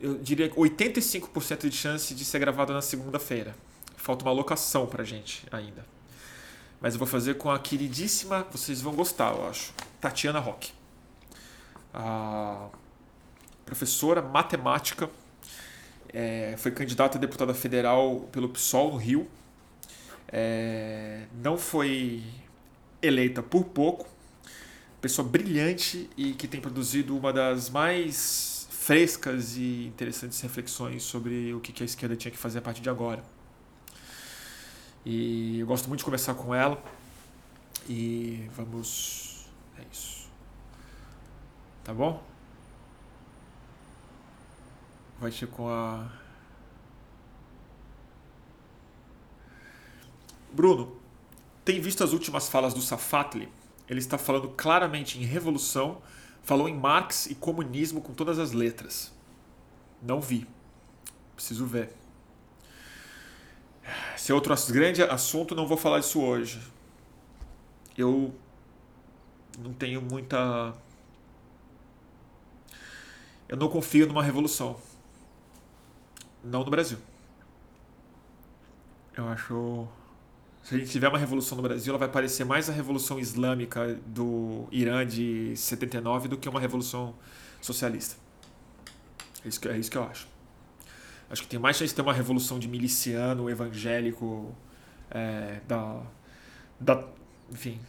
eu 0.00 0.16
diria, 0.18 0.50
85% 0.50 1.68
de 1.68 1.76
chance 1.76 2.14
de 2.14 2.24
ser 2.24 2.38
gravado 2.38 2.72
na 2.72 2.80
segunda-feira. 2.82 3.54
Falta 3.96 4.24
uma 4.24 4.32
locação 4.32 4.86
pra 4.86 5.04
gente 5.04 5.46
ainda. 5.52 5.84
Mas 6.80 6.94
eu 6.94 6.98
vou 6.98 7.06
fazer 7.06 7.34
com 7.34 7.50
a 7.50 7.58
queridíssima, 7.58 8.46
vocês 8.50 8.80
vão 8.80 8.94
gostar, 8.94 9.34
eu 9.34 9.48
acho, 9.48 9.74
Tatiana 10.00 10.38
Roque. 10.38 10.72
A 11.92 12.68
professora 13.66 14.22
matemática, 14.22 15.10
é, 16.12 16.54
foi 16.58 16.70
candidata 16.72 17.18
a 17.18 17.20
deputada 17.20 17.54
federal 17.54 18.28
pelo 18.32 18.48
PSOL 18.48 18.92
no 18.92 18.96
Rio. 18.96 19.28
É, 20.28 21.24
não 21.42 21.56
foi 21.56 22.22
eleita 23.02 23.42
por 23.42 23.64
pouco. 23.64 24.08
Pessoa 25.00 25.26
brilhante 25.26 26.10
e 26.16 26.32
que 26.32 26.46
tem 26.46 26.60
produzido 26.60 27.16
uma 27.16 27.32
das 27.32 27.70
mais 27.70 28.68
frescas 28.70 29.56
e 29.56 29.86
interessantes 29.86 30.40
reflexões 30.40 31.02
sobre 31.02 31.54
o 31.54 31.60
que 31.60 31.82
a 31.82 31.86
esquerda 31.86 32.16
tinha 32.16 32.30
que 32.30 32.38
fazer 32.38 32.58
a 32.58 32.62
partir 32.62 32.82
de 32.82 32.90
agora. 32.90 33.22
E 35.04 35.60
eu 35.60 35.66
gosto 35.66 35.88
muito 35.88 36.00
de 36.00 36.04
conversar 36.04 36.34
com 36.34 36.54
ela. 36.54 36.82
E 37.88 38.48
vamos. 38.54 39.46
É 39.78 39.82
isso. 39.90 40.28
Tá 41.82 41.94
bom? 41.94 42.22
Vai 45.18 45.30
ser 45.32 45.46
com 45.48 45.68
a. 45.68 46.10
Bruno, 50.52 50.96
tem 51.64 51.80
visto 51.80 52.02
as 52.02 52.12
últimas 52.12 52.48
falas 52.48 52.74
do 52.74 52.80
Safatli? 52.80 53.48
Ele 53.88 53.98
está 53.98 54.18
falando 54.18 54.48
claramente 54.50 55.18
em 55.18 55.24
revolução, 55.24 56.00
falou 56.42 56.68
em 56.68 56.74
Marx 56.74 57.26
e 57.26 57.34
comunismo 57.34 58.00
com 58.00 58.12
todas 58.12 58.38
as 58.38 58.52
letras. 58.52 59.12
Não 60.02 60.20
vi. 60.20 60.46
Preciso 61.34 61.66
ver. 61.66 61.99
Esse 64.16 64.32
é 64.32 64.34
outro 64.34 64.54
grande 64.72 65.02
assunto, 65.02 65.54
não 65.54 65.66
vou 65.66 65.76
falar 65.76 66.00
disso 66.00 66.20
hoje. 66.20 66.60
Eu 67.96 68.34
não 69.58 69.72
tenho 69.72 70.00
muita. 70.00 70.74
Eu 73.48 73.56
não 73.56 73.68
confio 73.68 74.06
numa 74.06 74.22
revolução. 74.22 74.76
Não 76.42 76.64
no 76.64 76.70
Brasil. 76.70 76.98
Eu 79.16 79.28
acho. 79.28 79.88
Se 80.62 80.74
a 80.74 80.78
gente 80.78 80.90
tiver 80.90 81.08
uma 81.08 81.18
revolução 81.18 81.56
no 81.56 81.62
Brasil, 81.62 81.90
ela 81.90 81.98
vai 81.98 82.08
parecer 82.08 82.44
mais 82.44 82.68
a 82.68 82.72
revolução 82.72 83.18
islâmica 83.18 83.98
do 84.06 84.68
Irã 84.70 85.06
de 85.06 85.56
79 85.56 86.28
do 86.28 86.36
que 86.36 86.48
uma 86.48 86.60
revolução 86.60 87.14
socialista. 87.60 88.16
É 89.44 89.48
isso 89.48 89.60
que, 89.60 89.68
é 89.68 89.78
isso 89.78 89.90
que 89.90 89.96
eu 89.98 90.04
acho. 90.04 90.28
Acho 91.30 91.42
que 91.42 91.48
tem 91.48 91.60
mais 91.60 91.76
chance 91.76 91.90
de 91.90 91.94
ter 91.94 92.02
uma 92.02 92.12
revolução 92.12 92.58
de 92.58 92.66
miliciano 92.66 93.48
evangélico 93.48 94.52
é, 95.08 95.60
da, 95.66 96.02
da. 96.78 97.04
Enfim. 97.50 97.80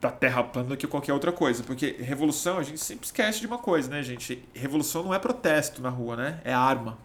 Da 0.00 0.10
terra 0.10 0.42
plana 0.42 0.70
do 0.70 0.76
que 0.76 0.86
qualquer 0.86 1.12
outra 1.12 1.30
coisa. 1.30 1.62
Porque 1.62 1.96
revolução, 2.00 2.58
a 2.58 2.62
gente 2.62 2.80
sempre 2.80 3.06
esquece 3.06 3.40
de 3.40 3.46
uma 3.46 3.58
coisa, 3.58 3.88
né, 3.88 4.02
gente? 4.02 4.42
Revolução 4.52 5.04
não 5.04 5.14
é 5.14 5.18
protesto 5.18 5.80
na 5.80 5.90
rua, 5.90 6.16
né? 6.16 6.40
É 6.42 6.52
arma. 6.52 6.98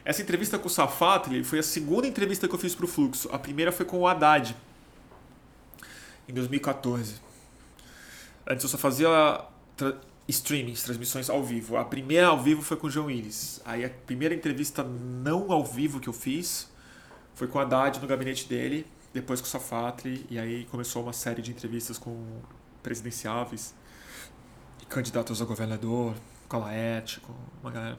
Essa 0.05 0.21
entrevista 0.21 0.57
com 0.57 0.67
o 0.67 0.69
Safatli 0.69 1.43
foi 1.43 1.59
a 1.59 1.63
segunda 1.63 2.07
entrevista 2.07 2.47
que 2.47 2.55
eu 2.55 2.59
fiz 2.59 2.73
pro 2.73 2.87
Fluxo. 2.87 3.27
A 3.33 3.37
primeira 3.37 3.73
foi 3.73 3.85
com 3.85 3.99
o 3.99 4.07
Haddad, 4.07 4.55
em 6.25 6.33
2014. 6.33 7.15
Antes 8.47 8.63
eu 8.63 8.69
só 8.69 8.77
fazia 8.77 9.43
tra 9.75 9.97
streamings, 10.29 10.81
transmissões 10.81 11.29
ao 11.29 11.43
vivo. 11.43 11.75
A 11.75 11.83
primeira 11.83 12.27
ao 12.27 12.41
vivo 12.41 12.61
foi 12.61 12.77
com 12.77 12.87
o 12.87 12.89
João 12.89 13.07
Willis. 13.07 13.59
Aí 13.65 13.83
a 13.83 13.89
primeira 13.89 14.33
entrevista 14.33 14.81
não 14.81 15.51
ao 15.51 15.65
vivo 15.65 15.99
que 15.99 16.07
eu 16.07 16.13
fiz 16.13 16.71
foi 17.35 17.47
com 17.47 17.57
o 17.57 17.61
Haddad 17.61 17.99
no 17.99 18.07
gabinete 18.07 18.47
dele, 18.47 18.85
depois 19.13 19.41
com 19.41 19.47
o 19.47 19.49
Safatli, 19.49 20.25
e 20.29 20.39
aí 20.39 20.65
começou 20.65 21.03
uma 21.03 21.13
série 21.13 21.41
de 21.41 21.51
entrevistas 21.51 21.97
com 21.97 22.41
presidenciáveis, 22.81 23.73
candidatos 24.89 25.41
a 25.41 25.45
governador, 25.45 26.15
com 26.47 26.57
a 26.57 26.59
Laerte, 26.59 27.19
com 27.19 27.33
uma 27.61 27.71
galera. 27.71 27.97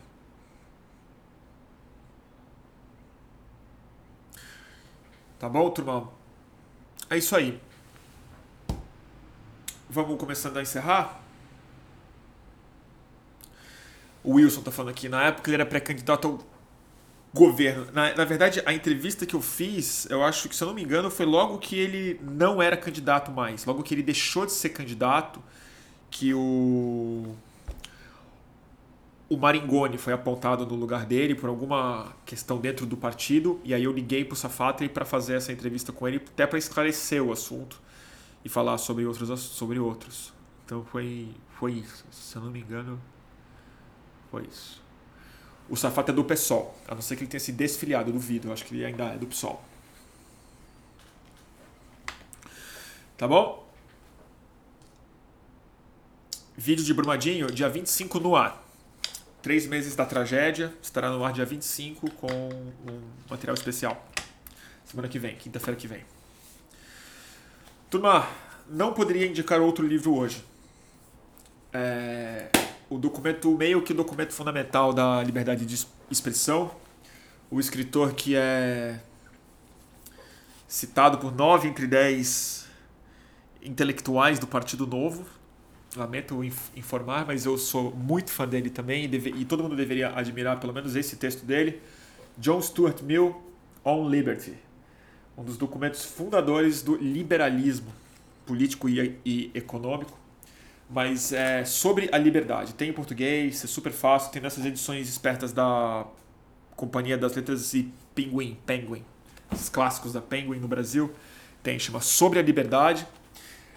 Tá 5.39 5.49
bom, 5.49 5.69
turma? 5.71 6.09
É 7.11 7.19
isso 7.19 7.35
aí. 7.37 7.61
Vamos 9.91 10.19
começando 10.19 10.57
a 10.57 10.63
encerrar? 10.63 11.21
O 14.23 14.35
Wilson 14.35 14.63
tá 14.63 14.71
falando 14.71 14.93
aqui, 14.93 15.09
na 15.09 15.25
época 15.25 15.51
ele 15.51 15.57
era 15.57 15.67
pré-candidato 15.67 16.27
ao 16.29 16.54
governo. 17.35 17.89
Na, 17.93 18.15
na 18.15 18.25
verdade, 18.25 18.63
a 18.65 18.73
entrevista 18.73 19.27
que 19.27 19.35
eu 19.35 19.43
fiz, 19.43 20.07
eu 20.09 20.23
acho 20.23 20.49
que, 20.49 20.55
se 20.55 20.63
eu 20.63 20.69
não 20.69 20.75
me 20.75 20.83
engano, 20.83 21.11
foi 21.11 21.27
logo 21.27 21.59
que 21.59 21.77
ele 21.77 22.21
não 22.23 22.63
era 22.63 22.77
candidato 22.77 23.33
mais. 23.33 23.65
Logo 23.65 23.83
que 23.83 23.93
ele 23.93 24.05
deixou 24.05 24.47
de 24.47 24.53
ser 24.53 24.69
candidato, 24.71 25.43
que 26.11 26.33
o 26.33 27.35
o 29.29 29.37
Maringoni 29.37 29.99
foi 29.99 30.13
apontado 30.13 30.67
no 30.67 30.77
lugar 30.77 31.07
dele 31.07 31.35
por 31.35 31.49
alguma 31.49 32.15
questão 32.25 32.59
dentro 32.59 32.87
do 32.87 32.97
partido, 32.97 33.59
e 33.65 33.75
aí 33.75 33.83
eu 33.83 33.93
liguei 33.93 34.25
pro 34.25 34.37
Safatri 34.37 34.89
para 34.89 35.05
fazer 35.05 35.35
essa 35.35 35.51
entrevista 35.51 35.93
com 35.93 36.07
ele, 36.07 36.19
até 36.19 36.47
para 36.47 36.59
esclarecer 36.59 37.23
o 37.23 37.33
assunto 37.33 37.81
e 38.45 38.49
falar 38.49 38.79
sobre 38.79 39.05
outros 39.07 39.41
sobre 39.41 39.79
outros. 39.79 40.33
Então 40.65 40.85
foi 40.85 41.29
foi 41.59 41.73
isso, 41.73 42.05
se 42.13 42.37
eu 42.37 42.43
não 42.43 42.51
me 42.51 42.61
engano, 42.61 43.01
foi 44.31 44.45
isso. 44.47 44.84
O 45.69 45.77
Safato 45.77 46.11
é 46.11 46.15
do 46.15 46.25
PSOL, 46.25 46.77
a 46.87 46.95
não 46.95 47.03
ser 47.03 47.17
que 47.17 47.23
ele 47.23 47.31
tenha 47.31 47.41
se 47.41 47.53
desfiliado, 47.53 48.13
do 48.13 48.19
duvido, 48.19 48.49
eu 48.49 48.53
acho 48.53 48.65
que 48.65 48.75
ele 48.75 48.85
ainda 48.85 49.05
é 49.05 49.17
do 49.17 49.27
PSOL. 49.27 49.63
Tá 53.17 53.27
bom? 53.27 53.65
Vídeo 56.57 56.85
de 56.85 56.93
Brumadinho, 56.93 57.47
dia 57.47 57.69
25 57.69 58.21
no 58.21 58.37
ar. 58.37 58.63
Três 59.41 59.67
meses 59.67 59.97
da 59.97 60.05
tragédia, 60.05 60.73
estará 60.83 61.11
no 61.11 61.25
ar 61.25 61.33
dia 61.33 61.45
25 61.45 62.11
com 62.13 62.29
um 62.29 63.03
material 63.29 63.55
especial. 63.55 64.07
Semana 64.85 65.09
que 65.09 65.19
vem, 65.19 65.37
quinta-feira 65.37 65.79
que 65.79 65.87
vem. 65.87 66.05
Turma, 67.91 68.29
não 68.69 68.93
poderia 68.93 69.27
indicar 69.27 69.61
outro 69.61 69.87
livro 69.87 70.15
hoje. 70.17 70.45
É, 71.73 72.49
o 72.89 72.99
documento, 72.99 73.57
meio 73.57 73.83
que 73.83 73.93
o 73.93 73.97
documento 73.97 74.33
fundamental 74.33 74.93
da 74.93 75.23
liberdade 75.23 75.65
de 75.65 75.87
expressão. 76.11 76.71
O 77.51 77.61
escritor 77.61 78.15
que 78.15 78.35
é 78.35 79.01
citado 80.67 81.19
por 81.19 81.35
nove 81.35 81.69
entre 81.69 81.87
dez 81.87 82.67
intelectuais 83.63 84.39
do 84.39 84.47
Partido 84.47 84.87
Novo, 84.87 85.25
lamento 85.97 86.43
informar, 86.77 87.25
mas 87.27 87.47
eu 87.47 87.57
sou 87.57 87.93
muito 87.93 88.31
fã 88.31 88.47
dele 88.47 88.69
também 88.69 89.05
e, 89.05 89.09
deve, 89.09 89.31
e, 89.31 89.45
todo 89.45 89.63
mundo 89.63 89.77
deveria 89.77 90.11
admirar 90.15 90.59
pelo 90.59 90.73
menos 90.73 90.97
esse 90.97 91.17
texto 91.17 91.45
dele. 91.45 91.81
John 92.37 92.61
Stuart 92.61 93.03
Mill 93.03 93.41
on 93.85 94.09
Liberty, 94.09 94.55
um 95.39 95.45
dos 95.45 95.57
documentos 95.57 96.05
fundadores 96.05 96.83
do 96.83 96.97
liberalismo 96.97 97.93
político 98.45 98.89
e, 98.89 99.19
e 99.25 99.51
econômico, 99.55 100.19
mas 100.89 101.33
é 101.33 101.65
sobre 101.65 102.09
a 102.13 102.19
liberdade. 102.19 102.75
Tem 102.75 102.91
em 102.91 102.93
português, 102.93 103.65
é 103.65 103.67
super 103.67 103.93
fácil, 103.93 104.31
tem 104.31 104.43
nessas 104.43 104.65
edições 104.65 105.09
espertas 105.09 105.53
da 105.53 106.07
Companhia 106.77 107.17
das 107.17 107.35
Letras 107.35 107.73
e 107.75 107.93
Penguin, 108.15 108.57
Penguin, 108.67 109.05
os 109.51 109.69
clássicos 109.69 110.13
da 110.13 110.21
Penguin 110.21 110.59
no 110.59 110.69
Brasil. 110.69 111.13
Tem, 111.63 111.79
chama 111.79 112.01
Sobre 112.01 112.39
a 112.39 112.43
Liberdade 112.43 113.07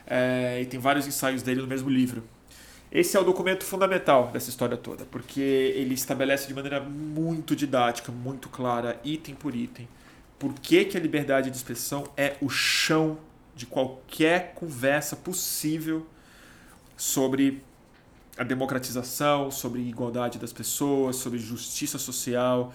é, 0.06 0.62
e 0.62 0.66
tem 0.66 0.80
vários 0.80 1.08
ensaios 1.08 1.42
dele 1.42 1.62
no 1.62 1.68
mesmo 1.68 1.90
livro. 1.90 2.24
Esse 2.92 3.18
é 3.18 3.20
o 3.20 3.24
documento 3.24 3.66
fundamental 3.66 4.30
dessa 4.32 4.50
história 4.50 4.78
toda, 4.78 5.06
porque 5.06 5.42
ele 5.42 5.94
estabelece 5.94 6.48
de 6.48 6.54
maneira 6.54 6.80
muito 6.80 7.56
didática, 7.56 8.12
muito 8.12 8.48
clara, 8.48 9.00
item 9.04 9.36
por 9.36 9.54
item, 9.54 9.88
por 10.40 10.54
que, 10.54 10.86
que 10.86 10.98
a 10.98 11.00
liberdade 11.00 11.50
de 11.50 11.58
expressão 11.58 12.06
é 12.16 12.38
o 12.40 12.50
chão 12.50 13.18
de 13.54 13.66
qualquer 13.66 14.54
conversa 14.54 15.16
possível 15.16 16.06
sobre 16.98 17.64
a 18.38 18.44
democratização, 18.44 19.50
sobre 19.52 19.82
igualdade 19.82 20.38
das 20.38 20.52
pessoas, 20.52 21.16
sobre 21.16 21.40
justiça 21.40 21.98
social. 21.98 22.74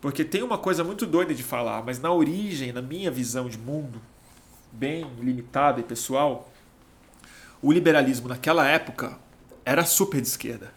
Porque 0.00 0.24
tem 0.24 0.42
uma 0.42 0.56
coisa 0.56 0.84
muito 0.84 1.04
doida 1.04 1.34
de 1.34 1.42
falar, 1.42 1.82
mas 1.84 2.00
na 2.00 2.12
origem, 2.12 2.72
na 2.72 2.80
minha 2.80 3.10
visão 3.10 3.48
de 3.48 3.58
mundo, 3.58 4.00
bem 4.72 5.04
limitada 5.18 5.80
e 5.80 5.82
pessoal, 5.82 6.50
o 7.60 7.72
liberalismo 7.72 8.28
naquela 8.28 8.66
época 8.66 9.18
era 9.64 9.84
super 9.84 10.20
de 10.20 10.28
esquerda, 10.28 10.72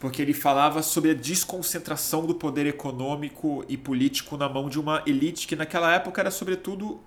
porque 0.00 0.20
ele 0.20 0.34
falava 0.34 0.82
sobre 0.82 1.12
a 1.12 1.14
desconcentração 1.14 2.26
do 2.26 2.34
poder 2.34 2.66
econômico 2.66 3.64
e 3.68 3.76
político 3.76 4.36
na 4.36 4.48
mão 4.48 4.68
de 4.68 4.80
uma 4.80 5.02
elite 5.06 5.46
que 5.46 5.54
naquela 5.54 5.92
época 5.92 6.20
era 6.20 6.30
sobretudo 6.30 7.00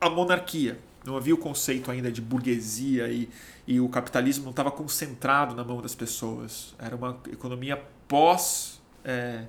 a 0.00 0.08
monarquia. 0.08 0.80
Não 1.04 1.16
havia 1.16 1.34
o 1.34 1.38
conceito 1.38 1.90
ainda 1.90 2.10
de 2.10 2.20
burguesia 2.20 3.08
e, 3.08 3.28
e 3.66 3.78
o 3.78 3.88
capitalismo 3.88 4.44
não 4.44 4.50
estava 4.50 4.70
concentrado 4.70 5.54
na 5.54 5.62
mão 5.62 5.82
das 5.82 5.94
pessoas. 5.94 6.74
Era 6.78 6.96
uma 6.96 7.20
economia 7.30 7.82
pós 8.08 8.80
é, 9.04 9.44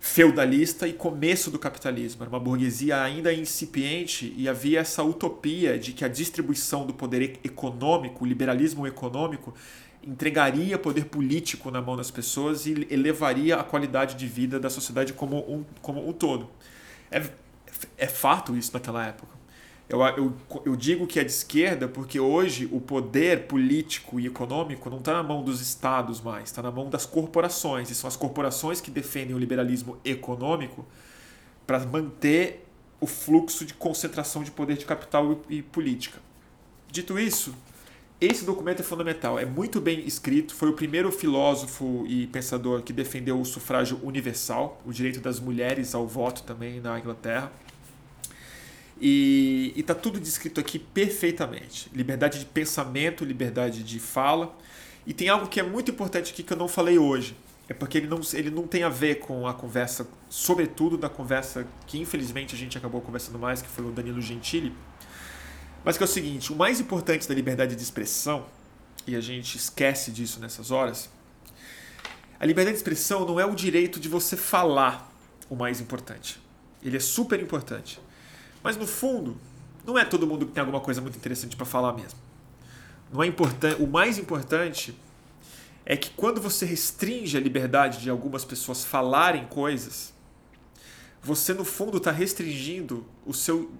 feudalista 0.00 0.88
e 0.88 0.92
começo 0.92 1.50
do 1.50 1.58
capitalismo. 1.58 2.22
Era 2.22 2.30
uma 2.30 2.40
burguesia 2.40 3.02
ainda 3.02 3.32
incipiente 3.32 4.32
e 4.36 4.48
havia 4.48 4.80
essa 4.80 5.02
utopia 5.02 5.78
de 5.78 5.92
que 5.92 6.04
a 6.04 6.08
distribuição 6.08 6.86
do 6.86 6.94
poder 6.94 7.38
econômico, 7.44 8.24
o 8.24 8.26
liberalismo 8.26 8.86
econômico, 8.86 9.54
entregaria 10.02 10.78
poder 10.78 11.06
político 11.06 11.70
na 11.70 11.82
mão 11.82 11.96
das 11.96 12.10
pessoas 12.10 12.66
e 12.66 12.86
elevaria 12.88 13.56
a 13.56 13.64
qualidade 13.64 14.14
de 14.14 14.26
vida 14.26 14.58
da 14.58 14.70
sociedade 14.70 15.12
como 15.12 15.38
um, 15.38 15.64
como 15.82 16.08
um 16.08 16.12
todo. 16.12 16.48
É, 17.10 17.22
é 17.96 18.06
fato 18.06 18.56
isso 18.56 18.70
naquela 18.72 19.04
época. 19.06 19.37
Eu, 19.88 20.02
eu, 20.02 20.34
eu 20.66 20.76
digo 20.76 21.06
que 21.06 21.18
é 21.18 21.24
de 21.24 21.30
esquerda 21.30 21.88
porque 21.88 22.20
hoje 22.20 22.68
o 22.70 22.78
poder 22.78 23.46
político 23.46 24.20
e 24.20 24.26
econômico 24.26 24.90
não 24.90 24.98
está 24.98 25.14
na 25.14 25.22
mão 25.22 25.42
dos 25.42 25.62
estados 25.62 26.20
mais, 26.20 26.44
está 26.50 26.60
na 26.60 26.70
mão 26.70 26.90
das 26.90 27.06
corporações. 27.06 27.90
E 27.90 27.94
são 27.94 28.06
as 28.06 28.16
corporações 28.16 28.80
que 28.82 28.90
defendem 28.90 29.34
o 29.34 29.38
liberalismo 29.38 29.96
econômico 30.04 30.84
para 31.66 31.78
manter 31.86 32.66
o 33.00 33.06
fluxo 33.06 33.64
de 33.64 33.72
concentração 33.74 34.42
de 34.42 34.50
poder 34.50 34.76
de 34.76 34.84
capital 34.84 35.40
e, 35.48 35.56
e 35.58 35.62
política. 35.62 36.18
Dito 36.90 37.18
isso, 37.18 37.54
esse 38.20 38.44
documento 38.44 38.80
é 38.80 38.82
fundamental, 38.82 39.38
é 39.38 39.46
muito 39.46 39.80
bem 39.80 40.00
escrito. 40.00 40.54
Foi 40.54 40.68
o 40.68 40.72
primeiro 40.72 41.12
filósofo 41.12 42.04
e 42.08 42.26
pensador 42.26 42.82
que 42.82 42.92
defendeu 42.92 43.40
o 43.40 43.44
sufrágio 43.44 44.00
universal, 44.02 44.82
o 44.84 44.92
direito 44.92 45.20
das 45.20 45.38
mulheres 45.38 45.94
ao 45.94 46.06
voto 46.06 46.42
também 46.42 46.80
na 46.80 46.98
Inglaterra. 46.98 47.52
E 49.00 49.72
está 49.76 49.94
tudo 49.94 50.18
descrito 50.18 50.60
aqui 50.60 50.78
perfeitamente. 50.78 51.90
Liberdade 51.94 52.38
de 52.40 52.46
pensamento, 52.46 53.24
liberdade 53.24 53.82
de 53.82 54.00
fala. 54.00 54.56
E 55.06 55.12
tem 55.12 55.28
algo 55.28 55.46
que 55.46 55.60
é 55.60 55.62
muito 55.62 55.90
importante 55.90 56.32
aqui 56.32 56.42
que 56.42 56.52
eu 56.52 56.56
não 56.56 56.68
falei 56.68 56.98
hoje. 56.98 57.36
É 57.68 57.74
porque 57.74 57.98
ele 57.98 58.06
não, 58.06 58.20
ele 58.32 58.50
não 58.50 58.66
tem 58.66 58.82
a 58.82 58.88
ver 58.88 59.16
com 59.16 59.46
a 59.46 59.52
conversa, 59.52 60.08
sobretudo 60.30 60.96
da 60.96 61.08
conversa 61.08 61.66
que 61.86 61.98
infelizmente 61.98 62.54
a 62.54 62.58
gente 62.58 62.78
acabou 62.78 63.00
conversando 63.00 63.38
mais, 63.38 63.60
que 63.60 63.68
foi 63.68 63.84
o 63.84 63.90
Danilo 63.90 64.22
Gentili. 64.22 64.72
Mas 65.84 65.96
que 65.96 66.02
é 66.02 66.06
o 66.06 66.08
seguinte: 66.08 66.52
o 66.52 66.56
mais 66.56 66.80
importante 66.80 67.28
da 67.28 67.34
liberdade 67.34 67.76
de 67.76 67.82
expressão, 67.82 68.46
e 69.06 69.14
a 69.14 69.20
gente 69.20 69.56
esquece 69.56 70.10
disso 70.10 70.40
nessas 70.40 70.70
horas, 70.70 71.10
a 72.40 72.46
liberdade 72.46 72.76
de 72.76 72.80
expressão 72.80 73.26
não 73.26 73.38
é 73.38 73.44
o 73.44 73.54
direito 73.54 74.00
de 74.00 74.08
você 74.08 74.36
falar 74.36 75.12
o 75.50 75.56
mais 75.56 75.80
importante. 75.80 76.40
Ele 76.82 76.96
é 76.96 77.00
super 77.00 77.40
importante. 77.40 78.00
Mas 78.62 78.76
no 78.76 78.86
fundo, 78.86 79.36
não 79.84 79.98
é 79.98 80.04
todo 80.04 80.26
mundo 80.26 80.46
que 80.46 80.52
tem 80.52 80.60
alguma 80.60 80.80
coisa 80.80 81.00
muito 81.00 81.16
interessante 81.16 81.56
para 81.56 81.66
falar 81.66 81.92
mesmo. 81.92 82.18
Não 83.12 83.22
é 83.22 83.26
importante, 83.26 83.82
o 83.82 83.86
mais 83.86 84.18
importante 84.18 84.94
é 85.86 85.96
que 85.96 86.10
quando 86.10 86.40
você 86.40 86.66
restringe 86.66 87.36
a 87.36 87.40
liberdade 87.40 88.00
de 88.00 88.10
algumas 88.10 88.44
pessoas 88.44 88.84
falarem 88.84 89.46
coisas, 89.46 90.12
você 91.22 91.54
no 91.54 91.64
fundo 91.64 91.96
está 91.96 92.10
restringindo 92.10 93.06
o 93.24 93.32
seu 93.32 93.70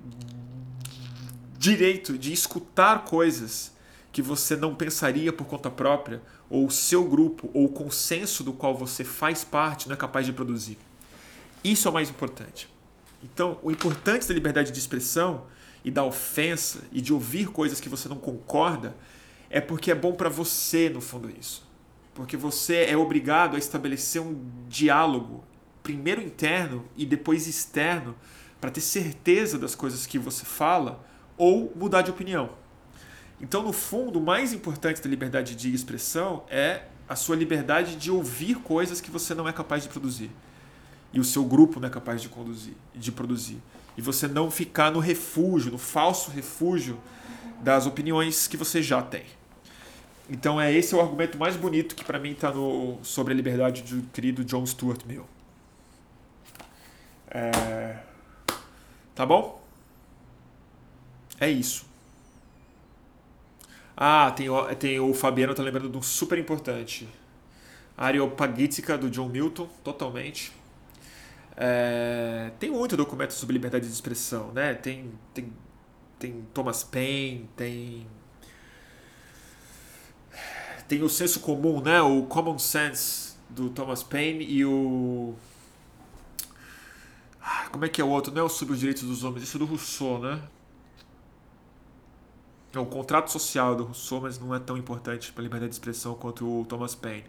direito 1.59 2.17
de 2.17 2.33
escutar 2.33 3.05
coisas 3.05 3.73
que 4.11 4.23
você 4.23 4.57
não 4.57 4.75
pensaria 4.75 5.33
por 5.33 5.47
conta 5.47 5.71
própria, 5.71 6.23
ou 6.49 6.67
o 6.67 6.71
seu 6.71 7.05
grupo, 7.05 7.51
ou 7.53 7.67
o 7.67 7.69
consenso 7.69 8.43
do 8.43 8.53
qual 8.53 8.75
você 8.75 9.05
faz 9.05 9.45
parte 9.45 9.87
não 9.87 9.95
é 9.95 9.97
capaz 9.99 10.25
de 10.25 10.33
produzir. 10.33 10.79
Isso 11.63 11.87
é 11.87 11.91
o 11.91 11.95
mais 11.95 12.09
importante. 12.09 12.69
Então, 13.23 13.59
o 13.63 13.71
importante 13.71 14.27
da 14.27 14.35
liberdade 14.35 14.71
de 14.71 14.79
expressão 14.79 15.47
e 15.85 15.91
da 15.91 16.05
ofensa 16.05 16.83
e 16.93 17.01
de 17.01 17.13
ouvir 17.13 17.49
coisas 17.49 17.81
que 17.81 17.89
você 17.89 18.09
não 18.09 18.17
concorda 18.17 18.97
é 19.51 19.61
porque 19.61 19.91
é 19.91 19.95
bom 19.95 20.13
para 20.13 20.29
você, 20.29 20.89
no 20.89 21.01
fundo, 21.01 21.31
isso. 21.31 21.67
Porque 22.15 22.37
você 22.37 22.85
é 22.85 22.97
obrigado 22.97 23.57
a 23.57 23.59
estabelecer 23.59 24.21
um 24.21 24.39
diálogo, 24.69 25.45
primeiro 25.83 26.21
interno 26.21 26.85
e 26.97 27.07
depois 27.07 27.47
externo, 27.47 28.15
para 28.61 28.71
ter 28.71 28.81
certeza 28.81 29.59
das 29.59 29.75
coisas 29.75 30.05
que 30.07 30.19
você 30.19 30.45
fala 30.45 31.05
ou 31.37 31.73
mudar 31.75 32.03
de 32.03 32.11
opinião. 32.11 32.51
Então, 33.41 33.63
no 33.63 33.73
fundo, 33.73 34.19
o 34.19 34.23
mais 34.23 34.53
importante 34.53 35.01
da 35.01 35.09
liberdade 35.09 35.55
de 35.55 35.73
expressão 35.73 36.45
é 36.51 36.83
a 37.09 37.15
sua 37.15 37.37
liberdade 37.37 37.97
de 37.97 38.11
ouvir 38.11 38.57
coisas 38.57 39.01
que 39.01 39.11
você 39.11 39.35
não 39.35 39.49
é 39.49 39.53
capaz 39.53 39.85
de 39.85 39.89
produzir. 39.89 40.31
E 41.13 41.21
o 41.21 41.25
seu 41.25 41.45
grupo 41.45 41.81
não 41.81 41.89
é 41.89 41.91
capaz 41.91 42.21
de, 42.21 42.29
conduzir, 42.29 42.75
de 42.95 43.11
produzir. 43.11 43.59
E 43.97 44.03
você 44.03 44.29
não 44.29 44.51
ficar 44.51 44.91
no 44.91 45.01
refúgio, 45.01 45.73
no 45.73 45.79
falso 45.79 46.31
refúgio 46.31 46.99
das 47.61 47.87
opiniões 47.87 48.47
que 48.47 48.57
você 48.57 48.83
já 48.83 49.03
tem. 49.03 49.25
Então 50.31 50.61
é 50.61 50.73
esse 50.73 50.95
é 50.95 50.97
o 50.97 51.01
argumento 51.01 51.39
mais 51.39 51.57
bonito 51.57 51.95
que 51.95 52.05
para 52.05 52.19
mim 52.19 52.33
está 52.33 52.53
sobre 53.03 53.33
a 53.33 53.37
liberdade 53.37 53.83
do 53.83 54.03
querido 54.11 54.45
John 54.45 54.65
Stuart 54.67 55.05
Mill. 55.07 55.25
É, 57.31 57.99
tá 59.15 59.25
bom? 59.25 59.63
É 61.41 61.49
isso. 61.49 61.87
Ah, 63.97 64.31
tem, 64.31 64.49
tem 64.79 65.01
o 65.01 65.13
Fabiano 65.15 65.55
tá 65.55 65.63
lembrando 65.63 65.89
de 65.89 65.97
um 65.97 66.03
super 66.03 66.39
importante. 66.39 67.09
Areopagítica 67.97 68.97
do 68.97 69.11
John 69.11 69.29
Milton, 69.29 69.69
totalmente. 69.83 70.53
É, 71.61 72.53
tem 72.61 72.71
muito 72.71 72.97
documento 72.97 73.33
sobre 73.33 73.55
liberdade 73.55 73.85
de 73.85 73.93
expressão, 73.93 74.53
né? 74.53 74.75
Tem, 74.75 75.11
tem, 75.35 75.53
tem 76.17 76.47
Thomas 76.55 76.85
Paine, 76.85 77.51
tem 77.57 78.07
tem 80.87 81.03
o 81.03 81.09
senso 81.09 81.41
comum, 81.41 81.81
né? 81.83 82.01
O 82.01 82.23
common 82.27 82.59
sense 82.61 83.37
do 83.51 83.71
Thomas 83.71 84.05
Paine 84.05 84.45
e 84.45 84.65
o 84.65 85.35
ah, 87.43 87.69
como 87.73 87.85
é 87.85 87.89
que 87.89 88.01
é 88.01 88.05
o 88.05 88.09
outro? 88.09 88.33
Não 88.33 88.43
é 88.43 88.45
o 88.45 88.49
sobre 88.49 88.75
os 88.75 88.81
direitos 88.81 89.03
dos 89.03 89.25
homens, 89.25 89.43
isso 89.43 89.57
é 89.57 89.61
do 89.61 89.65
Rousseau, 89.67 90.21
né? 90.21 90.41
É 92.73 92.79
o 92.79 92.87
contrato 92.87 93.31
social 93.33 93.75
do 93.75 93.85
Rousseau, 93.85 94.21
mas 94.21 94.39
não 94.39 94.55
é 94.55 94.61
tão 94.61 94.77
importante 94.77 95.33
para 95.33 95.43
a 95.43 95.45
liberdade 95.45 95.71
de 95.71 95.75
expressão 95.75 96.15
quanto 96.15 96.61
o 96.61 96.65
Thomas 96.67 96.95
Paine. 96.95 97.25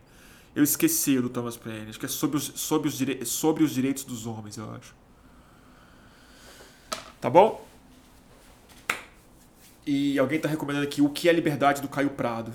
Eu 0.56 0.64
esqueci 0.64 1.18
o 1.18 1.22
do 1.22 1.30
Thomas 1.30 1.58
Paine. 1.58 1.90
Acho 1.90 2.00
que 2.00 2.06
é 2.06 2.10
sobre 2.10 2.38
os, 2.38 2.44
sobre 2.56 2.88
os, 2.88 2.98
dire... 2.98 3.26
sobre 3.26 3.64
os 3.64 3.72
direitos 3.72 4.04
dos 4.04 4.26
homens, 4.26 4.58
eu 4.58 4.70
acho. 4.74 4.96
Tá 7.22 7.30
bom? 7.30 7.66
E 9.86 10.18
alguém 10.20 10.38
está 10.38 10.50
recomendando 10.50 10.86
aqui 10.86 11.02
o 11.02 11.10
que 11.10 11.30
é 11.30 11.34
liberdade 11.34 11.82
do 11.82 11.88
Caio 11.88 12.10
Prado. 12.12 12.54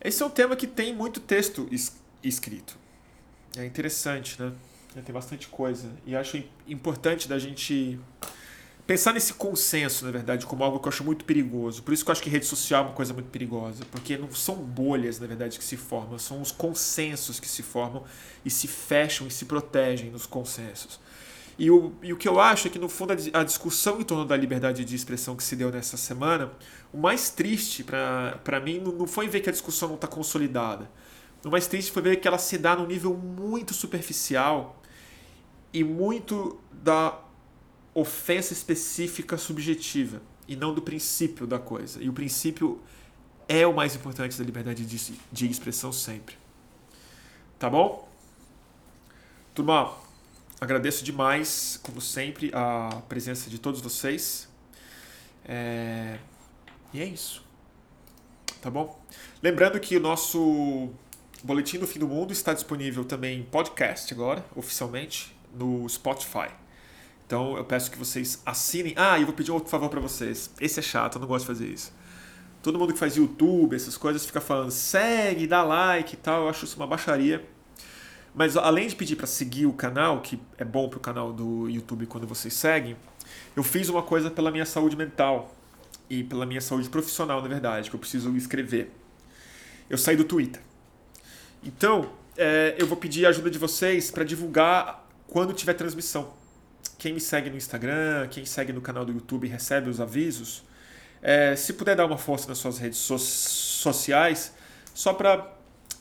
Esse 0.00 0.22
é 0.22 0.26
um 0.26 0.30
tema 0.30 0.54
que 0.56 0.66
tem 0.66 0.94
muito 0.94 1.20
texto 1.20 1.68
es... 1.70 1.96
escrito. 2.22 2.76
É 3.56 3.64
interessante, 3.64 4.40
né? 4.40 4.52
Tem 5.04 5.12
bastante 5.12 5.48
coisa. 5.48 5.90
E 6.06 6.16
acho 6.16 6.42
importante 6.66 7.28
da 7.28 7.38
gente 7.38 8.00
pensar 8.86 9.12
nesse 9.12 9.34
consenso, 9.34 10.04
na 10.04 10.10
verdade, 10.10 10.46
como 10.46 10.62
algo 10.62 10.78
que 10.78 10.86
eu 10.86 10.92
acho 10.92 11.02
muito 11.02 11.24
perigoso. 11.24 11.82
Por 11.82 11.92
isso 11.92 12.04
que 12.04 12.10
eu 12.10 12.12
acho 12.12 12.22
que 12.22 12.30
rede 12.30 12.46
social 12.46 12.84
é 12.84 12.86
uma 12.86 12.94
coisa 12.94 13.12
muito 13.12 13.28
perigosa, 13.30 13.84
porque 13.90 14.16
não 14.16 14.32
são 14.32 14.54
bolhas, 14.56 15.18
na 15.18 15.26
verdade, 15.26 15.58
que 15.58 15.64
se 15.64 15.76
formam, 15.76 16.18
são 16.18 16.40
os 16.40 16.52
consensos 16.52 17.40
que 17.40 17.48
se 17.48 17.62
formam 17.62 18.04
e 18.44 18.50
se 18.50 18.68
fecham 18.68 19.26
e 19.26 19.30
se 19.30 19.44
protegem 19.44 20.10
nos 20.10 20.24
consensos. 20.24 21.00
E 21.58 21.70
o, 21.70 21.94
e 22.02 22.12
o 22.12 22.16
que 22.16 22.28
eu 22.28 22.38
acho 22.38 22.68
é 22.68 22.70
que, 22.70 22.78
no 22.78 22.88
fundo, 22.88 23.14
a 23.32 23.42
discussão 23.42 23.98
em 24.00 24.04
torno 24.04 24.26
da 24.26 24.36
liberdade 24.36 24.84
de 24.84 24.94
expressão 24.94 25.34
que 25.34 25.42
se 25.42 25.56
deu 25.56 25.70
nessa 25.72 25.96
semana, 25.96 26.52
o 26.92 26.98
mais 26.98 27.30
triste 27.30 27.82
para 27.82 28.60
mim 28.60 28.78
não 28.78 29.06
foi 29.06 29.26
ver 29.26 29.40
que 29.40 29.48
a 29.48 29.52
discussão 29.52 29.88
não 29.88 29.96
está 29.96 30.06
consolidada. 30.06 30.88
O 31.42 31.50
mais 31.50 31.66
triste 31.66 31.90
foi 31.90 32.02
ver 32.02 32.16
que 32.16 32.28
ela 32.28 32.38
se 32.38 32.58
dá 32.58 32.76
num 32.76 32.86
nível 32.86 33.14
muito 33.14 33.72
superficial 33.72 34.82
e 35.72 35.82
muito 35.82 36.60
da 36.70 37.25
ofensa 37.96 38.52
específica 38.52 39.38
subjetiva 39.38 40.20
e 40.46 40.54
não 40.54 40.74
do 40.74 40.82
princípio 40.82 41.46
da 41.46 41.58
coisa. 41.58 42.02
E 42.02 42.10
o 42.10 42.12
princípio 42.12 42.78
é 43.48 43.66
o 43.66 43.72
mais 43.72 43.96
importante 43.96 44.36
da 44.36 44.44
liberdade 44.44 44.84
de, 44.84 45.14
de 45.32 45.50
expressão 45.50 45.90
sempre. 45.90 46.36
Tá 47.58 47.70
bom? 47.70 48.06
Turma, 49.54 49.94
agradeço 50.60 51.02
demais, 51.02 51.80
como 51.82 52.02
sempre, 52.02 52.50
a 52.52 53.00
presença 53.08 53.48
de 53.48 53.58
todos 53.58 53.80
vocês. 53.80 54.46
É... 55.42 56.18
E 56.92 57.00
é 57.00 57.04
isso. 57.06 57.42
Tá 58.60 58.68
bom? 58.68 59.02
Lembrando 59.42 59.80
que 59.80 59.96
o 59.96 60.00
nosso 60.00 60.90
Boletim 61.42 61.78
do 61.78 61.86
Fim 61.86 61.98
do 61.98 62.08
Mundo 62.08 62.30
está 62.30 62.52
disponível 62.52 63.06
também 63.06 63.40
em 63.40 63.42
podcast 63.42 64.12
agora, 64.12 64.44
oficialmente, 64.54 65.34
no 65.54 65.88
Spotify. 65.88 66.65
Então 67.26 67.56
eu 67.56 67.64
peço 67.64 67.90
que 67.90 67.98
vocês 67.98 68.40
assinem. 68.46 68.94
Ah, 68.96 69.18
e 69.18 69.22
eu 69.22 69.26
vou 69.26 69.34
pedir 69.34 69.50
outro 69.50 69.68
favor 69.68 69.88
para 69.88 70.00
vocês. 70.00 70.50
Esse 70.60 70.78
é 70.78 70.82
chato, 70.82 71.16
eu 71.16 71.20
não 71.20 71.28
gosto 71.28 71.42
de 71.42 71.48
fazer 71.48 71.66
isso. 71.66 71.92
Todo 72.62 72.78
mundo 72.78 72.92
que 72.92 72.98
faz 72.98 73.16
YouTube, 73.16 73.74
essas 73.74 73.96
coisas, 73.96 74.24
fica 74.24 74.40
falando 74.40 74.70
segue, 74.70 75.46
dá 75.46 75.62
like 75.62 76.14
e 76.14 76.16
tal. 76.16 76.44
Eu 76.44 76.48
acho 76.48 76.64
isso 76.64 76.76
uma 76.76 76.86
baixaria. 76.86 77.44
Mas 78.34 78.56
além 78.56 78.86
de 78.86 78.94
pedir 78.94 79.16
para 79.16 79.26
seguir 79.26 79.66
o 79.66 79.72
canal, 79.72 80.20
que 80.20 80.38
é 80.58 80.64
bom 80.64 80.88
pro 80.88 81.00
canal 81.00 81.32
do 81.32 81.68
YouTube 81.68 82.06
quando 82.06 82.26
vocês 82.26 82.54
seguem, 82.54 82.96
eu 83.56 83.62
fiz 83.62 83.88
uma 83.88 84.02
coisa 84.02 84.30
pela 84.30 84.50
minha 84.50 84.66
saúde 84.66 84.94
mental 84.94 85.54
e 86.08 86.22
pela 86.22 86.46
minha 86.46 86.60
saúde 86.60 86.88
profissional, 86.88 87.42
na 87.42 87.48
verdade, 87.48 87.90
que 87.90 87.96
eu 87.96 88.00
preciso 88.00 88.36
escrever. 88.36 88.92
Eu 89.88 89.98
saí 89.98 90.16
do 90.16 90.24
Twitter. 90.24 90.60
Então, 91.64 92.10
é, 92.36 92.76
eu 92.78 92.86
vou 92.86 92.96
pedir 92.96 93.26
a 93.26 93.30
ajuda 93.30 93.50
de 93.50 93.58
vocês 93.58 94.10
para 94.10 94.22
divulgar 94.22 95.08
quando 95.26 95.52
tiver 95.52 95.74
transmissão 95.74 96.45
quem 96.98 97.12
me 97.12 97.20
segue 97.20 97.50
no 97.50 97.56
Instagram, 97.56 98.28
quem 98.28 98.44
segue 98.44 98.72
no 98.72 98.80
canal 98.80 99.04
do 99.04 99.12
YouTube 99.12 99.46
recebe 99.46 99.90
os 99.90 100.00
avisos. 100.00 100.62
É, 101.22 101.56
se 101.56 101.72
puder 101.72 101.96
dar 101.96 102.06
uma 102.06 102.18
força 102.18 102.48
nas 102.48 102.58
suas 102.58 102.78
redes 102.78 102.98
so 102.98 103.18
sociais, 103.18 104.54
só 104.94 105.12
para 105.12 105.52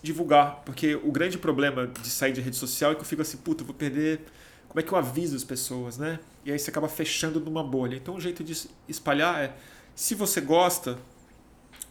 divulgar, 0.01 0.61
porque 0.65 0.95
o 0.95 1.11
grande 1.11 1.37
problema 1.37 1.87
de 1.87 2.09
sair 2.09 2.31
de 2.31 2.41
rede 2.41 2.55
social 2.55 2.91
é 2.91 2.95
que 2.95 3.01
eu 3.01 3.05
fico 3.05 3.21
assim, 3.21 3.37
puta, 3.37 3.63
vou 3.63 3.73
perder. 3.73 4.21
Como 4.67 4.79
é 4.79 4.83
que 4.83 4.91
eu 4.91 4.97
aviso 4.97 5.35
as 5.35 5.43
pessoas, 5.43 5.97
né? 5.97 6.19
E 6.43 6.51
aí 6.51 6.59
você 6.59 6.69
acaba 6.69 6.87
fechando 6.87 7.39
numa 7.39 7.63
bolha. 7.63 7.95
Então, 7.95 8.15
o 8.15 8.21
jeito 8.21 8.43
de 8.43 8.69
espalhar 8.87 9.41
é: 9.41 9.55
se 9.95 10.13
você 10.13 10.41
gosta, 10.41 10.97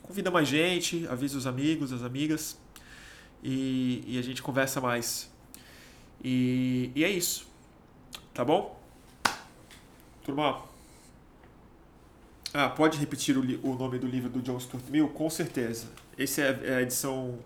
convida 0.03 0.31
mais 0.31 0.49
gente, 0.49 1.07
avisa 1.09 1.37
os 1.39 1.47
amigos, 1.47 1.93
as 1.93 2.03
amigas, 2.03 2.59
e, 3.43 4.05
e 4.07 4.19
a 4.19 4.23
gente 4.23 4.43
conversa 4.43 4.81
mais. 4.81 5.31
E, 6.23 6.91
e 6.95 7.05
é 7.05 7.11
isso. 7.11 7.47
Tá 8.33 8.45
bom? 8.45 8.84
Turma, 10.25 10.63
ah, 12.55 12.71
pode 12.71 12.97
repetir 12.99 13.37
o, 13.37 13.41
o, 13.41 13.75
nome 13.75 13.99
do 13.99 14.07
livro 14.07 14.31
do 14.31 14.41
John 14.41 14.59
Stuart 14.59 14.85
Mill? 14.89 15.09
Com 15.09 15.29
certeza. 15.29 15.89
Essa 16.19 16.41
é, 16.41 16.61
é 16.65 16.77
a 16.77 16.83
edição 16.83 17.39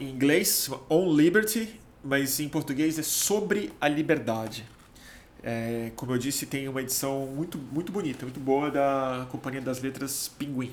em 0.00 0.08
inglês, 0.08 0.70
On 0.88 1.12
Liberty, 1.12 1.78
mas 2.02 2.40
em 2.40 2.48
português 2.48 2.98
é 2.98 3.02
Sobre 3.02 3.70
a 3.78 3.88
Liberdade. 3.88 4.64
É, 5.42 5.92
como 5.96 6.12
eu 6.12 6.18
disse, 6.18 6.46
tem 6.46 6.66
uma 6.66 6.80
edição 6.80 7.26
muito, 7.26 7.58
muito 7.58 7.92
bonita, 7.92 8.24
muito 8.24 8.40
boa 8.40 8.70
da 8.70 9.26
Companhia 9.30 9.60
das 9.60 9.82
Letras 9.82 10.28
Pinguim. 10.28 10.70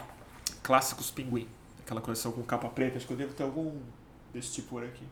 Clássicos 0.64 1.11
Pinguim. 1.11 1.49
Aquela 1.84 1.99
coleção 1.99 2.31
com 2.31 2.41
capa 2.43 2.69
preta. 2.69 2.95
Acho 2.95 3.05
que 3.05 3.11
eu 3.11 3.18
devo 3.18 3.34
ter 3.34 3.43
algum 3.43 3.77
desse 4.34 4.53
tipo 4.53 4.69
por 4.69 4.84
aqui. 4.85 5.03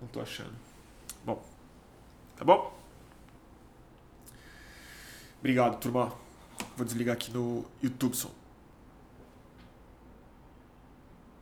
Não 0.00 0.06
estou 0.06 0.22
achando. 0.22 0.54
Bom, 1.24 1.44
tá 2.36 2.44
bom? 2.44 2.83
Obrigado, 5.44 5.78
turma. 5.78 6.10
Vou 6.74 6.86
desligar 6.86 7.12
aqui 7.14 7.30
no 7.30 7.66
YouTube. 7.82 8.16